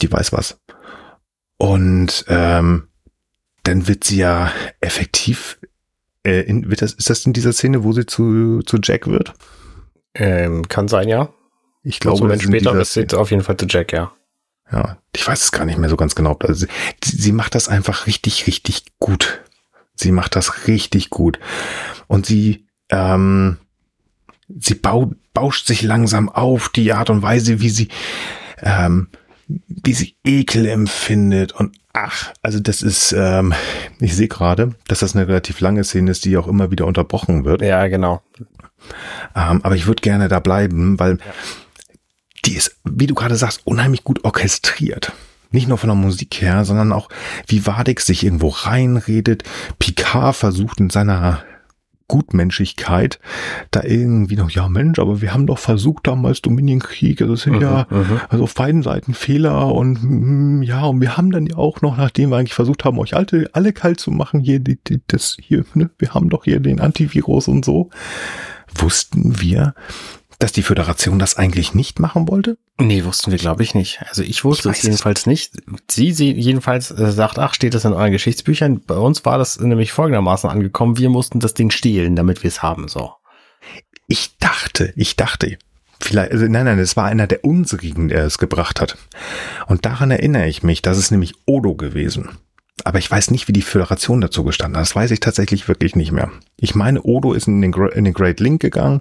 Die 0.01 0.11
weiß 0.11 0.33
was. 0.33 0.59
Und 1.59 2.25
ähm, 2.29 2.89
dann 3.63 3.87
wird 3.87 4.03
sie 4.05 4.17
ja 4.17 4.51
effektiv, 4.81 5.59
äh, 6.27 6.41
in, 6.41 6.69
wird 6.69 6.83
das, 6.83 6.93
ist 6.93 7.09
das 7.09 7.25
in 7.25 7.33
dieser 7.33 7.53
Szene, 7.53 7.85
wo 7.85 7.93
sie 7.93 8.07
zu, 8.07 8.63
zu 8.67 8.79
Jack 8.83 9.07
wird? 9.07 9.33
Ähm, 10.15 10.69
kann 10.69 10.89
sein, 10.89 11.09
ja. 11.09 11.31
Ich 11.83 12.01
glaube, 12.01 12.21
Moment 12.21 12.43
später, 12.43 12.73
das 12.75 12.93
sieht 12.93 13.15
auf 13.15 13.31
jeden 13.31 13.43
Fall 13.43 13.57
zu 13.57 13.67
Jack, 13.67 13.93
ja. 13.93 14.13
Ja, 14.71 14.99
ich 15.15 15.27
weiß 15.27 15.43
es 15.43 15.53
gar 15.53 15.65
nicht 15.65 15.79
mehr 15.79 15.91
so 15.91 15.97
ganz 15.97 16.15
genau. 16.15 16.37
Also 16.41 16.67
sie, 17.05 17.17
sie 17.17 17.33
macht 17.33 17.55
das 17.55 17.69
einfach 17.69 18.07
richtig, 18.07 18.47
richtig 18.47 18.85
gut. 18.99 19.43
Sie 19.95 20.13
macht 20.13 20.37
das 20.37 20.67
richtig 20.67 21.11
gut. 21.11 21.39
Und 22.07 22.25
sie, 22.25 22.67
ähm, 22.89 23.59
sie 24.49 24.75
bau, 24.75 25.13
bauscht 25.35 25.67
sich 25.67 25.83
langsam 25.83 26.29
auf, 26.29 26.71
die 26.71 26.93
Art 26.93 27.11
und 27.11 27.23
Weise, 27.23 27.61
wie 27.61 27.69
sie, 27.69 27.89
ähm, 28.63 29.09
wie 29.49 29.93
sie 29.93 30.17
Ekel 30.25 30.67
empfindet 30.67 31.53
und 31.53 31.77
ach, 31.93 32.33
also 32.43 32.61
das 32.61 32.83
ist, 32.83 33.13
ähm, 33.17 33.53
ich 34.01 34.15
sehe 34.15 34.29
gerade, 34.29 34.75
dass 34.89 35.01
das 35.01 35.15
eine 35.15 35.29
relativ 35.29 35.61
lange 35.61 35.85
Szene 35.85 36.11
ist, 36.11 36.25
die 36.25 36.37
auch 36.37 36.49
immer 36.49 36.71
wieder 36.71 36.87
unterbrochen 36.87 37.45
wird. 37.45 37.63
Ja, 37.63 37.87
genau. 37.89 38.23
Ähm, 39.35 39.61
aber 39.63 39.77
ich 39.77 39.87
würde 39.87 40.01
gerne 40.01 40.29
da 40.29 40.41
bleiben, 40.41 40.99
weil 40.99 41.13
ja. 41.13 41.33
die 42.45 42.55
ist, 42.55 42.77
wie 42.85 43.07
du 43.07 43.15
gerade 43.15 43.37
sagst, 43.37 43.63
unheimlich 43.65 44.05
gut 44.05 44.25
orchestriert. 44.25 45.13
Nicht 45.51 45.69
nur 45.69 45.77
von 45.77 45.89
der 45.89 45.97
Musik 45.97 46.41
her, 46.41 46.65
sondern 46.65 46.93
auch, 46.93 47.11
wie 47.47 47.67
Wadik 47.67 48.01
sich 48.01 48.25
irgendwo 48.25 48.49
reinredet. 48.49 49.45
Picard 49.79 50.35
versucht 50.35 50.81
in 50.81 50.89
seiner 50.89 51.45
Gutmenschigkeit 52.13 53.19
da 53.71 53.83
irgendwie 53.85 54.37
noch, 54.37 54.51
ja 54.51 54.69
Mensch, 54.69 54.99
aber 54.99 55.23
wir 55.23 55.33
haben 55.33 55.47
doch 55.47 55.59
versucht 55.59 56.07
damals 56.07 56.43
Dominienkrieg, 56.43 57.23
also 57.23 57.33
es 57.33 57.41
sind 57.41 57.55
uh 57.55 57.61
ja 57.61 57.87
uh 57.91 58.05
also 58.29 58.45
auf 58.45 58.55
beiden 58.55 58.83
Seiten 58.83 59.15
Fehler 59.15 59.75
und 59.75 59.99
mm, 60.03 60.63
ja, 60.63 60.85
und 60.85 61.01
wir 61.01 61.17
haben 61.17 61.31
dann 61.31 61.47
ja 61.47 61.57
auch 61.57 61.81
noch, 61.81 61.97
nachdem 61.97 62.29
wir 62.29 62.37
eigentlich 62.37 62.53
versucht 62.53 62.85
haben, 62.85 62.99
euch 62.99 63.17
alle, 63.17 63.49
alle 63.55 63.73
kalt 63.73 63.99
zu 63.99 64.11
machen, 64.11 64.41
hier, 64.41 64.61
die, 64.61 64.79
die, 64.87 65.01
das 65.07 65.39
hier, 65.41 65.65
ne, 65.73 65.89
wir 65.97 66.13
haben 66.13 66.29
doch 66.29 66.45
hier 66.45 66.61
den 66.61 66.81
Antivirus 66.81 67.49
und 67.49 67.65
so, 67.65 67.89
wussten 68.75 69.41
wir, 69.41 69.75
dass 70.43 70.51
die 70.51 70.63
Föderation 70.63 71.21
das 71.21 71.37
eigentlich 71.37 71.73
nicht 71.73 72.01
machen 72.01 72.27
wollte? 72.27 72.59
Nee, 72.77 73.05
wussten 73.05 73.31
wir, 73.31 73.39
glaube 73.39 73.63
ich, 73.63 73.77
nicht. 73.77 74.03
Also 74.09 74.23
ich 74.23 74.45
wusste 74.45 74.71
ich 74.71 74.79
es 74.79 74.83
jedenfalls 74.83 75.25
nicht. 75.25 75.53
Sie, 75.89 76.11
sie 76.11 76.33
jedenfalls 76.33 76.91
äh, 76.91 77.13
sagt, 77.13 77.39
ach, 77.39 77.55
steht 77.55 77.75
das 77.75 77.85
in 77.85 77.93
euren 77.93 78.11
Geschichtsbüchern? 78.11 78.81
Bei 78.85 78.97
uns 78.97 79.25
war 79.25 79.39
das 79.39 79.61
nämlich 79.61 79.93
folgendermaßen 79.93 80.51
angekommen. 80.51 80.99
Wir 80.99 81.11
mussten 81.11 81.39
das 81.39 81.55
Ding 81.55 81.71
stehlen, 81.71 82.17
damit 82.17 82.43
wir 82.43 82.49
es 82.49 82.61
haben, 82.61 82.89
so. 82.89 83.13
Ich 84.09 84.37
dachte, 84.39 84.93
ich 84.97 85.15
dachte, 85.15 85.59
vielleicht, 86.01 86.33
also 86.33 86.47
nein, 86.49 86.65
nein, 86.65 86.81
es 86.81 86.97
war 86.97 87.05
einer 87.05 87.29
der 87.29 87.45
unsrigen, 87.45 88.09
der 88.09 88.25
es 88.25 88.39
gebracht 88.39 88.81
hat. 88.81 88.99
Und 89.69 89.87
daran 89.87 90.11
erinnere 90.11 90.49
ich 90.49 90.65
mich, 90.65 90.83
das 90.83 90.99
ist 90.99 91.13
nämlich 91.13 91.35
Odo 91.47 91.77
gewesen. 91.77 92.31
Aber 92.85 92.99
ich 92.99 93.11
weiß 93.11 93.31
nicht, 93.31 93.49
wie 93.49 93.53
die 93.53 93.63
Föderation 93.63 94.21
dazu 94.21 94.45
gestanden 94.45 94.77
hat. 94.77 94.83
Das 94.83 94.97
weiß 94.97 95.11
ich 95.11 95.21
tatsächlich 95.21 95.69
wirklich 95.69 95.95
nicht 95.95 96.11
mehr. 96.11 96.31
Ich 96.57 96.75
meine, 96.75 97.03
Odo 97.03 97.33
ist 97.33 97.47
in 97.47 97.61
den, 97.61 97.73
in 97.73 98.05
den 98.05 98.15
Great 98.15 98.41
Link 98.41 98.61
gegangen 98.61 99.01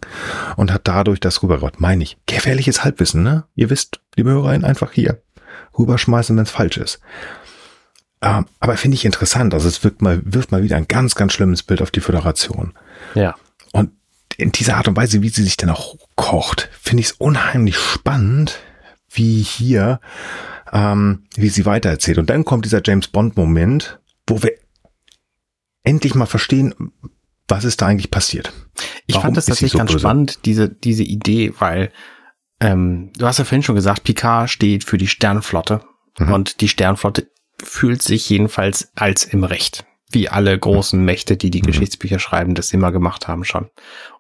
und 0.56 0.72
hat 0.72 0.88
dadurch 0.88 1.20
das 1.20 1.42
rübergebracht. 1.42 1.80
Meine 1.80 2.04
ich. 2.04 2.18
Gefährliches 2.26 2.84
Halbwissen, 2.84 3.24
ne? 3.24 3.46
Ihr 3.56 3.70
wisst, 3.70 4.02
liebe 4.16 4.32
Hörerin, 4.32 4.66
einfach 4.66 4.92
hier 4.92 5.22
rüberschmeißen, 5.78 6.36
wenn 6.36 6.44
es 6.44 6.52
falsch 6.52 6.78
ist. 6.78 7.00
Ähm, 8.22 8.46
aber 8.60 8.78
finde 8.78 8.96
ich 8.96 9.06
interessant. 9.06 9.54
Also 9.54 9.68
es 9.68 9.84
wirkt 9.84 10.02
mal, 10.02 10.22
wirft 10.24 10.52
mal 10.52 10.64
wieder 10.64 10.78
ein 10.78 10.88
ganz, 10.88 11.16
ganz 11.16 11.34
schlimmes 11.34 11.64
Bild 11.64 11.82
auf 11.82 11.92
die 11.92 12.02
Föderation. 12.02 12.74
Ja. 13.16 13.36
Und 13.72 13.92
in 14.38 14.52
dieser 14.52 14.78
Art 14.78 14.88
und 14.88 14.96
Weise, 14.98 15.22
wie 15.22 15.30
sie 15.30 15.44
sich 15.44 15.58
dann 15.58 15.70
auch 15.70 15.96
kocht, 16.16 16.70
finde 16.80 17.02
ich 17.02 17.08
es 17.08 17.14
unheimlich 17.14 17.78
spannend, 17.78 18.60
wie 19.10 19.42
hier 19.42 20.00
ähm, 20.72 21.24
wie 21.36 21.50
sie 21.50 21.66
weitererzählt. 21.66 22.18
Und 22.18 22.30
dann 22.30 22.46
kommt 22.46 22.66
dieser 22.66 22.82
James 22.84 23.08
Bond-Moment, 23.08 24.00
wo 24.28 24.42
wir 24.42 24.54
endlich 25.84 26.16
mal 26.16 26.26
verstehen, 26.26 26.74
was 27.48 27.66
ist 27.66 27.82
da 27.82 27.88
eigentlich 27.88 28.12
passiert. 28.12 28.54
Ich 29.08 29.16
Warum 29.16 29.28
fand 29.28 29.38
das 29.38 29.46
tatsächlich 29.48 29.74
so 29.74 29.78
ganz 29.78 29.92
böse? 29.92 30.00
spannend, 30.00 30.40
diese, 30.46 30.70
diese 30.70 31.04
Idee, 31.04 31.54
weil 31.60 31.92
ähm, 32.60 33.12
du 33.18 33.26
hast 33.26 33.40
ja 33.40 33.46
vorhin 33.46 33.64
schon 33.64 33.76
gesagt, 33.76 34.04
Picard 34.04 34.50
steht 34.50 34.84
für 34.84 34.98
die 34.98 35.08
Sternflotte 35.08 35.82
mhm. 36.20 36.32
und 36.32 36.62
die 36.62 36.70
Sternflotte 36.70 37.30
fühlt 37.62 38.02
sich 38.02 38.30
jedenfalls 38.30 38.92
als 38.96 39.24
im 39.24 39.44
Recht 39.44 39.86
wie 40.14 40.30
alle 40.30 40.58
großen 40.58 41.04
Mächte, 41.04 41.38
die 41.38 41.52
die 41.52 41.62
mhm. 41.62 41.68
Geschichtsbücher 41.68 42.20
schreiben, 42.20 42.56
das 42.56 42.74
immer 42.74 42.92
gemacht 42.92 43.28
haben 43.28 43.44
schon. 43.44 43.70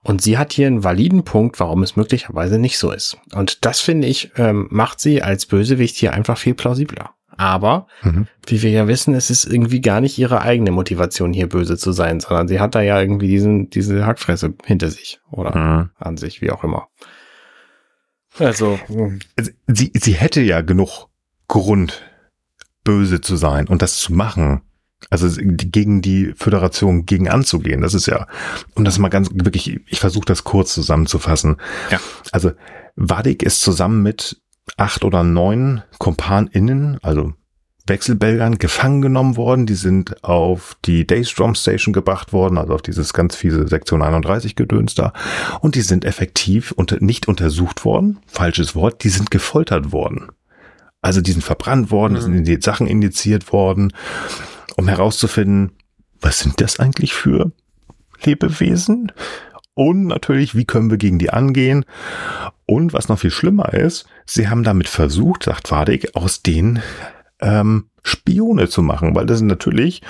Und 0.01 0.21
sie 0.21 0.37
hat 0.37 0.53
hier 0.53 0.67
einen 0.67 0.83
validen 0.83 1.23
Punkt, 1.23 1.59
warum 1.59 1.83
es 1.83 1.95
möglicherweise 1.95 2.57
nicht 2.57 2.77
so 2.77 2.91
ist. 2.91 3.17
Und 3.33 3.65
das 3.65 3.79
finde 3.79 4.07
ich, 4.07 4.31
ähm, 4.35 4.67
macht 4.71 4.99
sie 4.99 5.21
als 5.21 5.45
Bösewicht 5.45 5.95
hier 5.95 6.13
einfach 6.13 6.37
viel 6.37 6.53
plausibler. 6.53 7.11
Aber, 7.37 7.87
mhm. 8.03 8.27
wie 8.45 8.61
wir 8.61 8.71
ja 8.71 8.87
wissen, 8.87 9.15
es 9.15 9.29
ist 9.29 9.45
irgendwie 9.45 9.81
gar 9.81 10.01
nicht 10.01 10.17
ihre 10.17 10.41
eigene 10.41 10.71
Motivation, 10.71 11.33
hier 11.33 11.47
böse 11.47 11.77
zu 11.77 11.91
sein, 11.91 12.19
sondern 12.19 12.47
sie 12.47 12.59
hat 12.59 12.75
da 12.75 12.81
ja 12.81 12.99
irgendwie 13.01 13.27
diesen, 13.27 13.69
diese 13.69 14.05
Hackfresse 14.05 14.53
hinter 14.65 14.89
sich 14.89 15.19
oder 15.31 15.57
mhm. 15.57 15.89
an 15.97 16.17
sich, 16.17 16.41
wie 16.41 16.51
auch 16.51 16.63
immer. 16.63 16.87
Also, 18.37 18.79
sie, 19.67 19.91
sie 19.93 20.13
hätte 20.13 20.41
ja 20.41 20.61
genug 20.61 21.07
Grund, 21.47 22.01
böse 22.83 23.21
zu 23.21 23.35
sein 23.35 23.67
und 23.67 23.81
das 23.81 23.97
zu 23.97 24.13
machen. 24.13 24.61
Also 25.09 25.27
gegen 25.37 26.01
die 26.01 26.33
Föderation 26.35 27.05
gegen 27.05 27.29
anzugehen. 27.29 27.81
Das 27.81 27.93
ist 27.93 28.05
ja, 28.05 28.27
um 28.75 28.85
das 28.85 28.99
mal 28.99 29.09
ganz 29.09 29.29
wirklich, 29.33 29.79
ich 29.87 29.99
versuche 29.99 30.25
das 30.25 30.43
kurz 30.43 30.73
zusammenzufassen. 30.73 31.57
Ja. 31.89 31.99
Also 32.31 32.51
Wadig 32.95 33.43
ist 33.43 33.61
zusammen 33.61 34.03
mit 34.03 34.41
acht 34.77 35.03
oder 35.03 35.23
neun 35.23 35.81
KumpanInnen, 35.97 36.99
also 37.01 37.33
Wechselbelgern, 37.87 38.57
gefangen 38.57 39.01
genommen 39.01 39.37
worden. 39.37 39.65
Die 39.65 39.75
sind 39.75 40.23
auf 40.23 40.77
die 40.85 41.07
Daystrom 41.07 41.55
Station 41.55 41.93
gebracht 41.93 42.31
worden, 42.31 42.57
also 42.57 42.73
auf 42.73 42.81
dieses 42.81 43.13
ganz 43.13 43.35
fiese 43.35 43.67
Sektion 43.67 44.01
31 44.01 44.55
Gedöns 44.55 44.93
da. 44.93 45.13
Und 45.61 45.75
die 45.75 45.81
sind 45.81 46.05
effektiv 46.05 46.71
unter, 46.71 46.97
nicht 46.99 47.27
untersucht 47.27 47.83
worden, 47.83 48.19
falsches 48.27 48.75
Wort, 48.75 49.03
die 49.03 49.09
sind 49.09 49.31
gefoltert 49.31 49.91
worden. 49.91 50.27
Also 51.01 51.21
die 51.21 51.31
sind 51.31 51.43
verbrannt 51.43 51.89
worden, 51.89 52.13
mhm. 52.13 52.21
sind 52.21 52.33
in 52.35 52.43
die 52.43 52.61
Sachen 52.61 52.85
indiziert 52.85 53.51
worden 53.51 53.91
um 54.81 54.87
herauszufinden, 54.87 55.71
was 56.19 56.39
sind 56.39 56.59
das 56.59 56.79
eigentlich 56.79 57.13
für 57.13 57.51
Lebewesen? 58.23 59.11
Und 59.73 60.07
natürlich, 60.07 60.55
wie 60.55 60.65
können 60.65 60.89
wir 60.89 60.97
gegen 60.97 61.19
die 61.19 61.29
angehen? 61.29 61.85
Und 62.65 62.93
was 62.93 63.07
noch 63.07 63.19
viel 63.19 63.31
schlimmer 63.31 63.73
ist, 63.73 64.05
sie 64.25 64.49
haben 64.49 64.63
damit 64.63 64.89
versucht, 64.89 65.43
sagt 65.43 65.71
Wadig, 65.71 66.15
aus 66.15 66.41
denen 66.41 66.81
ähm, 67.39 67.89
Spione 68.03 68.69
zu 68.69 68.81
machen, 68.81 69.15
weil 69.15 69.25
das 69.25 69.37
ist 69.37 69.47
natürlich 69.47 70.01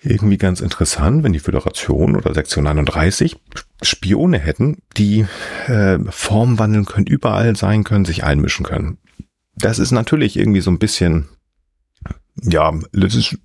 irgendwie 0.00 0.36
ganz 0.36 0.60
interessant, 0.60 1.24
wenn 1.24 1.32
die 1.32 1.38
Föderation 1.40 2.14
oder 2.14 2.34
Sektion 2.34 2.64
39 2.64 3.36
Spione 3.82 4.38
hätten, 4.38 4.78
die 4.96 5.26
äh, 5.66 5.98
Form 6.10 6.58
wandeln 6.58 6.84
können, 6.84 7.06
überall 7.06 7.56
sein 7.56 7.84
können, 7.84 8.04
sich 8.04 8.22
einmischen 8.22 8.66
können. 8.66 8.98
Das 9.56 9.78
ist 9.78 9.92
natürlich 9.92 10.36
irgendwie 10.36 10.60
so 10.60 10.70
ein 10.70 10.78
bisschen, 10.78 11.28
ja, 12.42 12.72
das 12.92 13.14
ist 13.14 13.38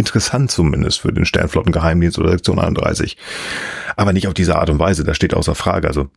interessant 0.00 0.50
zumindest 0.50 1.00
für 1.00 1.12
den 1.12 1.24
Sternflottengeheimdienst 1.24 2.18
oder 2.18 2.30
Sektion 2.30 2.58
31. 2.58 3.16
Aber 3.96 4.12
nicht 4.12 4.26
auf 4.26 4.34
diese 4.34 4.56
Art 4.56 4.70
und 4.70 4.78
Weise, 4.78 5.04
das 5.04 5.16
steht 5.16 5.34
außer 5.34 5.54
Frage. 5.54 5.88
Also 5.88 6.08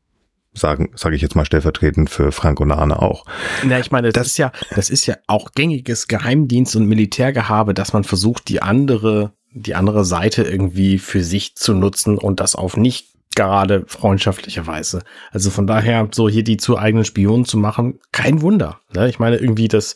sagen, 0.54 0.92
sage 0.96 1.16
ich 1.16 1.22
jetzt 1.22 1.36
mal 1.36 1.46
stellvertretend 1.46 2.10
für 2.10 2.32
Frank 2.32 2.60
und 2.60 2.72
Arne 2.72 3.02
auch. 3.02 3.26
Na, 3.64 3.80
ich 3.80 3.92
meine, 3.92 4.12
das, 4.12 4.24
das 4.24 4.28
ist 4.28 4.38
ja, 4.38 4.52
das 4.76 4.90
ist 4.90 5.06
ja 5.06 5.16
auch 5.28 5.52
gängiges 5.54 6.08
Geheimdienst 6.08 6.76
und 6.76 6.88
Militärgehabe, 6.88 7.74
dass 7.74 7.94
man 7.94 8.04
versucht, 8.04 8.50
die 8.50 8.62
andere, 8.62 9.34
die 9.52 9.76
andere 9.76 10.06
Seite 10.06 10.44
irgendwie 10.44 11.00
für 11.00 11.24
sich 11.24 11.56
zu 11.56 11.74
nutzen 11.74 12.18
und 12.18 12.40
das 12.40 12.56
auf 12.56 12.78
nicht 12.78 13.14
gerade 13.36 13.84
freundschaftliche 13.88 14.68
Weise. 14.68 15.02
Also 15.32 15.50
von 15.50 15.66
daher, 15.66 16.08
so 16.12 16.30
hier 16.30 16.44
die 16.44 16.58
zu 16.58 16.78
eigenen 16.78 17.06
Spionen 17.06 17.46
zu 17.46 17.58
machen, 17.58 18.00
kein 18.12 18.42
Wunder. 18.42 18.80
Ne? 18.94 19.10
Ich 19.10 19.18
meine, 19.18 19.38
irgendwie 19.38 19.68
das, 19.68 19.96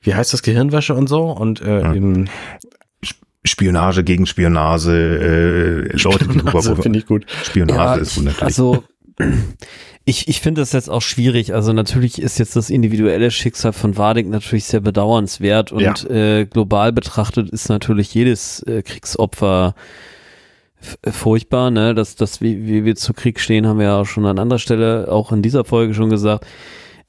wie 0.00 0.14
heißt 0.14 0.32
das, 0.32 0.42
Gehirnwäsche 0.42 0.94
und 0.94 1.08
so 1.08 1.30
und 1.30 1.60
äh, 1.60 1.82
ja. 1.82 1.92
im 1.92 2.28
Spionage 3.48 4.04
gegen 4.04 4.26
Spionage, 4.26 4.90
äh, 4.92 5.96
Leute, 5.96 6.24
Spionage 6.24 6.82
finde 6.82 6.98
ich 6.98 7.06
gut. 7.06 7.26
Spionage 7.42 7.78
ja, 7.78 7.94
ist 7.96 8.16
natürlich. 8.16 8.42
Also 8.42 8.84
ich, 10.04 10.26
ich 10.28 10.40
finde 10.40 10.62
das 10.62 10.72
jetzt 10.72 10.88
auch 10.88 11.02
schwierig. 11.02 11.52
Also 11.52 11.72
natürlich 11.72 12.20
ist 12.20 12.38
jetzt 12.38 12.56
das 12.56 12.70
individuelle 12.70 13.30
Schicksal 13.30 13.72
von 13.72 13.98
Wadig 13.98 14.26
natürlich 14.28 14.64
sehr 14.64 14.80
bedauernswert 14.80 15.70
und 15.70 15.82
ja. 15.82 15.94
äh, 16.08 16.46
global 16.46 16.92
betrachtet 16.92 17.50
ist 17.50 17.68
natürlich 17.68 18.14
jedes 18.14 18.62
äh, 18.62 18.82
Kriegsopfer 18.82 19.74
furchtbar, 21.04 21.70
ne? 21.70 21.94
Dass 21.94 22.16
das, 22.16 22.40
wie, 22.40 22.66
wie 22.66 22.84
wir 22.84 22.96
zu 22.96 23.12
Krieg 23.12 23.40
stehen, 23.40 23.66
haben 23.66 23.78
wir 23.78 23.86
ja 23.86 24.00
auch 24.00 24.06
schon 24.06 24.24
an 24.24 24.38
anderer 24.38 24.58
Stelle 24.58 25.08
auch 25.10 25.32
in 25.32 25.42
dieser 25.42 25.64
Folge 25.64 25.92
schon 25.92 26.08
gesagt. 26.08 26.46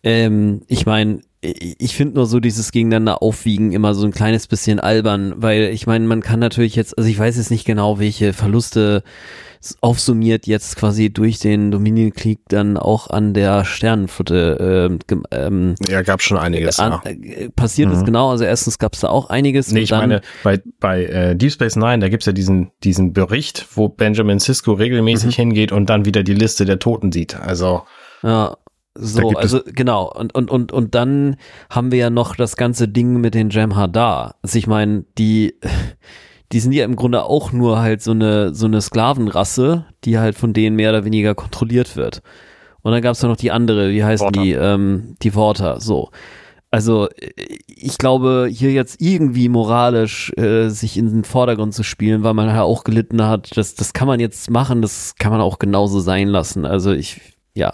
Ähm, 0.03 0.61
ich 0.67 0.85
meine, 0.85 1.21
ich 1.41 1.95
finde 1.95 2.15
nur 2.15 2.25
so 2.25 2.39
dieses 2.39 2.71
gegeneinander 2.71 3.23
aufwiegen 3.23 3.71
immer 3.71 3.93
so 3.93 4.05
ein 4.05 4.11
kleines 4.11 4.47
bisschen 4.47 4.79
albern, 4.79 5.35
weil 5.37 5.69
ich 5.73 5.87
meine, 5.87 6.05
man 6.05 6.21
kann 6.21 6.39
natürlich 6.39 6.75
jetzt, 6.75 6.97
also 6.97 7.09
ich 7.09 7.17
weiß 7.17 7.37
jetzt 7.37 7.51
nicht 7.51 7.65
genau, 7.65 7.97
welche 7.97 8.33
Verluste 8.33 9.03
aufsummiert 9.81 10.47
jetzt 10.47 10.77
quasi 10.77 11.09
durch 11.09 11.39
den 11.39 11.71
Dominienkrieg 11.71 12.39
dann 12.47 12.77
auch 12.77 13.09
an 13.09 13.33
der 13.33 13.65
Sternenflotte 13.65 14.89
ähm, 14.89 15.19
ähm, 15.31 15.75
ja 15.89 16.01
gab 16.01 16.21
schon 16.21 16.37
einiges 16.37 16.79
an, 16.79 17.01
ja. 17.03 17.11
Äh, 17.11 17.49
passiert 17.49 17.89
mhm. 17.89 17.95
ist 17.95 18.05
genau 18.05 18.29
also 18.29 18.45
erstens 18.45 18.79
gab 18.79 18.93
es 18.93 19.01
da 19.01 19.09
auch 19.09 19.29
einiges 19.29 19.69
nee, 19.73 19.81
ich 19.81 19.89
dann, 19.89 19.99
meine 19.99 20.21
bei 20.43 20.61
bei 20.79 21.03
äh, 21.03 21.35
Deep 21.35 21.51
Space 21.51 21.75
Nine 21.75 21.99
da 21.99 22.07
gibt's 22.07 22.25
ja 22.25 22.31
diesen 22.31 22.71
diesen 22.85 23.11
Bericht 23.11 23.67
wo 23.73 23.89
Benjamin 23.89 24.39
Sisko 24.39 24.71
regelmäßig 24.71 25.37
mhm. 25.37 25.41
hingeht 25.41 25.71
und 25.73 25.89
dann 25.89 26.05
wieder 26.05 26.23
die 26.23 26.35
Liste 26.35 26.63
der 26.63 26.79
Toten 26.79 27.11
sieht 27.11 27.35
also 27.35 27.81
ja 28.23 28.55
so, 28.99 29.29
also 29.29 29.61
genau. 29.65 30.11
Und, 30.11 30.35
und, 30.35 30.51
und, 30.51 30.71
und 30.71 30.93
dann 30.93 31.37
haben 31.69 31.91
wir 31.91 31.99
ja 31.99 32.09
noch 32.09 32.35
das 32.35 32.57
ganze 32.57 32.87
Ding 32.87 33.21
mit 33.21 33.33
den 33.33 33.49
Jamhadar. 33.49 34.35
Also 34.41 34.57
ich 34.57 34.67
meine, 34.67 35.05
die, 35.17 35.55
die 36.51 36.59
sind 36.59 36.73
ja 36.73 36.83
im 36.83 36.95
Grunde 36.95 37.23
auch 37.23 37.51
nur 37.51 37.79
halt 37.79 38.01
so 38.01 38.11
eine, 38.11 38.53
so 38.53 38.65
eine 38.65 38.81
Sklavenrasse, 38.81 39.85
die 40.03 40.19
halt 40.19 40.35
von 40.35 40.53
denen 40.53 40.75
mehr 40.75 40.89
oder 40.89 41.05
weniger 41.05 41.33
kontrolliert 41.33 41.95
wird. 41.95 42.21
Und 42.81 42.91
dann 42.91 43.01
gab 43.01 43.13
es 43.13 43.21
ja 43.21 43.29
noch 43.29 43.37
die 43.37 43.51
andere, 43.51 43.91
wie 43.91 44.03
heißen 44.03 44.25
Worter. 44.25 44.41
die, 44.41 44.51
ähm, 44.53 45.15
die 45.21 45.35
Worte, 45.35 45.77
so. 45.79 46.09
Also 46.71 47.07
ich 47.67 47.97
glaube, 47.97 48.47
hier 48.51 48.71
jetzt 48.71 49.01
irgendwie 49.01 49.49
moralisch 49.49 50.31
äh, 50.37 50.69
sich 50.69 50.97
in 50.97 51.09
den 51.09 51.23
Vordergrund 51.23 51.73
zu 51.73 51.83
spielen, 51.83 52.23
weil 52.23 52.35
man 52.35 52.47
ja 52.47 52.61
auch 52.61 52.83
gelitten 52.83 53.25
hat, 53.25 53.57
das, 53.57 53.73
das 53.73 53.93
kann 53.93 54.07
man 54.07 54.19
jetzt 54.19 54.51
machen, 54.51 54.83
das 54.83 55.15
kann 55.17 55.31
man 55.31 55.41
auch 55.41 55.57
genauso 55.57 55.99
sein 55.99 56.27
lassen. 56.27 56.65
Also 56.65 56.91
ich, 56.91 57.21
ja 57.55 57.73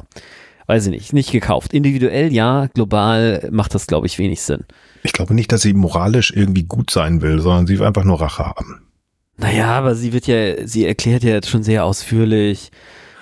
weiß 0.67 0.85
ich 0.87 0.91
nicht, 0.91 1.13
nicht 1.13 1.31
gekauft. 1.31 1.73
Individuell 1.73 2.33
ja, 2.33 2.67
global 2.73 3.47
macht 3.51 3.75
das, 3.75 3.87
glaube 3.87 4.07
ich, 4.07 4.17
wenig 4.17 4.41
Sinn. 4.41 4.65
Ich 5.03 5.13
glaube 5.13 5.33
nicht, 5.33 5.51
dass 5.51 5.61
sie 5.61 5.73
moralisch 5.73 6.31
irgendwie 6.35 6.63
gut 6.63 6.89
sein 6.89 7.21
will, 7.21 7.39
sondern 7.39 7.67
sie 7.67 7.77
will 7.77 7.85
einfach 7.85 8.03
nur 8.03 8.21
Rache 8.21 8.45
haben. 8.45 8.81
Naja, 9.37 9.67
aber 9.67 9.95
sie 9.95 10.13
wird 10.13 10.27
ja, 10.27 10.65
sie 10.65 10.85
erklärt 10.85 11.23
ja 11.23 11.31
jetzt 11.31 11.49
schon 11.49 11.61
sehr 11.61 11.83
ausführlich, 11.83 12.71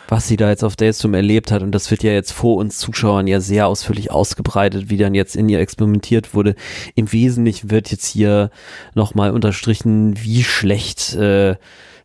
was 0.07 0.27
sie 0.27 0.37
da 0.37 0.49
jetzt 0.49 0.63
auf 0.63 0.75
Daystrom 0.75 1.13
erlebt 1.15 1.51
hat. 1.51 1.63
Und 1.63 1.71
das 1.71 1.89
wird 1.89 2.03
ja 2.03 2.11
jetzt 2.11 2.31
vor 2.31 2.57
uns 2.57 2.77
Zuschauern 2.77 3.27
ja 3.27 3.39
sehr 3.39 3.67
ausführlich 3.67 4.11
ausgebreitet, 4.11 4.89
wie 4.89 4.97
dann 4.97 5.15
jetzt 5.15 5.35
in 5.35 5.49
ihr 5.49 5.59
experimentiert 5.59 6.33
wurde. 6.33 6.55
Im 6.95 7.11
Wesentlichen 7.11 7.71
wird 7.71 7.91
jetzt 7.91 8.05
hier 8.05 8.51
nochmal 8.93 9.31
unterstrichen, 9.31 10.15
wie 10.21 10.43
schlecht 10.43 11.15
äh, 11.15 11.55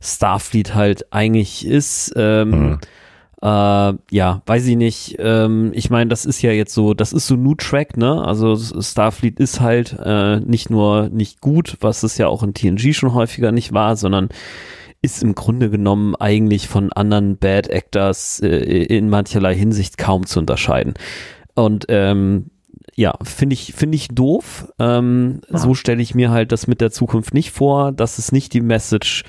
Starfleet 0.01 0.75
halt 0.75 1.13
eigentlich 1.13 1.67
ist. 1.67 2.13
Ähm, 2.17 2.51
mhm 2.51 2.79
äh, 3.41 3.93
ja, 4.11 4.43
weiß 4.47 4.67
ich 4.67 4.77
nicht. 4.77 5.17
Ähm, 5.19 5.71
ich 5.75 5.91
meine, 5.91 6.09
das 6.09 6.25
ist 6.25 6.43
ja 6.43 6.51
jetzt 6.51 6.75
so, 6.75 6.95
das 6.95 7.13
ist 7.13 7.27
so 7.27 7.37
New 7.37 7.55
Track, 7.55 7.97
ne? 7.97 8.25
Also 8.25 8.57
Starfleet 8.57 9.39
ist 9.39 9.61
halt 9.61 9.97
äh, 10.05 10.41
nicht 10.41 10.71
nur 10.71 11.09
nicht 11.09 11.41
gut, 11.41 11.77
was 11.81 12.03
es 12.03 12.19
ja 12.19 12.27
auch 12.27 12.43
in 12.43 12.55
TNG 12.55 12.95
schon 12.95 13.15
häufiger 13.15 13.53
nicht 13.53 13.73
war, 13.73 13.97
sondern 13.97 14.29
ist 15.03 15.23
im 15.23 15.37
Grunde 15.37 15.71
genommen 15.71 16.17
eigentlich 16.17 16.67
von 16.67 16.93
anderen 16.93 17.37
Bad 17.37 17.69
Actors 17.69 18.41
äh, 18.41 18.49
in 18.49 19.09
mancherlei 19.09 19.55
Hinsicht 19.55 19.99
kaum 19.99 20.27
zu 20.27 20.41
unterscheiden. 20.41 20.95
Und 21.55 21.87
ähm, 21.89 22.51
ja, 22.97 23.15
finde 23.23 23.55
ich, 23.55 23.75
finde 23.75 23.95
ich 23.95 24.09
doof. 24.09 24.73
Ähm, 24.81 25.43
ja. 25.49 25.59
So 25.59 25.75
stelle 25.75 26.03
ich 26.03 26.17
mir 26.17 26.31
halt 26.31 26.51
das 26.51 26.67
mit 26.67 26.81
der 26.81 26.91
Zukunft 26.91 27.35
nicht 27.35 27.53
vor. 27.53 27.93
Das 27.93 28.19
ist 28.19 28.33
nicht 28.33 28.53
die 28.53 28.61
Message, 28.61 29.23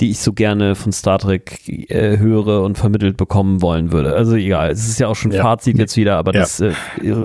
die 0.00 0.10
ich 0.10 0.20
so 0.20 0.32
gerne 0.32 0.74
von 0.74 0.92
Star 0.92 1.18
Trek 1.18 1.68
äh, 1.68 2.18
höre 2.18 2.62
und 2.62 2.76
vermittelt 2.76 3.16
bekommen 3.16 3.62
wollen 3.62 3.92
würde. 3.92 4.14
Also 4.14 4.34
egal, 4.34 4.70
es 4.70 4.86
ist 4.88 5.00
ja 5.00 5.08
auch 5.08 5.16
schon 5.16 5.32
ja. 5.32 5.42
Fazit 5.42 5.78
jetzt 5.78 5.96
wieder, 5.96 6.16
aber 6.16 6.34
ja. 6.34 6.40
das 6.40 6.60
äh, 6.60 6.74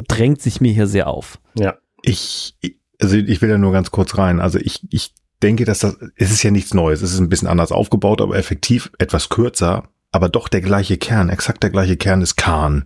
drängt 0.07 0.41
sich 0.41 0.61
mir 0.61 0.71
hier 0.71 0.87
sehr 0.87 1.07
auf. 1.07 1.39
Ja. 1.55 1.75
Ich, 2.01 2.55
also 3.01 3.17
ich 3.17 3.41
will 3.41 3.49
da 3.49 3.57
nur 3.57 3.73
ganz 3.73 3.91
kurz 3.91 4.17
rein. 4.17 4.39
Also 4.39 4.57
ich, 4.57 4.87
ich 4.89 5.13
denke, 5.43 5.65
dass 5.65 5.79
das, 5.79 5.97
es 6.15 6.31
ist 6.31 6.43
ja 6.43 6.51
nichts 6.51 6.73
Neues. 6.73 7.01
Es 7.01 7.13
ist 7.13 7.19
ein 7.19 7.29
bisschen 7.29 7.47
anders 7.47 7.71
aufgebaut, 7.71 8.21
aber 8.21 8.37
effektiv 8.37 8.91
etwas 8.99 9.29
kürzer, 9.29 9.83
aber 10.11 10.29
doch 10.29 10.47
der 10.47 10.61
gleiche 10.61 10.97
Kern, 10.97 11.29
exakt 11.29 11.63
der 11.63 11.69
gleiche 11.69 11.97
Kern 11.97 12.21
ist 12.21 12.37
Khan. 12.37 12.85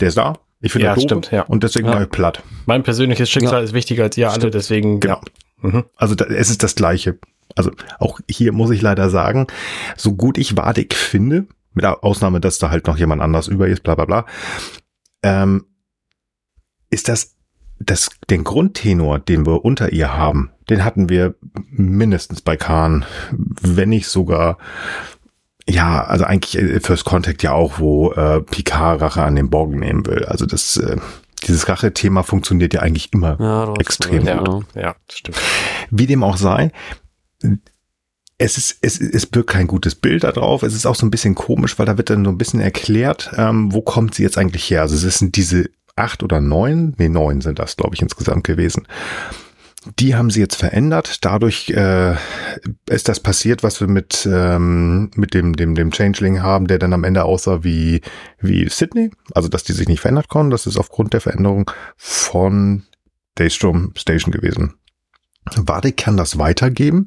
Der 0.00 0.08
ist 0.08 0.16
da. 0.16 0.38
Ich 0.60 0.72
finde 0.72 0.86
ja, 0.86 0.94
das 0.94 1.02
stimmt, 1.02 1.32
ja. 1.32 1.42
und 1.42 1.64
deswegen 1.64 1.88
ja. 1.88 1.94
mal 1.94 2.06
platt. 2.06 2.42
Mein 2.66 2.84
persönliches 2.84 3.28
Schicksal 3.28 3.58
ja. 3.58 3.64
ist 3.64 3.74
wichtiger 3.74 4.04
als 4.04 4.16
ihr 4.16 4.30
alle, 4.30 4.50
deswegen. 4.50 5.00
Genau. 5.00 5.20
Mhm. 5.60 5.84
Also 5.96 6.14
da, 6.14 6.24
es 6.26 6.50
ist 6.50 6.62
das 6.62 6.76
gleiche. 6.76 7.18
Also 7.56 7.70
auch 7.98 8.20
hier 8.28 8.52
muss 8.52 8.70
ich 8.70 8.82
leider 8.82 9.10
sagen, 9.10 9.46
so 9.96 10.14
gut 10.14 10.38
ich 10.38 10.56
Wadig 10.56 10.94
finde, 10.94 11.46
mit 11.74 11.84
Ausnahme, 11.84 12.40
dass 12.40 12.58
da 12.58 12.70
halt 12.70 12.86
noch 12.86 12.98
jemand 12.98 13.22
anders 13.22 13.48
über 13.48 13.68
ist, 13.68 13.82
bla 13.82 13.94
bla 13.94 14.04
bla, 14.04 14.26
ähm, 15.22 15.64
ist 16.90 17.08
das, 17.08 17.36
das 17.78 18.10
den 18.30 18.44
Grundtenor, 18.44 19.18
den 19.18 19.46
wir 19.46 19.64
unter 19.64 19.92
ihr 19.92 20.14
haben, 20.14 20.50
den 20.68 20.84
hatten 20.84 21.08
wir 21.08 21.34
mindestens 21.70 22.42
bei 22.42 22.56
Khan, 22.56 23.04
wenn 23.30 23.88
nicht 23.90 24.08
sogar 24.08 24.58
ja, 25.68 26.02
also 26.04 26.24
eigentlich 26.24 26.58
äh, 26.60 26.80
First 26.80 27.04
Contact 27.04 27.42
ja 27.42 27.52
auch, 27.52 27.78
wo 27.78 28.12
äh, 28.12 28.40
Picard 28.40 29.00
Rache 29.00 29.22
an 29.22 29.36
den 29.36 29.48
Borgen 29.48 29.78
nehmen 29.78 30.04
will. 30.06 30.24
Also 30.24 30.44
das, 30.44 30.76
äh, 30.76 30.96
dieses 31.46 31.68
Rache-Thema 31.68 32.22
funktioniert 32.22 32.74
ja 32.74 32.80
eigentlich 32.80 33.12
immer 33.12 33.36
ja, 33.40 33.74
extrem 33.74 34.24
ja, 34.24 34.42
gut. 34.42 34.66
Ja, 34.74 34.96
das 35.06 35.18
stimmt. 35.18 35.40
Wie 35.90 36.06
dem 36.06 36.24
auch 36.24 36.36
sei, 36.36 36.72
es 38.38 38.58
ist, 38.58 38.78
es, 38.80 39.00
es 39.00 39.26
birgt 39.26 39.50
kein 39.50 39.66
gutes 39.66 39.94
Bild 39.94 40.24
da 40.24 40.32
drauf. 40.32 40.62
Es 40.62 40.74
ist 40.74 40.86
auch 40.86 40.94
so 40.94 41.06
ein 41.06 41.10
bisschen 41.10 41.34
komisch, 41.34 41.78
weil 41.78 41.86
da 41.86 41.96
wird 41.96 42.10
dann 42.10 42.24
so 42.24 42.30
ein 42.30 42.38
bisschen 42.38 42.60
erklärt, 42.60 43.30
ähm, 43.36 43.72
wo 43.72 43.82
kommt 43.82 44.14
sie 44.14 44.22
jetzt 44.22 44.38
eigentlich 44.38 44.68
her? 44.70 44.82
Also 44.82 45.06
es 45.06 45.18
sind 45.18 45.36
diese 45.36 45.70
acht 45.96 46.22
oder 46.22 46.40
neun, 46.40 46.94
nee, 46.98 47.08
neun 47.08 47.40
sind 47.40 47.58
das, 47.58 47.76
glaube 47.76 47.94
ich, 47.94 48.02
insgesamt 48.02 48.44
gewesen. 48.44 48.86
Die 49.98 50.14
haben 50.14 50.30
sie 50.30 50.40
jetzt 50.40 50.54
verändert. 50.54 51.24
Dadurch 51.24 51.70
äh, 51.70 52.14
ist 52.88 53.08
das 53.08 53.18
passiert, 53.18 53.64
was 53.64 53.80
wir 53.80 53.88
mit 53.88 54.28
ähm, 54.30 55.10
mit 55.16 55.34
dem 55.34 55.56
dem 55.56 55.74
dem 55.74 55.90
Changeling 55.90 56.40
haben, 56.40 56.68
der 56.68 56.78
dann 56.78 56.92
am 56.92 57.02
Ende 57.02 57.24
aussah 57.24 57.64
wie 57.64 58.00
wie 58.40 58.68
Sydney. 58.68 59.10
Also 59.34 59.48
dass 59.48 59.64
die 59.64 59.72
sich 59.72 59.88
nicht 59.88 60.00
verändert 60.00 60.28
konnten. 60.28 60.52
Das 60.52 60.68
ist 60.68 60.76
aufgrund 60.76 61.14
der 61.14 61.20
Veränderung 61.20 61.68
von 61.96 62.84
Daystrom 63.34 63.92
Station 63.96 64.30
gewesen. 64.30 64.74
Wadik 65.56 65.96
kann 65.96 66.16
das 66.16 66.38
weitergeben. 66.38 67.06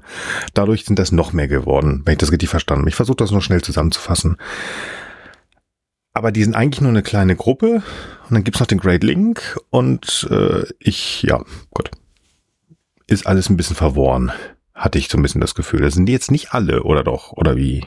Dadurch 0.54 0.86
sind 0.86 1.00
das 1.00 1.12
noch 1.12 1.34
mehr 1.34 1.48
geworden, 1.48 2.02
wenn 2.06 2.14
ich 2.14 2.20
das 2.20 2.32
richtig 2.32 2.50
verstanden 2.50 2.82
habe. 2.82 2.90
Ich 2.90 2.96
versuche 2.96 3.18
das 3.18 3.32
noch 3.32 3.42
schnell 3.42 3.62
zusammenzufassen. 3.62 4.38
Aber 6.14 6.32
die 6.32 6.44
sind 6.44 6.56
eigentlich 6.56 6.82
nur 6.82 6.90
eine 6.90 7.04
kleine 7.04 7.36
Gruppe. 7.36 7.84
Und 8.30 8.34
dann 8.34 8.44
gibt's 8.44 8.60
noch 8.60 8.68
den 8.68 8.80
Great 8.80 9.04
Link. 9.04 9.60
Und 9.70 10.28
äh, 10.30 10.64
ich, 10.80 11.24
ja, 11.24 11.44
gut 11.72 11.92
ist 13.08 13.28
alles 13.28 13.50
ein 13.50 13.58
bisschen 13.58 13.76
verworren. 13.76 14.32
Hatte 14.74 14.98
ich 14.98 15.10
so 15.10 15.18
ein 15.18 15.22
bisschen 15.22 15.42
das 15.42 15.56
Gefühl. 15.56 15.82
Das 15.82 15.94
sind 15.94 16.10
jetzt 16.10 16.32
nicht 16.32 16.54
alle, 16.54 16.84
oder 16.84 17.04
doch? 17.04 17.34
Oder 17.34 17.56
wie? 17.56 17.86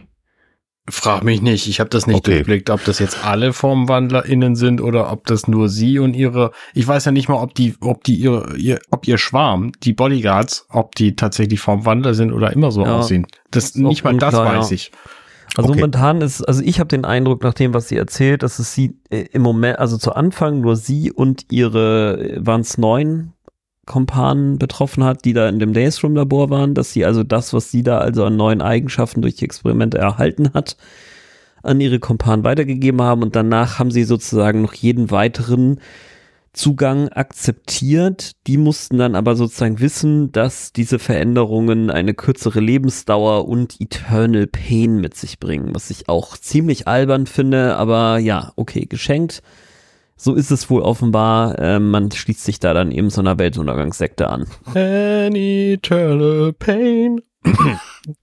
Frag 0.91 1.23
mich 1.23 1.43
nicht. 1.43 1.69
Ich 1.69 1.81
habe 1.81 1.91
das 1.91 2.07
nicht 2.07 2.19
okay. 2.19 2.37
durchblickt, 2.37 2.71
ob 2.71 2.85
das 2.85 2.99
jetzt 2.99 3.25
alle 3.25 3.53
FormwandlerInnen 3.53 4.57
sind 4.57 4.81
oder 4.81 5.13
ob 5.13 5.27
das 5.27 5.47
nur 5.47 5.69
sie 5.69 5.99
und 5.99 6.15
ihre. 6.15 6.53
Ich 6.75 6.87
weiß 6.87 7.05
ja 7.05 7.13
nicht 7.13 7.29
mal, 7.29 7.43
ob 7.43 7.55
die, 7.55 7.75
ob 7.81 8.05
die 8.05 8.15
ihre, 8.15 8.57
ihr, 8.57 8.81
ob 8.91 9.07
ihr 9.07 9.19
Schwarm, 9.19 9.73
die 9.83 9.93
Bodyguards, 9.93 10.67
ob 10.71 10.95
die 10.95 11.15
tatsächlich 11.17 11.61
Formwandler 11.61 12.15
sind 12.15 12.33
oder 12.33 12.53
immer 12.53 12.71
so 12.71 12.85
ja, 12.85 12.99
aussehen. 12.99 13.27
Das, 13.51 13.75
nicht 13.75 14.05
mal 14.05 14.15
unklar, 14.15 14.31
das 14.31 14.41
weiß 14.41 14.71
ja. 14.71 14.75
ich. 14.75 14.93
Also 15.57 15.71
okay. 15.71 15.81
momentan 15.81 16.21
ist, 16.21 16.43
also 16.43 16.63
ich 16.63 16.79
habe 16.79 16.89
den 16.89 17.05
Eindruck, 17.05 17.43
nach 17.43 17.55
dem, 17.55 17.73
was 17.75 17.89
sie 17.89 17.97
erzählt, 17.97 18.43
dass 18.43 18.59
es 18.59 18.75
sie 18.75 18.99
äh, 19.11 19.25
im 19.33 19.43
Moment, 19.43 19.79
also 19.79 19.97
zu 19.97 20.15
Anfang 20.15 20.61
nur 20.61 20.77
sie 20.77 21.11
und 21.11 21.47
ihre, 21.51 22.37
waren 22.39 22.61
es 22.61 22.79
neun 22.79 23.33
Kompanen 23.89 24.59
betroffen 24.59 25.03
hat, 25.03 25.25
die 25.25 25.33
da 25.33 25.49
in 25.49 25.59
dem 25.59 25.73
Daysroom 25.73 26.15
Labor 26.15 26.51
waren, 26.51 26.75
dass 26.75 26.93
sie 26.93 27.05
also 27.05 27.25
das, 27.25 27.53
was 27.53 27.73
sie 27.73 27.83
da 27.83 27.99
also 27.99 28.25
an 28.25 28.37
neuen 28.37 28.63
Eigenschaften 28.63 29.23
durch 29.23 29.35
die 29.35 29.47
Experimente 29.47 29.99
erhalten 29.99 30.53
hat, 30.55 30.77
an 31.63 31.81
ihre 31.81 31.99
Kompanen 31.99 32.45
weitergegeben 32.45 33.03
haben. 33.03 33.23
Und 33.23 33.35
danach 33.35 33.81
haben 33.81 33.91
sie 33.91 34.05
sozusagen 34.05 34.63
noch 34.63 34.75
jeden 34.75 35.11
weiteren 35.11 35.81
Zugang 36.53 37.09
akzeptiert. 37.09 38.33
Die 38.47 38.59
mussten 38.59 38.99
dann 38.99 39.15
aber 39.15 39.35
sozusagen 39.37 39.81
wissen, 39.81 40.31
dass 40.33 40.73
diese 40.73 40.99
Veränderungen 40.99 41.91
eine 41.91 42.15
kürzere 42.15 42.61
Lebensdauer 42.61 43.49
und 43.49 43.81
Eternal 43.81 44.47
Pain 44.47 45.01
mit 45.01 45.15
sich 45.15 45.41
bringen, 45.41 45.75
was 45.75 45.91
ich 45.91 46.09
auch 46.09 46.37
ziemlich 46.37 46.87
albern 46.87 47.27
finde, 47.27 47.77
aber 47.77 48.19
ja, 48.19 48.53
okay, 48.57 48.87
geschenkt 48.87 49.43
so 50.19 50.35
ist 50.35 50.51
es 50.51 50.69
wohl 50.69 50.83
offenbar. 50.83 51.59
Äh, 51.59 51.79
man 51.79 52.11
schließt 52.11 52.45
sich 52.45 52.61
da 52.61 52.75
dann 52.75 52.91
eben 52.91 53.09
so 53.09 53.21
einer 53.21 53.39
Weltuntergangssekte 53.39 54.29
an. 54.29 54.47
An 54.67 55.35
eternal 55.35 56.53
pain. 56.53 57.23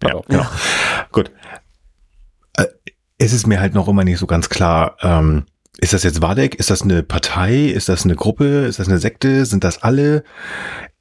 ja, 0.04 0.22
genau. 0.28 0.46
Gut. 1.12 1.32
Äh, 2.58 2.66
es 3.18 3.34
ist 3.34 3.48
mir 3.48 3.62
halt 3.62 3.74
noch 3.74 3.88
immer 3.88 4.04
nicht 4.04 4.20
so 4.20 4.28
ganz 4.28 4.50
klar, 4.50 4.98
ähm, 5.02 5.46
ist 5.78 5.94
das 5.94 6.04
jetzt 6.04 6.22
Wadek? 6.22 6.56
Ist 6.56 6.70
das 6.70 6.84
eine 6.84 7.02
Partei? 7.02 7.66
Ist 7.66 7.90
das 7.90 8.06
eine 8.06 8.16
Gruppe? 8.16 8.66
Ist 8.66 8.80
das 8.80 8.88
eine 8.88 8.98
Sekte? 8.98 9.46
Sind 9.46 9.64
das 9.64 9.82
alle? 9.82 10.24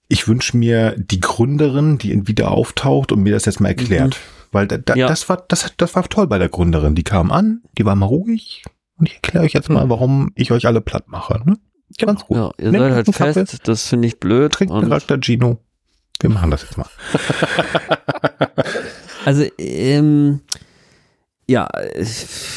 Ich 0.08 0.28
wünsche 0.28 0.56
mir 0.56 0.94
die 0.96 1.20
Gründerin, 1.20 1.98
die 1.98 2.26
wieder 2.28 2.50
auftaucht 2.50 3.12
und 3.12 3.22
mir 3.22 3.32
das 3.32 3.44
jetzt 3.44 3.60
mal 3.60 3.68
erklärt. 3.68 4.14
Mhm. 4.14 4.44
Weil 4.52 4.66
da, 4.68 4.78
da, 4.78 4.94
ja. 4.94 5.08
das, 5.08 5.28
war, 5.28 5.44
das, 5.48 5.72
das 5.76 5.94
war 5.96 6.08
toll 6.08 6.28
bei 6.28 6.38
der 6.38 6.48
Gründerin. 6.48 6.94
Die 6.94 7.02
kam 7.02 7.32
an, 7.32 7.62
die 7.76 7.84
war 7.84 7.96
mal 7.96 8.06
ruhig, 8.06 8.62
und 8.98 9.08
ich 9.08 9.16
erkläre 9.16 9.44
euch 9.44 9.52
jetzt 9.52 9.70
mal, 9.70 9.88
warum 9.88 10.32
ich 10.34 10.52
euch 10.52 10.66
alle 10.66 10.80
platt 10.80 11.08
mache. 11.08 11.40
Ne? 11.44 11.56
Ganz 11.98 12.24
gut. 12.24 12.36
Ja, 12.36 12.50
ihr 12.58 12.70
Nehmt 12.70 12.82
seid 12.82 12.92
halt 12.92 13.06
fest, 13.06 13.50
Kaffee, 13.50 13.62
das 13.64 13.88
finde 13.88 14.08
ich 14.08 14.20
blöd. 14.20 14.52
Trinkt 14.52 14.72
Charakter 14.72 15.18
Gino. 15.20 15.58
Wir 16.20 16.30
machen 16.30 16.50
das 16.50 16.62
jetzt 16.62 16.78
mal. 16.78 16.86
also, 19.24 19.44
ähm, 19.58 20.40
ja, 21.46 21.68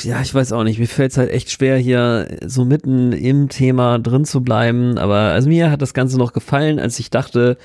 ja, 0.04 0.22
ich 0.22 0.34
weiß 0.34 0.54
auch 0.54 0.64
nicht. 0.64 0.80
Mir 0.80 0.88
fällt 0.88 1.12
es 1.12 1.18
halt 1.18 1.32
echt 1.32 1.52
schwer, 1.52 1.78
hier 1.78 2.28
so 2.46 2.64
mitten 2.64 3.12
im 3.12 3.50
Thema 3.50 4.00
drin 4.00 4.24
zu 4.24 4.42
bleiben. 4.42 4.98
Aber 4.98 5.16
also 5.16 5.50
mir 5.50 5.72
hat 5.72 5.82
das 5.82 5.94
Ganze 5.94 6.18
noch 6.18 6.34
gefallen, 6.34 6.80
als 6.80 7.00
ich 7.00 7.10
dachte, 7.10 7.58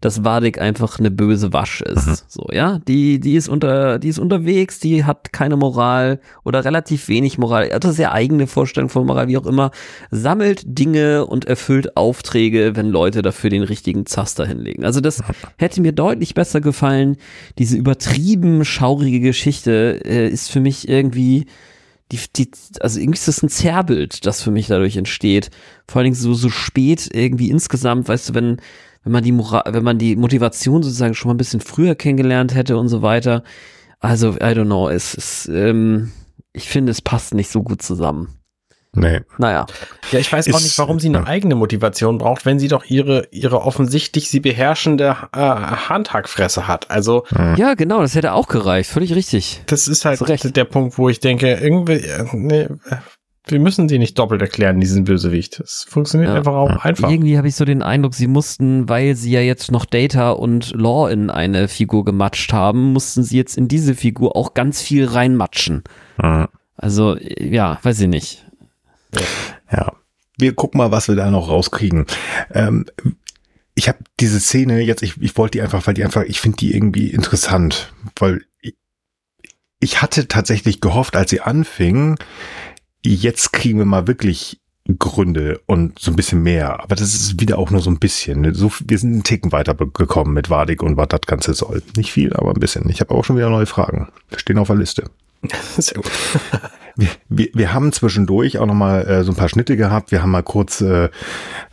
dass 0.00 0.24
Wadik 0.24 0.60
einfach 0.60 0.98
eine 0.98 1.10
böse 1.10 1.52
Wasch 1.52 1.80
ist. 1.82 2.06
Mhm. 2.06 2.16
So, 2.28 2.46
ja, 2.52 2.78
die, 2.86 3.18
die 3.20 3.34
ist 3.34 3.48
unter, 3.48 3.98
die 3.98 4.08
ist 4.08 4.18
unterwegs, 4.18 4.78
die 4.78 5.04
hat 5.04 5.32
keine 5.32 5.56
Moral 5.56 6.20
oder 6.44 6.64
relativ 6.64 7.08
wenig 7.08 7.38
Moral, 7.38 7.72
hat 7.72 7.84
eine 7.84 7.94
sehr 7.94 8.12
eigene 8.12 8.46
Vorstellung 8.46 8.90
von 8.90 9.06
Moral, 9.06 9.28
wie 9.28 9.38
auch 9.38 9.46
immer, 9.46 9.70
sammelt 10.10 10.62
Dinge 10.64 11.26
und 11.26 11.46
erfüllt 11.46 11.96
Aufträge, 11.96 12.76
wenn 12.76 12.90
Leute 12.90 13.22
dafür 13.22 13.50
den 13.50 13.62
richtigen 13.62 14.06
Zaster 14.06 14.46
hinlegen. 14.46 14.84
Also 14.84 15.00
das 15.00 15.22
hätte 15.56 15.80
mir 15.80 15.92
deutlich 15.92 16.34
besser 16.34 16.60
gefallen. 16.60 17.16
Diese 17.58 17.76
übertrieben 17.76 18.64
schaurige 18.64 19.20
Geschichte 19.20 20.00
äh, 20.04 20.28
ist 20.28 20.50
für 20.50 20.60
mich 20.60 20.88
irgendwie 20.88 21.46
die, 22.10 22.18
die, 22.36 22.50
also 22.80 23.00
irgendwie 23.00 23.18
ist 23.18 23.28
das 23.28 23.42
ein 23.42 23.50
Zerrbild, 23.50 24.24
das 24.24 24.42
für 24.42 24.50
mich 24.50 24.68
dadurch 24.68 24.96
entsteht. 24.96 25.50
Vor 25.86 26.00
allen 26.00 26.04
Dingen 26.04 26.16
so, 26.16 26.32
so 26.32 26.48
spät 26.48 27.08
irgendwie 27.12 27.50
insgesamt, 27.50 28.08
weißt 28.08 28.30
du, 28.30 28.34
wenn, 28.34 28.56
wenn 29.04 29.12
man 29.12 29.24
die 29.24 29.32
Moral, 29.32 29.64
wenn 29.66 29.84
man 29.84 29.98
die 29.98 30.16
Motivation 30.16 30.82
sozusagen 30.82 31.14
schon 31.14 31.28
mal 31.28 31.34
ein 31.34 31.38
bisschen 31.38 31.60
früher 31.60 31.94
kennengelernt 31.94 32.54
hätte 32.54 32.76
und 32.76 32.88
so 32.88 33.02
weiter. 33.02 33.42
Also, 34.00 34.34
I 34.34 34.54
don't 34.54 34.66
know, 34.66 34.88
es 34.88 35.14
ist, 35.14 35.48
ähm, 35.48 36.12
ich 36.52 36.68
finde, 36.68 36.92
es 36.92 37.02
passt 37.02 37.34
nicht 37.34 37.50
so 37.50 37.62
gut 37.62 37.82
zusammen. 37.82 38.38
Nee. 38.94 39.20
Naja. 39.36 39.66
Ja, 40.10 40.18
ich 40.18 40.32
weiß 40.32 40.46
ist, 40.46 40.54
auch 40.54 40.60
nicht, 40.60 40.78
warum 40.78 40.98
sie 40.98 41.08
eine 41.08 41.18
ja. 41.18 41.26
eigene 41.26 41.54
Motivation 41.54 42.18
braucht, 42.18 42.46
wenn 42.46 42.58
sie 42.58 42.68
doch 42.68 42.84
ihre, 42.86 43.28
ihre 43.30 43.60
offensichtlich 43.62 44.30
sie 44.30 44.40
beherrschende 44.40 45.16
äh, 45.32 45.38
Handhackfresse 45.38 46.66
hat. 46.66 46.90
Also. 46.90 47.24
Ja, 47.56 47.74
genau, 47.74 48.00
das 48.00 48.14
hätte 48.14 48.32
auch 48.32 48.48
gereicht. 48.48 48.90
Völlig 48.90 49.14
richtig. 49.14 49.62
Das 49.66 49.88
ist 49.88 50.04
halt 50.04 50.56
der 50.56 50.64
Punkt, 50.64 50.98
wo 50.98 51.08
ich 51.08 51.20
denke, 51.20 51.54
irgendwie, 51.54 51.92
äh, 51.92 52.24
nee, 52.32 52.68
wir 53.50 53.60
müssen 53.60 53.88
sie 53.88 53.98
nicht 53.98 54.18
doppelt 54.18 54.40
erklären, 54.42 54.80
diesen 54.80 55.04
Bösewicht. 55.04 55.60
Es 55.60 55.86
funktioniert 55.88 56.30
ja. 56.30 56.36
einfach 56.36 56.54
auch 56.54 56.84
einfach. 56.84 57.10
Irgendwie 57.10 57.36
habe 57.36 57.48
ich 57.48 57.56
so 57.56 57.64
den 57.64 57.82
Eindruck, 57.82 58.14
sie 58.14 58.26
mussten, 58.26 58.88
weil 58.88 59.14
sie 59.16 59.30
ja 59.30 59.40
jetzt 59.40 59.70
noch 59.70 59.84
Data 59.84 60.30
und 60.30 60.72
Law 60.74 61.08
in 61.08 61.30
eine 61.30 61.68
Figur 61.68 62.04
gematscht 62.04 62.52
haben, 62.52 62.92
mussten 62.92 63.22
sie 63.22 63.36
jetzt 63.36 63.56
in 63.56 63.68
diese 63.68 63.94
Figur 63.94 64.36
auch 64.36 64.54
ganz 64.54 64.82
viel 64.82 65.06
reinmatschen. 65.06 65.84
Mhm. 66.22 66.48
Also, 66.76 67.16
ja, 67.18 67.78
weiß 67.82 68.00
ich 68.00 68.08
nicht. 68.08 68.46
Ja. 69.70 69.92
Wir 70.38 70.54
gucken 70.54 70.78
mal, 70.78 70.92
was 70.92 71.08
wir 71.08 71.16
da 71.16 71.30
noch 71.30 71.48
rauskriegen. 71.48 72.06
Ähm, 72.54 72.86
ich 73.74 73.88
habe 73.88 73.98
diese 74.20 74.40
Szene 74.40 74.80
jetzt, 74.80 75.02
ich, 75.02 75.20
ich 75.20 75.36
wollte 75.36 75.58
die 75.58 75.62
einfach, 75.62 75.86
weil 75.86 75.94
die 75.94 76.04
einfach, 76.04 76.22
ich 76.22 76.40
finde 76.40 76.58
die 76.58 76.74
irgendwie 76.74 77.08
interessant, 77.08 77.92
weil 78.16 78.42
ich, 78.60 78.74
ich 79.80 80.02
hatte 80.02 80.26
tatsächlich 80.26 80.80
gehofft, 80.80 81.16
als 81.16 81.30
sie 81.30 81.40
anfing, 81.40 82.18
jetzt 83.04 83.52
kriegen 83.52 83.78
wir 83.78 83.86
mal 83.86 84.06
wirklich 84.06 84.60
Gründe 84.98 85.60
und 85.66 85.98
so 85.98 86.10
ein 86.10 86.16
bisschen 86.16 86.42
mehr. 86.42 86.82
Aber 86.82 86.96
das 86.96 87.14
ist 87.14 87.40
wieder 87.40 87.58
auch 87.58 87.70
nur 87.70 87.82
so 87.82 87.90
ein 87.90 87.98
bisschen. 87.98 88.54
So, 88.54 88.72
wir 88.86 88.98
sind 88.98 89.12
einen 89.12 89.22
Ticken 89.22 89.52
weiter 89.52 89.74
gekommen 89.74 90.32
mit 90.32 90.48
Wadig 90.48 90.82
und 90.82 90.96
was 90.96 91.08
das 91.08 91.20
Ganze 91.22 91.52
soll. 91.52 91.82
Nicht 91.96 92.12
viel, 92.12 92.32
aber 92.32 92.50
ein 92.50 92.60
bisschen. 92.60 92.88
Ich 92.88 93.00
habe 93.00 93.14
auch 93.14 93.24
schon 93.24 93.36
wieder 93.36 93.50
neue 93.50 93.66
Fragen. 93.66 94.08
Wir 94.30 94.38
stehen 94.38 94.58
auf 94.58 94.68
der 94.68 94.76
Liste. 94.76 95.04
Sehr 95.76 95.94
gut. 95.94 96.10
wir, 96.96 97.08
wir, 97.28 97.48
wir 97.52 97.74
haben 97.74 97.92
zwischendurch 97.92 98.58
auch 98.58 98.66
nochmal 98.66 99.06
äh, 99.06 99.24
so 99.24 99.32
ein 99.32 99.36
paar 99.36 99.50
Schnitte 99.50 99.76
gehabt. 99.76 100.10
Wir 100.10 100.22
haben 100.22 100.30
mal 100.30 100.42
kurz 100.42 100.80
äh, 100.80 101.10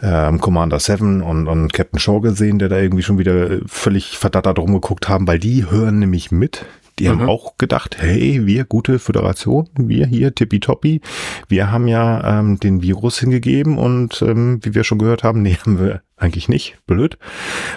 äh, 0.02 0.38
Commander 0.38 0.80
7 0.80 1.22
und, 1.22 1.47
und 1.47 1.72
Captain 1.72 1.99
Shaw 1.99 2.19
gesehen, 2.19 2.60
der 2.60 2.68
da 2.68 2.77
irgendwie 2.77 3.03
schon 3.03 3.18
wieder 3.18 3.60
völlig 3.65 4.18
verdattert 4.18 4.60
rumgeguckt 4.60 5.07
haben, 5.07 5.26
weil 5.26 5.39
die 5.39 5.69
hören 5.69 5.99
nämlich 5.99 6.31
mit. 6.31 6.65
Die 7.00 7.06
mhm. 7.06 7.10
haben 7.10 7.30
auch 7.30 7.58
gedacht, 7.58 7.98
hey, 8.00 8.46
wir 8.46 8.64
gute 8.66 9.00
Föderation, 9.00 9.70
wir 9.78 10.06
hier 10.06 10.34
tippitoppi, 10.34 11.02
wir 11.48 11.72
haben 11.72 11.88
ja 11.88 12.40
ähm, 12.40 12.60
den 12.60 12.82
Virus 12.82 13.20
hingegeben 13.20 13.78
und 13.78 14.22
ähm, 14.22 14.60
wie 14.64 14.76
wir 14.76 14.84
schon 14.84 15.00
gehört 15.00 15.24
haben, 15.24 15.42
nee, 15.42 15.56
haben 15.56 15.80
wir 15.80 16.02
eigentlich 16.18 16.48
nicht, 16.48 16.78
blöd. 16.88 17.18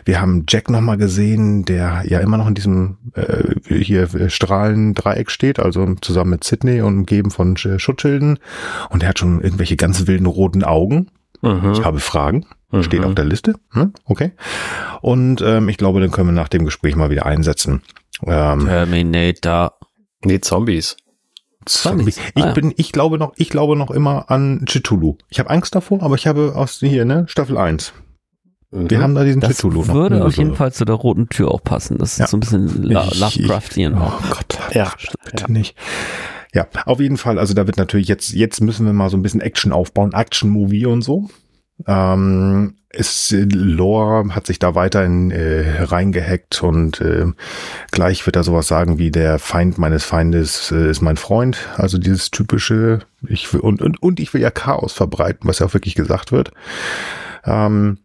Wir 0.05 0.21
haben 0.21 0.45
Jack 0.49 0.71
nochmal 0.71 0.97
gesehen, 0.97 1.65
der 1.65 2.05
ja 2.07 2.21
immer 2.21 2.39
noch 2.39 2.47
in 2.47 2.55
diesem 2.55 2.99
äh, 3.15 3.55
hier 3.69 4.15
äh, 4.15 4.31
Strahlendreieck 4.31 5.31
steht, 5.31 5.59
also 5.59 5.95
zusammen 6.01 6.31
mit 6.31 6.45
Sydney 6.45 6.81
und 6.83 6.99
umgeben 6.99 7.33
von 7.33 7.57
Schutzschilden 7.57 8.39
und 8.91 9.03
er 9.03 9.09
hat 9.09 9.19
schon 9.19 9.41
irgendwelche 9.41 9.77
ganz 9.77 10.07
wilden 10.07 10.27
roten 10.27 10.63
Augen. 10.63 11.09
Mhm. 11.43 11.73
Ich 11.73 11.85
habe 11.85 12.01
Fragen. 12.01 12.47
Mhm. 12.71 12.83
Steht 12.83 13.05
auf 13.05 13.15
der 13.15 13.25
Liste. 13.25 13.55
Hm? 13.73 13.93
Okay. 14.05 14.33
Und 15.01 15.41
ähm, 15.41 15.69
ich 15.69 15.79
glaube, 15.79 16.01
dann 16.01 16.11
können 16.11 16.29
wir 16.29 16.33
nach 16.33 16.49
dem 16.49 16.65
Gespräch 16.65 16.97
mal 16.97 17.11
wieder 17.11 17.27
einsetzen. 17.27 17.83
Ähm, 18.27 18.67
Terminator. 18.67 19.79
Nee, 20.25 20.41
Zombies. 20.41 20.97
Zombies. 21.65 22.19
Ich 22.35 22.45
ah, 22.45 22.53
bin, 22.53 22.75
ich 22.77 22.93
glaube 22.93 23.19
noch, 23.19 23.33
ich 23.37 23.51
glaube 23.51 23.77
noch 23.77 23.91
immer 23.91 24.31
an 24.31 24.65
Chitulu. 24.67 25.17
Ich 25.29 25.39
habe 25.39 25.51
Angst 25.51 25.75
davor, 25.75 26.03
aber 26.03 26.15
ich 26.15 26.27
habe 26.27 26.53
aus 26.55 26.79
hier, 26.81 27.05
ne, 27.05 27.27
Staffel 27.29 27.57
1. 27.57 27.93
Mhm. 28.71 28.91
Wir 28.91 29.01
haben 29.01 29.15
da 29.15 29.25
diesen 29.25 29.41
das 29.41 29.57
Chitulu 29.57 29.85
noch. 29.85 29.95
würde 29.95 30.25
auf 30.25 30.37
jeden 30.37 30.55
Fall 30.55 30.73
zu 30.73 30.85
der 30.85 30.97
roten 30.97 31.29
Tür 31.29 31.51
auch 31.51 31.63
passen. 31.63 31.99
Das 31.99 32.13
ist 32.13 32.19
ja. 32.19 32.27
so 32.27 32.37
ein 32.37 32.41
bisschen 32.41 32.83
Lovecraftian. 32.83 33.95
Oh 33.95 34.13
Gott. 34.31 34.59
Ja, 34.73 34.93
bitte 35.25 35.45
ja. 35.45 35.51
nicht. 35.51 35.77
Ja, 36.55 36.67
auf 36.87 37.01
jeden 37.01 37.17
Fall. 37.17 37.39
Also 37.39 37.55
da 37.55 37.67
wird 37.67 37.77
natürlich 37.77 38.09
jetzt, 38.09 38.33
jetzt 38.33 38.61
müssen 38.61 38.87
wir 38.87 38.93
mal 38.93 39.11
so 39.11 39.17
ein 39.17 39.23
bisschen 39.23 39.41
Action 39.41 39.73
aufbauen, 39.73 40.13
Action-Movie 40.13 40.87
und 40.87 41.03
so. 41.03 41.29
Ähm, 41.87 42.75
ist 42.91 43.33
Lore 43.33 44.35
hat 44.35 44.47
sich 44.47 44.59
da 44.59 44.75
weiterhin 44.75 45.31
äh, 45.31 45.83
reingehackt 45.83 46.63
und 46.63 47.01
äh, 47.03 47.27
gleich 47.91 48.25
wird 48.25 48.37
er 48.37 48.45
sowas 48.45 48.67
sagen 48.67 48.99
wie 48.99 49.11
der 49.11 49.39
Feind 49.39 49.77
meines 49.77 50.05
Feindes 50.05 50.73
äh, 50.73 50.91
ist 50.91 51.03
mein 51.03 51.19
Freund. 51.19 51.69
Also 51.77 51.99
dieses 51.99 52.31
typische, 52.31 53.01
ich 53.27 53.53
will, 53.53 53.61
und, 53.61 53.83
und, 53.83 54.03
und 54.03 54.21
ich 54.21 54.33
will 54.33 54.41
ja 54.41 54.51
Chaos 54.51 54.95
verbreiten, 54.95 55.47
was 55.47 55.59
ja 55.59 55.67
auch 55.67 55.75
wirklich 55.75 55.95
gesagt 55.95 56.33
wird. 56.33 56.51
Ähm, 57.45 57.99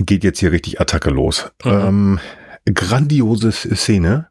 geht 0.00 0.24
jetzt 0.24 0.40
hier 0.40 0.52
richtig 0.52 0.80
Attacke 0.80 1.10
los. 1.10 1.52
Mhm. 1.64 1.70
Ähm, 1.70 2.20
grandiose 2.74 3.52
Szene. 3.52 4.29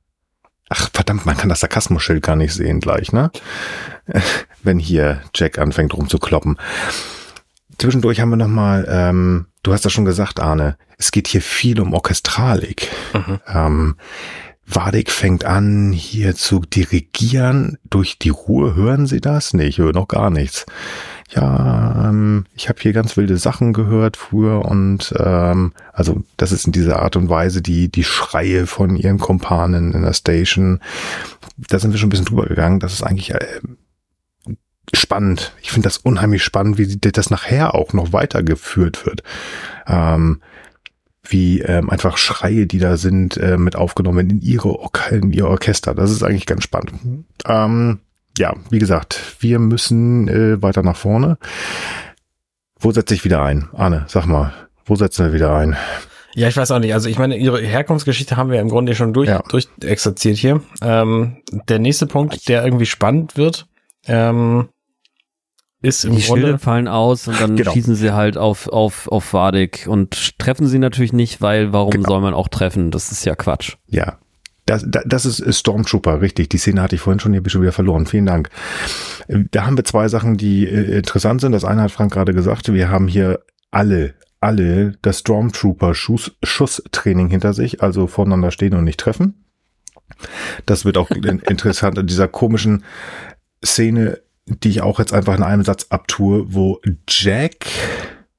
Ach, 0.69 0.89
verdammt, 0.93 1.25
man 1.25 1.35
kann 1.35 1.49
das 1.49 1.61
Sarkasmus-Schild 1.61 2.23
gar 2.23 2.35
nicht 2.35 2.53
sehen 2.53 2.79
gleich, 2.79 3.11
ne? 3.11 3.31
Wenn 4.63 4.79
hier 4.79 5.21
Jack 5.33 5.57
anfängt 5.57 5.93
rumzukloppen. 5.93 6.57
Zwischendurch 7.77 8.19
haben 8.19 8.29
wir 8.29 8.35
nochmal, 8.35 8.85
ähm, 8.89 9.47
du 9.63 9.73
hast 9.73 9.83
ja 9.83 9.89
schon 9.89 10.05
gesagt, 10.05 10.39
Arne, 10.39 10.77
es 10.97 11.11
geht 11.11 11.27
hier 11.27 11.41
viel 11.41 11.79
um 11.79 11.93
Orchestralik. 11.93 12.89
Mhm. 13.13 13.39
Ähm, 13.47 13.95
Wadig 14.71 15.09
fängt 15.09 15.45
an, 15.45 15.91
hier 15.91 16.35
zu 16.35 16.59
dirigieren. 16.59 17.79
Durch 17.89 18.19
die 18.19 18.29
Ruhe 18.29 18.75
hören 18.75 19.07
Sie 19.07 19.19
das? 19.19 19.55
Nee, 19.55 19.65
ich 19.65 19.79
höre 19.79 19.93
noch 19.93 20.07
gar 20.07 20.29
nichts. 20.29 20.67
Ja, 21.29 22.09
ähm, 22.09 22.45
ich 22.55 22.69
habe 22.69 22.79
hier 22.81 22.91
ganz 22.91 23.15
wilde 23.15 23.37
Sachen 23.37 23.71
gehört 23.71 24.17
früher 24.17 24.65
und 24.65 25.13
ähm, 25.17 25.73
also 25.93 26.23
das 26.37 26.51
ist 26.51 26.65
in 26.65 26.71
dieser 26.71 27.01
Art 27.01 27.15
und 27.15 27.29
Weise 27.29 27.61
die 27.61 27.89
die 27.89 28.03
Schreie 28.03 28.65
von 28.65 28.95
ihren 28.95 29.19
Kumpanen 29.19 29.93
in 29.93 30.01
der 30.01 30.13
Station. 30.13 30.79
Da 31.57 31.77
sind 31.77 31.91
wir 31.91 31.99
schon 31.99 32.07
ein 32.07 32.09
bisschen 32.09 32.25
drüber 32.25 32.47
gegangen. 32.47 32.79
Das 32.79 32.93
ist 32.93 33.03
eigentlich 33.03 33.31
äh, 33.35 33.59
spannend. 34.93 35.53
Ich 35.61 35.71
finde 35.71 35.87
das 35.87 35.99
unheimlich 35.99 36.43
spannend, 36.43 36.79
wie 36.79 36.97
das 36.97 37.29
nachher 37.29 37.75
auch 37.75 37.93
noch 37.93 38.11
weitergeführt 38.11 39.05
wird. 39.05 39.21
Ähm, 39.85 40.41
wie 41.23 41.61
ähm, 41.61 41.91
einfach 41.91 42.17
Schreie, 42.17 42.65
die 42.65 42.79
da 42.79 42.97
sind, 42.97 43.37
äh, 43.37 43.57
mit 43.57 43.75
aufgenommen 43.75 44.31
in 44.31 44.41
ihre 44.41 44.79
Or 44.79 44.91
in 45.11 45.31
ihr 45.31 45.47
Orchester. 45.47 45.93
Das 45.93 46.09
ist 46.09 46.23
eigentlich 46.23 46.47
ganz 46.47 46.63
spannend. 46.63 46.93
Ähm, 47.45 47.99
ja, 48.39 48.55
wie 48.69 48.79
gesagt, 48.79 49.35
wir 49.39 49.59
müssen 49.59 50.27
äh, 50.27 50.61
weiter 50.61 50.81
nach 50.81 50.95
vorne. 50.95 51.37
Wo 52.79 52.91
setze 52.91 53.13
ich 53.13 53.25
wieder 53.25 53.43
ein? 53.43 53.67
Arne, 53.73 54.05
sag 54.07 54.25
mal, 54.25 54.53
wo 54.85 54.95
setzen 54.95 55.25
wir 55.25 55.33
wieder 55.33 55.53
ein? 55.55 55.75
Ja, 56.35 56.47
ich 56.47 56.55
weiß 56.55 56.71
auch 56.71 56.79
nicht. 56.79 56.93
Also 56.93 57.09
ich 57.09 57.19
meine, 57.19 57.35
ihre 57.35 57.59
Herkunftsgeschichte 57.59 58.37
haben 58.37 58.49
wir 58.49 58.61
im 58.61 58.69
Grunde 58.69 58.95
schon 58.95 59.13
durch, 59.13 59.27
ja. 59.27 59.43
durchexerziert 59.49 60.37
hier. 60.37 60.61
Ähm, 60.81 61.37
der 61.67 61.79
nächste 61.79 62.07
Punkt, 62.07 62.47
der 62.47 62.63
irgendwie 62.63 62.85
spannend 62.85 63.35
wird, 63.35 63.67
ähm, 64.07 64.69
ist 65.81 66.05
im 66.05 66.15
die 66.15 66.21
Grunde 66.21 66.41
Schilde 66.43 66.59
fallen 66.59 66.87
aus 66.87 67.27
und 67.27 67.41
dann 67.41 67.57
genau. 67.57 67.71
schießen 67.71 67.95
sie 67.95 68.13
halt 68.13 68.37
auf 68.37 68.67
auf 68.67 69.07
auf 69.09 69.33
Wadig 69.33 69.87
und 69.87 70.37
treffen 70.37 70.67
sie 70.67 70.79
natürlich 70.79 71.13
nicht, 71.13 71.41
weil 71.41 71.73
warum 71.73 71.91
genau. 71.91 72.09
soll 72.09 72.21
man 72.21 72.33
auch 72.33 72.47
treffen? 72.47 72.91
Das 72.91 73.11
ist 73.11 73.25
ja 73.25 73.35
Quatsch. 73.35 73.75
Ja. 73.87 74.17
Das, 74.69 74.85
das 74.87 75.25
ist 75.25 75.59
Stormtrooper, 75.59 76.21
richtig. 76.21 76.49
Die 76.49 76.57
Szene 76.57 76.81
hatte 76.81 76.95
ich 76.95 77.01
vorhin 77.01 77.19
schon, 77.19 77.31
die 77.31 77.37
habe 77.39 77.47
ich 77.47 77.53
schon 77.53 77.63
wieder 77.63 77.71
verloren. 77.71 78.05
Vielen 78.05 78.27
Dank. 78.27 78.49
Da 79.27 79.65
haben 79.65 79.77
wir 79.77 79.83
zwei 79.83 80.07
Sachen, 80.07 80.37
die 80.37 80.67
äh, 80.67 80.97
interessant 80.97 81.41
sind. 81.41 81.53
Das 81.53 81.65
eine 81.65 81.81
hat 81.81 81.91
Frank 81.91 82.13
gerade 82.13 82.33
gesagt. 82.33 82.71
Wir 82.71 82.89
haben 82.89 83.07
hier 83.07 83.39
alle, 83.71 84.13
alle 84.41 84.93
das 85.01 85.19
Stormtrooper-Schusstraining 85.19 87.29
hinter 87.29 87.53
sich, 87.53 87.81
also 87.81 88.07
voneinander 88.07 88.51
stehen 88.51 88.75
und 88.75 88.83
nicht 88.83 88.99
treffen. 88.99 89.45
Das 90.65 90.83
wird 90.85 90.97
auch 90.97 91.09
interessant 91.11 91.97
in 91.97 92.07
dieser 92.07 92.27
komischen 92.27 92.83
Szene 93.65 94.19
die 94.49 94.69
ich 94.69 94.81
auch 94.81 94.99
jetzt 94.99 95.13
einfach 95.13 95.35
in 95.35 95.43
einem 95.43 95.63
Satz 95.63 95.87
abtue, 95.89 96.53
wo 96.53 96.81
Jack 97.07 97.65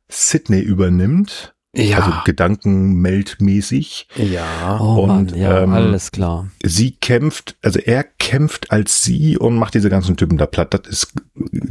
Sydney 0.09 0.61
übernimmt. 0.61 1.55
Ja. 1.75 1.99
Also 1.99 2.13
gedankenmeldmäßig. 2.25 4.09
Ja. 4.17 4.81
Oh 4.81 5.03
und 5.03 5.09
Mann, 5.09 5.29
ja, 5.37 5.63
ähm, 5.63 5.73
alles 5.73 6.11
klar. 6.11 6.49
Sie 6.65 6.93
kämpft, 6.93 7.57
also 7.63 7.79
er 7.79 8.03
kämpft 8.03 8.73
als 8.73 9.05
sie 9.05 9.39
und 9.39 9.57
macht 9.57 9.75
diese 9.75 9.89
ganzen 9.89 10.17
Typen 10.17 10.37
da 10.37 10.47
platt. 10.47 10.75
Das 10.75 10.89
ist 10.89 11.13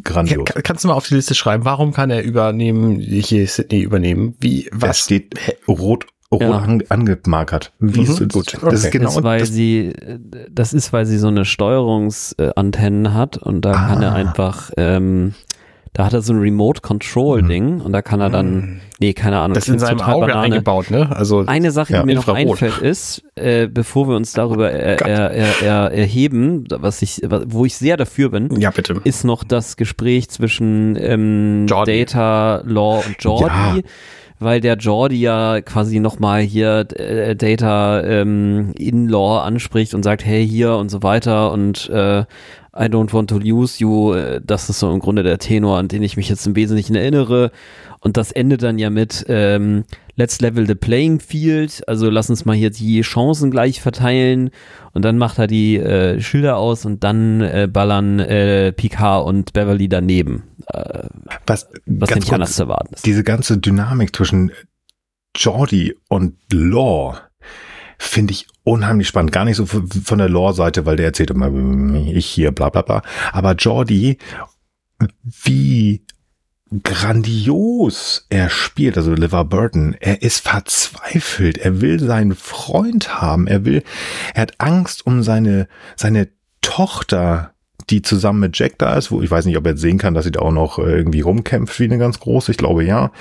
grandios. 0.03 0.45
Kann, 0.45 0.63
kannst 0.63 0.83
du 0.83 0.87
mal 0.87 0.93
auf 0.93 1.07
die 1.07 1.15
Liste 1.15 1.35
schreiben, 1.35 1.65
warum 1.65 1.91
kann 1.91 2.11
er 2.11 2.23
übernehmen, 2.23 2.99
hier 2.99 3.45
Sydney 3.45 3.81
übernehmen? 3.81 4.35
Wie, 4.39 4.69
was? 4.71 4.89
Das 4.89 4.99
steht 4.99 5.35
rot 5.67 6.05
rot 6.31 6.41
ja. 6.41 6.77
angemarkert. 6.89 7.73
Wie 7.79 8.01
mhm, 8.01 8.05
ist 8.05 8.33
gut. 8.33 8.53
Das 8.53 8.63
okay. 8.63 8.75
ist 8.75 8.91
genau, 8.91 9.09
ist, 9.09 9.23
weil 9.23 9.39
das 9.39 9.49
sie, 9.49 9.93
das 10.49 10.73
ist, 10.73 10.93
weil 10.93 11.05
sie 11.05 11.17
so 11.17 11.27
eine 11.27 11.43
Steuerungsantennen 11.43 13.13
hat 13.13 13.37
und 13.37 13.65
da 13.65 13.71
ah. 13.71 13.87
kann 13.87 14.03
er 14.03 14.13
einfach, 14.13 14.71
ähm, 14.77 15.33
da 15.93 16.05
hat 16.05 16.13
er 16.13 16.21
so 16.21 16.33
ein 16.33 16.39
Remote 16.39 16.81
Control 16.81 17.41
Ding 17.41 17.75
mhm. 17.75 17.81
und 17.81 17.93
da 17.93 18.01
kann 18.01 18.21
er 18.21 18.29
dann, 18.29 18.55
mhm. 18.55 18.81
nee, 18.99 19.13
keine 19.13 19.39
Ahnung. 19.39 19.55
Das 19.55 19.67
ist 19.67 19.73
in 19.73 19.79
seinem 19.79 20.01
Auge 20.01 20.27
Banane. 20.27 20.43
eingebaut, 20.43 20.91
ne? 20.91 21.09
Also 21.15 21.43
eine 21.45 21.71
Sache, 21.71 21.93
ja, 21.93 21.99
die 22.01 22.05
mir 22.05 22.11
Infrarot. 22.13 22.45
noch 22.45 22.51
einfällt, 22.51 22.77
ist, 22.77 23.23
äh, 23.35 23.67
bevor 23.67 24.07
wir 24.07 24.15
uns 24.15 24.33
darüber 24.33 24.71
er, 24.71 25.01
er, 25.01 25.61
er, 25.61 25.91
erheben, 25.91 26.65
was 26.69 27.01
ich, 27.01 27.21
wo 27.23 27.65
ich 27.65 27.75
sehr 27.75 27.97
dafür 27.97 28.29
bin, 28.29 28.59
ja, 28.59 28.71
bitte. 28.71 29.01
ist 29.03 29.23
noch 29.23 29.43
das 29.43 29.77
Gespräch 29.77 30.29
zwischen 30.29 30.95
ähm, 30.99 31.65
Data, 31.67 32.61
Law 32.65 33.03
und 33.05 33.15
Jordi. 33.19 33.45
Ja 33.45 33.75
weil 34.39 34.61
der 34.61 34.77
Jordi 34.77 35.19
ja 35.19 35.61
quasi 35.61 35.99
nochmal 35.99 36.41
hier 36.41 36.87
äh, 36.95 37.35
Data 37.35 38.01
ähm, 38.01 38.71
in 38.77 39.07
Law 39.09 39.41
anspricht 39.41 39.93
und 39.93 40.03
sagt, 40.03 40.25
hey, 40.25 40.47
hier 40.47 40.75
und 40.75 40.89
so 40.89 41.03
weiter 41.03 41.51
und 41.51 41.89
äh, 41.89 42.23
I 42.75 42.85
don't 42.85 43.11
want 43.13 43.29
to 43.29 43.39
lose 43.39 43.79
you. 43.79 44.13
Äh, 44.13 44.41
das 44.43 44.69
ist 44.69 44.79
so 44.79 44.91
im 44.91 44.99
Grunde 44.99 45.23
der 45.23 45.39
Tenor, 45.39 45.77
an 45.77 45.87
den 45.87 46.03
ich 46.03 46.17
mich 46.17 46.29
jetzt 46.29 46.45
im 46.45 46.55
Wesentlichen 46.55 46.95
erinnere. 46.95 47.51
Und 47.99 48.17
das 48.17 48.31
endet 48.31 48.63
dann 48.63 48.79
ja 48.79 48.89
mit 48.89 49.25
ähm, 49.27 49.83
Let's 50.15 50.41
level 50.41 50.67
the 50.67 50.75
playing 50.75 51.19
field. 51.19 51.87
Also 51.87 52.09
lass 52.09 52.29
uns 52.29 52.45
mal 52.45 52.55
hier 52.55 52.69
die 52.69 53.01
Chancen 53.01 53.51
gleich 53.51 53.81
verteilen. 53.81 54.51
Und 54.93 55.03
dann 55.03 55.17
macht 55.17 55.39
er 55.39 55.47
die 55.47 55.77
äh, 55.77 56.19
Schilder 56.21 56.57
aus 56.57 56.85
und 56.85 57.03
dann 57.03 57.41
äh, 57.41 57.67
ballern 57.71 58.19
äh, 58.19 58.71
Picard 58.71 59.25
und 59.25 59.53
Beverly 59.53 59.89
daneben. 59.89 60.43
Äh, 60.67 61.03
was 61.47 61.69
was 61.85 62.13
nicht 62.13 62.31
anders 62.31 62.55
zu 62.55 62.63
erwarten 62.63 62.93
ist. 62.93 63.05
Diese 63.05 63.23
ganze 63.23 63.57
Dynamik 63.57 64.15
zwischen 64.15 64.51
Jordi 65.35 65.95
und 66.09 66.35
Law 66.51 67.17
finde 67.99 68.31
ich 68.31 68.47
unheimlich 68.63 69.07
spannend. 69.07 69.31
Gar 69.31 69.45
nicht 69.45 69.57
so 69.57 69.65
von 69.65 70.17
der 70.17 70.29
Lore-Seite, 70.29 70.85
weil 70.85 70.95
der 70.95 71.07
erzählt 71.07 71.31
immer, 71.31 71.53
ich 72.07 72.25
hier, 72.25 72.51
bla 72.51 72.69
bla 72.69 72.81
bla. 72.81 73.03
Aber 73.31 73.53
Jordi, 73.53 74.17
wie 75.23 76.03
grandios 76.83 78.25
er 78.29 78.49
spielt, 78.49 78.97
also 78.97 79.13
Liver 79.13 79.43
Burton, 79.45 79.95
er 79.99 80.21
ist 80.21 80.47
verzweifelt, 80.47 81.57
er 81.57 81.81
will 81.81 81.99
seinen 81.99 82.35
Freund 82.35 83.21
haben, 83.21 83.47
er 83.47 83.65
will, 83.65 83.83
er 84.33 84.43
hat 84.43 84.59
Angst 84.59 85.05
um 85.05 85.23
seine, 85.23 85.67
seine 85.95 86.29
Tochter, 86.61 87.53
die 87.89 88.01
zusammen 88.01 88.39
mit 88.39 88.57
Jack 88.57 88.77
da 88.77 88.95
ist, 88.95 89.11
wo 89.11 89.21
ich 89.21 89.31
weiß 89.31 89.45
nicht, 89.45 89.57
ob 89.57 89.65
er 89.65 89.71
jetzt 89.71 89.81
sehen 89.81 89.97
kann, 89.97 90.13
dass 90.13 90.25
sie 90.25 90.31
da 90.31 90.41
auch 90.41 90.51
noch 90.51 90.79
äh, 90.79 90.83
irgendwie 90.83 91.21
rumkämpft 91.21 91.79
wie 91.79 91.85
eine 91.85 91.97
ganz 91.97 92.19
große. 92.19 92.51
Ich 92.51 92.57
glaube 92.57 92.83
ja. 92.83 93.11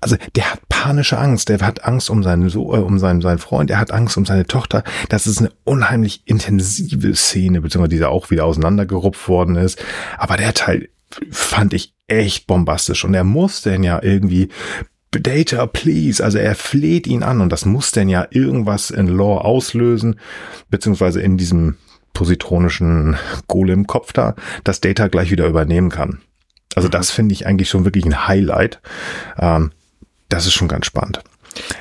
Also 0.00 0.16
der 0.36 0.52
hat 0.52 0.60
panische 0.68 1.18
Angst. 1.18 1.48
Der 1.48 1.60
hat 1.60 1.84
Angst 1.84 2.10
um 2.10 2.22
seinen 2.22 2.48
so 2.48 2.74
äh, 2.74 2.78
um 2.78 2.98
seinen 2.98 3.20
seinen 3.20 3.38
Freund. 3.38 3.70
Er 3.70 3.78
hat 3.78 3.92
Angst 3.92 4.16
um 4.16 4.24
seine 4.24 4.46
Tochter. 4.46 4.84
Das 5.08 5.26
ist 5.26 5.38
eine 5.38 5.50
unheimlich 5.64 6.22
intensive 6.26 7.14
Szene, 7.14 7.60
beziehungsweise 7.60 7.96
die 7.96 8.04
auch 8.04 8.30
wieder 8.30 8.44
auseinandergerupft 8.44 9.28
worden 9.28 9.56
ist. 9.56 9.84
Aber 10.18 10.36
der 10.36 10.54
Teil 10.54 10.88
fand 11.30 11.74
ich 11.74 11.94
echt 12.06 12.46
bombastisch 12.46 13.04
und 13.04 13.14
er 13.14 13.24
muss 13.24 13.62
denn 13.62 13.82
ja 13.82 14.02
irgendwie 14.02 14.48
Data, 15.10 15.66
please. 15.66 16.24
Also 16.24 16.38
er 16.38 16.54
fleht 16.54 17.06
ihn 17.06 17.22
an 17.22 17.40
und 17.40 17.50
das 17.50 17.66
muss 17.66 17.92
denn 17.92 18.08
ja 18.08 18.26
irgendwas 18.30 18.90
in 18.90 19.08
Lore 19.08 19.44
auslösen, 19.44 20.18
beziehungsweise 20.70 21.20
in 21.20 21.36
diesem 21.36 21.76
positronischen 22.12 23.16
Golem-Kopf 23.46 24.12
da, 24.12 24.34
dass 24.64 24.80
Data 24.80 25.08
gleich 25.08 25.30
wieder 25.30 25.46
übernehmen 25.46 25.90
kann. 25.90 26.20
Also 26.74 26.88
das 26.88 27.10
mhm. 27.10 27.14
finde 27.14 27.32
ich 27.34 27.46
eigentlich 27.46 27.68
schon 27.68 27.84
wirklich 27.84 28.04
ein 28.04 28.26
Highlight. 28.26 28.80
Ähm, 29.38 29.72
das 30.28 30.46
ist 30.46 30.54
schon 30.54 30.68
ganz 30.68 30.86
spannend. 30.86 31.22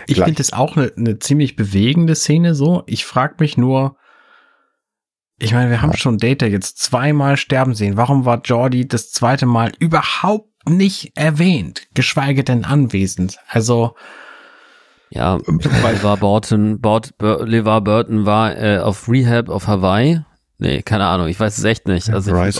Ich 0.07 0.21
finde 0.21 0.41
es 0.41 0.51
auch 0.51 0.75
eine, 0.75 0.91
eine 0.97 1.19
ziemlich 1.19 1.55
bewegende 1.55 2.15
Szene 2.15 2.55
so. 2.55 2.83
Ich 2.87 3.05
frage 3.05 3.35
mich 3.39 3.57
nur, 3.57 3.95
ich 5.39 5.53
meine, 5.53 5.71
wir 5.71 5.81
haben 5.81 5.95
schon 5.95 6.17
Data 6.17 6.45
jetzt 6.45 6.77
zweimal 6.79 7.37
sterben 7.37 7.73
sehen. 7.73 7.97
Warum 7.97 8.25
war 8.25 8.41
Jordi 8.43 8.87
das 8.87 9.11
zweite 9.11 9.45
Mal 9.45 9.71
überhaupt 9.79 10.69
nicht 10.69 11.13
erwähnt, 11.15 11.87
geschweige 11.95 12.43
denn 12.43 12.63
anwesend? 12.63 13.39
Also, 13.47 13.95
ja, 15.11 15.39
weil 15.45 16.01
war 16.03 16.17
Burton, 16.17 16.79
Bort, 16.79 17.13
LeVar 17.19 17.81
Burton 17.81 18.25
war 18.25 18.57
äh, 18.57 18.79
auf 18.79 19.09
Rehab 19.09 19.49
auf 19.49 19.67
Hawaii. 19.67 20.21
Nee, 20.57 20.83
keine 20.83 21.07
Ahnung, 21.07 21.27
ich 21.27 21.39
weiß 21.39 21.57
es 21.57 21.63
echt 21.63 21.87
nicht. 21.87 22.11
Also 22.11 22.35
ich 22.35 22.55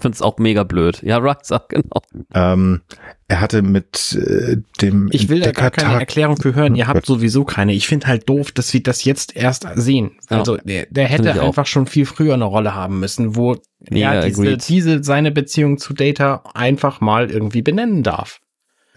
finde 0.00 0.16
es 0.16 0.22
auch, 0.22 0.32
auch, 0.32 0.38
mega 0.38 0.64
blöd. 0.64 1.00
Ja, 1.04 1.18
Riser, 1.18 1.64
genau. 1.68 2.02
Ähm, 2.34 2.80
er 3.28 3.40
hatte 3.40 3.62
mit 3.62 4.12
äh, 4.12 4.56
dem 4.82 5.08
Ich 5.12 5.28
will 5.28 5.40
da 5.40 5.52
gar 5.52 5.70
keine 5.70 6.00
Erklärung 6.00 6.36
für 6.36 6.56
hören. 6.56 6.74
Ihr 6.74 6.88
habt 6.88 7.06
sowieso 7.06 7.44
keine. 7.44 7.72
Ich 7.72 7.86
finde 7.86 8.08
halt 8.08 8.28
doof, 8.28 8.50
dass 8.50 8.74
wir 8.74 8.82
das 8.82 9.04
jetzt 9.04 9.36
erst 9.36 9.68
sehen. 9.76 10.18
Also 10.28 10.56
der, 10.56 10.86
der 10.90 11.06
hätte 11.06 11.40
einfach 11.40 11.62
auch. 11.62 11.66
schon 11.66 11.86
viel 11.86 12.06
früher 12.06 12.34
eine 12.34 12.44
Rolle 12.44 12.74
haben 12.74 12.98
müssen, 12.98 13.36
wo 13.36 13.56
ja, 13.88 14.14
er 14.14 14.26
diese, 14.26 14.56
diese 14.56 15.04
seine 15.04 15.30
Beziehung 15.30 15.78
zu 15.78 15.94
Data 15.94 16.42
einfach 16.54 17.00
mal 17.00 17.30
irgendwie 17.30 17.62
benennen 17.62 18.02
darf. 18.02 18.40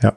Ja. 0.01 0.15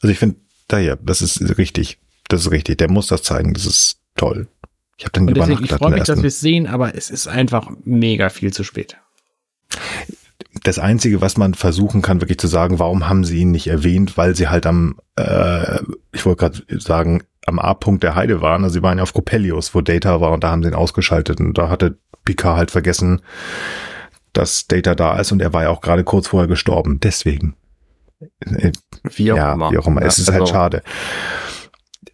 Also 0.00 0.12
ich 0.12 0.20
finde, 0.20 0.36
da 0.68 0.78
ja, 0.78 0.94
das 0.94 1.22
ist 1.22 1.58
richtig. 1.58 1.98
Das 2.28 2.40
ist 2.40 2.50
richtig. 2.50 2.78
Der 2.78 2.90
muss 2.90 3.08
das 3.08 3.22
zeigen. 3.22 3.54
Das 3.54 3.66
ist 3.66 3.98
toll. 4.16 4.48
Ich 4.96 5.04
habe 5.04 5.12
dann 5.12 5.26
deswegen, 5.26 5.64
ich 5.64 5.72
freue 5.72 5.92
mich, 5.92 6.04
dass 6.04 6.22
wir 6.22 6.28
es 6.28 6.40
sehen, 6.40 6.66
aber 6.66 6.94
es 6.94 7.10
ist 7.10 7.26
einfach 7.26 7.70
mega 7.84 8.28
viel 8.28 8.52
zu 8.52 8.62
spät. 8.62 8.96
Das 10.62 10.78
Einzige, 10.78 11.20
was 11.20 11.36
man 11.36 11.54
versuchen 11.54 12.00
kann, 12.00 12.20
wirklich 12.20 12.38
zu 12.38 12.46
sagen, 12.46 12.78
warum 12.78 13.08
haben 13.08 13.24
sie 13.24 13.38
ihn 13.38 13.50
nicht 13.50 13.66
erwähnt, 13.66 14.16
weil 14.16 14.36
sie 14.36 14.48
halt 14.48 14.66
am, 14.66 14.96
äh, 15.16 15.80
ich 16.12 16.24
wollte 16.24 16.40
gerade 16.40 16.80
sagen, 16.80 17.24
am 17.44 17.58
A-Punkt 17.58 18.04
der 18.04 18.14
Heide 18.14 18.40
waren. 18.40 18.62
Also 18.62 18.74
sie 18.74 18.82
waren 18.82 18.98
ja 18.98 19.02
auf 19.02 19.12
Copellius, 19.12 19.74
wo 19.74 19.80
Data 19.80 20.20
war 20.20 20.32
und 20.32 20.44
da 20.44 20.50
haben 20.50 20.62
sie 20.62 20.68
ihn 20.68 20.74
ausgeschaltet 20.74 21.40
und 21.40 21.58
da 21.58 21.68
hatte 21.68 21.98
Picard 22.24 22.56
halt 22.56 22.70
vergessen, 22.70 23.20
dass 24.32 24.66
Data 24.66 24.94
da 24.94 25.18
ist 25.18 25.32
und 25.32 25.42
er 25.42 25.52
war 25.52 25.64
ja 25.64 25.70
auch 25.70 25.80
gerade 25.80 26.04
kurz 26.04 26.28
vorher 26.28 26.48
gestorben. 26.48 27.00
Deswegen. 27.00 27.56
Wie 29.10 29.32
auch 29.32 29.36
ja, 29.36 29.52
immer. 29.52 29.72
Wie 29.72 29.78
auch 29.78 29.86
immer. 29.88 30.02
es 30.02 30.18
ist 30.18 30.30
halt 30.30 30.42
also, 30.42 30.54
halt 30.54 30.72
schade 30.72 30.82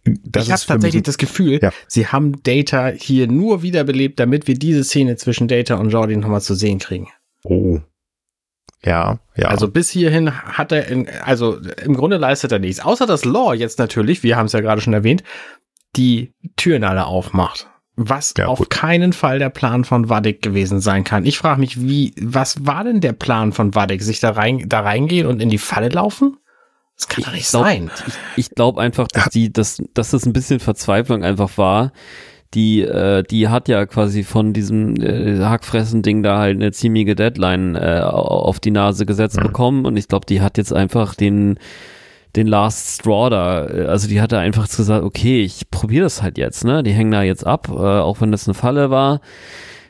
das 0.03 0.47
ich 0.47 0.51
habe 0.51 0.61
tatsächlich 0.65 1.03
das 1.03 1.17
Gefühl, 1.17 1.59
ja. 1.61 1.71
sie 1.87 2.07
haben 2.07 2.41
Data 2.43 2.87
hier 2.87 3.27
nur 3.27 3.61
wiederbelebt, 3.61 4.19
damit 4.19 4.47
wir 4.47 4.55
diese 4.55 4.83
Szene 4.83 5.15
zwischen 5.15 5.47
Data 5.47 5.75
und 5.75 5.89
Jordi 5.89 6.17
nochmal 6.17 6.41
zu 6.41 6.55
sehen 6.55 6.79
kriegen. 6.79 7.07
Oh. 7.43 7.79
Ja, 8.83 9.19
ja. 9.35 9.47
Also 9.49 9.67
bis 9.67 9.91
hierhin 9.91 10.31
hat 10.43 10.71
er, 10.71 10.87
in, 10.87 11.07
also 11.23 11.57
im 11.83 11.95
Grunde 11.95 12.17
leistet 12.17 12.51
er 12.51 12.59
nichts. 12.59 12.79
Außer 12.79 13.05
dass 13.05 13.25
Law 13.25 13.53
jetzt 13.53 13.77
natürlich, 13.77 14.23
wir 14.23 14.37
haben 14.37 14.47
es 14.47 14.53
ja 14.53 14.61
gerade 14.61 14.81
schon 14.81 14.93
erwähnt, 14.93 15.23
die 15.95 16.33
Türen 16.55 16.83
alle 16.83 17.05
aufmacht. 17.05 17.67
Was 17.95 18.33
ja, 18.37 18.47
auf 18.47 18.57
gut. 18.57 18.69
keinen 18.71 19.13
Fall 19.13 19.37
der 19.37 19.49
Plan 19.49 19.83
von 19.83 20.09
Wadik 20.09 20.41
gewesen 20.41 20.79
sein 20.79 21.03
kann. 21.03 21.25
Ich 21.25 21.37
frage 21.37 21.59
mich, 21.59 21.81
wie, 21.81 22.15
was 22.19 22.65
war 22.65 22.83
denn 22.83 23.01
der 23.01 23.13
Plan 23.13 23.51
von 23.51 23.75
Wadik? 23.75 24.01
Sich 24.01 24.19
da 24.19 24.31
rein, 24.31 24.63
da 24.67 24.79
reingehen 24.79 25.27
und 25.27 25.41
in 25.41 25.49
die 25.49 25.59
Falle 25.59 25.89
laufen? 25.89 26.37
Das 27.01 27.07
kann 27.07 27.23
doch 27.23 27.31
nicht 27.31 27.49
glaub, 27.49 27.63
sein. 27.63 27.89
Ich, 28.07 28.45
ich 28.45 28.49
glaube 28.51 28.79
einfach, 28.79 29.07
dass 29.07 29.29
die, 29.29 29.51
dass, 29.51 29.81
dass 29.95 30.11
das 30.11 30.25
ein 30.25 30.33
bisschen 30.33 30.59
Verzweiflung 30.59 31.23
einfach 31.23 31.57
war. 31.57 31.93
Die, 32.53 32.81
äh, 32.81 33.23
die 33.23 33.47
hat 33.47 33.69
ja 33.69 33.85
quasi 33.85 34.23
von 34.23 34.53
diesem 34.53 35.01
äh, 35.01 35.39
Hackfressen-Ding 35.39 36.21
da 36.21 36.37
halt 36.37 36.57
eine 36.57 36.71
ziemliche 36.71 37.15
Deadline 37.15 37.75
äh, 37.75 38.01
auf 38.03 38.59
die 38.59 38.71
Nase 38.71 39.05
gesetzt 39.05 39.37
mhm. 39.37 39.43
bekommen 39.43 39.85
und 39.85 39.97
ich 39.97 40.09
glaube, 40.09 40.25
die 40.25 40.41
hat 40.41 40.57
jetzt 40.57 40.73
einfach 40.73 41.15
den 41.15 41.57
den 42.35 42.47
Last 42.47 43.01
Straw 43.01 43.29
da, 43.29 43.67
äh, 43.67 43.85
also 43.87 44.07
die 44.07 44.21
hat 44.21 44.31
da 44.31 44.39
einfach 44.39 44.69
gesagt, 44.69 45.03
okay, 45.03 45.41
ich 45.43 45.69
probiere 45.71 46.03
das 46.03 46.21
halt 46.21 46.37
jetzt, 46.37 46.63
ne? 46.63 46.81
Die 46.83 46.93
hängen 46.93 47.11
da 47.11 47.23
jetzt 47.23 47.45
ab, 47.45 47.67
äh, 47.69 47.73
auch 47.73 48.21
wenn 48.21 48.31
das 48.31 48.47
eine 48.47 48.53
Falle 48.53 48.89
war. 48.89 49.21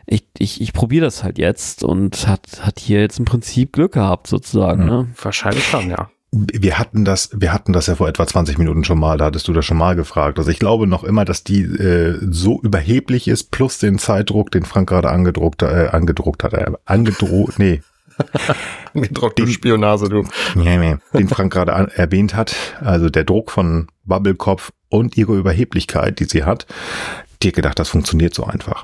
Ich, 0.07 0.23
ich, 0.39 0.59
ich 0.61 0.73
probiere 0.73 1.05
das 1.05 1.23
halt 1.23 1.37
jetzt 1.37 1.83
und 1.83 2.27
hat, 2.27 2.61
hat 2.61 2.79
hier 2.79 3.01
jetzt 3.01 3.19
im 3.19 3.25
Prinzip 3.25 3.73
Glück 3.73 3.93
gehabt, 3.93 4.25
sozusagen, 4.27 4.83
mhm. 4.83 4.89
ne? 4.89 5.07
Wahrscheinlich 5.21 5.65
schon, 5.65 5.89
ja 5.89 6.09
wir 6.31 6.79
hatten 6.79 7.03
das, 7.03 7.29
wir 7.33 7.51
hatten 7.51 7.73
das 7.73 7.87
ja 7.87 7.95
vor 7.95 8.07
etwa 8.07 8.25
20 8.25 8.57
Minuten 8.57 8.85
schon 8.85 8.99
mal, 8.99 9.17
da 9.17 9.25
hattest 9.25 9.47
du 9.49 9.53
das 9.53 9.65
schon 9.65 9.77
mal 9.77 9.95
gefragt. 9.95 10.39
Also 10.39 10.49
ich 10.49 10.59
glaube 10.59 10.87
noch 10.87 11.03
immer, 11.03 11.25
dass 11.25 11.43
die 11.43 11.63
äh, 11.63 12.19
so 12.21 12.61
überheblich 12.61 13.27
ist, 13.27 13.51
plus 13.51 13.79
den 13.79 13.99
Zeitdruck, 13.99 14.49
den 14.49 14.63
Frank 14.63 14.87
gerade 14.87 15.09
angedruckt, 15.09 15.61
äh, 15.61 15.89
angedruckt 15.91 16.43
hat, 16.43 16.53
äh, 16.53 16.71
angedroht, 16.85 17.59
nee. 17.59 17.81
Angedruckte 18.93 19.45
Spionase, 19.47 20.07
du. 20.07 20.23
Nee, 20.55 20.77
nee, 20.77 20.97
den 21.13 21.27
Frank 21.27 21.51
gerade 21.51 21.71
erwähnt 21.71 22.35
hat, 22.35 22.55
also 22.79 23.09
der 23.09 23.25
Druck 23.25 23.51
von 23.51 23.87
Bubblecopf 24.05 24.71
und 24.89 25.17
ihre 25.17 25.35
Überheblichkeit, 25.35 26.19
die 26.19 26.25
sie 26.25 26.43
hat, 26.43 26.65
dir 27.43 27.51
gedacht, 27.51 27.79
das 27.79 27.89
funktioniert 27.89 28.33
so 28.33 28.45
einfach. 28.45 28.83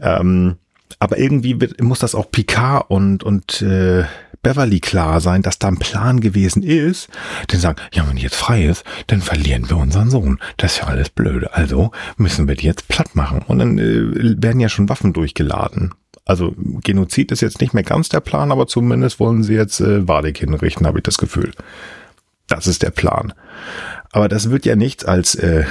Ähm, 0.00 0.56
aber 0.98 1.18
irgendwie 1.18 1.60
wird, 1.60 1.80
muss 1.80 1.98
das 1.98 2.14
auch 2.14 2.30
Picard 2.30 2.90
und, 2.90 3.24
und 3.24 3.62
äh, 3.62 4.04
Beverly 4.42 4.80
klar 4.80 5.20
sein, 5.20 5.42
dass 5.42 5.58
da 5.58 5.68
ein 5.68 5.78
Plan 5.78 6.20
gewesen 6.20 6.62
ist, 6.62 7.08
denn 7.50 7.60
sagen, 7.60 7.80
ja, 7.92 8.06
wenn 8.08 8.16
die 8.16 8.22
jetzt 8.22 8.36
frei 8.36 8.64
ist, 8.66 8.84
dann 9.06 9.22
verlieren 9.22 9.70
wir 9.70 9.76
unseren 9.76 10.10
Sohn. 10.10 10.38
Das 10.56 10.74
ist 10.74 10.78
ja 10.80 10.86
alles 10.88 11.10
blöde. 11.10 11.54
Also 11.54 11.92
müssen 12.16 12.48
wir 12.48 12.56
die 12.56 12.66
jetzt 12.66 12.88
platt 12.88 13.14
machen. 13.14 13.42
Und 13.46 13.58
dann 13.58 13.78
äh, 13.78 14.42
werden 14.42 14.60
ja 14.60 14.68
schon 14.68 14.88
Waffen 14.88 15.12
durchgeladen. 15.12 15.94
Also 16.24 16.54
Genozid 16.56 17.32
ist 17.32 17.40
jetzt 17.40 17.60
nicht 17.60 17.74
mehr 17.74 17.82
ganz 17.82 18.08
der 18.08 18.20
Plan, 18.20 18.52
aber 18.52 18.66
zumindest 18.66 19.18
wollen 19.18 19.42
sie 19.42 19.54
jetzt 19.54 19.80
äh, 19.80 20.06
Wadik 20.06 20.38
hinrichten, 20.38 20.86
habe 20.86 20.98
ich 20.98 21.04
das 21.04 21.18
Gefühl. 21.18 21.52
Das 22.48 22.66
ist 22.66 22.82
der 22.82 22.90
Plan. 22.90 23.32
Aber 24.10 24.28
das 24.28 24.50
wird 24.50 24.66
ja 24.66 24.76
nichts 24.76 25.04
als 25.04 25.34
äh, 25.34 25.64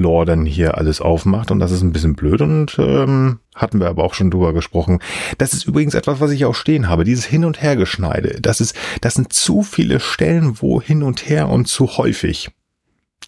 Lore 0.00 0.26
dann 0.26 0.44
hier 0.44 0.78
alles 0.78 1.00
aufmacht 1.00 1.50
und 1.50 1.60
das 1.60 1.70
ist 1.70 1.82
ein 1.82 1.92
bisschen 1.92 2.14
blöd 2.14 2.40
und 2.40 2.76
ähm, 2.78 3.38
hatten 3.54 3.80
wir 3.80 3.88
aber 3.88 4.04
auch 4.04 4.14
schon 4.14 4.30
drüber 4.30 4.52
gesprochen. 4.52 5.00
Das 5.38 5.52
ist 5.52 5.66
übrigens 5.66 5.94
etwas, 5.94 6.20
was 6.20 6.30
ich 6.32 6.44
auch 6.44 6.54
stehen 6.54 6.88
habe, 6.88 7.04
dieses 7.04 7.24
Hin- 7.24 7.44
und 7.44 7.62
Hergeschneide. 7.62 8.40
Das 8.40 8.60
ist, 8.60 8.74
das 9.00 9.14
sind 9.14 9.32
zu 9.32 9.62
viele 9.62 10.00
Stellen, 10.00 10.60
wo 10.60 10.80
hin 10.80 11.02
und 11.02 11.28
her 11.28 11.48
und 11.48 11.66
zu 11.66 11.98
häufig. 11.98 12.50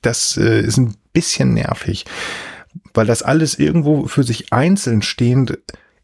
Das 0.00 0.36
äh, 0.36 0.60
ist 0.60 0.78
ein 0.78 0.96
bisschen 1.12 1.54
nervig, 1.54 2.04
weil 2.94 3.06
das 3.06 3.22
alles 3.22 3.58
irgendwo 3.58 4.06
für 4.06 4.24
sich 4.24 4.52
einzeln 4.52 5.02
stehend 5.02 5.58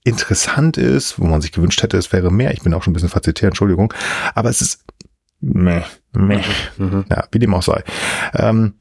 interessant 0.04 0.76
ist, 0.76 1.18
wo 1.18 1.26
man 1.26 1.40
sich 1.40 1.52
gewünscht 1.52 1.82
hätte, 1.82 1.96
es 1.96 2.12
wäre 2.12 2.30
mehr. 2.30 2.52
Ich 2.52 2.62
bin 2.62 2.72
auch 2.74 2.82
schon 2.82 2.92
ein 2.92 2.94
bisschen 2.94 3.08
fazitär, 3.08 3.48
Entschuldigung, 3.48 3.92
aber 4.34 4.48
es 4.48 4.60
ist 4.60 4.84
meh, 5.40 5.82
meh. 6.12 6.42
Mhm. 6.76 7.04
Ja, 7.10 7.24
wie 7.30 7.38
dem 7.38 7.54
auch 7.54 7.62
sei. 7.62 7.82
Ähm, 8.34 8.74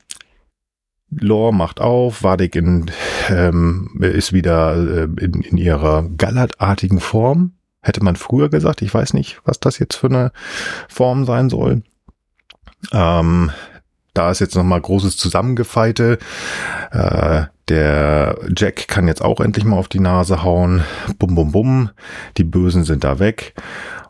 Lore 1.10 1.54
macht 1.54 1.80
auf, 1.80 2.24
Vadik 2.24 2.56
in, 2.56 2.92
ähm, 3.30 3.98
ist 4.02 4.34
wieder 4.34 4.76
äh, 4.76 5.24
in, 5.24 5.42
in 5.42 5.58
ihrer 5.58 6.04
gallertartigen 6.04 7.00
Form. 7.00 7.54
Hätte 7.82 8.04
man 8.04 8.16
früher 8.16 8.50
gesagt. 8.50 8.82
Ich 8.82 8.94
weiß 8.94 9.14
nicht, 9.14 9.40
was 9.46 9.60
das 9.60 9.80
jetzt 9.80 9.96
für 9.96 10.08
eine 10.08 10.32
Form 10.90 11.26
sein 11.26 11.50
soll. 11.50 11.84
Ähm, 12.92 13.52
da 14.14 14.32
ist 14.32 14.40
jetzt 14.40 14.56
nochmal 14.56 14.82
großes 14.82 15.16
Zusammengefeite. 15.16 16.18
Äh, 16.92 17.44
der 17.70 18.38
Jack 18.56 18.88
kann 18.88 19.08
jetzt 19.08 19.22
auch 19.22 19.40
endlich 19.40 19.64
mal 19.64 19.78
auf 19.78 19.88
die 19.88 20.00
Nase 20.00 20.44
hauen. 20.44 20.84
Bum, 21.20 21.36
bum, 21.36 21.52
bum. 21.52 21.90
Die 22.38 22.44
Bösen 22.44 22.84
sind 22.84 23.04
da 23.04 23.20
weg. 23.20 23.54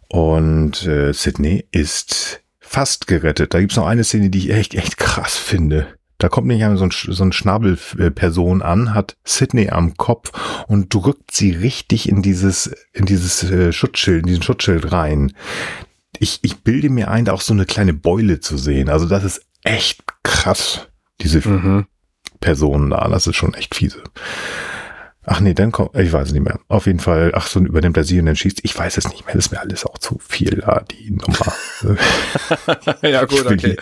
Und 0.07 0.85
äh, 0.85 1.11
Sydney 1.13 1.67
ist 1.71 2.41
fast 2.59 3.07
gerettet. 3.07 3.53
Da 3.53 3.59
gibt's 3.59 3.75
noch 3.75 3.87
eine 3.87 4.03
Szene, 4.03 4.29
die 4.29 4.39
ich 4.39 4.49
echt, 4.51 4.75
echt 4.75 4.97
krass 4.97 5.35
finde. 5.35 5.87
Da 6.17 6.29
kommt 6.29 6.47
nicht 6.47 6.63
so 6.77 6.83
ein, 6.83 6.91
so 6.91 7.23
ein 7.23 7.31
Schnabelperson 7.31 8.61
an, 8.61 8.93
hat 8.93 9.17
Sydney 9.23 9.69
am 9.69 9.97
Kopf 9.97 10.31
und 10.67 10.93
drückt 10.93 11.31
sie 11.31 11.51
richtig 11.51 12.09
in 12.09 12.21
dieses, 12.23 12.71
in 12.93 13.05
dieses 13.05 13.43
äh, 13.43 13.71
Schutzschild, 13.71 14.21
in 14.21 14.27
diesen 14.27 14.43
Schutzschild 14.43 14.91
rein. 14.91 15.33
Ich, 16.19 16.39
ich 16.41 16.63
bilde 16.63 16.89
mir 16.89 17.09
ein, 17.11 17.25
da 17.25 17.33
auch 17.33 17.41
so 17.41 17.53
eine 17.53 17.65
kleine 17.65 17.93
Beule 17.93 18.39
zu 18.39 18.57
sehen. 18.57 18.89
Also 18.89 19.05
das 19.05 19.23
ist 19.23 19.41
echt 19.63 20.03
krass, 20.23 20.87
diese 21.21 21.47
mhm. 21.47 21.85
Personen 22.39 22.89
da. 22.89 23.07
Das 23.07 23.27
ist 23.27 23.35
schon 23.35 23.53
echt 23.53 23.75
fiese. 23.75 24.01
Ach 25.29 25.41
nee, 25.41 25.53
dann 25.53 25.73
kommt, 25.73 25.93
ich 25.93 26.13
weiß 26.13 26.29
es 26.29 26.33
nicht 26.33 26.45
mehr. 26.45 26.57
Auf 26.69 26.85
jeden 26.85 27.01
Fall, 27.01 27.33
ach 27.35 27.47
so, 27.47 27.59
übernimmt 27.59 27.97
er 27.97 28.05
sie 28.05 28.17
und 28.17 28.27
dann 28.27 28.37
schießt. 28.37 28.61
Ich 28.63 28.77
weiß 28.77 28.97
es 28.97 29.09
nicht 29.09 29.25
mehr. 29.25 29.35
Das 29.35 29.47
ist 29.47 29.51
mir 29.51 29.59
alles 29.59 29.85
auch 29.85 29.97
zu 29.97 30.17
viel, 30.25 30.63
da, 30.65 30.85
die 30.89 31.11
Nummer. 31.11 31.97
ja, 33.01 33.25
gut, 33.25 33.45
okay. 33.45 33.75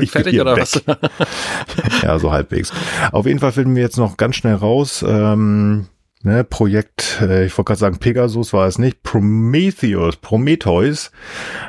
Ich 0.00 0.12
Fertig 0.12 0.40
oder 0.40 0.54
weg. 0.54 0.62
was? 0.62 0.82
ja, 2.02 2.16
so 2.20 2.30
halbwegs. 2.30 2.72
Auf 3.10 3.26
jeden 3.26 3.40
Fall 3.40 3.50
finden 3.50 3.74
wir 3.74 3.82
jetzt 3.82 3.96
noch 3.96 4.16
ganz 4.16 4.36
schnell 4.36 4.54
raus, 4.54 5.04
ähm, 5.06 5.86
ne, 6.22 6.44
Projekt, 6.44 7.18
äh, 7.20 7.44
ich 7.44 7.58
wollte 7.58 7.70
gerade 7.70 7.80
sagen 7.80 7.98
Pegasus 7.98 8.52
war 8.52 8.68
es 8.68 8.78
nicht, 8.78 9.02
Prometheus, 9.02 10.14
Prometheus. 10.14 11.10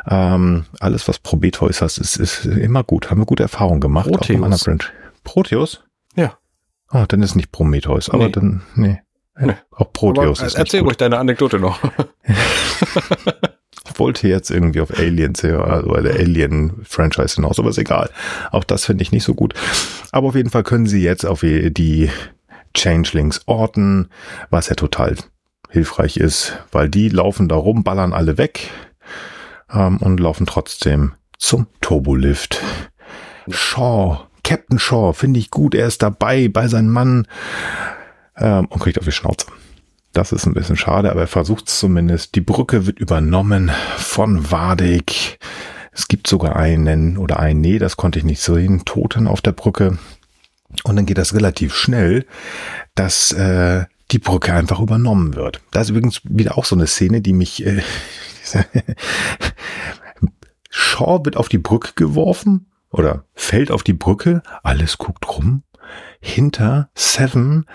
Ähm, 0.08 0.66
alles, 0.80 1.08
was 1.08 1.18
Prometheus 1.18 1.82
hast, 1.82 1.98
ist, 1.98 2.18
ist 2.18 2.46
immer 2.46 2.84
gut. 2.84 3.10
Haben 3.10 3.22
wir 3.22 3.26
gute 3.26 3.42
Erfahrungen 3.42 3.82
gemacht. 3.82 4.08
Proteus. 4.12 4.70
Proteus? 5.24 5.84
Ja. 6.16 6.38
Ah, 6.90 7.08
dann 7.08 7.24
ist 7.24 7.34
nicht 7.34 7.52
Prometheus, 7.52 8.12
aber 8.12 8.28
nee. 8.28 8.32
dann, 8.32 8.62
nee. 8.76 9.02
Nee. 9.38 9.56
Auch 9.72 9.92
Proteus. 9.92 10.42
Aber, 10.42 10.58
erzähl 10.58 10.82
ruhig 10.82 10.98
deine 10.98 11.18
Anekdote 11.18 11.60
noch. 11.60 11.80
ich 13.96 14.00
wollte 14.00 14.28
jetzt 14.28 14.50
irgendwie 14.50 14.82
auf 14.82 14.98
Aliens, 14.98 15.44
also 15.44 15.94
der 15.94 16.16
Alien-Franchise 16.16 17.36
hinaus, 17.36 17.60
aber 17.60 17.70
ist 17.70 17.78
egal. 17.78 18.10
Auch 18.52 18.64
das 18.64 18.86
finde 18.86 19.02
ich 19.04 19.12
nicht 19.12 19.24
so 19.24 19.34
gut. 19.34 19.54
Aber 20.12 20.30
auf 20.30 20.36
jeden 20.36 20.50
Fall 20.50 20.64
können 20.64 20.88
sie 20.88 21.02
jetzt 21.02 21.26
auf 21.26 21.42
die 21.42 22.10
Changelings 22.74 23.42
orten, 23.46 24.10
was 24.50 24.70
ja 24.70 24.76
total 24.76 25.16
hilfreich 25.70 26.18
ist, 26.18 26.58
weil 26.72 26.90
die 26.90 27.10
laufen 27.10 27.50
da 27.50 27.56
rum, 27.56 27.84
ballern 27.84 28.14
alle 28.14 28.38
weg 28.38 28.70
ähm, 29.72 29.98
und 29.98 30.20
laufen 30.20 30.46
trotzdem 30.46 31.14
zum 31.38 31.68
Turbolift. 31.82 32.62
Shaw, 33.50 34.28
Captain 34.44 34.80
Shaw, 34.80 35.14
finde 35.14 35.40
ich 35.40 35.52
gut, 35.52 35.76
er 35.76 35.88
ist 35.88 36.02
dabei 36.02 36.48
bei 36.48 36.68
seinem 36.68 36.92
Mann 36.92 37.28
ähm, 38.38 38.66
und 38.66 38.80
kriegt 38.80 39.00
auf 39.00 39.06
die 39.06 39.12
Schnauze. 39.12 39.48
Das 40.14 40.32
ist 40.32 40.46
ein 40.46 40.54
bisschen 40.54 40.78
schade, 40.78 41.12
aber 41.12 41.22
er 41.22 41.28
versucht 41.28 41.68
es 41.68 41.78
zumindest. 41.78 42.36
Die 42.36 42.42
Brücke 42.42 42.86
wird 42.86 43.00
übernommen 43.00 43.72
von 43.98 44.50
Wadig. 44.50 45.40
Es 45.92 46.08
gibt 46.08 46.28
sogar 46.28 46.56
einen 46.56 47.18
oder 47.18 47.40
einen, 47.40 47.60
nee, 47.62 47.80
das 47.80 47.98
konnte 47.98 48.20
ich 48.20 48.26
nicht 48.26 48.42
sehen, 48.42 48.86
Toten 48.86 49.28
auf 49.28 49.42
der 49.42 49.52
Brücke. 49.52 49.98
Und 50.84 50.96
dann 50.96 51.06
geht 51.06 51.18
das 51.18 51.34
relativ 51.34 51.76
schnell, 51.76 52.26
dass 52.96 53.32
äh, 53.34 53.86
die 54.12 54.20
Brücke 54.20 54.54
einfach 54.54 54.80
übernommen 54.80 55.36
wird. 55.36 55.62
Da 55.72 55.82
ist 55.82 55.90
übrigens 55.90 56.22
wieder 56.24 56.58
auch 56.58 56.66
so 56.66 56.76
eine 56.76 56.88
Szene, 56.88 57.22
die 57.22 57.34
mich... 57.34 57.66
Äh, 57.66 57.82
Shaw 60.70 61.22
wird 61.24 61.38
auf 61.38 61.48
die 61.50 61.58
Brücke 61.58 61.94
geworfen 61.96 62.68
oder 62.90 63.24
fällt 63.34 63.72
auf 63.72 63.82
die 63.84 63.94
Brücke, 63.94 64.44
alles 64.62 64.98
guckt 64.98 65.26
rum 65.28 65.64
hinter 66.20 66.90
Seven 66.96 67.66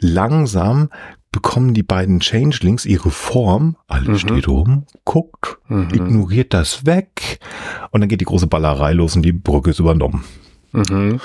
langsam 0.00 0.88
bekommen 1.32 1.72
die 1.72 1.82
beiden 1.82 2.20
Changelings 2.20 2.84
ihre 2.84 3.10
Form, 3.10 3.76
alles 3.88 4.22
mhm. 4.22 4.28
steht 4.28 4.48
rum, 4.48 4.86
guckt, 5.04 5.58
mhm. 5.68 5.88
ignoriert 5.92 6.52
das 6.52 6.84
weg 6.84 7.40
und 7.90 8.02
dann 8.02 8.08
geht 8.08 8.20
die 8.20 8.26
große 8.26 8.46
Ballerei 8.46 8.92
los 8.92 9.16
und 9.16 9.22
die 9.22 9.32
Brücke 9.32 9.70
ist 9.70 9.80
übernommen. 9.80 10.24
Mhm. 10.72 11.20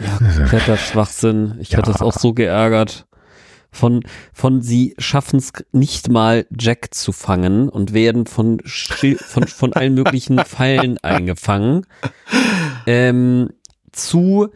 Ja, 0.00 0.46
fetter 0.46 0.78
Schwachsinn. 0.78 1.56
Ich 1.60 1.72
ja. 1.72 1.78
hatte 1.78 1.90
es 1.90 2.00
auch 2.00 2.14
so 2.14 2.32
geärgert. 2.32 3.06
Von, 3.72 4.02
von 4.32 4.62
sie 4.62 4.94
schaffen 4.98 5.38
es 5.38 5.52
nicht 5.70 6.10
mal 6.10 6.46
Jack 6.58 6.92
zu 6.92 7.12
fangen 7.12 7.68
und 7.68 7.92
werden 7.92 8.26
von, 8.26 8.60
von, 8.64 9.46
von 9.46 9.72
allen 9.74 9.94
möglichen 9.94 10.38
Pfeilen 10.38 10.98
eingefangen. 11.02 11.86
Ähm, 12.86 13.50
zu 13.92 14.48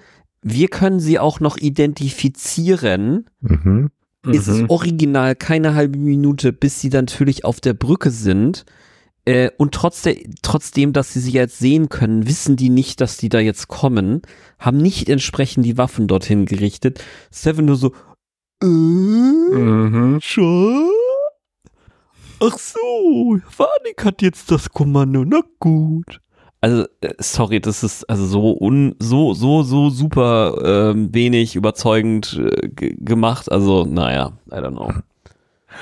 wir 0.45 0.69
können 0.69 1.01
sie 1.01 1.19
auch 1.19 1.41
noch 1.41 1.57
identifizieren. 1.57 3.31
Mhm. 3.41 3.91
Ist 4.27 4.47
es 4.47 4.63
mhm. 4.63 4.71
original 4.71 5.35
keine 5.35 5.75
halbe 5.75 5.99
Minute, 5.99 6.53
bis 6.53 6.81
sie 6.81 6.91
dann 6.91 7.07
natürlich 7.07 7.45
auf 7.45 7.61
der 7.61 7.75
Brücke 7.75 8.11
sind. 8.11 8.65
Äh, 9.25 9.51
und 9.57 9.73
trotzdem, 9.73 10.35
trotzdem, 10.43 10.93
dass 10.93 11.15
sie 11.15 11.21
sie 11.21 11.33
jetzt 11.33 11.59
sehen 11.59 11.89
können, 11.89 12.27
wissen 12.27 12.57
die 12.57 12.69
nicht, 12.69 13.01
dass 13.01 13.17
die 13.17 13.31
da 13.31 13.39
jetzt 13.41 13.69
kommen, 13.69 14.23
haben 14.59 14.79
nicht 14.79 15.09
entsprechend 15.09 15.65
die 15.65 15.79
Waffen 15.79 16.09
dorthin 16.09 16.45
gerichtet. 16.45 17.03
Seven 17.31 17.65
nur 17.65 17.77
so, 17.77 17.93
äh, 18.63 18.67
mhm. 18.67 20.19
schon? 20.21 20.91
Ach 22.41 22.59
so, 22.59 23.39
Vanik 23.57 24.05
hat 24.05 24.21
jetzt 24.21 24.51
das 24.51 24.69
Kommando, 24.71 25.25
na 25.25 25.41
gut 25.59 26.21
also 26.65 26.87
äh, 27.03 27.13
sorry, 27.19 27.61
das 27.61 27.85
ist 27.85 28.09
also 28.09 28.25
so 28.25 28.57
un, 28.59 28.97
so 28.99 29.35
so 29.35 29.63
so 29.63 29.91
super 29.91 30.57
ähm, 30.65 31.13
wenig 31.13 31.57
überzeugend 31.57 32.41
äh, 32.41 32.69
gemacht. 32.71 33.53
Also 33.53 33.85
naja, 33.85 34.33
I 34.51 34.55
don't 34.55 34.71
know. 34.71 34.91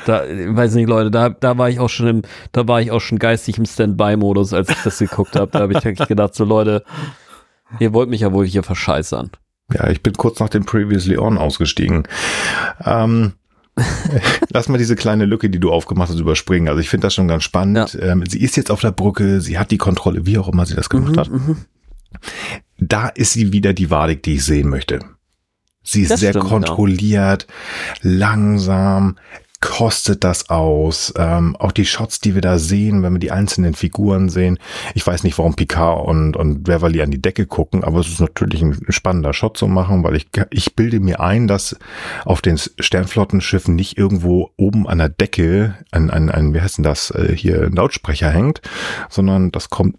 Da 0.06 0.24
weiß 0.24 0.74
nicht, 0.74 0.88
Leute, 0.88 1.12
da 1.12 1.28
da 1.28 1.56
war 1.56 1.70
ich 1.70 1.78
auch 1.78 1.88
schon 1.88 2.08
im, 2.08 2.22
da 2.50 2.66
war 2.66 2.80
ich 2.80 2.90
auch 2.90 3.00
schon 3.00 3.20
geistig 3.20 3.58
im 3.58 3.64
Standby-Modus, 3.64 4.52
als 4.52 4.70
ich 4.70 4.82
das 4.82 4.98
geguckt 4.98 5.36
habe. 5.36 5.52
Da 5.52 5.60
habe 5.60 5.72
ich 5.72 5.84
wirklich 5.84 6.08
gedacht, 6.08 6.34
so 6.34 6.44
Leute, 6.44 6.82
ihr 7.78 7.92
wollt 7.92 8.10
mich 8.10 8.22
ja 8.22 8.32
wohl 8.32 8.44
hier 8.44 8.64
verscheißern. 8.64 9.30
Ja, 9.72 9.88
ich 9.88 10.02
bin 10.02 10.14
kurz 10.14 10.40
nach 10.40 10.48
dem 10.48 10.64
Previously 10.64 11.16
On 11.16 11.38
ausgestiegen. 11.38 12.08
Ähm, 12.84 13.34
Lass 14.50 14.68
mal 14.68 14.78
diese 14.78 14.96
kleine 14.96 15.24
Lücke, 15.24 15.48
die 15.48 15.58
du 15.58 15.72
aufgemacht 15.72 16.10
hast, 16.10 16.18
überspringen. 16.18 16.68
Also 16.68 16.80
ich 16.80 16.88
finde 16.88 17.06
das 17.06 17.14
schon 17.14 17.28
ganz 17.28 17.42
spannend. 17.42 17.94
Ja. 17.94 18.10
Ähm, 18.10 18.24
sie 18.28 18.40
ist 18.40 18.56
jetzt 18.56 18.70
auf 18.70 18.80
der 18.80 18.92
Brücke, 18.92 19.40
sie 19.40 19.58
hat 19.58 19.70
die 19.70 19.78
Kontrolle, 19.78 20.26
wie 20.26 20.38
auch 20.38 20.48
immer 20.48 20.66
sie 20.66 20.74
das 20.74 20.90
gemacht 20.90 21.16
mhm, 21.16 21.20
hat. 21.20 21.30
Mhm. 21.30 21.56
Da 22.78 23.08
ist 23.08 23.32
sie 23.32 23.52
wieder 23.52 23.72
die 23.72 23.90
Wadig, 23.90 24.22
die 24.22 24.34
ich 24.34 24.44
sehen 24.44 24.68
möchte. 24.68 25.00
Sie 25.84 26.02
ist 26.02 26.10
das 26.10 26.20
sehr 26.20 26.30
stimmt, 26.30 26.46
kontrolliert, 26.46 27.46
ja. 27.48 28.10
langsam, 28.10 29.16
kostet 29.62 30.24
das 30.24 30.50
aus? 30.50 31.14
Ähm, 31.16 31.56
auch 31.56 31.72
die 31.72 31.86
Shots, 31.86 32.20
die 32.20 32.34
wir 32.34 32.42
da 32.42 32.58
sehen, 32.58 33.02
wenn 33.02 33.14
wir 33.14 33.20
die 33.20 33.30
einzelnen 33.30 33.72
Figuren 33.72 34.28
sehen. 34.28 34.58
Ich 34.94 35.06
weiß 35.06 35.22
nicht, 35.22 35.38
warum 35.38 35.54
Picard 35.54 36.06
und, 36.06 36.36
und 36.36 36.64
Beverly 36.64 37.00
an 37.00 37.10
die 37.10 37.22
Decke 37.22 37.46
gucken, 37.46 37.84
aber 37.84 38.00
es 38.00 38.08
ist 38.08 38.20
natürlich 38.20 38.60
ein 38.60 38.78
spannender 38.90 39.32
Shot 39.32 39.56
zu 39.56 39.68
machen, 39.68 40.02
weil 40.04 40.16
ich, 40.16 40.26
ich 40.50 40.74
bilde 40.74 41.00
mir 41.00 41.20
ein, 41.20 41.46
dass 41.46 41.76
auf 42.24 42.42
den 42.42 42.58
Sternflottenschiffen 42.58 43.74
nicht 43.74 43.96
irgendwo 43.96 44.50
oben 44.58 44.86
an 44.86 44.98
der 44.98 45.08
Decke 45.08 45.76
ein, 45.92 46.10
ein, 46.10 46.28
ein 46.28 46.52
wie 46.52 46.60
heißt 46.60 46.78
denn 46.78 46.84
das, 46.84 47.10
äh, 47.12 47.34
hier 47.34 47.62
ein 47.62 47.72
Lautsprecher 47.72 48.30
hängt, 48.30 48.60
sondern 49.08 49.52
das 49.52 49.70
kommt 49.70 49.96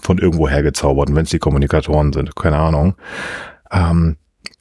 von 0.00 0.18
irgendwo 0.18 0.48
hergezaubert, 0.48 1.12
wenn 1.12 1.24
es 1.24 1.30
die 1.30 1.40
Kommunikatoren 1.40 2.12
sind, 2.12 2.36
keine 2.36 2.58
Ahnung. 2.58 2.94
Ähm, 3.72 4.16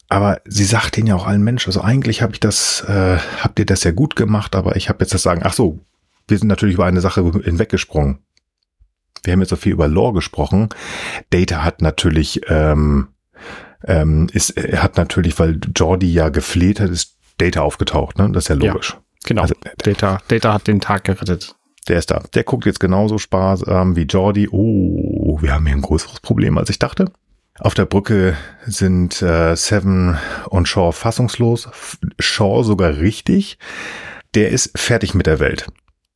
aber 0.09 0.41
sie 0.45 0.65
sagt 0.65 0.97
denen 0.97 1.07
ja 1.07 1.15
auch 1.15 1.27
allen 1.27 1.43
Menschen, 1.43 1.69
also 1.69 1.81
eigentlich 1.81 2.23
habe 2.23 2.33
ich 2.33 2.39
das, 2.39 2.81
äh, 2.81 3.17
habt 3.41 3.59
ihr 3.59 3.65
das 3.65 3.83
ja 3.83 3.91
gut 3.91 4.15
gemacht, 4.15 4.55
aber 4.55 4.75
ich 4.75 4.89
habe 4.89 4.99
jetzt 5.01 5.13
das 5.13 5.21
sagen, 5.21 5.41
ach 5.43 5.53
so, 5.53 5.79
wir 6.27 6.37
sind 6.37 6.47
natürlich 6.47 6.75
über 6.75 6.85
eine 6.85 7.01
Sache 7.01 7.21
hinweggesprungen. 7.43 8.19
Wir 9.23 9.33
haben 9.33 9.39
jetzt 9.41 9.49
so 9.49 9.55
viel 9.55 9.73
über 9.73 9.87
Lore 9.87 10.13
gesprochen. 10.13 10.69
Data 11.29 11.63
hat 11.63 11.81
natürlich, 11.81 12.41
ähm, 12.47 13.09
ähm, 13.85 14.27
ist, 14.33 14.51
er 14.51 14.81
hat 14.81 14.97
natürlich, 14.97 15.37
weil 15.39 15.59
Jordi 15.75 16.11
ja 16.11 16.29
gefleht 16.29 16.79
hat, 16.79 16.89
ist 16.89 17.17
Data 17.37 17.61
aufgetaucht, 17.61 18.17
ne? 18.17 18.29
Das 18.31 18.45
ist 18.45 18.49
ja 18.49 18.55
logisch. 18.55 18.91
Ja, 18.91 18.99
genau. 19.25 19.41
Also, 19.43 19.55
Data, 19.77 20.19
Data 20.27 20.53
hat 20.53 20.67
den 20.67 20.81
Tag 20.81 21.03
gerettet. 21.03 21.55
Der 21.87 21.97
ist 21.97 22.11
da. 22.11 22.23
Der 22.33 22.43
guckt 22.43 22.65
jetzt 22.65 22.79
genauso 22.79 23.17
Spaß 23.17 23.65
ähm, 23.67 23.95
wie 23.95 24.03
Jordi. 24.03 24.47
Oh, 24.51 25.39
wir 25.41 25.53
haben 25.53 25.65
hier 25.65 25.75
ein 25.75 25.81
größeres 25.81 26.19
Problem, 26.19 26.57
als 26.57 26.69
ich 26.69 26.79
dachte. 26.79 27.11
Auf 27.59 27.73
der 27.73 27.85
Brücke 27.85 28.37
sind 28.65 29.21
äh, 29.21 29.55
Seven 29.55 30.17
und 30.49 30.67
Shaw 30.67 30.91
fassungslos. 30.91 31.69
Shaw 32.17 32.63
sogar 32.63 32.97
richtig. 32.97 33.57
Der 34.33 34.49
ist 34.49 34.77
fertig 34.77 35.13
mit 35.13 35.25
der 35.25 35.39
Welt. 35.39 35.67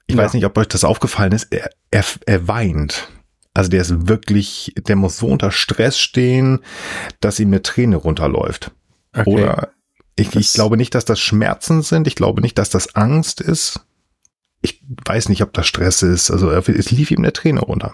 Ich 0.07 0.15
ja. 0.15 0.21
weiß 0.21 0.33
nicht, 0.33 0.45
ob 0.45 0.57
euch 0.57 0.67
das 0.67 0.83
aufgefallen 0.83 1.33
ist. 1.33 1.47
Er, 1.51 1.69
er, 1.91 2.05
er 2.25 2.47
weint. 2.47 3.09
Also 3.53 3.69
der 3.69 3.81
ist 3.81 4.07
wirklich, 4.07 4.73
der 4.87 4.95
muss 4.95 5.17
so 5.17 5.27
unter 5.27 5.51
Stress 5.51 5.99
stehen, 5.99 6.59
dass 7.19 7.39
ihm 7.39 7.49
eine 7.49 7.61
Träne 7.61 7.97
runterläuft. 7.97 8.71
Okay. 9.13 9.29
Oder 9.29 9.69
ich, 10.15 10.35
ich 10.35 10.53
glaube 10.53 10.77
nicht, 10.77 10.95
dass 10.95 11.05
das 11.05 11.19
Schmerzen 11.19 11.81
sind. 11.81 12.07
Ich 12.07 12.15
glaube 12.15 12.41
nicht, 12.41 12.57
dass 12.57 12.69
das 12.69 12.95
Angst 12.95 13.41
ist. 13.41 13.81
Ich 14.61 14.81
weiß 15.05 15.29
nicht, 15.29 15.43
ob 15.43 15.53
das 15.53 15.67
Stress 15.67 16.03
ist. 16.03 16.31
Also 16.31 16.51
es 16.51 16.91
lief 16.91 17.11
ihm 17.11 17.19
eine 17.19 17.33
Träne 17.33 17.59
runter. 17.59 17.93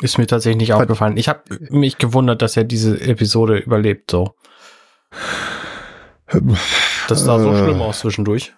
Ist 0.00 0.18
mir 0.18 0.26
tatsächlich 0.26 0.58
nicht 0.58 0.72
aufgefallen. 0.74 1.16
Ich 1.16 1.28
habe 1.28 1.42
mich 1.70 1.96
gewundert, 1.98 2.42
dass 2.42 2.56
er 2.56 2.64
diese 2.64 3.00
Episode 3.00 3.58
überlebt, 3.58 4.10
so. 4.10 4.34
Das 7.08 7.24
sah 7.24 7.38
so 7.38 7.52
äh, 7.52 7.58
schlimm 7.58 7.80
aus 7.80 8.00
zwischendurch. 8.00 8.52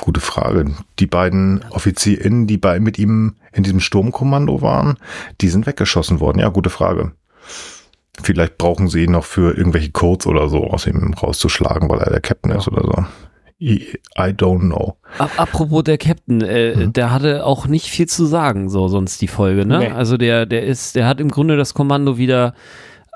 Gute 0.00 0.20
Frage. 0.20 0.74
Die 0.98 1.06
beiden 1.06 1.64
OffizierInnen, 1.70 2.46
die 2.46 2.58
bei 2.58 2.80
mit 2.80 2.98
ihm 2.98 3.36
in 3.52 3.64
diesem 3.64 3.80
Sturmkommando 3.80 4.62
waren, 4.62 4.98
die 5.40 5.48
sind 5.48 5.66
weggeschossen 5.66 6.20
worden. 6.20 6.38
Ja, 6.38 6.48
gute 6.48 6.70
Frage. 6.70 7.12
Vielleicht 8.22 8.56
brauchen 8.56 8.88
sie 8.88 9.04
ihn 9.04 9.12
noch 9.12 9.24
für 9.24 9.56
irgendwelche 9.56 9.90
Codes 9.90 10.26
oder 10.26 10.48
so 10.48 10.64
aus 10.64 10.86
ihm 10.86 11.14
rauszuschlagen, 11.14 11.88
weil 11.88 11.98
er 11.98 12.10
der 12.10 12.20
Captain 12.20 12.50
ja. 12.50 12.58
ist 12.58 12.68
oder 12.68 12.82
so. 12.82 13.04
I 13.58 14.32
don't 14.32 14.60
know. 14.60 14.96
Apropos 15.18 15.84
der 15.84 15.96
Captain, 15.96 16.42
äh, 16.42 16.76
mhm. 16.76 16.92
der 16.92 17.10
hatte 17.10 17.46
auch 17.46 17.66
nicht 17.66 17.86
viel 17.86 18.06
zu 18.06 18.26
sagen, 18.26 18.68
so 18.68 18.88
sonst 18.88 19.20
die 19.22 19.28
Folge, 19.28 19.64
ne? 19.64 19.78
Nee. 19.78 19.88
Also 19.88 20.18
der, 20.18 20.44
der 20.44 20.64
ist, 20.64 20.94
der 20.94 21.06
hat 21.06 21.20
im 21.20 21.30
Grunde 21.30 21.56
das 21.56 21.72
Kommando 21.72 22.18
wieder 22.18 22.54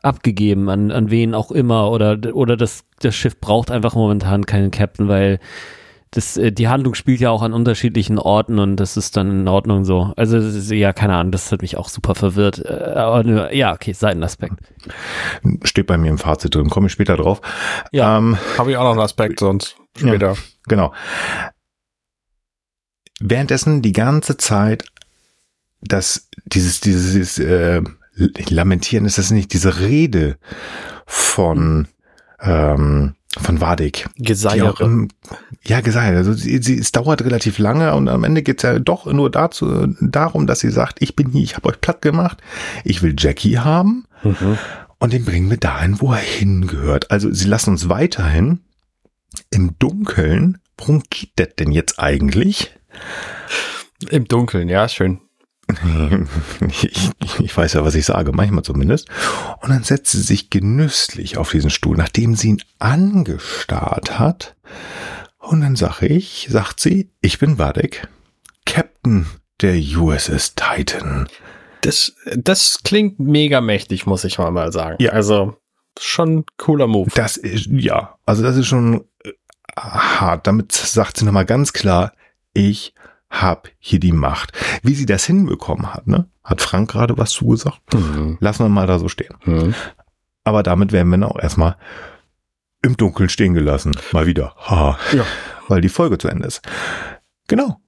abgegeben, 0.03 0.71
an, 0.71 0.91
an 0.93 1.11
wen 1.11 1.35
auch 1.35 1.51
immer, 1.51 1.91
oder, 1.91 2.17
oder 2.33 2.57
das, 2.57 2.85
das 3.01 3.15
Schiff 3.15 3.39
braucht 3.39 3.71
einfach 3.71 3.95
momentan 3.95 4.47
keinen 4.47 4.71
Captain, 4.71 5.09
weil 5.09 5.41
das, 6.11 6.39
äh, 6.39 6.51
die 6.51 6.69
Handlung 6.69 6.95
spielt 6.95 7.21
ja 7.21 7.31
auch 7.31 7.43
an 7.43 7.53
unterschiedlichen 7.53 8.19
Orten 8.19 8.59
und 8.59 8.77
das 8.77 8.97
ist 8.97 9.19
dann 9.19 9.31
in 9.31 9.49
Ordnung 9.49 9.85
so. 9.85 10.12
Also 10.17 10.39
ist, 10.39 10.71
ja, 10.71 10.93
keine 10.93 11.15
Ahnung, 11.17 11.33
das 11.33 11.53
hat 11.53 11.62
mich 11.62 11.77
auch 11.77 11.89
super 11.89 12.15
verwirrt. 12.15 12.65
Äh, 12.65 12.95
aber 12.95 13.55
ja, 13.55 13.73
okay, 13.75 13.93
Seitenaspekt. 13.93 14.55
Steht 15.65 15.87
bei 15.87 15.99
mir 15.99 16.09
im 16.09 16.19
Fazit 16.19 16.55
drin, 16.55 16.71
komme 16.71 16.87
ich 16.87 16.93
später 16.93 17.17
drauf. 17.17 17.43
Ja, 17.93 18.19
ähm, 18.19 18.39
habe 18.59 18.71
ich 18.71 18.77
auch 18.77 18.85
noch 18.85 18.93
einen 18.93 19.01
Aspekt 19.01 19.39
sonst 19.39 19.77
später. 19.97 20.33
Ja, 20.33 20.37
genau. 20.67 20.95
Währenddessen 23.21 23.83
die 23.83 23.93
ganze 23.93 24.37
Zeit 24.37 24.85
dass 25.83 26.29
dieses, 26.47 26.81
dieses, 26.81 27.39
äh, 27.39 27.83
Lamentieren 28.51 29.07
ist 29.07 29.19
das 29.19 29.31
nicht, 29.31 29.53
diese 29.55 29.81
Rede 29.81 30.37
von, 31.07 31.89
ähm, 32.41 33.15
von 33.39 33.61
Wadig. 33.61 34.09
Geseiere. 34.17 35.09
Ja, 35.62 35.81
Geseiere. 35.81 36.19
Also 36.19 36.35
sie, 36.35 36.61
sie, 36.61 36.79
es 36.79 36.93
dauert 36.93 37.25
relativ 37.25 37.59
lange 37.59 37.95
und 37.95 38.09
am 38.09 38.25
Ende 38.25 38.43
geht's 38.43 38.62
ja 38.62 38.79
doch 38.79 39.07
nur 39.07 39.31
dazu, 39.31 39.87
darum, 40.01 40.47
dass 40.47 40.61
sie 40.61 40.71
sagt, 40.71 41.01
ich 41.01 41.17
bin 41.17 41.31
hier, 41.31 41.43
ich 41.43 41.57
habe 41.57 41.69
euch 41.69 41.81
platt 41.81 42.03
gemacht, 42.03 42.43
ich 42.85 43.03
will 43.03 43.15
Jackie 43.17 43.59
haben 43.59 44.05
mhm. 44.23 44.59
und 44.99 45.12
den 45.12 45.25
bringen 45.25 45.49
wir 45.49 45.57
dahin, 45.57 46.01
wo 46.01 46.12
er 46.12 46.19
hingehört. 46.19 47.11
Also 47.11 47.33
sie 47.33 47.47
lassen 47.47 47.71
uns 47.71 47.89
weiterhin 47.89 48.61
im 49.51 49.78
Dunkeln. 49.78 50.59
Worum 50.77 51.02
geht 51.11 51.32
das 51.36 51.48
denn 51.59 51.73
jetzt 51.73 51.98
eigentlich? 51.98 52.73
Im 54.09 54.27
Dunkeln, 54.27 54.69
ja, 54.69 54.89
schön. 54.89 55.20
Ich, 56.69 57.11
ich, 57.40 57.57
weiß 57.57 57.74
ja, 57.74 57.85
was 57.85 57.94
ich 57.94 58.05
sage, 58.05 58.32
manchmal 58.32 58.65
zumindest. 58.65 59.09
Und 59.62 59.70
dann 59.70 59.82
setzt 59.82 60.12
sie 60.12 60.20
sich 60.20 60.51
genüsslich 60.51 61.36
auf 61.36 61.51
diesen 61.51 61.70
Stuhl, 61.70 61.97
nachdem 61.97 62.35
sie 62.35 62.48
ihn 62.48 62.62
angestarrt 62.78 64.19
hat. 64.19 64.57
Und 65.39 65.61
dann 65.61 65.77
sage 65.77 66.07
ich, 66.07 66.48
sagt 66.51 66.81
sie, 66.81 67.11
ich 67.20 67.39
bin 67.39 67.59
Wadek, 67.59 68.09
Captain 68.66 69.27
der 69.61 69.77
USS 69.77 70.55
Titan. 70.55 71.28
Das, 71.82 72.15
das 72.36 72.81
klingt 72.85 73.19
mega 73.19 73.61
mächtig, 73.61 74.07
muss 74.07 74.24
ich 74.24 74.39
mal 74.39 74.73
sagen. 74.73 74.97
Ja. 75.01 75.12
Also 75.12 75.57
schon 75.99 76.45
cooler 76.57 76.87
Move. 76.87 77.11
Das 77.15 77.37
ist, 77.37 77.67
ja, 77.67 78.17
also 78.27 78.43
das 78.43 78.57
ist 78.57 78.67
schon 78.67 79.05
äh, 79.25 79.33
hart. 79.77 80.47
Damit 80.47 80.73
sagt 80.73 81.17
sie 81.17 81.25
nochmal 81.25 81.47
ganz 81.47 81.73
klar, 81.73 82.12
ich 82.53 82.95
hab 83.31 83.69
hier 83.79 84.01
die 84.01 84.12
Macht. 84.12 84.53
Wie 84.83 84.95
sie 84.95 85.07
das 85.07 85.25
hinbekommen 85.25 85.95
hat, 85.95 86.07
ne? 86.07 86.27
Hat 86.43 86.61
Frank 86.62 86.91
gerade 86.91 87.17
was 87.17 87.31
zugesagt? 87.31 87.81
Mhm. 87.95 88.39
Lassen 88.41 88.65
wir 88.65 88.69
mal 88.69 88.87
da 88.87 88.99
so 88.99 89.09
stehen. 89.09 89.37
Mhm. 89.45 89.75
Aber 90.43 90.62
damit 90.62 90.93
werden 90.93 91.11
wir 91.11 91.29
auch 91.29 91.39
erstmal 91.39 91.77
im 92.83 92.97
Dunkeln 92.97 93.29
stehen 93.29 93.55
gelassen. 93.55 93.97
Mal 94.12 94.27
wieder. 94.27 94.55
Ha. 94.57 94.99
Ja. 95.12 95.25
Weil 95.69 95.81
die 95.81 95.89
Folge 95.89 96.19
zu 96.19 96.29
Ende 96.29 96.47
ist. 96.47 96.62
Genau. 97.47 97.81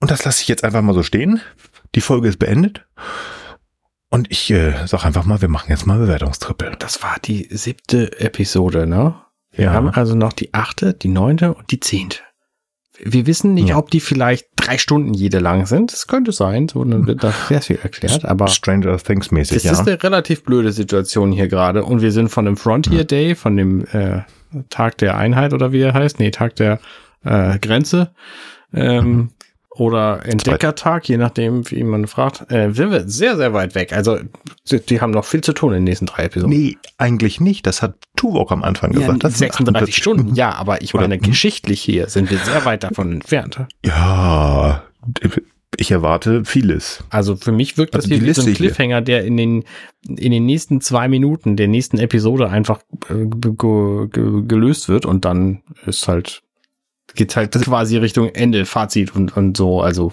Und 0.00 0.10
das 0.10 0.24
lasse 0.24 0.42
ich 0.42 0.48
jetzt 0.48 0.62
einfach 0.62 0.82
mal 0.82 0.94
so 0.94 1.02
stehen. 1.02 1.40
Die 1.94 2.00
Folge 2.00 2.28
ist 2.28 2.38
beendet. 2.38 2.86
Und 4.10 4.30
ich 4.30 4.50
äh, 4.50 4.74
sag 4.86 5.04
einfach 5.04 5.24
mal, 5.24 5.42
wir 5.42 5.48
machen 5.48 5.70
jetzt 5.70 5.86
mal 5.86 5.98
Bewertungstrippel. 5.98 6.76
Das 6.78 7.02
war 7.02 7.16
die 7.24 7.48
siebte 7.50 8.20
Episode, 8.20 8.86
ne? 8.86 9.16
Wir 9.50 9.66
ja. 9.66 9.72
haben 9.72 9.88
also 9.88 10.14
noch 10.14 10.32
die 10.32 10.54
achte, 10.54 10.94
die 10.94 11.08
neunte 11.08 11.54
und 11.54 11.70
die 11.70 11.80
zehnte. 11.80 12.18
Wir 12.98 13.26
wissen 13.26 13.52
nicht, 13.52 13.70
ja. 13.70 13.76
ob 13.76 13.90
die 13.90 14.00
vielleicht 14.00 14.46
drei 14.56 14.78
Stunden 14.78 15.12
jede 15.12 15.38
lang 15.38 15.66
sind. 15.66 15.92
Das 15.92 16.06
könnte 16.06 16.32
sein, 16.32 16.68
so 16.68 16.82
dann 16.84 17.06
wird 17.06 17.22
da 17.22 17.32
sehr 17.48 17.60
viel 17.60 17.78
erklärt. 17.82 18.24
Aber 18.24 18.48
Stranger 18.48 18.96
Things 18.96 19.30
mäßig. 19.30 19.56
Das 19.56 19.64
ja. 19.64 19.72
ist 19.72 19.86
eine 19.86 20.02
relativ 20.02 20.44
blöde 20.44 20.72
Situation 20.72 21.32
hier 21.32 21.48
gerade. 21.48 21.84
Und 21.84 22.00
wir 22.00 22.12
sind 22.12 22.28
von 22.30 22.46
dem 22.46 22.56
Frontier 22.56 23.04
Day, 23.04 23.34
von 23.34 23.56
dem 23.56 23.84
äh, 23.86 24.22
Tag 24.70 24.98
der 24.98 25.16
Einheit 25.18 25.52
oder 25.52 25.72
wie 25.72 25.80
er 25.80 25.92
heißt, 25.92 26.18
nee, 26.20 26.30
Tag 26.30 26.56
der 26.56 26.80
äh, 27.24 27.58
Grenze, 27.58 28.14
ähm, 28.72 29.06
mhm 29.06 29.28
oder 29.78 30.24
Entdeckertag, 30.24 31.08
je 31.08 31.16
nachdem, 31.16 31.70
wie 31.70 31.84
man 31.84 32.06
fragt, 32.06 32.50
äh, 32.50 32.72
sind 32.72 32.90
wir 32.90 33.08
sehr, 33.08 33.36
sehr 33.36 33.52
weit 33.52 33.74
weg. 33.74 33.92
Also, 33.92 34.18
die, 34.70 35.00
haben 35.00 35.10
noch 35.10 35.24
viel 35.24 35.42
zu 35.42 35.52
tun 35.52 35.72
in 35.72 35.78
den 35.78 35.84
nächsten 35.84 36.06
drei 36.06 36.24
Episoden. 36.24 36.56
Nee, 36.56 36.76
eigentlich 36.98 37.40
nicht. 37.40 37.66
Das 37.66 37.82
hat 37.82 37.94
Tuvok 38.16 38.52
am 38.52 38.62
Anfang 38.62 38.92
ja, 38.92 39.00
gesagt. 39.00 39.24
Das 39.24 39.38
36 39.38 39.96
Stunden, 39.96 40.34
ja, 40.34 40.54
aber 40.54 40.82
ich 40.82 40.94
meine, 40.94 41.16
oder, 41.16 41.18
geschichtlich 41.18 41.82
hier 41.82 42.08
sind 42.08 42.30
wir 42.30 42.38
sehr 42.38 42.64
weit 42.64 42.84
davon 42.84 43.12
entfernt. 43.12 43.66
Ja, 43.84 44.82
ich 45.76 45.90
erwarte 45.90 46.44
vieles. 46.44 47.04
Also 47.10 47.36
für 47.36 47.52
mich 47.52 47.76
wirkt 47.76 47.94
also 47.94 48.08
das 48.08 48.18
hier 48.18 48.26
wie 48.26 48.32
so 48.32 48.42
ein 48.42 48.54
Cliffhanger, 48.54 49.02
der 49.02 49.24
in 49.24 49.36
den, 49.36 49.64
in 50.08 50.32
den 50.32 50.46
nächsten 50.46 50.80
zwei 50.80 51.08
Minuten 51.08 51.56
der 51.56 51.68
nächsten 51.68 51.98
Episode 51.98 52.48
einfach 52.48 52.80
äh, 53.08 53.26
gelöst 53.26 54.88
wird 54.88 55.04
und 55.04 55.24
dann 55.24 55.62
ist 55.84 56.08
halt 56.08 56.42
geht 57.16 57.36
halt 57.36 57.52
quasi 57.52 57.96
Richtung 57.96 58.28
Ende, 58.28 58.66
Fazit 58.66 59.14
und, 59.14 59.36
und 59.36 59.56
so, 59.56 59.80
also 59.80 60.12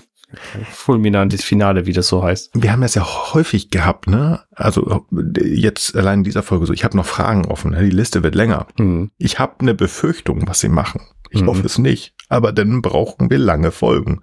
fulminantes 0.72 1.44
Finale, 1.44 1.86
wie 1.86 1.94
das 1.94 2.08
so 2.08 2.24
heißt. 2.24 2.52
Wir 2.54 2.72
haben 2.72 2.82
das 2.82 2.96
ja 2.96 3.06
häufig 3.34 3.70
gehabt, 3.70 4.08
ne? 4.08 4.42
Also 4.56 5.06
jetzt 5.42 5.96
allein 5.96 6.20
in 6.20 6.24
dieser 6.24 6.44
Folge 6.44 6.66
so, 6.66 6.74
ich 6.74 6.84
habe 6.84 6.98
noch 6.98 7.06
Fragen 7.06 7.46
offen, 7.46 7.72
ne? 7.72 7.84
die 7.84 7.96
Liste 7.96 8.24
wird 8.24 8.36
länger. 8.36 8.68
Mhm. 8.78 9.12
Ich 9.18 9.40
habe 9.40 9.56
eine 9.60 9.74
Befürchtung, 9.74 10.48
was 10.48 10.60
sie 10.60 10.70
machen. 10.70 11.02
Ich 11.30 11.42
mhm. 11.42 11.48
hoffe 11.48 11.66
es 11.66 11.78
nicht, 11.78 12.14
aber 12.30 12.52
dann 12.52 12.82
brauchen 12.82 13.30
wir 13.30 13.40
lange 13.40 13.72
Folgen. 13.72 14.22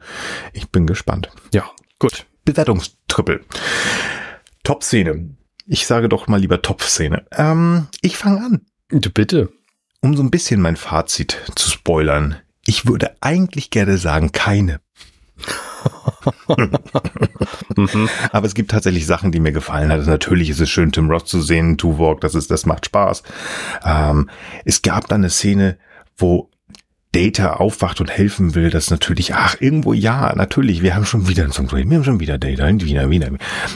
Ich 0.53 0.71
bin 0.71 0.87
gespannt. 0.87 1.31
Ja, 1.53 1.65
gut. 1.99 2.27
Bewertungstrippel. 2.45 3.45
Top-Szene. 4.65 5.37
Ich 5.67 5.87
sage 5.87 6.09
doch 6.09 6.27
mal 6.27 6.41
lieber 6.41 6.63
Top-Szene. 6.63 7.27
Ähm, 7.33 7.89
ich 8.01 8.17
fange 8.17 8.41
an. 8.45 8.67
Du 8.89 9.11
bitte. 9.11 9.51
Um 10.01 10.17
so 10.17 10.23
ein 10.23 10.31
bisschen 10.31 10.61
mein 10.61 10.77
Fazit 10.77 11.37
zu 11.55 11.71
spoilern. 11.71 12.37
Ich 12.67 12.87
würde 12.87 13.17
eigentlich 13.21 13.71
gerne 13.71 13.99
sagen, 13.99 14.33
keine. 14.33 14.81
Aber 18.33 18.47
es 18.47 18.55
gibt 18.55 18.71
tatsächlich 18.71 19.07
Sachen, 19.07 19.33
die 19.33 19.41
mir 19.41 19.53
gefallen 19.53 19.91
hat. 19.91 20.07
Natürlich 20.07 20.51
ist 20.51 20.61
es 20.61 20.69
schön, 20.71 20.93
Tim 20.93 21.11
Roth 21.11 21.27
zu 21.29 21.41
sehen, 21.41 21.79
Tuvok, 21.79 22.21
das 22.21 22.35
ist, 22.35 22.51
das 22.51 22.67
macht 22.67 22.87
Spaß. 22.87 23.23
Ähm, 23.85 24.29
es 24.65 24.83
gab 24.83 25.09
dann 25.09 25.23
eine 25.23 25.31
Szene, 25.31 25.79
wo 26.17 26.51
Data 27.13 27.55
aufwacht 27.55 28.01
und 28.01 28.11
helfen 28.11 28.55
will, 28.55 28.71
das 28.71 28.91
natürlich, 28.91 29.35
ach, 29.35 29.57
irgendwo, 29.59 29.93
ja, 29.93 30.33
natürlich, 30.37 30.83
wir 30.83 30.95
haben 30.95 31.05
schon 31.05 31.27
wieder 31.27 31.43
ein 31.45 31.51
Song, 31.51 31.73
wir 31.73 31.81
haben 31.81 32.05
schon 32.05 32.21
wieder 32.21 32.39
Data, 32.39 32.69
wieder, 32.69 33.11
wieder. 33.11 33.31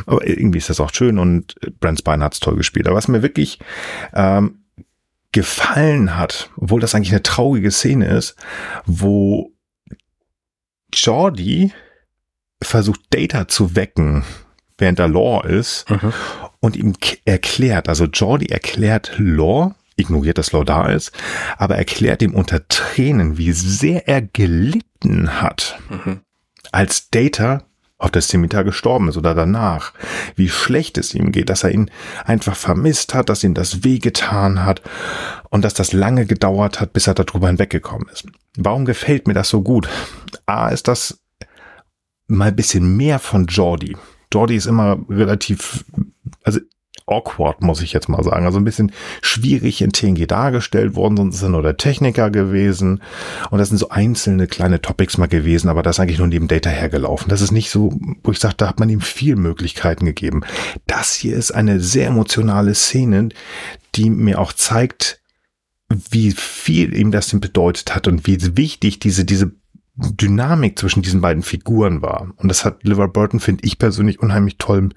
Aber 0.06 0.24
irgendwie 0.26 0.58
ist 0.58 0.70
das 0.70 0.78
auch 0.78 0.94
schön 0.94 1.18
und 1.18 1.56
Brent 1.80 1.98
Spine 1.98 2.22
hat's 2.22 2.38
toll 2.38 2.56
gespielt. 2.56 2.86
Aber 2.86 2.96
was 2.96 3.08
mir 3.08 3.22
wirklich 3.22 3.58
ähm, 4.14 4.63
gefallen 5.34 6.16
hat, 6.16 6.48
obwohl 6.56 6.80
das 6.80 6.94
eigentlich 6.94 7.10
eine 7.10 7.24
traurige 7.24 7.72
Szene 7.72 8.06
ist, 8.06 8.36
wo 8.86 9.52
Jordi 10.94 11.72
versucht 12.62 13.00
Data 13.10 13.48
zu 13.48 13.74
wecken, 13.74 14.24
während 14.78 15.00
er 15.00 15.08
Law 15.08 15.44
ist 15.44 15.90
mhm. 15.90 16.12
und 16.60 16.76
ihm 16.76 16.94
erklärt, 17.24 17.88
also 17.88 18.04
Jordi 18.04 18.46
erklärt 18.46 19.12
Law, 19.18 19.74
ignoriert, 19.96 20.38
dass 20.38 20.52
Law 20.52 20.62
da 20.62 20.86
ist, 20.86 21.10
aber 21.58 21.76
erklärt 21.76 22.22
ihm 22.22 22.34
unter 22.34 22.68
Tränen, 22.68 23.36
wie 23.36 23.50
sehr 23.52 24.06
er 24.06 24.22
gelitten 24.22 25.42
hat, 25.42 25.80
mhm. 25.90 26.20
als 26.70 27.10
Data 27.10 27.64
auf 27.98 28.10
der 28.10 28.22
Scimitar 28.22 28.64
gestorben 28.64 29.08
ist 29.08 29.16
oder 29.16 29.34
danach, 29.34 29.92
wie 30.34 30.48
schlecht 30.48 30.98
es 30.98 31.14
ihm 31.14 31.32
geht, 31.32 31.48
dass 31.48 31.64
er 31.64 31.70
ihn 31.70 31.90
einfach 32.24 32.56
vermisst 32.56 33.14
hat, 33.14 33.28
dass 33.28 33.44
ihm 33.44 33.54
das 33.54 33.84
wehgetan 33.84 34.64
hat 34.64 34.82
und 35.50 35.64
dass 35.64 35.74
das 35.74 35.92
lange 35.92 36.26
gedauert 36.26 36.80
hat, 36.80 36.92
bis 36.92 37.06
er 37.06 37.14
darüber 37.14 37.46
hinweggekommen 37.46 38.08
ist. 38.08 38.26
Warum 38.56 38.84
gefällt 38.84 39.28
mir 39.28 39.34
das 39.34 39.48
so 39.48 39.62
gut? 39.62 39.88
A 40.46 40.68
ist 40.68 40.88
das 40.88 41.20
mal 42.26 42.52
bisschen 42.52 42.96
mehr 42.96 43.18
von 43.18 43.46
Jordi. 43.46 43.96
Jordi 44.32 44.56
ist 44.56 44.66
immer 44.66 44.98
relativ, 45.08 45.84
also 46.42 46.60
awkward, 47.06 47.62
muss 47.62 47.82
ich 47.82 47.92
jetzt 47.92 48.08
mal 48.08 48.22
sagen. 48.22 48.46
Also 48.46 48.58
ein 48.58 48.64
bisschen 48.64 48.92
schwierig 49.20 49.82
in 49.82 49.92
TNG 49.92 50.26
dargestellt 50.26 50.94
worden, 50.94 51.16
sonst 51.16 51.36
ist 51.36 51.42
er 51.42 51.50
nur 51.50 51.62
der 51.62 51.76
Techniker 51.76 52.30
gewesen. 52.30 53.02
Und 53.50 53.58
das 53.58 53.68
sind 53.68 53.78
so 53.78 53.90
einzelne 53.90 54.46
kleine 54.46 54.80
Topics 54.80 55.18
mal 55.18 55.28
gewesen, 55.28 55.68
aber 55.68 55.82
das 55.82 55.96
ist 55.96 56.00
eigentlich 56.00 56.18
nur 56.18 56.28
neben 56.28 56.48
Data 56.48 56.70
hergelaufen. 56.70 57.28
Das 57.28 57.40
ist 57.40 57.52
nicht 57.52 57.70
so, 57.70 57.98
wo 58.22 58.32
ich 58.32 58.38
sage, 58.38 58.54
da 58.56 58.68
hat 58.68 58.80
man 58.80 58.88
ihm 58.88 59.00
viel 59.00 59.36
Möglichkeiten 59.36 60.06
gegeben. 60.06 60.42
Das 60.86 61.14
hier 61.14 61.36
ist 61.36 61.50
eine 61.50 61.80
sehr 61.80 62.08
emotionale 62.08 62.74
Szene, 62.74 63.28
die 63.94 64.10
mir 64.10 64.40
auch 64.40 64.52
zeigt, 64.52 65.20
wie 65.88 66.32
viel 66.32 66.96
ihm 66.96 67.10
das 67.10 67.28
denn 67.28 67.40
bedeutet 67.40 67.94
hat 67.94 68.08
und 68.08 68.26
wie 68.26 68.56
wichtig 68.56 68.98
diese, 68.98 69.24
diese 69.24 69.52
Dynamik 69.96 70.78
zwischen 70.78 71.02
diesen 71.02 71.20
beiden 71.20 71.42
Figuren 71.42 72.02
war. 72.02 72.32
Und 72.36 72.48
das 72.48 72.64
hat 72.64 72.82
Liver 72.82 73.08
Burton, 73.08 73.38
finde 73.38 73.64
ich 73.64 73.78
persönlich, 73.78 74.20
unheimlich 74.20 74.58
toll 74.58 74.90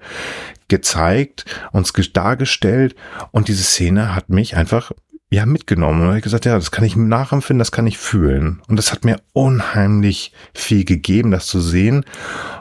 gezeigt, 0.66 1.44
uns 1.72 1.92
dargestellt. 2.12 2.96
Und 3.30 3.48
diese 3.48 3.62
Szene 3.62 4.14
hat 4.14 4.28
mich 4.28 4.56
einfach 4.56 4.92
ja 5.30 5.44
mitgenommen. 5.44 6.08
Und 6.08 6.16
ich 6.16 6.22
gesagt, 6.22 6.46
ja, 6.46 6.54
das 6.54 6.70
kann 6.70 6.84
ich 6.84 6.96
nachempfinden, 6.96 7.58
das 7.58 7.72
kann 7.72 7.86
ich 7.86 7.98
fühlen. 7.98 8.62
Und 8.66 8.76
das 8.76 8.92
hat 8.92 9.04
mir 9.04 9.20
unheimlich 9.32 10.32
viel 10.54 10.84
gegeben, 10.84 11.30
das 11.30 11.46
zu 11.46 11.60
sehen. 11.60 12.04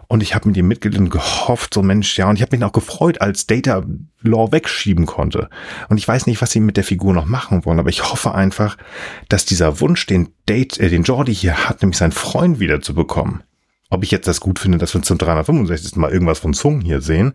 Und 0.07 0.21
ich 0.21 0.35
habe 0.35 0.47
mit 0.47 0.57
ihm 0.57 0.67
mitgelitten 0.67 1.05
und 1.05 1.11
gehofft, 1.11 1.73
so 1.73 1.81
Mensch, 1.81 2.17
ja. 2.17 2.29
Und 2.29 2.35
ich 2.35 2.41
habe 2.41 2.55
mich 2.55 2.65
auch 2.65 2.73
gefreut, 2.73 3.21
als 3.21 3.47
Data 3.47 3.83
Law 4.21 4.51
wegschieben 4.51 5.05
konnte. 5.05 5.49
Und 5.89 5.97
ich 5.97 6.07
weiß 6.07 6.27
nicht, 6.27 6.41
was 6.41 6.51
sie 6.51 6.59
mit 6.59 6.77
der 6.77 6.83
Figur 6.83 7.13
noch 7.13 7.25
machen 7.25 7.65
wollen, 7.65 7.79
aber 7.79 7.89
ich 7.89 8.11
hoffe 8.11 8.33
einfach, 8.33 8.77
dass 9.29 9.45
dieser 9.45 9.79
Wunsch, 9.79 10.05
den 10.05 10.29
Date, 10.49 10.79
äh, 10.79 10.89
den 10.89 11.03
Jordi 11.03 11.33
hier 11.33 11.69
hat, 11.69 11.81
nämlich 11.81 11.97
seinen 11.97 12.11
Freund 12.11 12.59
wieder 12.59 12.81
zu 12.81 12.93
bekommen. 12.93 13.43
Ob 13.89 14.03
ich 14.03 14.11
jetzt 14.11 14.27
das 14.27 14.41
gut 14.41 14.59
finde, 14.59 14.77
dass 14.77 14.93
wir 14.93 15.01
zum 15.01 15.17
365. 15.17 15.95
Mal 15.95 16.11
irgendwas 16.11 16.39
von 16.39 16.53
Zung 16.53 16.81
hier 16.81 16.99
sehen. 16.99 17.33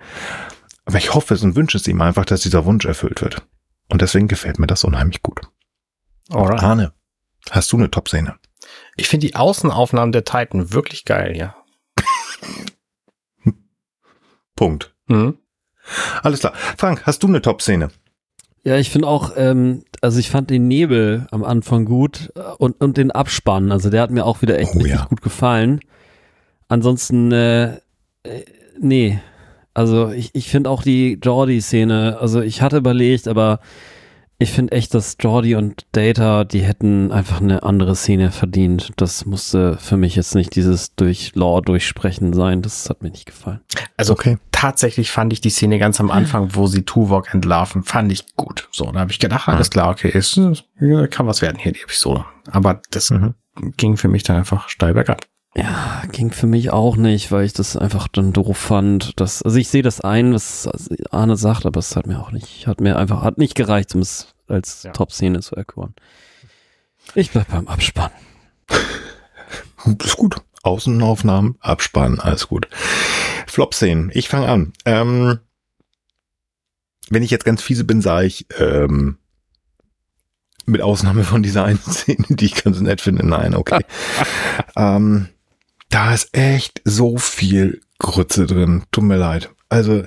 Aber 0.84 0.98
ich 0.98 1.14
hoffe 1.14 1.32
es 1.32 1.42
und 1.42 1.56
wünsche 1.56 1.78
es 1.78 1.88
ihm 1.88 2.02
einfach, 2.02 2.26
dass 2.26 2.42
dieser 2.42 2.66
Wunsch 2.66 2.84
erfüllt 2.84 3.22
wird. 3.22 3.42
Und 3.92 4.00
deswegen 4.00 4.26
gefällt 4.26 4.58
mir 4.58 4.66
das 4.66 4.84
unheimlich 4.84 5.22
gut. 5.22 5.42
Alright. 6.30 6.62
Arne, 6.62 6.94
hast 7.50 7.70
du 7.72 7.76
eine 7.76 7.90
Top-Szene? 7.90 8.36
Ich 8.96 9.06
finde 9.06 9.26
die 9.26 9.36
Außenaufnahmen 9.36 10.12
der 10.12 10.24
Titan 10.24 10.72
wirklich 10.72 11.04
geil, 11.04 11.36
ja. 11.36 11.54
Punkt. 14.56 14.94
Mhm. 15.08 15.36
Alles 16.22 16.40
klar. 16.40 16.54
Frank, 16.78 17.02
hast 17.04 17.22
du 17.22 17.26
eine 17.26 17.42
Top-Szene? 17.42 17.90
Ja, 18.64 18.78
ich 18.78 18.88
finde 18.88 19.08
auch, 19.08 19.32
ähm, 19.36 19.84
also 20.00 20.18
ich 20.18 20.30
fand 20.30 20.48
den 20.48 20.68
Nebel 20.68 21.26
am 21.30 21.44
Anfang 21.44 21.84
gut 21.84 22.32
äh, 22.34 22.40
und, 22.56 22.80
und 22.80 22.96
den 22.96 23.10
Abspann. 23.10 23.70
Also 23.70 23.90
der 23.90 24.00
hat 24.00 24.10
mir 24.10 24.24
auch 24.24 24.40
wieder 24.40 24.58
echt 24.58 24.70
oh, 24.74 24.78
richtig 24.78 24.94
ja. 24.94 25.04
gut 25.04 25.20
gefallen. 25.20 25.80
Ansonsten, 26.66 27.30
äh, 27.30 27.74
äh, 28.22 28.44
nee, 28.80 29.20
also 29.74 30.10
ich, 30.10 30.30
ich 30.34 30.48
finde 30.48 30.70
auch 30.70 30.82
die 30.82 31.18
Jordi-Szene, 31.22 32.18
also 32.20 32.40
ich 32.40 32.62
hatte 32.62 32.76
überlegt, 32.78 33.28
aber 33.28 33.60
ich 34.42 34.50
finde 34.50 34.72
echt, 34.72 34.92
dass 34.92 35.16
Jordi 35.20 35.54
und 35.54 35.86
Data, 35.92 36.42
die 36.42 36.62
hätten 36.62 37.12
einfach 37.12 37.40
eine 37.40 37.62
andere 37.62 37.94
Szene 37.94 38.32
verdient. 38.32 38.90
Das 38.96 39.24
musste 39.24 39.76
für 39.78 39.96
mich 39.96 40.16
jetzt 40.16 40.34
nicht 40.34 40.56
dieses 40.56 40.96
durch 40.96 41.36
Lore 41.36 41.62
durchsprechen 41.62 42.32
sein. 42.32 42.60
Das 42.60 42.90
hat 42.90 43.02
mir 43.02 43.10
nicht 43.10 43.26
gefallen. 43.26 43.60
Also 43.96 44.14
okay. 44.14 44.38
tatsächlich 44.50 45.12
fand 45.12 45.32
ich 45.32 45.40
die 45.40 45.50
Szene 45.50 45.78
ganz 45.78 46.00
am 46.00 46.10
Anfang, 46.10 46.56
wo 46.56 46.66
sie 46.66 46.82
Tuvok 46.82 47.32
entlarven, 47.32 47.84
fand 47.84 48.10
ich 48.10 48.34
gut. 48.34 48.68
So, 48.72 48.90
da 48.90 49.00
habe 49.00 49.12
ich 49.12 49.20
gedacht, 49.20 49.48
alles 49.48 49.70
klar, 49.70 49.90
okay, 49.90 50.08
ist, 50.08 50.34
kann 51.10 51.26
was 51.28 51.40
werden 51.40 51.58
hier, 51.58 51.72
die 51.72 51.82
Episode. 51.82 52.24
Aber 52.50 52.82
das 52.90 53.10
mhm. 53.10 53.34
ging 53.76 53.96
für 53.96 54.08
mich 54.08 54.24
dann 54.24 54.36
einfach 54.36 54.68
steil 54.68 54.94
bergab. 54.94 55.20
Ja, 55.54 56.02
ging 56.10 56.30
für 56.30 56.46
mich 56.46 56.70
auch 56.70 56.96
nicht, 56.96 57.30
weil 57.30 57.44
ich 57.44 57.52
das 57.52 57.76
einfach 57.76 58.08
dann 58.08 58.32
doof 58.32 58.56
fand. 58.56 59.20
Dass, 59.20 59.42
also 59.42 59.58
ich 59.58 59.68
sehe 59.68 59.82
das 59.82 60.00
ein, 60.00 60.32
was 60.32 60.68
Arne 61.10 61.36
sagt, 61.36 61.66
aber 61.66 61.78
es 61.78 61.94
hat 61.94 62.06
mir 62.06 62.20
auch 62.20 62.30
nicht, 62.30 62.66
hat 62.66 62.80
mir 62.80 62.96
einfach, 62.96 63.22
hat 63.22 63.36
nicht 63.36 63.54
gereicht, 63.54 63.94
um 63.94 64.00
es 64.00 64.34
als 64.48 64.82
ja. 64.82 64.92
Top-Szene 64.92 65.40
zu 65.40 65.54
erkoren. 65.54 65.94
Ich 67.14 67.32
bleib 67.32 67.48
beim 67.48 67.68
Abspann. 67.68 68.10
ist 70.02 70.16
gut. 70.16 70.36
Außenaufnahmen, 70.62 71.56
Abspann, 71.60 72.20
alles 72.20 72.48
gut. 72.48 72.68
Flop-Szenen. 73.46 74.10
Ich 74.14 74.28
fange 74.28 74.48
an. 74.48 74.72
Ähm, 74.84 75.40
wenn 77.10 77.22
ich 77.22 77.30
jetzt 77.30 77.44
ganz 77.44 77.60
fiese 77.60 77.84
bin, 77.84 78.00
sage 78.00 78.26
ich, 78.26 78.46
ähm, 78.58 79.18
mit 80.64 80.80
Ausnahme 80.80 81.24
von 81.24 81.42
dieser 81.42 81.64
einen 81.64 81.78
Szene, 81.82 82.24
die 82.30 82.46
ich 82.46 82.62
ganz 82.62 82.80
nett 82.80 83.00
finde, 83.00 83.26
nein, 83.26 83.54
okay. 83.54 83.84
ähm, 84.76 85.28
da 85.92 86.14
ist 86.14 86.30
echt 86.32 86.80
so 86.84 87.18
viel 87.18 87.80
Grütze 87.98 88.46
drin. 88.46 88.84
Tut 88.90 89.04
mir 89.04 89.16
leid. 89.16 89.50
Also, 89.68 90.02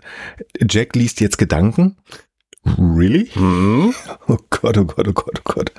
Jack 0.59 0.95
liest 0.95 1.21
jetzt 1.21 1.37
Gedanken. 1.37 1.97
Really? 2.77 3.29
Mhm. 3.35 3.93
Oh 4.27 4.39
Gott, 4.49 4.75
oh 4.79 4.85
Gott, 4.85 5.07
oh 5.07 5.13
Gott, 5.13 5.39
oh 5.39 5.53
Gott. 5.53 5.71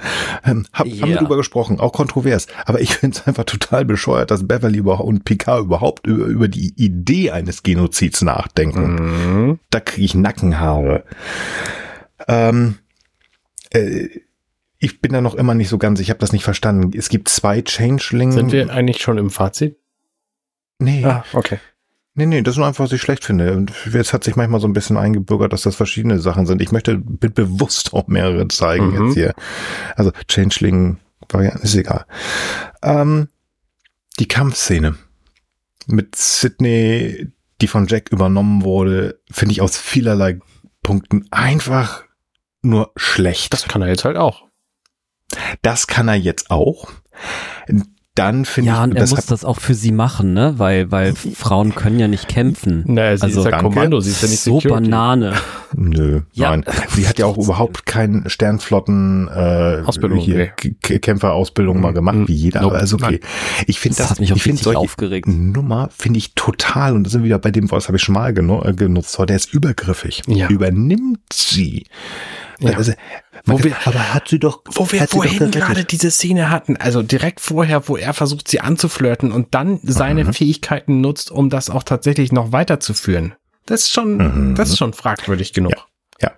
Ähm, 0.44 0.66
hab, 0.72 0.86
yeah. 0.86 1.02
Haben 1.02 1.08
wir 1.10 1.16
drüber 1.16 1.36
gesprochen, 1.36 1.80
auch 1.80 1.92
kontrovers. 1.92 2.46
Aber 2.64 2.80
ich 2.80 2.94
finde 2.94 3.18
es 3.18 3.26
einfach 3.26 3.42
total 3.42 3.84
bescheuert, 3.84 4.30
dass 4.30 4.46
Beverly 4.46 4.80
und 4.80 5.24
Picard 5.24 5.64
überhaupt 5.64 6.06
über, 6.06 6.26
über 6.26 6.46
die 6.46 6.72
Idee 6.76 7.32
eines 7.32 7.64
Genozids 7.64 8.22
nachdenken. 8.22 8.94
Mhm. 8.94 9.58
Da 9.70 9.80
kriege 9.80 10.04
ich 10.04 10.14
Nackenhaare. 10.14 11.02
Ähm, 12.28 12.76
äh, 13.70 14.08
ich 14.78 15.00
bin 15.00 15.12
da 15.12 15.20
noch 15.20 15.34
immer 15.34 15.54
nicht 15.54 15.70
so 15.70 15.78
ganz, 15.78 15.98
ich 15.98 16.10
habe 16.10 16.20
das 16.20 16.32
nicht 16.32 16.44
verstanden. 16.44 16.96
Es 16.96 17.08
gibt 17.08 17.28
zwei 17.28 17.62
Changeling. 17.62 18.30
Sind 18.30 18.52
wir 18.52 18.70
eigentlich 18.70 19.02
schon 19.02 19.18
im 19.18 19.30
Fazit? 19.30 19.76
Nee. 20.78 21.04
Ah, 21.04 21.24
okay. 21.32 21.58
Nee, 22.18 22.26
nee, 22.26 22.40
das 22.40 22.54
ist 22.54 22.58
nur 22.58 22.66
einfach, 22.66 22.84
was 22.84 22.92
ich 22.92 23.02
schlecht 23.02 23.24
finde. 23.24 23.52
Und 23.52 23.72
jetzt 23.92 24.14
hat 24.14 24.24
sich 24.24 24.36
manchmal 24.36 24.60
so 24.60 24.66
ein 24.66 24.72
bisschen 24.72 24.96
eingebürgert, 24.96 25.52
dass 25.52 25.62
das 25.62 25.76
verschiedene 25.76 26.18
Sachen 26.18 26.46
sind. 26.46 26.62
Ich 26.62 26.72
möchte 26.72 26.96
bewusst 26.96 27.92
auch 27.92 28.06
mehrere 28.06 28.48
zeigen 28.48 28.88
mhm. 28.88 29.06
jetzt 29.06 29.14
hier. 29.14 29.34
Also 29.96 30.12
Changeling, 30.26 30.96
Varianten, 31.28 31.62
ist 31.62 31.74
egal. 31.74 32.06
Ähm, 32.82 33.28
die 34.18 34.28
Kampfszene 34.28 34.96
mit 35.86 36.16
Sydney, 36.16 37.32
die 37.60 37.68
von 37.68 37.86
Jack 37.86 38.10
übernommen 38.10 38.64
wurde, 38.64 39.20
finde 39.30 39.52
ich 39.52 39.60
aus 39.60 39.76
vielerlei 39.76 40.38
Punkten 40.82 41.26
einfach 41.30 42.04
nur 42.62 42.92
schlecht. 42.96 43.52
Das 43.52 43.68
kann 43.68 43.82
er 43.82 43.88
jetzt 43.88 44.06
halt 44.06 44.16
auch. 44.16 44.46
Das 45.60 45.86
kann 45.86 46.08
er 46.08 46.14
jetzt 46.14 46.50
auch 46.50 46.90
dann 48.16 48.44
finde 48.44 48.68
ja, 48.68 48.74
ich. 48.74 48.78
Ja, 48.78 48.84
und 48.84 48.96
er 48.96 49.08
muss 49.08 49.26
das 49.26 49.44
auch 49.44 49.60
für 49.60 49.74
sie 49.74 49.92
machen, 49.92 50.32
ne? 50.32 50.54
Weil, 50.56 50.90
weil 50.90 51.14
Frauen 51.14 51.74
können 51.74 52.00
ja 52.00 52.08
nicht 52.08 52.28
kämpfen. 52.28 52.82
Naja, 52.86 53.16
sie 53.16 53.24
also, 53.24 53.40
ist 53.40 53.50
ja 53.50 53.58
Kommando, 53.58 54.00
sie 54.00 54.10
ist 54.10 54.22
ja 54.22 54.28
nicht 54.28 54.40
so 54.40 54.60
Security. 54.60 54.90
Banane. 54.90 55.34
Nö, 55.74 56.22
ja. 56.32 56.50
nein. 56.50 56.64
Sie 56.88 57.06
hat 57.06 57.18
ja 57.18 57.26
auch 57.26 57.36
überhaupt 57.36 57.86
keinen 57.86 58.28
Sternflotten 58.28 59.28
äh, 59.28 59.82
Ausbildung, 59.84 60.18
hier 60.18 60.52
nee. 60.62 60.98
Kämpferausbildung 60.98 61.80
mal 61.80 61.92
gemacht, 61.92 62.16
wie 62.26 62.34
jeder. 62.34 62.62
Nope. 62.62 62.74
Aber 62.74 62.80
also 62.80 62.96
okay. 62.96 63.20
Ich 63.66 63.78
finde 63.78 63.98
das, 63.98 64.08
das 64.08 64.10
hat 64.12 64.20
mich 64.20 64.32
auch 64.32 64.36
ich 64.36 64.42
finde 64.42 64.62
solche 64.62 64.78
aufgeregt. 64.78 65.28
Nummer 65.28 65.90
finde 65.96 66.18
ich 66.18 66.34
total, 66.34 66.94
und 66.94 67.04
da 67.04 67.10
sind 67.10 67.22
wieder 67.24 67.38
bei 67.38 67.50
dem 67.50 67.70
Wort, 67.70 67.82
das 67.82 67.88
habe 67.88 67.98
ich 67.98 68.02
schon 68.02 68.14
mal 68.14 68.32
genu 68.32 68.62
äh, 68.62 68.72
genutzt, 68.72 69.18
der 69.18 69.36
ist 69.36 69.52
übergriffig. 69.52 70.22
Ja. 70.26 70.48
Übernimmt 70.48 71.32
sie. 71.32 71.86
Ja. 72.58 72.70
Also, 72.70 72.92
wo 73.46 73.62
wir, 73.62 73.76
aber 73.84 74.12
hat 74.12 74.28
sie 74.28 74.40
doch, 74.40 74.62
wo 74.66 74.90
wir 74.90 75.06
vorhin 75.06 75.50
gerade 75.50 75.84
diese 75.84 76.10
Szene 76.10 76.50
hatten, 76.50 76.76
also 76.76 77.02
direkt 77.02 77.40
vorher, 77.40 77.88
wo 77.88 77.96
er 77.96 78.12
versucht, 78.12 78.48
sie 78.48 78.60
anzuflirten 78.60 79.30
und 79.30 79.54
dann 79.54 79.78
seine 79.82 80.24
mhm. 80.24 80.32
Fähigkeiten 80.32 81.00
nutzt, 81.00 81.30
um 81.30 81.48
das 81.48 81.70
auch 81.70 81.84
tatsächlich 81.84 82.32
noch 82.32 82.52
weiterzuführen. 82.52 83.34
Das 83.64 83.82
ist 83.82 83.92
schon, 83.92 84.16
mhm. 84.16 84.54
das 84.56 84.70
ist 84.70 84.78
schon 84.78 84.92
fragwürdig 84.92 85.52
genug. 85.52 85.72
Ja. 86.20 86.28
ja. 86.28 86.32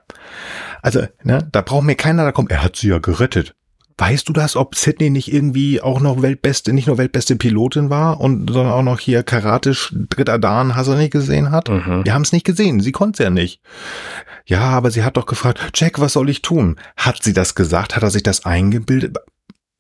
Also, 0.83 1.07
ne, 1.23 1.49
da 1.51 1.63
braucht 1.63 1.85
mir 1.85 1.97
keiner, 1.97 2.25
da 2.25 2.33
kommt, 2.33 2.53
er 2.53 2.63
hat 2.63 2.77
sie 2.77 2.89
ja 2.89 2.99
gerettet. 2.99 3.55
Weißt 4.01 4.29
du 4.29 4.33
das, 4.33 4.55
ob 4.55 4.77
Sydney 4.77 5.11
nicht 5.11 5.33
irgendwie 5.33 5.81
auch 5.81 5.99
noch 5.99 6.23
weltbeste, 6.23 6.73
nicht 6.73 6.87
nur 6.87 6.99
weltbeste 6.99 7.35
Pilotin 7.35 7.91
war 7.91 8.21
und 8.21 8.49
sondern 8.49 8.73
auch 8.73 8.83
noch 8.85 9.01
hier 9.01 9.25
Karate 9.25 9.75
dritter 9.93 10.39
Dan 10.39 10.77
hast 10.77 10.87
du 10.87 10.95
nicht 10.95 11.11
gesehen 11.11 11.51
hat? 11.51 11.69
Mhm. 11.69 12.05
Wir 12.05 12.15
haben 12.15 12.23
es 12.23 12.33
nicht 12.33 12.47
gesehen, 12.47 12.79
sie 12.79 12.93
konnte 12.93 13.21
es 13.21 13.25
ja 13.25 13.31
nicht. 13.31 13.61
Ja, 14.47 14.61
aber 14.61 14.93
sie 14.93 15.03
hat 15.03 15.17
doch 15.17 15.27
gefragt, 15.27 15.73
Jack, 15.75 15.99
was 15.99 16.13
soll 16.13 16.31
ich 16.31 16.43
tun? 16.43 16.77
Hat 16.97 17.25
sie 17.25 17.33
das 17.33 17.57
gesagt? 17.57 17.97
Hat 17.97 18.05
er 18.05 18.11
sich 18.11 18.23
das 18.23 18.47
eingebildet? 18.47 19.17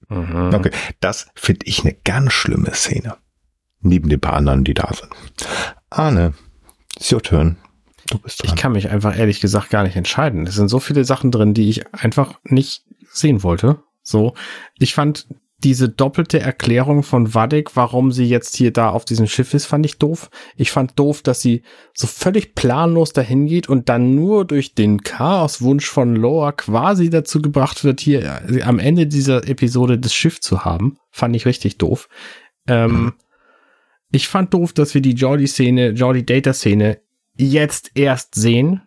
Mhm. 0.08 0.52
Okay, 0.52 0.72
das 0.98 1.28
finde 1.36 1.66
ich 1.66 1.84
eine 1.84 1.94
ganz 2.04 2.32
schlimme 2.32 2.74
Szene. 2.74 3.16
Neben 3.80 4.08
den 4.08 4.20
paar 4.20 4.34
anderen, 4.34 4.64
die 4.64 4.74
da 4.74 4.92
sind. 4.92 5.12
Arne, 5.90 6.34
it's 6.96 7.12
your 7.12 7.22
turn. 7.22 7.56
Du 8.08 8.18
bist 8.18 8.42
dran. 8.42 8.50
Ich 8.52 8.60
kann 8.60 8.72
mich 8.72 8.90
einfach 8.90 9.16
ehrlich 9.16 9.40
gesagt 9.40 9.70
gar 9.70 9.84
nicht 9.84 9.94
entscheiden. 9.94 10.46
Es 10.46 10.56
sind 10.56 10.68
so 10.68 10.80
viele 10.80 11.04
Sachen 11.04 11.30
drin, 11.30 11.54
die 11.54 11.68
ich 11.68 11.94
einfach 11.94 12.40
nicht 12.42 12.82
sehen 13.12 13.44
wollte. 13.44 13.78
So, 14.08 14.34
ich 14.78 14.94
fand 14.94 15.26
diese 15.64 15.88
doppelte 15.88 16.38
Erklärung 16.38 17.02
von 17.02 17.34
Wadek, 17.34 17.74
warum 17.74 18.12
sie 18.12 18.24
jetzt 18.24 18.56
hier 18.56 18.72
da 18.72 18.90
auf 18.90 19.04
diesem 19.04 19.26
Schiff 19.26 19.54
ist, 19.54 19.66
fand 19.66 19.84
ich 19.84 19.98
doof. 19.98 20.30
Ich 20.56 20.70
fand 20.70 20.96
doof, 20.98 21.20
dass 21.20 21.40
sie 21.40 21.62
so 21.94 22.06
völlig 22.06 22.54
planlos 22.54 23.12
dahin 23.12 23.46
geht 23.46 23.68
und 23.68 23.88
dann 23.88 24.14
nur 24.14 24.44
durch 24.44 24.74
den 24.74 25.02
Chaoswunsch 25.02 25.86
von 25.86 26.14
Loa 26.14 26.52
quasi 26.52 27.10
dazu 27.10 27.42
gebracht 27.42 27.82
wird, 27.82 28.00
hier 28.00 28.42
äh, 28.48 28.62
am 28.62 28.78
Ende 28.78 29.08
dieser 29.08 29.48
Episode 29.48 29.98
das 29.98 30.14
Schiff 30.14 30.40
zu 30.40 30.64
haben. 30.64 30.96
Fand 31.10 31.34
ich 31.34 31.44
richtig 31.44 31.76
doof. 31.78 32.08
Ähm, 32.68 32.90
mhm. 32.90 33.12
Ich 34.12 34.28
fand 34.28 34.54
doof, 34.54 34.72
dass 34.72 34.94
wir 34.94 35.02
die 35.02 35.14
Jordi-Szene, 35.14 35.90
Jordi-Data-Szene 35.90 37.00
jetzt 37.36 37.90
erst 37.94 38.36
sehen, 38.36 38.82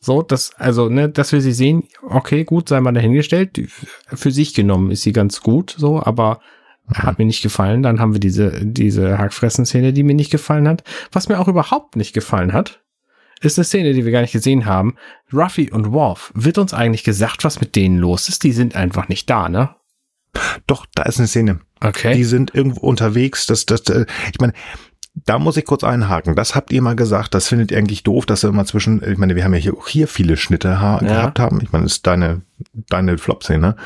so, 0.00 0.22
das, 0.22 0.52
also, 0.56 0.88
ne, 0.88 1.10
dass 1.10 1.32
wir 1.32 1.42
sie 1.42 1.52
sehen, 1.52 1.84
okay, 2.02 2.44
gut, 2.44 2.70
sei 2.70 2.80
mal 2.80 2.92
dahingestellt. 2.92 3.60
Für 4.06 4.30
sich 4.30 4.54
genommen 4.54 4.90
ist 4.90 5.02
sie 5.02 5.12
ganz 5.12 5.42
gut, 5.42 5.74
so, 5.76 6.02
aber 6.02 6.40
hat 6.94 7.18
mir 7.18 7.26
nicht 7.26 7.42
gefallen. 7.42 7.82
Dann 7.82 8.00
haben 8.00 8.14
wir 8.14 8.20
diese, 8.20 8.64
diese 8.64 9.18
Hackfressen-Szene, 9.18 9.92
die 9.92 10.02
mir 10.02 10.14
nicht 10.14 10.30
gefallen 10.30 10.66
hat. 10.66 10.84
Was 11.12 11.28
mir 11.28 11.38
auch 11.38 11.48
überhaupt 11.48 11.96
nicht 11.96 12.14
gefallen 12.14 12.54
hat, 12.54 12.80
ist 13.42 13.58
eine 13.58 13.64
Szene, 13.64 13.92
die 13.92 14.04
wir 14.04 14.12
gar 14.12 14.22
nicht 14.22 14.32
gesehen 14.32 14.64
haben. 14.64 14.96
Ruffy 15.32 15.70
und 15.70 15.92
Worf, 15.92 16.32
wird 16.34 16.58
uns 16.58 16.74
eigentlich 16.74 17.04
gesagt, 17.04 17.44
was 17.44 17.60
mit 17.60 17.76
denen 17.76 17.98
los 17.98 18.28
ist? 18.28 18.42
Die 18.42 18.52
sind 18.52 18.76
einfach 18.76 19.08
nicht 19.08 19.28
da, 19.28 19.48
ne? 19.48 19.76
Doch, 20.66 20.86
da 20.94 21.02
ist 21.02 21.18
eine 21.18 21.28
Szene. 21.28 21.60
Okay. 21.80 22.14
Die 22.14 22.24
sind 22.24 22.54
irgendwo 22.54 22.86
unterwegs. 22.86 23.46
Das, 23.46 23.66
das, 23.66 23.82
äh, 23.88 24.06
ich 24.32 24.40
meine, 24.40 24.52
da 25.14 25.38
muss 25.38 25.56
ich 25.56 25.64
kurz 25.64 25.84
einhaken. 25.84 26.36
Das 26.36 26.54
habt 26.54 26.72
ihr 26.72 26.82
mal 26.82 26.96
gesagt. 26.96 27.34
Das 27.34 27.48
findet 27.48 27.70
ihr 27.70 27.78
eigentlich 27.78 28.02
doof, 28.02 28.26
dass 28.26 28.42
wir 28.42 28.50
immer 28.50 28.64
zwischen, 28.64 29.02
ich 29.02 29.18
meine, 29.18 29.36
wir 29.36 29.44
haben 29.44 29.54
ja 29.54 29.60
hier, 29.60 29.74
hier 29.86 30.08
viele 30.08 30.36
Schnitte 30.36 30.68
ja. 30.68 30.98
gehabt 30.98 31.38
haben. 31.38 31.60
Ich 31.62 31.72
meine, 31.72 31.84
das 31.84 31.94
ist 31.94 32.06
deine, 32.06 32.42
deine 32.88 33.18
Flop-Szene. 33.18 33.76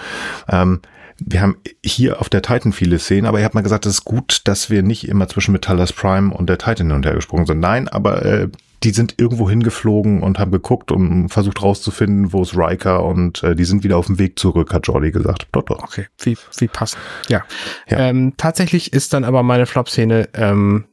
Ähm, 0.48 0.80
wir 1.18 1.40
haben 1.40 1.56
hier 1.84 2.20
auf 2.20 2.28
der 2.28 2.42
Titan 2.42 2.72
viele 2.72 2.98
Szenen, 2.98 3.26
aber 3.26 3.38
ihr 3.38 3.44
habt 3.44 3.54
mal 3.54 3.62
gesagt, 3.62 3.86
es 3.86 3.94
ist 3.94 4.04
gut, 4.04 4.42
dass 4.44 4.68
wir 4.68 4.82
nicht 4.82 5.08
immer 5.08 5.28
zwischen 5.28 5.52
Metallas 5.52 5.92
Prime 5.92 6.34
und 6.34 6.48
der 6.48 6.58
Titan 6.58 6.88
hin 6.88 6.96
und 6.96 7.06
her 7.06 7.14
gesprungen 7.14 7.46
sind. 7.46 7.60
Nein, 7.60 7.88
aber 7.88 8.24
äh, 8.24 8.48
die 8.82 8.90
sind 8.90 9.14
irgendwo 9.16 9.48
hingeflogen 9.48 10.22
und 10.22 10.38
haben 10.38 10.50
geguckt 10.50 10.92
und 10.92 11.28
versucht 11.30 11.62
rauszufinden, 11.62 12.32
wo 12.32 12.42
ist 12.42 12.56
Riker 12.56 13.04
und 13.04 13.42
äh, 13.42 13.54
die 13.54 13.64
sind 13.64 13.84
wieder 13.84 13.96
auf 13.96 14.06
dem 14.06 14.18
Weg 14.18 14.38
zurück, 14.38 14.74
hat 14.74 14.86
Jordi 14.86 15.10
gesagt. 15.10 15.48
Doch, 15.52 15.62
doch. 15.62 15.82
Okay, 15.84 16.06
wie, 16.18 16.36
wie 16.58 16.68
passend. 16.68 17.00
Ja. 17.28 17.44
ja. 17.88 17.98
Ähm, 17.98 18.34
tatsächlich 18.36 18.92
ist 18.92 19.14
dann 19.14 19.24
aber 19.24 19.42
meine 19.42 19.66
Flop-Szene 19.66 20.28
ähm, 20.34 20.84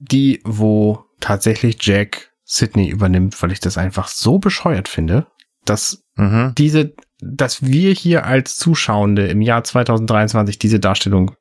die, 0.00 0.40
wo 0.44 1.04
tatsächlich 1.20 1.76
Jack 1.80 2.32
Sydney 2.44 2.88
übernimmt, 2.88 3.40
weil 3.42 3.52
ich 3.52 3.60
das 3.60 3.78
einfach 3.78 4.08
so 4.08 4.38
bescheuert 4.38 4.88
finde, 4.88 5.26
dass 5.64 6.02
mhm. 6.16 6.52
diese 6.56 6.94
dass 7.22 7.62
wir 7.62 7.92
hier 7.92 8.24
als 8.24 8.56
Zuschauende 8.56 9.26
im 9.26 9.42
Jahr 9.42 9.62
2023 9.62 10.58
diese 10.58 10.80
Darstellung 10.80 11.32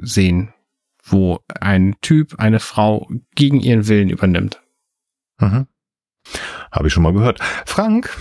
sehen, 0.00 0.52
wo 1.04 1.40
ein 1.60 1.96
Typ 2.00 2.38
eine 2.38 2.60
Frau 2.60 3.08
gegen 3.34 3.60
ihren 3.60 3.88
Willen 3.88 4.08
übernimmt. 4.08 4.62
Mhm. 5.38 5.66
Habe 6.72 6.88
ich 6.88 6.92
schon 6.92 7.02
mal 7.02 7.12
gehört. 7.12 7.40
Frank, 7.64 8.16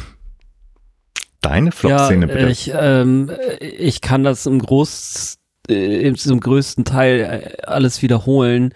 deine 1.41 1.71
Flop-Szene 1.71 2.27
ja, 2.27 2.33
bitte. 2.33 2.49
Ich, 2.49 2.71
ähm, 2.75 3.31
ich 3.59 4.01
kann 4.01 4.23
das 4.23 4.45
im, 4.45 4.59
Groß, 4.59 5.37
äh, 5.69 6.07
im 6.07 6.39
größten 6.39 6.85
Teil 6.85 7.19
äh, 7.19 7.61
alles 7.65 8.01
wiederholen. 8.01 8.73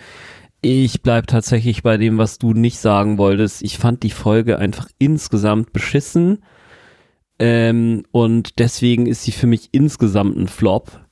Ich 0.62 1.02
bleib 1.02 1.28
tatsächlich 1.28 1.84
bei 1.84 1.98
dem, 1.98 2.18
was 2.18 2.38
du 2.38 2.54
nicht 2.54 2.80
sagen 2.80 3.18
wolltest. 3.18 3.62
Ich 3.62 3.78
fand 3.78 4.04
die 4.04 4.10
Folge 4.10 4.60
einfach 4.60 4.90
insgesamt 4.98 5.72
beschissen. 5.72 6.44
Ähm, 7.40 8.04
und 8.12 8.60
deswegen 8.60 9.06
ist 9.06 9.24
sie 9.24 9.32
für 9.32 9.48
mich 9.48 9.70
insgesamt 9.72 10.36
ein 10.36 10.50
Flop. 10.50 11.06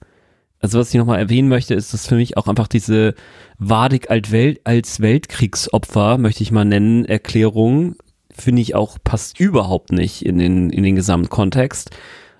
Also 0.59 0.79
was 0.79 0.89
ich 0.89 0.95
nochmal 0.95 1.19
erwähnen 1.19 1.47
möchte, 1.47 1.75
ist, 1.75 1.93
dass 1.93 2.07
für 2.07 2.15
mich 2.15 2.35
auch 2.35 2.47
einfach 2.47 2.67
diese 2.67 3.13
Wadig 3.57 4.09
als, 4.09 4.31
Welt, 4.31 4.59
als 4.65 4.99
Weltkriegsopfer, 4.99 6.17
möchte 6.17 6.43
ich 6.43 6.51
mal 6.51 6.65
nennen, 6.65 7.05
Erklärung, 7.05 7.95
finde 8.33 8.61
ich 8.61 8.75
auch, 8.75 8.97
passt 9.01 9.39
überhaupt 9.39 9.93
nicht 9.93 10.25
in 10.25 10.39
den, 10.39 10.69
in 10.71 10.83
den 10.83 10.95
Gesamtkontext. 10.95 11.91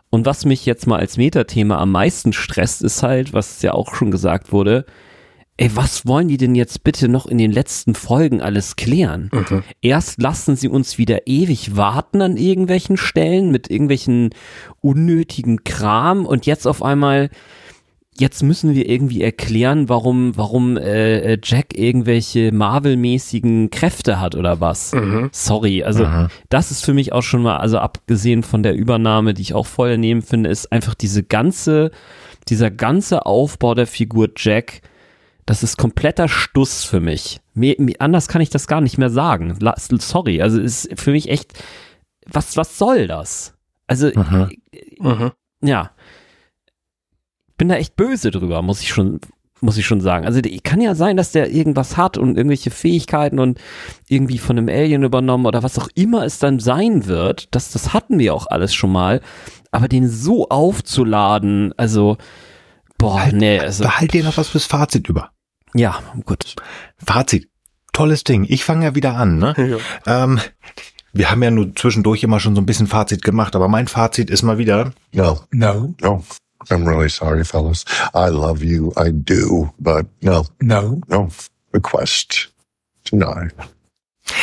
Und 0.10 0.26
was 0.26 0.46
mich 0.46 0.66
jetzt 0.66 0.88
mal 0.88 1.00
als 1.00 1.16
Metathema 1.16 1.78
am 1.78 1.92
meisten 1.92 2.34
stresst, 2.34 2.82
ist 2.82 3.04
halt, 3.04 3.34
was 3.34 3.62
ja 3.62 3.74
auch 3.74 3.96
schon 3.96 4.12
gesagt 4.12 4.52
wurde, 4.52 4.86
ey, 5.58 5.72
was 5.76 6.06
wollen 6.06 6.28
die 6.28 6.38
denn 6.38 6.56
jetzt 6.56 6.84
bitte 6.84 7.08
noch 7.08 7.26
in 7.26 7.38
den 7.38 7.52
letzten 7.52 7.96
Folgen 7.96 8.42
alles 8.42 8.76
klären? 8.76 9.30
Mhm. 9.34 9.64
Erst 9.82 10.22
lassen 10.22 10.56
sie 10.56 10.70
uns 10.70 10.98
wieder 10.98 11.28
ewig 11.28 11.76
warten 11.76 12.22
an 12.22 12.38
irgendwelchen 12.38 12.98
Stellen 12.98 13.52
mit 13.52 13.70
irgendwelchen 13.70 14.30
unnötigen 14.82 15.64
Kram 15.64 16.26
und 16.26 16.46
jetzt 16.46 16.68
auf 16.68 16.84
einmal 16.84 17.30
jetzt 18.20 18.42
müssen 18.42 18.74
wir 18.74 18.90
irgendwie 18.90 19.22
erklären, 19.22 19.90
warum, 19.90 20.36
warum 20.36 20.78
äh, 20.78 21.34
äh, 21.34 21.38
Jack 21.44 21.78
irgendwelche 21.78 22.52
Marvel-mäßigen 22.52 23.70
Kräfte 23.70 24.20
hat 24.20 24.36
oder 24.36 24.60
was. 24.60 24.94
Mhm. 24.94 25.30
Sorry, 25.32 25.84
also 25.84 26.06
mhm. 26.06 26.28
das 26.50 26.72
ist 26.72 26.84
für 26.84 26.94
mich 26.94 27.14
auch 27.14 27.22
schon 27.22 27.44
mal, 27.44 27.58
also 27.58 27.78
abgesehen 27.78 28.44
von 28.44 28.64
der 28.64 28.76
Übernahme, 28.76 29.34
die 29.34 29.44
ich 29.44 29.54
auch 29.54 29.68
voll 29.68 29.90
daneben 29.90 30.22
finde, 30.22 30.50
ist 30.50 30.72
einfach 30.72 30.96
diese 30.96 31.24
ganze, 31.24 31.92
dieser 32.50 32.72
ganze 32.72 33.26
Aufbau 33.26 33.76
der 33.76 33.88
Figur 33.88 34.30
Jack 34.36 34.82
das 35.48 35.64
ist 35.64 35.78
kompletter 35.78 36.28
Stuss 36.28 36.84
für 36.84 37.00
mich. 37.00 37.40
Mir, 37.54 37.76
mir, 37.80 37.96
anders 38.00 38.28
kann 38.28 38.42
ich 38.42 38.50
das 38.50 38.68
gar 38.68 38.82
nicht 38.82 38.98
mehr 38.98 39.10
sagen. 39.10 39.56
La, 39.62 39.76
sorry, 39.78 40.42
also 40.42 40.60
ist 40.60 40.90
für 41.00 41.12
mich 41.12 41.30
echt, 41.30 41.54
was, 42.26 42.58
was 42.58 42.78
soll 42.78 43.08
das? 43.08 43.56
Also, 43.88 44.12
mhm. 44.14 44.50
Mhm. 45.00 45.32
ja. 45.62 45.92
Bin 47.58 47.70
da 47.70 47.76
echt 47.76 47.96
böse 47.96 48.30
drüber, 48.30 48.62
muss 48.62 48.82
ich 48.82 48.90
schon, 48.90 49.22
muss 49.62 49.78
ich 49.78 49.86
schon 49.86 50.02
sagen. 50.02 50.26
Also, 50.26 50.42
kann 50.64 50.82
ja 50.82 50.96
sein, 50.96 51.16
dass 51.16 51.32
der 51.32 51.50
irgendwas 51.50 51.96
hat 51.96 52.18
und 52.18 52.36
irgendwelche 52.36 52.70
Fähigkeiten 52.70 53.40
und 53.40 53.58
irgendwie 54.10 54.40
von 54.40 54.58
einem 54.58 54.68
Alien 54.68 55.04
übernommen 55.04 55.46
oder 55.46 55.64
was 55.64 55.80
auch 55.80 55.88
immer 55.96 56.26
es 56.26 56.40
dann 56.40 56.60
sein 56.60 57.06
wird. 57.06 57.56
Das, 57.56 57.72
das 57.72 57.94
hatten 57.94 58.20
wir 58.20 58.36
auch 58.36 58.48
alles 58.48 58.76
schon 58.76 58.92
mal. 58.92 59.22
Aber 59.72 59.88
den 59.88 60.10
so 60.10 60.50
aufzuladen, 60.50 61.74
also, 61.78 62.18
boah, 62.98 63.22
halt, 63.22 63.36
nee. 63.36 63.60
Also, 63.60 63.86
behalt 63.86 64.12
dir 64.12 64.26
noch 64.26 64.36
was 64.36 64.50
fürs 64.50 64.66
Fazit 64.66 65.08
über. 65.08 65.32
Ja, 65.74 66.00
gut. 66.26 66.56
Fazit. 66.98 67.50
Tolles 67.94 68.24
Ding. 68.24 68.46
Ich 68.48 68.64
fange 68.64 68.86
ja 68.86 68.96
wieder 68.96 69.16
an. 69.16 69.40
Ne? 69.40 69.80
Ja. 70.06 70.24
Ähm, 70.24 70.40
wir 71.14 71.32
haben 71.32 71.42
ja 71.42 71.50
nur 71.50 71.76
zwischendurch 71.76 72.24
immer 72.24 72.40
schon 72.40 72.56
so 72.56 72.62
ein 72.62 72.66
bisschen 72.66 72.88
Fazit 72.88 73.24
gemacht, 73.24 73.56
aber 73.56 73.68
mein 73.68 73.88
Fazit 73.88 74.30
ist 74.30 74.44
mal 74.44 74.58
wieder. 74.58 74.92
No, 75.14 75.40
no, 75.52 75.96
no. 76.02 76.24
I'm 76.70 76.86
really 76.86 77.10
sorry, 77.10 77.44
fellas. 77.44 77.86
I 78.14 78.30
love 78.30 78.64
you. 78.64 78.92
I 78.98 79.12
do. 79.12 79.72
But 79.80 80.08
no, 80.22 80.46
no, 80.60 81.02
no. 81.08 81.30
Request 81.74 82.52
denied. 83.10 83.54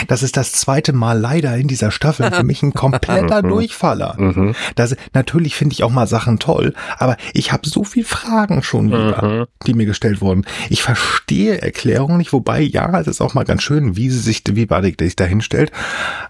Das 0.09 0.23
ist 0.23 0.37
das 0.37 0.53
zweite 0.53 0.93
Mal 0.93 1.19
leider 1.19 1.57
in 1.57 1.69
dieser 1.69 1.91
Staffel 1.91 2.31
für 2.31 2.43
mich 2.43 2.63
ein 2.63 2.75
kompletter 2.75 3.43
mhm. 3.45 3.49
Durchfaller. 3.49 4.17
Mhm. 4.19 4.55
Das, 4.75 4.97
natürlich 5.13 5.57
finde 5.57 5.75
ich 5.75 5.85
auch 5.85 5.91
mal 5.91 6.07
Sachen 6.07 6.39
toll, 6.39 6.75
aber 6.99 7.17
ich 7.33 7.53
habe 7.53 7.69
so 7.69 7.85
viel 7.85 8.05
Fragen 8.05 8.63
schon 8.63 8.89
wieder, 8.89 9.25
mhm. 9.25 9.47
die 9.67 9.75
mir 9.75 9.87
gestellt 9.87 10.21
wurden. 10.21 10.45
Ich 10.71 10.83
verstehe 10.83 11.61
Erklärungen 11.61 12.19
nicht, 12.19 12.33
wobei 12.33 12.61
ja, 12.61 12.99
es 12.99 13.07
ist 13.07 13.21
auch 13.21 13.35
mal 13.35 13.45
ganz 13.45 13.63
schön, 13.63 13.97
wie 13.97 14.11
sie 14.11 14.19
sich, 14.19 14.43
wie 14.51 14.67
Badik 14.67 15.01
sich 15.01 15.17
da 15.17 15.25
hinstellt. 15.25 15.73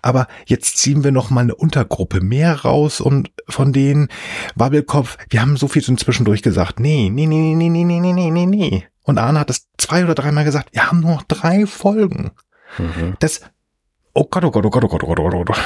Aber 0.02 0.26
jetzt 0.46 0.78
ziehen 0.78 1.04
wir 1.04 1.12
noch 1.12 1.30
mal 1.30 1.42
eine 1.42 1.54
Untergruppe 1.54 2.20
mehr 2.20 2.62
raus 2.62 3.00
und 3.00 3.30
von 3.48 3.72
denen 3.72 4.08
Wabbelkopf, 4.54 5.16
wir 5.30 5.40
haben 5.40 5.56
so 5.56 5.68
viel 5.68 5.82
schon 5.82 5.98
zwischendurch 5.98 6.42
gesagt, 6.42 6.80
nee, 6.80 7.10
nee, 7.12 7.26
nee, 7.26 7.54
nee, 7.54 7.68
nee, 7.68 7.84
nee, 7.84 8.00
nee, 8.00 8.12
nee, 8.12 8.30
nee, 8.30 8.46
nee. 8.46 8.84
Und 9.02 9.18
Arne 9.18 9.38
hat 9.40 9.50
es 9.50 9.68
zwei 9.76 10.04
oder 10.04 10.14
dreimal 10.14 10.44
gesagt, 10.44 10.70
wir 10.72 10.86
haben 10.86 11.00
nur 11.00 11.12
noch 11.12 11.22
drei 11.22 11.66
Folgen. 11.66 12.30
Mhm. 12.78 13.14
Das, 13.20 13.42
oh 14.12 14.24
Gott, 14.24 14.44
oh 14.44 14.50
Gott, 14.50 14.64
oh 14.66 14.70
Gott, 14.70 14.84
oh 14.84 14.88
Gott, 14.88 15.02
oh 15.02 15.14
Gott, 15.14 15.34
oh 15.34 15.44
Gott. 15.44 15.60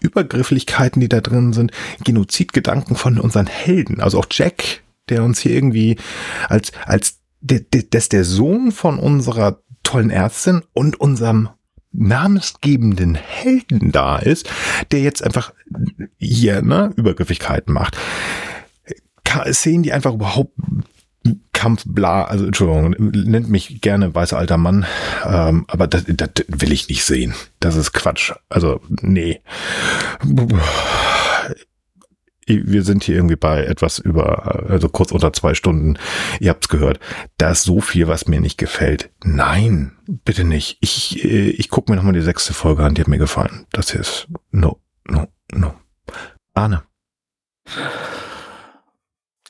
Übergrifflichkeiten, 0.00 1.00
die 1.00 1.08
da 1.08 1.20
drin 1.20 1.52
sind, 1.52 1.72
Genozidgedanken 2.04 2.96
von 2.96 3.18
unseren 3.18 3.46
Helden, 3.46 4.00
also 4.00 4.18
auch 4.18 4.26
Jack, 4.30 4.82
der 5.08 5.24
uns 5.24 5.40
hier 5.40 5.52
irgendwie 5.52 5.96
als, 6.48 6.72
als, 6.84 7.20
der, 7.40 7.60
der, 7.60 7.82
der, 7.82 8.00
der 8.00 8.24
Sohn 8.24 8.70
von 8.70 8.98
unserer 8.98 9.62
tollen 9.82 10.10
Ärztin 10.10 10.62
und 10.72 11.00
unserem 11.00 11.48
namensgebenden 11.92 13.14
Helden 13.14 13.92
da 13.92 14.18
ist, 14.18 14.50
der 14.90 15.00
jetzt 15.00 15.22
einfach 15.22 15.52
hier, 16.18 16.60
ne, 16.62 16.92
Übergriffigkeiten 16.96 17.72
macht. 17.72 17.96
Szenen, 19.52 19.82
die 19.82 19.92
einfach 19.92 20.14
überhaupt 20.14 20.52
Kampf, 21.52 21.84
bla, 21.86 22.24
also 22.24 22.44
Entschuldigung, 22.44 22.94
nennt 22.98 23.48
mich 23.48 23.80
gerne 23.80 24.14
weißer 24.14 24.36
alter 24.36 24.58
Mann, 24.58 24.84
ähm, 25.24 25.64
aber 25.68 25.86
das, 25.86 26.04
das 26.06 26.30
will 26.48 26.72
ich 26.72 26.88
nicht 26.88 27.04
sehen. 27.04 27.34
Das 27.60 27.76
ist 27.76 27.92
Quatsch. 27.92 28.32
Also, 28.50 28.80
nee. 29.00 29.40
Wir 32.46 32.82
sind 32.82 33.04
hier 33.04 33.14
irgendwie 33.14 33.36
bei 33.36 33.64
etwas 33.64 33.98
über, 33.98 34.68
also 34.70 34.90
kurz 34.90 35.12
unter 35.12 35.32
zwei 35.32 35.54
Stunden. 35.54 35.96
Ihr 36.40 36.50
habt's 36.50 36.68
gehört. 36.68 37.00
Da 37.38 37.52
ist 37.52 37.62
so 37.62 37.80
viel, 37.80 38.06
was 38.06 38.28
mir 38.28 38.40
nicht 38.40 38.58
gefällt. 38.58 39.10
Nein, 39.24 39.92
bitte 40.06 40.44
nicht. 40.44 40.76
Ich, 40.80 41.24
äh, 41.24 41.48
ich 41.48 41.70
gucke 41.70 41.90
mir 41.90 41.96
nochmal 41.96 42.12
die 42.12 42.20
sechste 42.20 42.52
Folge 42.52 42.84
an, 42.84 42.94
die 42.94 43.00
hat 43.00 43.08
mir 43.08 43.16
gefallen. 43.16 43.64
Das 43.72 43.90
hier 43.90 44.02
ist 44.02 44.28
no, 44.50 44.78
no, 45.08 45.28
no. 45.52 45.72
Arne. 46.52 46.82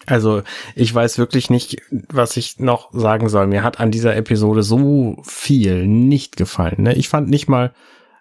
Also 0.06 0.42
ich 0.74 0.94
weiß 0.94 1.18
wirklich 1.18 1.50
nicht, 1.50 1.82
was 2.08 2.36
ich 2.36 2.58
noch 2.58 2.92
sagen 2.92 3.28
soll. 3.28 3.46
Mir 3.46 3.62
hat 3.62 3.80
an 3.80 3.90
dieser 3.90 4.16
Episode 4.16 4.62
so 4.62 5.16
viel 5.22 5.86
nicht 5.86 6.36
gefallen. 6.36 6.82
Ne? 6.82 6.94
Ich 6.94 7.08
fand 7.08 7.28
nicht 7.28 7.48
mal, 7.48 7.72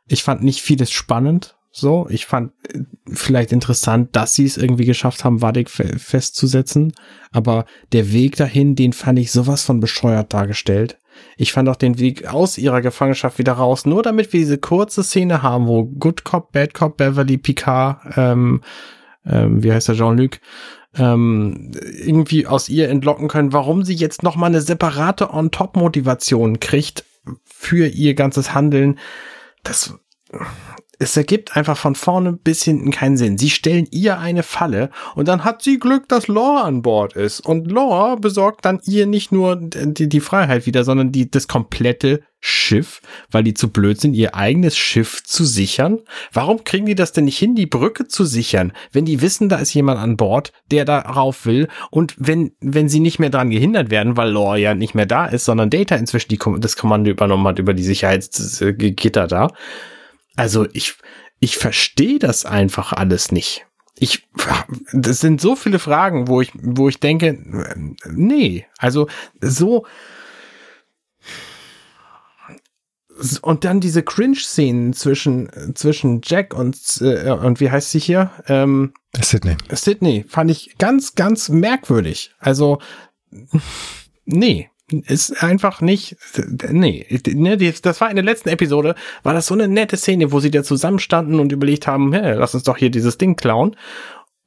ich 0.08 0.24
fand 0.24 0.44
nicht 0.44 0.62
vieles 0.62 0.92
spannend. 0.92 1.56
So, 1.76 2.06
ich 2.12 2.28
fand 2.28 2.52
äh, 2.72 2.82
vielleicht 3.12 3.52
interessant, 3.52 4.16
dass 4.16 4.36
sie 4.36 4.46
es 4.46 4.58
irgendwie 4.58 4.86
geschafft 4.86 5.24
haben, 5.24 5.42
Wadik 5.42 5.72
festzusetzen. 5.72 6.94
Aber 7.32 7.66
der 7.92 8.14
Weg 8.14 8.36
dahin, 8.36 8.76
den 8.76 8.94
fand 8.94 9.18
ich 9.18 9.32
sowas 9.32 9.64
von 9.64 9.80
bescheuert 9.80 10.34
dargestellt. 10.34 11.00
Ich 11.36 11.52
fand 11.52 11.68
auch 11.70 11.76
den 11.76 12.00
Weg 12.00 12.28
aus 12.28 12.58
ihrer 12.58 12.82
Gefangenschaft 12.82 13.40
wieder 13.40 13.54
raus, 13.54 13.86
nur 13.86 14.04
damit 14.04 14.34
wir 14.34 14.40
diese 14.40 14.58
kurze 14.58 15.04
Szene 15.04 15.42
haben, 15.42 15.68
wo 15.68 15.86
Good 15.86 16.24
Cop, 16.24 16.52
Bad 16.52 16.74
Cop, 16.74 16.98
Beverly, 16.98 17.38
Picard, 17.38 18.00
ähm, 18.18 18.62
ähm, 19.26 19.64
wie 19.64 19.72
heißt 19.72 19.88
der 19.88 19.96
Jean-Luc, 19.96 20.40
ähm, 20.96 21.72
irgendwie 21.82 22.48
aus 22.48 22.70
ihr 22.70 22.90
entlocken 22.90 23.28
können, 23.28 23.54
warum 23.54 23.84
sie 23.84 23.96
jetzt 23.96 24.24
noch 24.24 24.36
mal 24.36 24.48
eine 24.48 24.62
separate 24.62 25.32
On-Top-Motivation 25.32 26.60
kriegt 26.60 27.06
für 27.44 27.88
ihr 27.88 28.14
ganzes 28.14 28.54
Handeln. 28.54 29.00
Das 29.64 29.96
es 31.04 31.18
ergibt 31.18 31.58
einfach 31.58 31.78
von 31.78 31.96
vorne 31.96 32.32
bis 32.32 32.64
hinten 32.64 32.90
keinen 32.90 33.18
Sinn. 33.18 33.38
Sie 33.38 33.50
stellen 33.50 33.88
ihr 33.92 34.20
eine 34.20 34.42
Falle 34.42 34.90
und 35.16 35.28
dann 35.28 35.44
hat 35.44 35.62
sie 35.62 35.78
Glück, 35.78 36.08
dass 36.08 36.28
Law 36.28 36.62
an 36.64 36.82
Bord 36.82 37.14
ist. 37.14 37.42
Und 37.42 37.70
Law 37.72 38.16
besorgt 38.16 38.64
dann 38.64 38.80
ihr 38.86 39.06
nicht 39.06 39.32
nur 39.32 39.58
die, 39.58 40.08
die 40.08 40.20
Freiheit 40.22 40.66
wieder, 40.66 40.84
sondern 40.84 41.12
die, 41.12 41.30
das 41.30 41.48
komplette 41.48 42.22
Schiff, 42.40 43.02
weil 43.32 43.44
die 43.44 43.54
zu 43.54 43.70
blöd 43.70 44.00
sind, 44.00 44.14
ihr 44.14 44.36
eigenes 44.36 44.78
Schiff 44.78 45.24
zu 45.24 45.46
sichern. 45.46 46.00
Warum 46.32 46.64
kriegen 46.64 46.86
die 46.86 46.96
das 46.96 47.12
denn 47.12 47.26
nicht 47.26 47.38
hin, 47.38 47.56
die 47.56 47.66
Brücke 47.66 48.08
zu 48.08 48.26
sichern, 48.26 48.74
wenn 48.92 49.06
die 49.06 49.22
wissen, 49.22 49.50
da 49.50 49.58
ist 49.58 49.74
jemand 49.74 50.00
an 50.00 50.18
Bord, 50.18 50.52
der 50.72 50.86
darauf 50.86 51.46
will 51.46 51.68
und 51.90 52.16
wenn, 52.18 52.52
wenn 52.60 52.90
sie 52.90 53.00
nicht 53.00 53.20
mehr 53.20 53.30
daran 53.30 53.50
gehindert 53.50 53.92
werden, 53.92 54.18
weil 54.18 54.30
Law 54.30 54.56
ja 54.56 54.74
nicht 54.74 54.94
mehr 54.94 55.06
da 55.06 55.26
ist, 55.26 55.46
sondern 55.46 55.70
Data 55.70 55.96
inzwischen 55.96 56.30
die, 56.30 56.40
das 56.60 56.76
Kommando 56.76 57.12
übernommen 57.12 57.48
hat 57.48 57.60
über 57.60 57.74
die 57.74 57.84
Sicherheitsgitter 57.84 59.28
da, 59.28 59.50
also 60.36 60.68
ich, 60.74 60.96
ich 61.40 61.58
verstehe 61.58 62.20
das 62.20 62.46
einfach 62.46 62.94
alles 62.94 63.32
nicht. 63.32 63.66
Ich, 64.00 64.28
das 64.92 65.20
sind 65.20 65.40
so 65.40 65.56
viele 65.56 65.80
Fragen, 65.80 66.28
wo 66.28 66.42
ich, 66.42 66.52
wo 66.56 66.90
ich 66.90 67.00
denke, 67.00 67.38
nee, 68.06 68.66
also 68.78 69.08
so, 69.40 69.86
und 73.42 73.64
dann 73.64 73.80
diese 73.80 74.04
Cringe-Szenen 74.04 74.94
zwischen, 74.94 75.76
zwischen 75.76 76.22
Jack 76.24 76.54
und, 76.54 76.78
äh, 77.02 77.32
und 77.32 77.60
wie 77.60 77.70
heißt 77.70 77.92
sie 77.92 78.00
hier? 78.00 78.32
Ähm, 78.48 78.94
Sydney. 79.22 79.56
Sydney 79.72 80.26
fand 80.28 80.50
ich 80.50 80.78
ganz, 80.80 81.14
ganz 81.14 81.50
merkwürdig. 81.50 82.34
Also, 82.40 82.80
nee, 84.26 84.70
ist 84.92 85.44
einfach 85.44 85.82
nicht, 85.82 86.18
nee, 86.70 87.06
ne, 87.28 87.58
das 87.58 88.02
war 88.02 88.10
in 88.10 88.16
der 88.16 88.26
letzten 88.26 88.50
Episode, 88.50 88.96
war 89.24 89.34
das 89.34 89.48
so 89.48 89.54
eine 89.54 89.68
nette 89.68 89.98
Szene, 89.98 90.32
wo 90.32 90.40
sie 90.40 90.52
da 90.52 90.64
zusammenstanden 90.64 91.40
und 91.40 91.52
überlegt 91.52 91.88
haben, 91.88 92.14
hey, 92.14 92.36
lass 92.36 92.54
uns 92.54 92.64
doch 92.64 92.78
hier 92.78 92.90
dieses 92.90 93.18
Ding 93.18 93.36
klauen. 93.36 93.76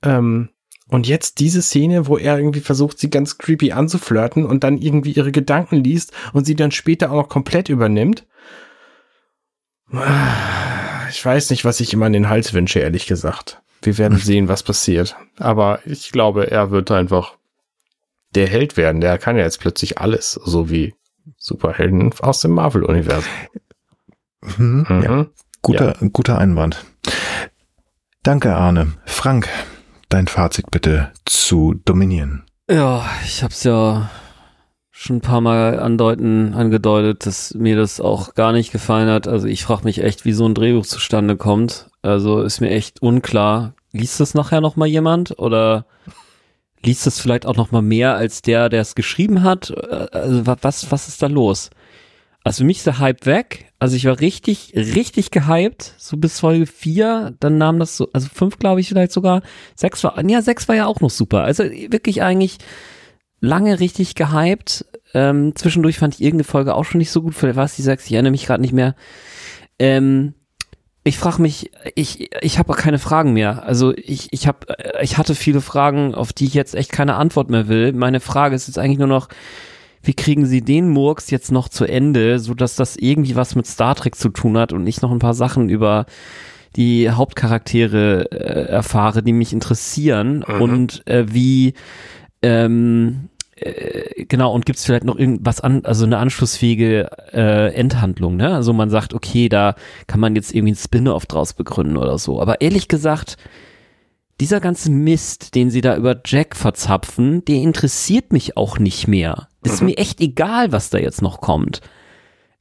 Ähm, 0.02 0.50
und 0.88 1.08
jetzt 1.08 1.40
diese 1.40 1.62
Szene, 1.62 2.06
wo 2.06 2.16
er 2.16 2.38
irgendwie 2.38 2.60
versucht, 2.60 2.98
sie 2.98 3.10
ganz 3.10 3.38
creepy 3.38 3.72
anzuflirten 3.72 4.44
und 4.44 4.62
dann 4.62 4.78
irgendwie 4.78 5.12
ihre 5.12 5.32
Gedanken 5.32 5.82
liest 5.82 6.12
und 6.32 6.44
sie 6.44 6.54
dann 6.54 6.70
später 6.70 7.10
auch 7.10 7.22
noch 7.22 7.28
komplett 7.28 7.68
übernimmt. 7.68 8.24
Ich 11.10 11.24
weiß 11.24 11.50
nicht, 11.50 11.64
was 11.64 11.80
ich 11.80 11.92
ihm 11.92 12.02
an 12.02 12.12
den 12.12 12.28
Hals 12.28 12.52
wünsche, 12.52 12.78
ehrlich 12.78 13.06
gesagt. 13.06 13.62
Wir 13.82 13.98
werden 13.98 14.18
sehen, 14.22 14.48
was 14.48 14.62
passiert. 14.62 15.16
Aber 15.38 15.80
ich 15.86 16.12
glaube, 16.12 16.50
er 16.50 16.70
wird 16.70 16.90
einfach 16.92 17.35
der 18.36 18.46
Held 18.46 18.76
werden. 18.76 19.00
Der 19.00 19.18
kann 19.18 19.36
ja 19.36 19.42
jetzt 19.42 19.60
plötzlich 19.60 19.98
alles, 19.98 20.32
so 20.32 20.70
wie 20.70 20.94
Superhelden 21.38 22.12
aus 22.20 22.40
dem 22.40 22.52
Marvel-Universum. 22.52 23.32
Mhm, 24.58 24.86
mhm. 24.88 25.02
Ja. 25.02 25.26
Guter, 25.62 25.96
ja. 26.00 26.08
guter 26.12 26.38
Einwand. 26.38 26.84
Danke, 28.22 28.54
Arne. 28.54 28.92
Frank, 29.06 29.48
dein 30.08 30.28
Fazit 30.28 30.70
bitte 30.70 31.12
zu 31.24 31.74
Dominion. 31.84 32.44
Ja, 32.70 33.04
ich 33.24 33.42
hab's 33.42 33.64
ja 33.64 34.10
schon 34.90 35.16
ein 35.16 35.20
paar 35.20 35.40
Mal 35.40 35.78
andeuten, 35.80 36.54
angedeutet, 36.54 37.26
dass 37.26 37.54
mir 37.54 37.76
das 37.76 38.00
auch 38.00 38.34
gar 38.34 38.52
nicht 38.52 38.72
gefallen 38.72 39.08
hat. 39.08 39.28
Also 39.28 39.46
ich 39.46 39.64
frage 39.64 39.84
mich 39.84 40.02
echt, 40.02 40.24
wie 40.24 40.32
so 40.32 40.46
ein 40.46 40.54
Drehbuch 40.54 40.86
zustande 40.86 41.36
kommt. 41.36 41.90
Also 42.02 42.42
ist 42.42 42.60
mir 42.60 42.70
echt 42.70 43.02
unklar. 43.02 43.74
Liest 43.92 44.20
das 44.20 44.34
nachher 44.34 44.60
noch 44.60 44.76
mal 44.76 44.86
jemand 44.86 45.38
oder 45.38 45.86
liest 46.86 47.06
das 47.06 47.20
vielleicht 47.20 47.44
auch 47.44 47.56
noch 47.56 47.72
mal 47.72 47.82
mehr 47.82 48.14
als 48.14 48.40
der, 48.42 48.68
der 48.68 48.80
es 48.80 48.94
geschrieben 48.94 49.42
hat? 49.42 49.70
Äh, 49.70 50.08
also 50.12 50.46
was, 50.46 50.90
was 50.90 51.08
ist 51.08 51.22
da 51.22 51.26
los? 51.26 51.70
Also 52.46 52.58
für 52.58 52.66
mich 52.66 52.78
ist 52.78 52.86
der 52.86 53.00
Hype 53.00 53.26
weg. 53.26 53.72
Also 53.80 53.96
ich 53.96 54.04
war 54.04 54.20
richtig, 54.20 54.72
richtig 54.76 55.32
gehypt, 55.32 55.94
so 55.98 56.16
bis 56.16 56.38
Folge 56.38 56.66
4, 56.66 57.34
dann 57.40 57.58
nahm 57.58 57.80
das 57.80 57.96
so, 57.96 58.08
also 58.12 58.28
5 58.32 58.58
glaube 58.58 58.80
ich 58.80 58.88
vielleicht 58.88 59.10
sogar, 59.10 59.42
6 59.74 60.04
war, 60.04 60.24
ja 60.24 60.40
6 60.40 60.68
war 60.68 60.76
ja 60.76 60.86
auch 60.86 61.00
noch 61.00 61.10
super. 61.10 61.42
Also 61.42 61.64
wirklich 61.64 62.22
eigentlich 62.22 62.58
lange 63.40 63.80
richtig 63.80 64.14
gehypt. 64.14 64.86
Ähm, 65.12 65.56
zwischendurch 65.56 65.98
fand 65.98 66.14
ich 66.14 66.20
irgendeine 66.20 66.44
Folge 66.44 66.76
auch 66.76 66.84
schon 66.84 66.98
nicht 66.98 67.10
so 67.10 67.20
gut, 67.20 67.34
vielleicht 67.34 67.56
war 67.56 67.64
es 67.64 67.74
die 67.74 67.82
6, 67.82 68.06
ich 68.06 68.12
erinnere 68.12 68.30
mich 68.30 68.46
gerade 68.46 68.62
nicht 68.62 68.72
mehr. 68.72 68.94
Ähm, 69.80 70.34
ich 71.06 71.18
frage 71.18 71.40
mich, 71.40 71.70
ich, 71.94 72.30
ich 72.42 72.58
habe 72.58 72.74
keine 72.74 72.98
Fragen 72.98 73.32
mehr. 73.32 73.62
Also 73.64 73.94
ich, 73.96 74.26
ich 74.32 74.48
habe, 74.48 74.66
ich 75.00 75.18
hatte 75.18 75.36
viele 75.36 75.60
Fragen, 75.60 76.16
auf 76.16 76.32
die 76.32 76.46
ich 76.46 76.54
jetzt 76.54 76.74
echt 76.74 76.90
keine 76.90 77.14
Antwort 77.14 77.48
mehr 77.48 77.68
will. 77.68 77.92
Meine 77.92 78.18
Frage 78.18 78.56
ist 78.56 78.66
jetzt 78.66 78.78
eigentlich 78.78 78.98
nur 78.98 79.06
noch, 79.06 79.28
wie 80.02 80.14
kriegen 80.14 80.46
sie 80.46 80.62
den 80.62 80.88
Murks 80.88 81.30
jetzt 81.30 81.52
noch 81.52 81.68
zu 81.68 81.84
Ende, 81.84 82.40
so 82.40 82.54
dass 82.54 82.74
das 82.74 82.96
irgendwie 82.96 83.36
was 83.36 83.54
mit 83.54 83.68
Star 83.68 83.94
Trek 83.94 84.16
zu 84.16 84.30
tun 84.30 84.58
hat 84.58 84.72
und 84.72 84.84
ich 84.88 85.00
noch 85.00 85.12
ein 85.12 85.20
paar 85.20 85.34
Sachen 85.34 85.68
über 85.68 86.06
die 86.74 87.08
Hauptcharaktere 87.08 88.30
äh, 88.32 88.68
erfahre, 88.68 89.22
die 89.22 89.32
mich 89.32 89.52
interessieren 89.52 90.44
mhm. 90.46 90.60
und 90.60 91.06
äh, 91.06 91.32
wie 91.32 91.74
ähm, 92.42 93.28
äh, 93.56 94.26
genau, 94.26 94.52
und 94.52 94.66
gibt 94.66 94.78
es 94.78 94.84
vielleicht 94.84 95.04
noch 95.04 95.18
irgendwas 95.18 95.60
an, 95.60 95.84
also 95.84 96.04
eine 96.04 96.18
anschlussfähige 96.18 97.10
äh, 97.32 97.74
Endhandlung, 97.74 98.36
ne? 98.36 98.54
Also 98.54 98.72
man 98.72 98.90
sagt, 98.90 99.14
okay, 99.14 99.48
da 99.48 99.74
kann 100.06 100.20
man 100.20 100.36
jetzt 100.36 100.54
irgendwie 100.54 100.72
ein 100.72 100.76
Spin-off 100.76 101.26
draus 101.26 101.54
begründen 101.54 101.96
oder 101.96 102.18
so. 102.18 102.40
Aber 102.40 102.60
ehrlich 102.60 102.88
gesagt, 102.88 103.36
dieser 104.40 104.60
ganze 104.60 104.90
Mist, 104.90 105.54
den 105.54 105.70
sie 105.70 105.80
da 105.80 105.96
über 105.96 106.20
Jack 106.24 106.54
verzapfen, 106.56 107.44
der 107.46 107.56
interessiert 107.56 108.32
mich 108.32 108.56
auch 108.58 108.78
nicht 108.78 109.08
mehr. 109.08 109.48
Ist 109.64 109.80
mhm. 109.80 109.88
mir 109.88 109.98
echt 109.98 110.20
egal, 110.20 110.72
was 110.72 110.90
da 110.90 110.98
jetzt 110.98 111.22
noch 111.22 111.40
kommt. 111.40 111.80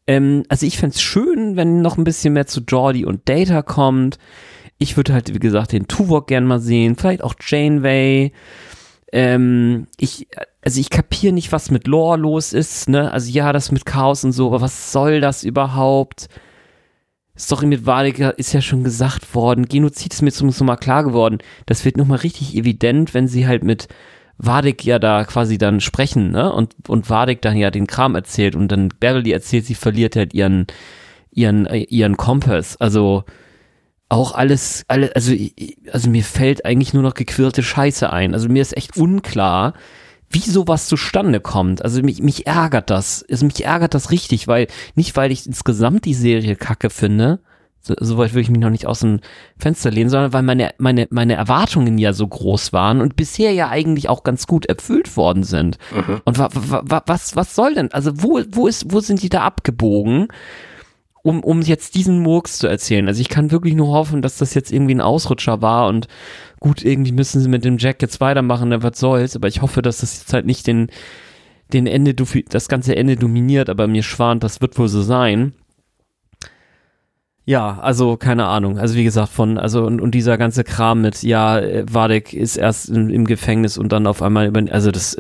Ähm, 0.08 0.44
also 0.48 0.66
ich 0.66 0.78
fände 0.78 0.98
schön, 0.98 1.58
wenn 1.58 1.82
noch 1.82 1.98
ein 1.98 2.06
bisschen 2.06 2.34
mehr 2.34 2.48
zu 2.48 2.62
Jordi 2.62 3.04
und 3.04 3.28
Data 3.28 3.62
kommt. 3.62 4.18
Ich 4.78 4.96
würde 4.96 5.14
halt, 5.14 5.34
wie 5.34 5.40
gesagt, 5.40 5.74
den 5.74 5.88
Tuvok 5.88 6.28
gern 6.28 6.46
mal 6.46 6.60
sehen, 6.60 6.96
vielleicht 6.96 7.24
auch 7.24 7.36
Janeway. 7.46 8.32
Ähm, 9.12 9.88
ich, 9.98 10.28
also 10.66 10.82
ich 10.82 10.90
kapiere 10.90 11.32
nicht, 11.32 11.52
was 11.52 11.70
mit 11.70 11.86
Lore 11.86 12.18
los 12.18 12.52
ist, 12.52 12.90
ne? 12.90 13.12
Also 13.12 13.32
ja, 13.32 13.54
das 13.54 13.72
mit 13.72 13.86
Chaos 13.86 14.24
und 14.24 14.32
so, 14.32 14.48
aber 14.48 14.62
was 14.62 14.92
soll 14.92 15.22
das 15.22 15.44
überhaupt? 15.44 16.28
Story 17.38 17.68
mit 17.68 17.86
Vadiker 17.86 18.38
ist 18.40 18.52
ja 18.52 18.62
schon 18.62 18.84
gesagt 18.84 19.36
worden. 19.36 19.68
Genozid 19.68 20.14
ist 20.14 20.24
mir 20.24 20.32
zumindest 20.32 20.62
nochmal 20.62 20.78
klar 20.78 21.04
geworden. 21.04 21.38
Das 21.68 21.86
wird 21.86 21.98
nochmal 21.98 22.20
richtig 22.20 22.56
evident, 22.56 23.14
wenn 23.14 23.28
sie 23.28 23.46
halt 23.46 23.64
mit 23.64 23.88
Vadik 24.38 24.84
ja 24.84 24.98
da 24.98 25.24
quasi 25.24 25.60
dann 25.60 25.82
sprechen, 25.82 26.32
ne? 26.32 26.52
Und, 26.52 26.74
und 26.88 27.10
Vadik 27.12 27.42
dann 27.44 27.58
ja 27.58 27.70
den 27.70 27.86
Kram 27.86 28.16
erzählt 28.16 28.56
und 28.56 28.70
dann 28.72 28.90
Beverly 29.00 29.32
erzählt, 29.32 29.66
sie 29.66 29.76
verliert 29.76 30.16
halt 30.16 30.34
ihren, 30.34 30.66
ihren, 31.30 31.68
ihren 31.68 32.18
Kompass. 32.18 32.76
Also, 32.78 33.24
auch 34.10 34.34
alles, 34.34 34.84
alle, 34.88 35.16
also, 35.16 35.34
also 35.92 36.10
mir 36.10 36.24
fällt 36.24 36.66
eigentlich 36.66 36.94
nur 36.94 37.04
noch 37.04 37.14
gequirlte 37.14 37.64
Scheiße 37.64 38.12
ein. 38.12 38.34
Also 38.34 38.50
mir 38.50 38.62
ist 38.62 38.78
echt 38.78 38.98
unklar, 38.98 39.74
wie 40.30 40.40
sowas 40.40 40.88
zustande 40.88 41.40
kommt. 41.40 41.84
Also 41.84 42.02
mich, 42.02 42.22
mich 42.22 42.48
ärgert 42.48 42.90
das. 42.90 43.26
Also 43.30 43.46
mich 43.46 43.64
ärgert 43.64 43.94
das 43.94 44.12
richtig, 44.12 44.48
weil, 44.48 44.68
nicht 44.96 45.16
weil 45.16 45.32
ich 45.32 45.46
insgesamt 45.46 46.06
die 46.06 46.14
Serie 46.14 46.56
kacke 46.56 46.90
finde, 46.90 47.40
so, 47.86 47.94
so 48.00 48.18
weit 48.18 48.32
würde 48.32 48.42
ich 48.42 48.50
mich 48.50 48.60
noch 48.60 48.72
nicht 48.72 48.88
aus 48.88 49.02
dem 49.02 49.20
Fenster 49.60 49.92
lehnen, 49.92 50.10
sondern 50.10 50.34
weil 50.34 50.42
meine, 50.42 50.72
meine, 50.80 51.08
meine 51.12 51.36
Erwartungen 51.36 52.00
ja 52.00 52.14
so 52.14 52.28
groß 52.28 52.74
waren 52.74 53.00
und 53.00 53.16
bisher 53.16 53.52
ja 53.52 53.70
eigentlich 53.70 54.10
auch 54.10 54.24
ganz 54.24 54.48
gut 54.48 54.66
erfüllt 54.66 55.16
worden 55.16 55.44
sind. 55.44 55.78
Mhm. 55.94 56.22
Und 56.26 56.40
wa, 56.40 56.50
wa, 56.52 56.82
wa, 56.84 57.04
was, 57.06 57.36
was 57.36 57.54
soll 57.54 57.76
denn? 57.76 57.92
Also 57.92 58.24
wo, 58.24 58.42
wo 58.52 58.66
ist, 58.66 58.92
wo 58.92 59.02
sind 59.02 59.22
die 59.22 59.30
da 59.30 59.44
abgebogen? 59.44 60.30
Um, 61.26 61.44
um 61.44 61.64
jetzt 61.64 61.96
diesen 61.96 62.20
Murks 62.20 62.60
zu 62.60 62.68
erzählen. 62.68 63.08
Also 63.08 63.20
ich 63.20 63.30
kann 63.30 63.50
wirklich 63.50 63.74
nur 63.74 63.88
hoffen, 63.88 64.22
dass 64.22 64.38
das 64.38 64.54
jetzt 64.54 64.72
irgendwie 64.72 64.94
ein 64.94 65.02
Ausrutscher 65.02 65.60
war 65.60 65.88
und 65.88 66.08
gut, 66.60 66.86
irgendwie 66.86 67.14
müssen 67.14 67.42
sie 67.42 67.50
mit 67.50 67.66
dem 67.66 67.80
Jack 67.80 68.00
jetzt 68.04 68.22
weitermachen, 68.22 68.70
dann 68.70 68.84
was 68.84 69.00
soll's, 69.00 69.36
aber 69.36 69.48
ich 69.48 69.64
hoffe, 69.64 69.82
dass 69.82 69.98
das 69.98 70.20
jetzt 70.20 70.34
halt 70.34 70.46
nicht 70.46 70.68
den, 70.68 70.88
den 71.74 71.88
Ende, 71.88 72.14
das 72.14 72.68
ganze 72.68 72.96
Ende 72.96 73.16
dominiert, 73.16 73.72
aber 73.72 73.88
mir 73.88 74.04
schwant, 74.04 74.44
das 74.44 74.62
wird 74.62 74.78
wohl 74.78 74.88
so 74.88 75.02
sein. 75.02 75.54
Ja, 77.44 77.80
also 77.80 78.18
keine 78.18 78.46
Ahnung. 78.46 78.78
Also 78.78 78.94
wie 78.94 79.04
gesagt, 79.04 79.30
von, 79.30 79.58
also 79.58 79.84
und, 79.84 80.02
und 80.02 80.14
dieser 80.14 80.38
ganze 80.38 80.64
Kram 80.64 81.02
mit, 81.02 81.24
ja, 81.24 81.60
Wadek 81.92 82.34
ist 82.34 82.56
erst 82.56 82.90
in, 82.90 83.10
im 83.10 83.26
Gefängnis 83.26 83.80
und 83.80 83.92
dann 83.92 84.06
auf 84.06 84.22
einmal 84.22 84.46
über, 84.46 84.62
also 84.72 84.92
das, 84.92 85.18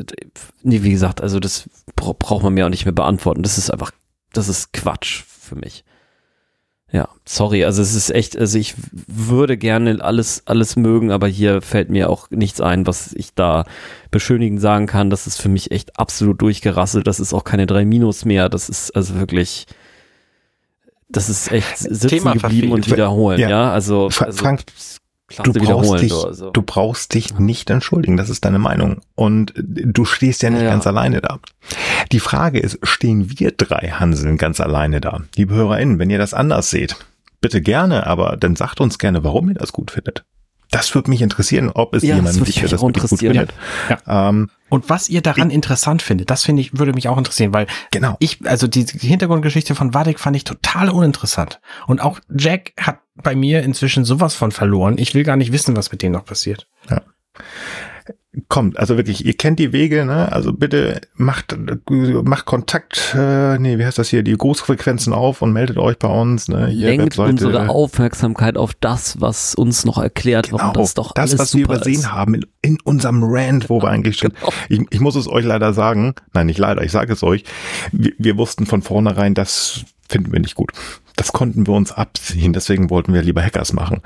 nee, 0.61 0.83
wie 0.83 0.91
gesagt, 0.91 1.19
also 1.19 1.39
das 1.39 1.67
braucht 1.95 2.43
man 2.43 2.53
mir 2.53 2.67
auch 2.67 2.71
nicht 2.71 2.85
mehr 2.85 2.93
beantworten. 2.93 3.41
Das 3.41 3.57
ist 3.57 3.71
einfach, 3.71 3.89
das 4.33 4.49
ist 4.49 4.71
Quatsch 4.71 5.23
für 5.23 5.55
mich. 5.55 5.83
Ja, 6.91 7.09
sorry, 7.25 7.65
also 7.65 7.81
es 7.81 7.95
ist 7.95 8.11
echt, 8.11 8.37
also 8.37 8.57
ich 8.59 8.75
würde 8.91 9.57
gerne 9.57 9.97
alles, 10.01 10.43
alles 10.45 10.75
mögen, 10.75 11.11
aber 11.11 11.27
hier 11.27 11.61
fällt 11.61 11.89
mir 11.89 12.09
auch 12.09 12.29
nichts 12.29 12.61
ein, 12.61 12.85
was 12.85 13.11
ich 13.13 13.33
da 13.33 13.65
beschönigend 14.11 14.61
sagen 14.61 14.85
kann. 14.85 15.09
Das 15.09 15.25
ist 15.25 15.41
für 15.41 15.49
mich 15.49 15.71
echt 15.71 15.99
absolut 15.99 16.41
durchgerasselt. 16.41 17.07
Das 17.07 17.19
ist 17.19 17.33
auch 17.33 17.43
keine 17.43 17.65
drei 17.65 17.85
Minus 17.85 18.23
mehr. 18.23 18.49
Das 18.49 18.69
ist 18.69 18.95
also 18.95 19.15
wirklich, 19.15 19.65
das 21.09 21.27
ist 21.27 21.51
echt 21.51 21.77
sitzen 21.79 22.07
Thema 22.07 22.33
geblieben 22.33 22.71
und 22.71 22.89
wiederholen. 22.89 23.39
Ja, 23.39 23.49
ja? 23.49 23.71
also, 23.71 24.05
also 24.05 24.31
Frank, 24.31 24.63
du 25.43 25.53
brauchst, 25.53 26.01
dich, 26.03 26.11
so. 26.11 26.51
du 26.51 26.61
brauchst 26.61 27.13
dich 27.13 27.37
nicht 27.39 27.69
entschuldigen, 27.69 28.17
das 28.17 28.29
ist 28.29 28.45
deine 28.45 28.59
Meinung. 28.59 29.01
Und 29.15 29.53
du 29.55 30.05
stehst 30.05 30.43
ja 30.43 30.49
nicht 30.49 30.61
ja. 30.61 30.69
ganz 30.69 30.85
alleine 30.85 31.21
da. 31.21 31.39
Die 32.11 32.19
Frage 32.19 32.59
ist, 32.59 32.79
stehen 32.83 33.39
wir 33.39 33.51
drei 33.51 33.89
Hanseln 33.89 34.37
ganz 34.37 34.59
alleine 34.59 35.01
da? 35.01 35.21
Liebe 35.35 35.55
HörerInnen, 35.55 35.99
wenn 35.99 36.09
ihr 36.09 36.19
das 36.19 36.33
anders 36.33 36.69
seht, 36.69 36.95
bitte 37.41 37.61
gerne, 37.61 38.05
aber 38.07 38.37
dann 38.37 38.55
sagt 38.55 38.81
uns 38.81 38.99
gerne, 38.99 39.23
warum 39.23 39.49
ihr 39.49 39.55
das 39.55 39.73
gut 39.73 39.91
findet. 39.91 40.25
Das 40.75 40.93
würde 40.93 41.09
mich 41.09 41.21
interessieren, 41.21 41.71
ob 41.73 41.95
es 41.95 42.03
ja, 42.03 42.17
jemanden 42.17 42.43
gibt, 42.43 42.61
der 42.61 42.67
das 42.67 42.81
gut 42.81 43.19
findet. 43.19 43.53
Ja. 43.89 44.29
Ähm, 44.29 44.49
und 44.67 44.89
was 44.89 45.07
ihr 45.07 45.21
daran 45.21 45.49
ich, 45.49 45.55
interessant 45.55 46.01
findet, 46.01 46.29
das 46.29 46.43
finde 46.43 46.61
ich, 46.61 46.77
würde 46.77 46.91
mich 46.91 47.07
auch 47.07 47.17
interessieren, 47.17 47.53
weil 47.53 47.67
genau. 47.91 48.17
ich, 48.19 48.45
also 48.45 48.67
die 48.67 48.83
Hintergrundgeschichte 48.83 49.73
von 49.73 49.93
Vadek 49.93 50.19
fand 50.19 50.35
ich 50.35 50.43
total 50.43 50.89
uninteressant. 50.89 51.61
Und 51.87 52.01
auch 52.01 52.19
Jack 52.29 52.73
hat 52.77 52.99
bei 53.15 53.35
mir 53.35 53.63
inzwischen 53.63 54.03
sowas 54.03 54.35
von 54.35 54.51
verloren. 54.51 54.97
Ich 54.97 55.13
will 55.13 55.23
gar 55.23 55.37
nicht 55.37 55.53
wissen, 55.53 55.77
was 55.77 55.93
mit 55.93 56.01
dem 56.01 56.11
noch 56.11 56.25
passiert. 56.25 56.67
Ja 56.89 57.03
kommt. 58.49 58.77
Also 58.77 58.97
wirklich, 58.97 59.25
ihr 59.25 59.33
kennt 59.33 59.59
die 59.59 59.71
Wege, 59.71 60.05
ne? 60.05 60.31
Also 60.31 60.53
bitte 60.53 61.01
macht, 61.15 61.55
macht 61.89 62.45
Kontakt, 62.45 63.15
äh, 63.17 63.57
nee, 63.57 63.77
wie 63.77 63.85
heißt 63.85 63.97
das 63.97 64.09
hier, 64.09 64.23
die 64.23 64.33
Großfrequenzen 64.33 65.13
auf 65.13 65.41
und 65.41 65.53
meldet 65.53 65.77
euch 65.77 65.97
bei 65.97 66.07
uns. 66.07 66.47
Ne? 66.47 66.67
Hier 66.67 66.87
Lenkt 66.89 67.17
unsere 67.17 67.69
Aufmerksamkeit 67.69 68.57
auf 68.57 68.73
das, 68.73 69.21
was 69.21 69.55
uns 69.55 69.85
noch 69.85 69.97
erklärt 69.97 70.49
genau, 70.49 70.63
wird. 70.63 70.77
Das 70.77 70.93
doch 70.93 71.13
das, 71.13 71.37
was 71.37 71.55
wir 71.55 71.63
übersehen 71.65 71.99
ist. 71.99 72.11
haben 72.11 72.35
in, 72.35 72.45
in, 72.61 72.77
unserem 72.83 73.23
Rant, 73.23 73.69
wo 73.69 73.81
wir 73.81 73.89
eigentlich 73.89 74.17
schon. 74.17 74.31
Genau. 74.31 74.51
Ich, 74.69 74.81
ich 74.89 74.99
muss 74.99 75.15
es 75.15 75.27
euch 75.27 75.45
leider 75.45 75.73
sagen, 75.73 76.15
nein, 76.33 76.47
nicht 76.47 76.59
leider, 76.59 76.83
ich 76.83 76.91
sage 76.91 77.13
es 77.13 77.23
euch. 77.23 77.45
Wir, 77.91 78.13
wir 78.17 78.37
wussten 78.37 78.65
von 78.65 78.81
vornherein, 78.81 79.33
das 79.33 79.85
finden 80.07 80.31
wir 80.31 80.39
nicht 80.39 80.55
gut. 80.55 80.71
Das 81.15 81.31
konnten 81.31 81.65
wir 81.65 81.73
uns 81.73 81.93
abziehen, 81.93 82.51
deswegen 82.51 82.89
wollten 82.89 83.13
wir 83.13 83.21
lieber 83.21 83.41
Hackers 83.41 83.71
machen. 83.71 84.01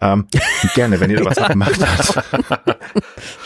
Ähm, 0.00 0.26
gerne, 0.74 0.98
wenn 0.98 1.10
ihr 1.10 1.24
was 1.24 1.36
gemacht 1.36 1.78
habt. 1.80 2.74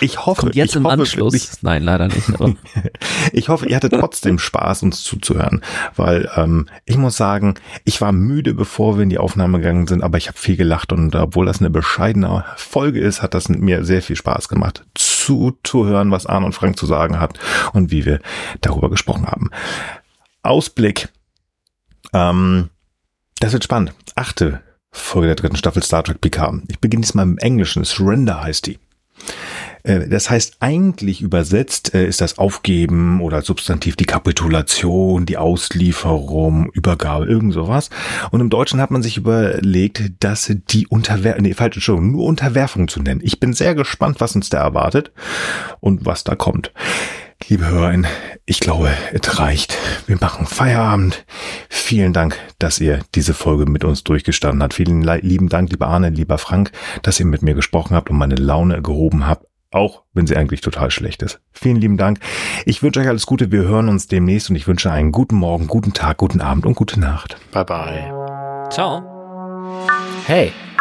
Ich 0.01 0.25
hoffe, 0.25 0.43
Kommt 0.43 0.55
jetzt 0.55 0.77
im 0.77 0.85
hoffe, 0.85 0.95
Anschluss. 0.95 1.35
Ich, 1.35 1.51
Nein, 1.63 1.83
leider 1.83 2.09
nicht. 2.09 2.29
ich 3.33 3.49
hoffe, 3.51 3.67
ihr 3.67 3.77
hattet 3.77 3.93
trotzdem 3.93 4.39
Spaß, 4.39 4.83
uns 4.83 5.03
zuzuhören, 5.03 5.63
weil 5.95 6.31
ähm, 6.37 6.69
ich 6.87 6.97
muss 6.97 7.17
sagen, 7.17 7.55
ich 7.85 8.01
war 8.01 8.13
müde, 8.13 8.55
bevor 8.55 8.97
wir 8.97 9.03
in 9.03 9.11
die 9.11 9.19
Aufnahme 9.19 9.59
gegangen 9.59 9.87
sind, 9.87 10.03
aber 10.03 10.17
ich 10.17 10.29
habe 10.29 10.39
viel 10.39 10.57
gelacht 10.57 10.93
und 10.93 11.15
obwohl 11.15 11.45
das 11.45 11.61
eine 11.61 11.71
bescheidene 11.71 12.45
Folge 12.57 13.01
ist, 13.01 13.21
hat 13.21 13.35
das 13.35 13.49
mir 13.51 13.85
sehr 13.85 14.01
viel 14.01 14.17
Spaß 14.17 14.49
gemacht, 14.49 14.85
zuzuhören, 14.95 16.11
was 16.11 16.27
Arne 16.27 16.47
und 16.47 16.55
Frank 16.55 16.79
zu 16.79 16.87
sagen 16.87 17.21
hat 17.21 17.39
und 17.75 17.91
wie 17.91 18.07
wir 18.07 18.21
darüber 18.63 18.89
gesprochen 18.89 19.27
haben. 19.27 19.51
Ausblick. 20.43 21.09
Ähm, 22.13 22.71
das 23.41 23.53
wird 23.53 23.65
spannend. 23.65 23.95
Achte 24.15 24.61
Folge 24.91 25.29
der 25.29 25.37
dritten 25.37 25.57
Staffel 25.57 25.83
Star 25.83 26.05
Trek 26.05 26.21
Picard. 26.21 26.63
Ich 26.69 26.79
beginne 26.79 27.03
diesmal 27.03 27.25
im 27.25 27.39
Englischen. 27.39 27.85
Surrender 27.85 28.43
heißt 28.43 28.67
die. 28.67 28.79
Äh, 29.83 30.09
das 30.09 30.31
heißt, 30.31 30.57
eigentlich 30.61 31.21
übersetzt 31.21 31.95
äh, 31.95 32.07
ist 32.07 32.21
das 32.21 32.39
Aufgeben 32.39 33.21
oder 33.21 33.43
Substantiv 33.43 33.97
die 33.97 34.05
Kapitulation, 34.05 35.27
die 35.27 35.39
Auslieferung, 35.39 36.71
Übergabe, 36.73 37.27
irgend 37.27 37.53
sowas. 37.53 37.91
Und 38.31 38.41
im 38.41 38.51
Deutschen 38.51 38.81
hat 38.81 38.91
man 38.91 39.03
sich 39.03 39.17
überlegt, 39.17 40.13
dass 40.21 40.53
die 40.71 40.87
Unterwerfung, 40.87 41.43
nee, 41.43 41.55
falsch, 41.55 41.77
Entschuldigung, 41.77 42.13
nur 42.13 42.27
Unterwerfung 42.27 42.89
zu 42.89 43.01
nennen. 43.01 43.21
Ich 43.25 43.41
bin 43.41 43.53
sehr 43.53 43.75
gespannt, 43.75 44.21
was 44.21 44.37
uns 44.37 44.51
da 44.51 44.59
erwartet 44.59 45.13
und 45.81 46.05
was 46.07 46.25
da 46.25 46.37
kommt. 46.37 46.73
Liebe 47.49 47.67
Hörerin, 47.67 48.07
ich 48.47 48.61
glaube, 48.61 48.91
es 49.13 49.39
reicht. 49.39 49.77
Wir 50.07 50.17
machen 50.21 50.47
Feierabend. 50.47 51.25
Vielen 51.69 52.13
Dank, 52.13 52.39
dass 52.59 52.81
ihr 52.81 53.01
diese 53.15 53.35
Folge 53.35 53.67
mit 53.67 53.85
uns 53.85 54.05
durchgestanden 54.05 54.63
habt. 54.63 54.75
Vielen 54.75 55.03
lieben 55.03 55.49
Dank, 55.49 55.71
lieber 55.71 55.89
Arne, 55.89 56.11
lieber 56.11 56.39
Frank, 56.39 56.73
dass 57.03 57.21
ihr 57.21 57.27
mit 57.27 57.43
mir 57.43 57.55
gesprochen 57.55 57.95
habt 57.95 58.11
und 58.11 58.17
meine 58.17 58.37
Laune 58.37 58.81
gehoben 58.83 59.27
habt, 59.27 59.47
auch 59.71 60.03
wenn 60.13 60.27
sie 60.27 60.37
eigentlich 60.37 60.61
total 60.61 60.91
schlecht 60.91 61.23
ist. 61.23 61.41
Vielen 61.53 61.77
lieben 61.77 61.97
Dank. 61.97 62.21
Ich 62.65 62.83
wünsche 62.83 63.01
euch 63.01 63.09
alles 63.09 63.27
Gute. 63.27 63.51
Wir 63.51 63.63
hören 63.63 63.89
uns 63.89 64.07
demnächst 64.07 64.51
und 64.51 64.57
ich 64.57 64.67
wünsche 64.67 64.91
einen 64.91 65.13
guten 65.13 65.37
Morgen, 65.37 65.67
guten 65.67 65.93
Tag, 65.93 66.19
guten 66.19 66.41
Abend 66.41 66.67
und 66.67 66.75
gute 66.75 67.01
Nacht. 67.01 67.37
Bye 67.53 67.65
bye. 67.65 68.69
Ciao. 68.71 69.03
Hey. 70.27 70.53